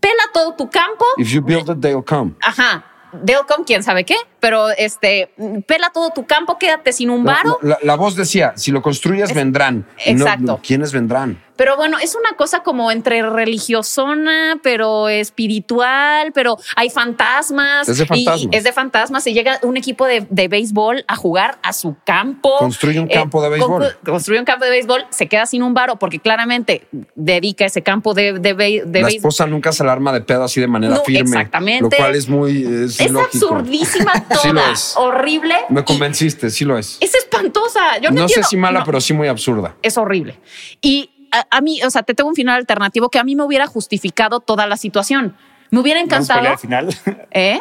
pela 0.00 0.28
todo 0.32 0.54
tu 0.56 0.68
campo. 0.68 1.04
If 1.18 1.32
you 1.32 1.42
build 1.42 1.68
it, 1.70 1.80
they'll 1.80 2.02
come. 2.02 2.34
Ajá. 2.42 2.84
Delcom, 3.12 3.64
quién 3.64 3.82
sabe 3.82 4.04
qué, 4.04 4.16
pero 4.42 4.70
este, 4.76 5.30
pela 5.68 5.90
todo 5.94 6.10
tu 6.10 6.26
campo, 6.26 6.58
quédate 6.58 6.92
sin 6.92 7.10
un 7.10 7.22
varo. 7.22 7.60
la, 7.62 7.78
la 7.82 7.94
voz 7.94 8.16
decía, 8.16 8.52
si 8.56 8.72
lo 8.72 8.82
construyes, 8.82 9.30
Es- 9.30 9.36
vendrán. 9.36 9.86
Y 10.04 10.14
no- 10.14 10.24
Exacto. 10.26 10.60
¿Quiénes 10.66 10.92
vendrán? 10.92 11.40
Pero 11.54 11.76
bueno, 11.76 11.98
es 11.98 12.16
una 12.16 12.34
cosa 12.36 12.60
como 12.64 12.90
entre 12.90 13.22
religiosona, 13.22 14.58
pero 14.62 15.08
espiritual, 15.08 16.32
pero 16.32 16.56
hay 16.76 16.90
fantasmas. 16.90 17.88
Es 17.88 17.98
de 17.98 18.04
y 18.04 18.06
fantasmas. 18.06 18.48
es 18.52 18.64
de 18.64 18.72
fantasmas. 18.72 19.26
Y 19.26 19.34
llega 19.34 19.58
un 19.62 19.76
equipo 19.76 20.06
de, 20.06 20.26
de 20.28 20.48
béisbol 20.48 21.04
a 21.06 21.14
jugar 21.14 21.58
a 21.62 21.72
su 21.72 21.94
campo. 22.04 22.56
Construye 22.58 22.98
un 22.98 23.06
campo 23.06 23.42
de 23.42 23.50
béisbol. 23.50 23.82
con- 24.02 24.12
construye 24.14 24.40
un 24.40 24.44
campo 24.46 24.64
de 24.64 24.70
béisbol, 24.72 25.04
se 25.10 25.28
queda 25.28 25.46
sin 25.46 25.62
un 25.62 25.74
varo 25.74 25.96
porque 25.98 26.18
claramente 26.18 26.86
dedica 27.14 27.64
ese 27.64 27.82
campo 27.82 28.14
de, 28.14 28.32
de, 28.34 28.54
de 28.54 28.54
la 28.84 28.84
béisbol. 28.90 29.08
esposa 29.10 29.46
nunca 29.46 29.72
se 29.72 29.82
alarma 29.82 30.12
de 30.12 30.22
pedo 30.22 30.44
así 30.44 30.60
de 30.60 30.66
manera 30.66 30.94
No, 30.96 31.04
firme. 31.04 31.20
exactamente. 31.20 31.82
Lo 31.84 31.90
cual 31.90 32.14
es 32.16 32.28
muy 32.28 32.62
es 32.64 32.98
Es 32.98 33.14
absurdísima 33.14 34.12
toda, 34.32 34.42
Sí 34.42 34.52
lo 34.52 34.66
es. 34.72 34.94
horrible. 34.96 35.54
Me 35.68 35.84
convenciste, 35.84 36.50
sí 36.50 36.64
lo 36.64 36.78
es. 36.78 36.98
Es 37.00 37.14
espantosa. 37.14 37.98
Yo 38.00 38.10
no, 38.10 38.22
No 38.22 38.28
sé 38.28 38.42
si 38.44 38.56
mala, 38.56 38.80
No. 38.80 38.84
pero 38.84 39.00
sí 39.00 39.12
muy 39.12 39.28
absurda. 39.28 39.74
es 39.82 39.96
horrible. 39.98 40.38
Y 40.80 41.10
a, 41.30 41.46
a 41.50 41.60
mí, 41.60 41.82
o 41.82 41.90
sea, 41.90 42.02
te 42.02 42.14
tengo 42.14 42.28
un 42.28 42.36
final 42.36 42.56
alternativo 42.56 43.08
que 43.08 43.18
a 43.18 43.24
mí 43.24 43.34
me 43.36 43.42
hubiera 43.44 43.66
justificado 43.66 44.40
toda 44.40 44.66
la 44.66 44.76
situación. 44.76 45.36
Me 45.70 45.80
hubiera 45.80 46.00
Vamos 46.00 46.12
a 46.12 46.16
encantado. 46.34 46.48
al 46.52 46.58
final. 46.58 46.88
¿Eh? 47.30 47.60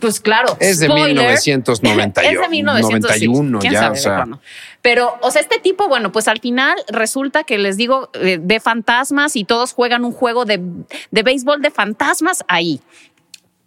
Pues 0.00 0.18
claro. 0.20 0.56
Es 0.58 0.80
de 0.80 0.86
spoiler, 0.86 1.14
1991, 1.14 2.28
Es 2.28 2.40
de 2.40 2.48
1991 2.48 3.60
ya, 3.60 3.68
quién 3.68 3.74
sabe 3.80 3.92
o 3.98 4.02
sea. 4.02 4.26
Pero, 4.82 5.16
o 5.22 5.30
sea, 5.30 5.40
este 5.40 5.60
tipo, 5.60 5.86
bueno, 5.88 6.10
pues 6.10 6.26
al 6.26 6.40
final 6.40 6.74
resulta 6.88 7.44
que 7.44 7.58
les 7.58 7.76
digo 7.76 8.10
eh, 8.14 8.38
de 8.40 8.60
fantasmas 8.60 9.36
y 9.36 9.44
todos 9.44 9.72
juegan 9.72 10.04
un 10.04 10.10
juego 10.12 10.44
de, 10.44 10.60
de 11.12 11.22
béisbol 11.22 11.62
de 11.62 11.70
fantasmas 11.70 12.44
ahí. 12.48 12.80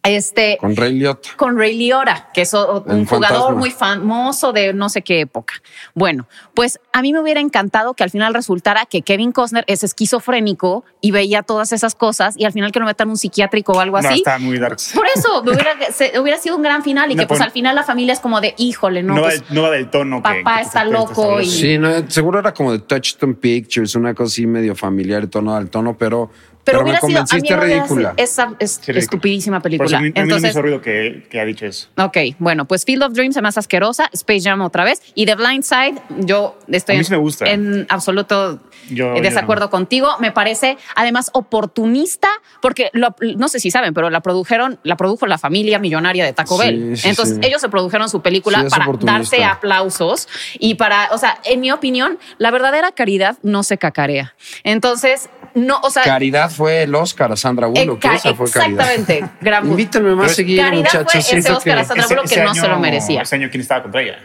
Este, 0.07 0.57
Con 0.59 0.75
Ray 0.75 0.93
Liotta. 0.93 1.29
con 1.35 1.57
Ray 1.57 1.77
Liotta, 1.77 2.29
que 2.33 2.41
es 2.41 2.53
un 2.53 3.05
jugador 3.05 3.05
fantasma. 3.05 3.51
muy 3.51 3.71
famoso 3.71 4.53
de 4.53 4.73
no 4.73 4.89
sé 4.89 5.01
qué 5.01 5.19
época. 5.21 5.55
Bueno, 5.93 6.27
pues 6.53 6.79
a 6.93 7.01
mí 7.01 7.11
me 7.13 7.19
hubiera 7.19 7.39
encantado 7.41 7.93
que 7.93 8.03
al 8.03 8.09
final 8.09 8.33
resultara 8.33 8.85
que 8.85 9.01
Kevin 9.01 9.31
Costner 9.31 9.63
es 9.67 9.83
esquizofrénico 9.83 10.85
y 11.01 11.11
veía 11.11 11.43
todas 11.43 11.71
esas 11.73 11.93
cosas 11.95 12.35
y 12.37 12.45
al 12.45 12.53
final 12.53 12.71
que 12.71 12.79
lo 12.79 12.85
metan 12.85 13.09
un 13.09 13.17
psiquiátrico 13.17 13.73
o 13.73 13.79
algo 13.79 13.99
No, 14.01 14.07
así. 14.09 14.19
está 14.19 14.39
muy 14.39 14.57
dark. 14.59 14.77
Por 14.93 15.05
eso 15.15 15.43
me 15.43 15.51
hubiera, 15.51 15.71
se- 15.91 16.19
hubiera 16.19 16.37
sido 16.39 16.55
un 16.55 16.61
gran 16.63 16.83
final 16.83 17.11
y 17.11 17.15
No, 17.15 17.21
que 17.23 17.27
pues 17.27 17.39
por- 17.39 17.45
al 17.45 17.51
final 17.51 17.75
la 17.75 17.83
familia 17.83 18.13
es 18.13 18.19
como 18.19 18.39
de, 18.41 18.53
híjole, 18.57 19.03
no, 19.03 19.15
No, 19.15 19.21
pues, 19.23 19.45
del, 19.47 19.55
no 19.55 19.61
va 19.63 19.71
del 19.71 19.89
tono. 19.89 20.23
papá 20.23 20.57
que 20.57 20.61
está 20.63 20.85
loco 20.85 21.41
y- 21.41 21.45
Sí, 21.47 21.77
no, 21.77 21.89
seguro 22.09 22.39
era 22.39 22.53
como 22.53 22.71
de 22.71 22.79
Touchstone 22.79 23.33
Pictures, 23.35 23.95
una 23.95 24.13
cosa 24.13 24.27
así 24.31 24.47
medio 24.47 24.75
familiar 24.75 25.23
y 25.23 25.27
tono 25.27 25.55
al 25.55 25.69
tono, 25.69 25.97
pero, 25.97 26.29
pero, 26.67 26.79
pero, 26.79 26.83
me 26.85 26.91
hubiera 26.91 26.99
sido, 26.99 27.19
a 27.19 27.23
mí 27.23 27.27
convenciste 27.27 27.53
hubiera 27.55 27.83
ridícula. 27.83 28.13
esa 28.17 28.53
es 28.59 28.79
Sí, 28.83 28.91
estupidísima 28.91 29.59
Por 29.59 29.71
eso 29.73 29.77
película. 29.79 29.97
a 29.97 30.01
mí, 30.01 30.07
a 30.07 30.09
mí 30.09 30.13
no 30.15 30.19
me 30.19 30.23
Entonces, 30.23 30.51
hizo 30.51 30.61
ruido 30.61 30.81
que, 30.81 31.27
que 31.29 31.39
ha 31.39 31.45
dicho 31.45 31.65
eso. 31.65 31.87
Ok, 31.97 32.17
bueno, 32.39 32.65
pues 32.65 32.85
Field 32.85 33.03
of 33.03 33.13
Dreams 33.13 33.41
me 33.41 33.47
hace 33.47 33.59
asquerosa, 33.59 34.09
Space 34.13 34.41
Jam 34.43 34.61
otra 34.61 34.83
vez 34.83 35.01
y 35.15 35.25
The 35.25 35.35
Blind 35.35 35.63
Side, 35.63 35.95
yo 36.19 36.57
estoy 36.67 36.95
A 36.95 36.97
mí 36.99 37.03
sí 37.03 37.11
me 37.11 37.17
gusta. 37.17 37.45
en 37.49 37.85
absoluto 37.89 38.59
Yo- 38.89 39.13
desacuerdo 39.15 39.65
yo 39.65 39.67
no. 39.67 39.71
contigo. 39.71 40.09
Me 40.19 40.31
parece 40.31 40.77
además 40.95 41.31
oportunista 41.33 42.27
porque 42.61 42.89
lo- 42.93 43.15
no 43.37 43.47
sé 43.49 43.59
si 43.59 43.71
saben, 43.71 43.93
pero 43.93 44.09
la 44.09 44.21
produjeron, 44.21 44.79
la 44.83 44.95
produjo 44.97 45.25
la 45.27 45.37
familia 45.37 45.79
millonaria 45.79 46.25
de 46.25 46.33
Taco 46.33 46.57
Sí, 46.59 46.67
Bell. 46.67 46.97
sí, 46.97 47.09
Entonces 47.09 47.35
sí. 47.35 47.41
ellos 47.47 47.61
se 47.61 47.69
produjeron 47.69 48.09
su 48.09 48.21
película 48.21 48.59
Sí, 48.61 48.67
es 48.67 48.71
para 48.73 48.85
darse 49.01 49.43
aplausos 49.43 50.27
y 50.59 50.75
para, 50.75 51.09
o 51.11 51.17
sea, 51.17 51.39
en 51.45 51.59
mi 51.59 51.71
opinión, 51.71 52.17
la 52.37 52.51
verdadera 52.51 52.91
caridad 52.91 53.37
no 53.43 53.63
se 53.63 53.77
cacarea. 53.77 54.35
Entonces, 54.63 55.29
no, 55.57 55.79
o 55.83 55.89
sea, 55.89 56.03
Caridad 56.03 56.49
fue 56.49 56.83
el 56.83 56.93
Oscar 56.95 57.31
a 57.31 57.35
Sandra 57.35 57.67
eh, 57.67 57.71
Bullock. 57.71 57.99
ca- 58.01 58.15
esa 58.15 58.33
fue 58.33 58.49
Caridad. 58.49 58.91
exactamente. 58.91 59.33
Gran- 59.41 59.65
Invítenme 59.69 60.15
más 60.15 60.33
seguido, 60.35 60.63
Caridad 60.63 60.89
fue 60.89 60.99
muchachos. 61.01 61.33
ese 61.33 61.51
Oscar 61.51 61.79
a 61.79 61.83
Sandra 61.83 62.05
Ese- 62.05 62.13
Bullock 62.15 62.27
que 62.29 62.35
ese 62.35 62.43
no 62.43 62.53
se 62.55 62.61
lo 62.61 62.67
año- 62.73 62.79
merecía. 62.79 63.21
Ese 63.21 63.35
año, 63.35 63.47
¿quién 63.49 63.61
estaba 63.61 63.83
contra 63.83 64.01
ella? 64.01 64.19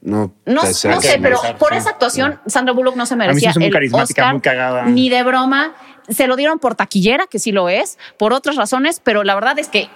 No, 0.00 0.32
No, 0.46 0.64
sé, 0.66 1.18
pero 1.20 1.40
por 1.58 1.72
esa 1.74 1.90
actuación, 1.90 2.40
Sandra 2.46 2.72
Bullock 2.72 2.94
no 2.96 3.04
se 3.06 3.16
merecía 3.16 3.52
el 3.58 3.72
carismática, 3.72 4.22
Oscar, 4.22 4.32
muy 4.34 4.40
cagada. 4.42 4.84
ni 4.86 5.10
de 5.10 5.22
broma. 5.24 5.74
Se 6.08 6.26
lo 6.26 6.36
dieron 6.36 6.58
por 6.58 6.74
taquillera, 6.74 7.26
que 7.26 7.38
sí 7.38 7.52
lo 7.52 7.68
es, 7.68 7.98
por 8.16 8.32
otras 8.32 8.56
razones, 8.56 9.00
pero 9.02 9.24
la 9.24 9.34
verdad 9.34 9.58
es 9.58 9.68
que 9.68 9.90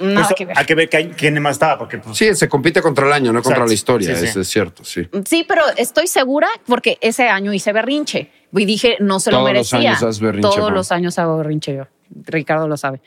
nada 0.00 0.26
Eso, 0.26 0.34
que 0.34 0.46
ver. 0.46 0.58
Hay 0.58 0.64
que 0.64 0.74
ver 0.74 0.88
que- 0.88 1.10
quién 1.10 1.40
más 1.40 1.52
estaba, 1.52 1.78
porque 1.78 1.98
pues, 1.98 2.16
Sí, 2.16 2.34
se 2.34 2.48
compite 2.48 2.80
contra 2.82 3.06
el 3.06 3.12
año, 3.12 3.32
no 3.32 3.42
contra 3.42 3.64
la 3.66 3.72
historia. 3.74 4.14
Sí, 4.16 4.22
sí. 4.22 4.26
Eso 4.26 4.40
es 4.40 4.48
cierto, 4.48 4.84
sí. 4.84 5.06
Sí, 5.26 5.44
pero 5.46 5.62
estoy 5.76 6.06
segura 6.08 6.48
porque 6.66 6.96
ese 7.00 7.28
año 7.28 7.52
hice 7.52 7.72
berrinche 7.72 8.32
y 8.52 8.64
dije 8.64 8.96
no 9.00 9.20
se 9.20 9.30
lo 9.30 9.38
Todos 9.38 9.52
los 9.52 9.72
merecía. 9.72 9.96
años 9.96 10.20
Todos 10.40 10.72
los 10.72 10.92
años 10.92 11.18
hago 11.18 11.38
berrinche 11.38 11.74
yo. 11.76 11.86
Ricardo 12.10 12.68
lo 12.68 12.76
sabe. 12.76 13.00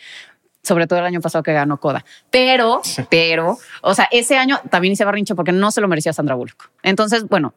Sobre 0.63 0.87
todo 0.87 0.99
el 0.99 1.05
año 1.05 1.21
pasado 1.21 1.43
que 1.43 1.53
ganó 1.53 1.79
Coda. 1.79 2.03
Pero, 2.31 2.81
pero, 3.09 3.57
o 3.81 3.93
sea, 3.93 4.07
ese 4.11 4.37
año 4.37 4.59
también 4.69 4.93
hice 4.93 5.05
berrinche 5.05 5.35
porque 5.35 5.51
no 5.51 5.71
se 5.71 5.81
lo 5.81 5.87
merecía 5.87 6.11
Sandra 6.13 6.35
Bullock. 6.35 6.71
Entonces, 6.81 7.27
bueno, 7.27 7.53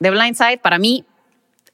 The 0.00 0.10
Blind 0.10 0.36
Side 0.36 0.58
para 0.58 0.78
mí 0.78 1.04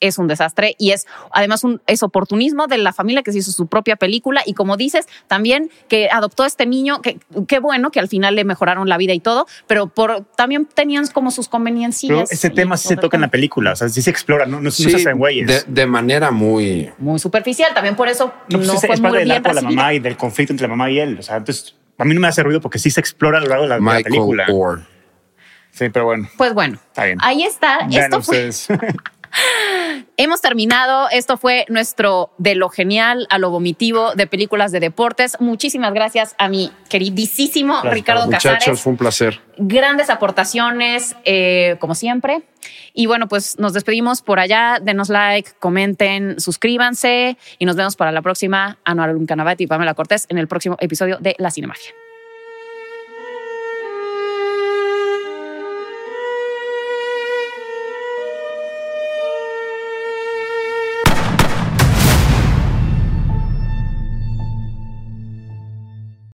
es 0.01 0.18
un 0.18 0.26
desastre 0.28 0.74
y 0.78 0.90
es 0.90 1.07
además 1.32 1.62
un 1.64 1.80
es 1.86 2.03
oportunismo 2.03 2.66
de 2.66 2.78
la 2.78 2.92
familia 2.92 3.22
que 3.22 3.32
se 3.32 3.38
hizo 3.38 3.53
su 3.53 3.66
propia 3.66 3.96
película 3.96 4.42
y 4.46 4.55
como 4.55 4.76
dices, 4.76 5.07
también 5.28 5.70
que 5.88 6.09
adoptó 6.11 6.42
a 6.42 6.46
este 6.46 6.66
niño, 6.66 7.01
que 7.03 7.18
qué 7.46 7.59
bueno 7.61 7.90
que 7.90 8.01
al 8.01 8.09
final 8.09 8.34
le 8.34 8.44
mejoraron 8.44 8.88
la 8.88 8.96
vida 8.96 9.12
y 9.12 9.20
todo, 9.20 9.46
pero 9.66 9.86
por 9.88 10.24
también 10.36 10.66
tenían 10.66 11.07
como 11.09 11.30
sus 11.30 11.48
conveniencias. 11.48 12.09
Pero 12.11 12.24
ese 12.30 12.51
tema 12.51 12.76
sí 12.76 12.88
se 12.88 12.96
toca 12.96 13.16
en 13.16 13.20
la 13.22 13.28
película, 13.28 13.72
o 13.72 13.76
sea, 13.76 13.88
sí 13.88 14.03
se 14.03 14.11
explora, 14.11 14.46
no, 14.46 14.57
no, 14.57 14.62
no 14.62 14.70
Sí, 14.70 14.88
se 14.90 14.96
hacen 14.96 15.18
güeyes. 15.18 15.46
de, 15.46 15.62
de 15.66 15.86
manera 15.86 16.30
muy... 16.30 16.90
muy 16.98 17.18
superficial, 17.18 17.74
también 17.74 17.96
por 17.96 18.09
eso 18.09 18.32
No, 18.48 18.59
no, 18.59 18.64
pues 18.64 18.74
es, 18.74 18.86
fue 18.86 18.94
es 18.94 19.01
muy 19.01 19.11
parte 19.11 19.18
del 19.18 19.28
bien 19.28 19.36
arco 19.38 19.48
de 19.48 19.55
la 19.55 19.62
mamá 19.62 19.94
y 19.94 19.98
del 19.98 20.16
conflicto 20.16 20.53
entre 20.53 20.66
la 20.66 20.70
mamá 20.74 20.90
y 20.90 20.98
él. 20.98 21.18
O 21.18 21.22
sea, 21.22 21.36
entonces, 21.36 21.74
a 21.98 22.05
mí 22.05 22.14
no 22.14 22.20
me 22.20 22.28
hace 22.28 22.42
ruido 22.42 22.61
porque 22.61 22.78
sí 22.78 22.90
se 22.90 23.01
explora 23.01 23.38
a 23.38 23.40
lo 23.42 23.48
largo 23.48 23.64
de 23.64 23.68
la, 23.68 23.74
de 23.76 23.80
la 23.82 23.86
Michael 23.86 24.05
película. 24.05 24.46
Orr. 24.51 24.82
Sí, 25.72 25.88
pero 25.90 26.07
bueno, 26.07 26.28
Pues 26.36 26.53
bueno, 26.55 26.78
Está 26.88 27.05
bien. 27.05 27.18
ahí 27.20 27.42
está. 27.44 27.86
vean 27.88 28.12
Esto 28.12 28.22
fue. 28.22 28.51
hemos 30.16 30.41
terminado. 30.41 31.09
Esto 31.11 31.37
fue 31.37 31.64
nuestro 31.68 32.33
de 32.39 32.55
lo 32.55 32.68
genial 32.68 33.26
a 33.31 33.39
lo 33.39 33.51
vomitivo 33.51 34.14
de 34.14 34.26
películas 34.26 34.72
de 34.72 34.81
deportes. 34.81 35.37
Muchísimas 35.41 35.93
gracias 35.95 36.35
a 36.39 36.49
mi 36.49 36.72
queridísimo 36.89 37.74
Gracias, 37.74 37.95
Ricardo 37.95 38.26
Muchachos, 38.26 38.53
Casares. 38.53 38.81
fue 38.81 38.93
un 38.93 38.97
placer. 38.99 39.41
Grandes 39.57 40.11
aportaciones, 40.11 41.16
eh, 41.24 41.76
como 41.81 41.95
siempre. 41.95 42.43
Y 42.93 43.07
bueno, 43.07 43.28
pues 43.28 43.59
nos 43.59 43.72
despedimos 43.72 44.22
por 44.22 44.41
allá. 44.41 44.78
Denos 44.81 45.09
like, 45.09 45.53
comenten, 45.59 46.41
suscríbanse 46.41 47.37
y 47.59 47.64
nos 47.64 47.76
vemos 47.76 47.97
para 47.97 48.12
la 48.12 48.22
próxima. 48.22 48.78
Anuar 48.85 49.14
Canavat 49.26 49.61
y 49.61 49.66
Pamela 49.66 49.95
Cortés 49.95 50.26
en 50.28 50.39
el 50.39 50.49
próximo 50.49 50.76
episodio 50.81 51.18
de 51.20 51.35
La 51.39 51.51
Cinemafia. 51.51 51.91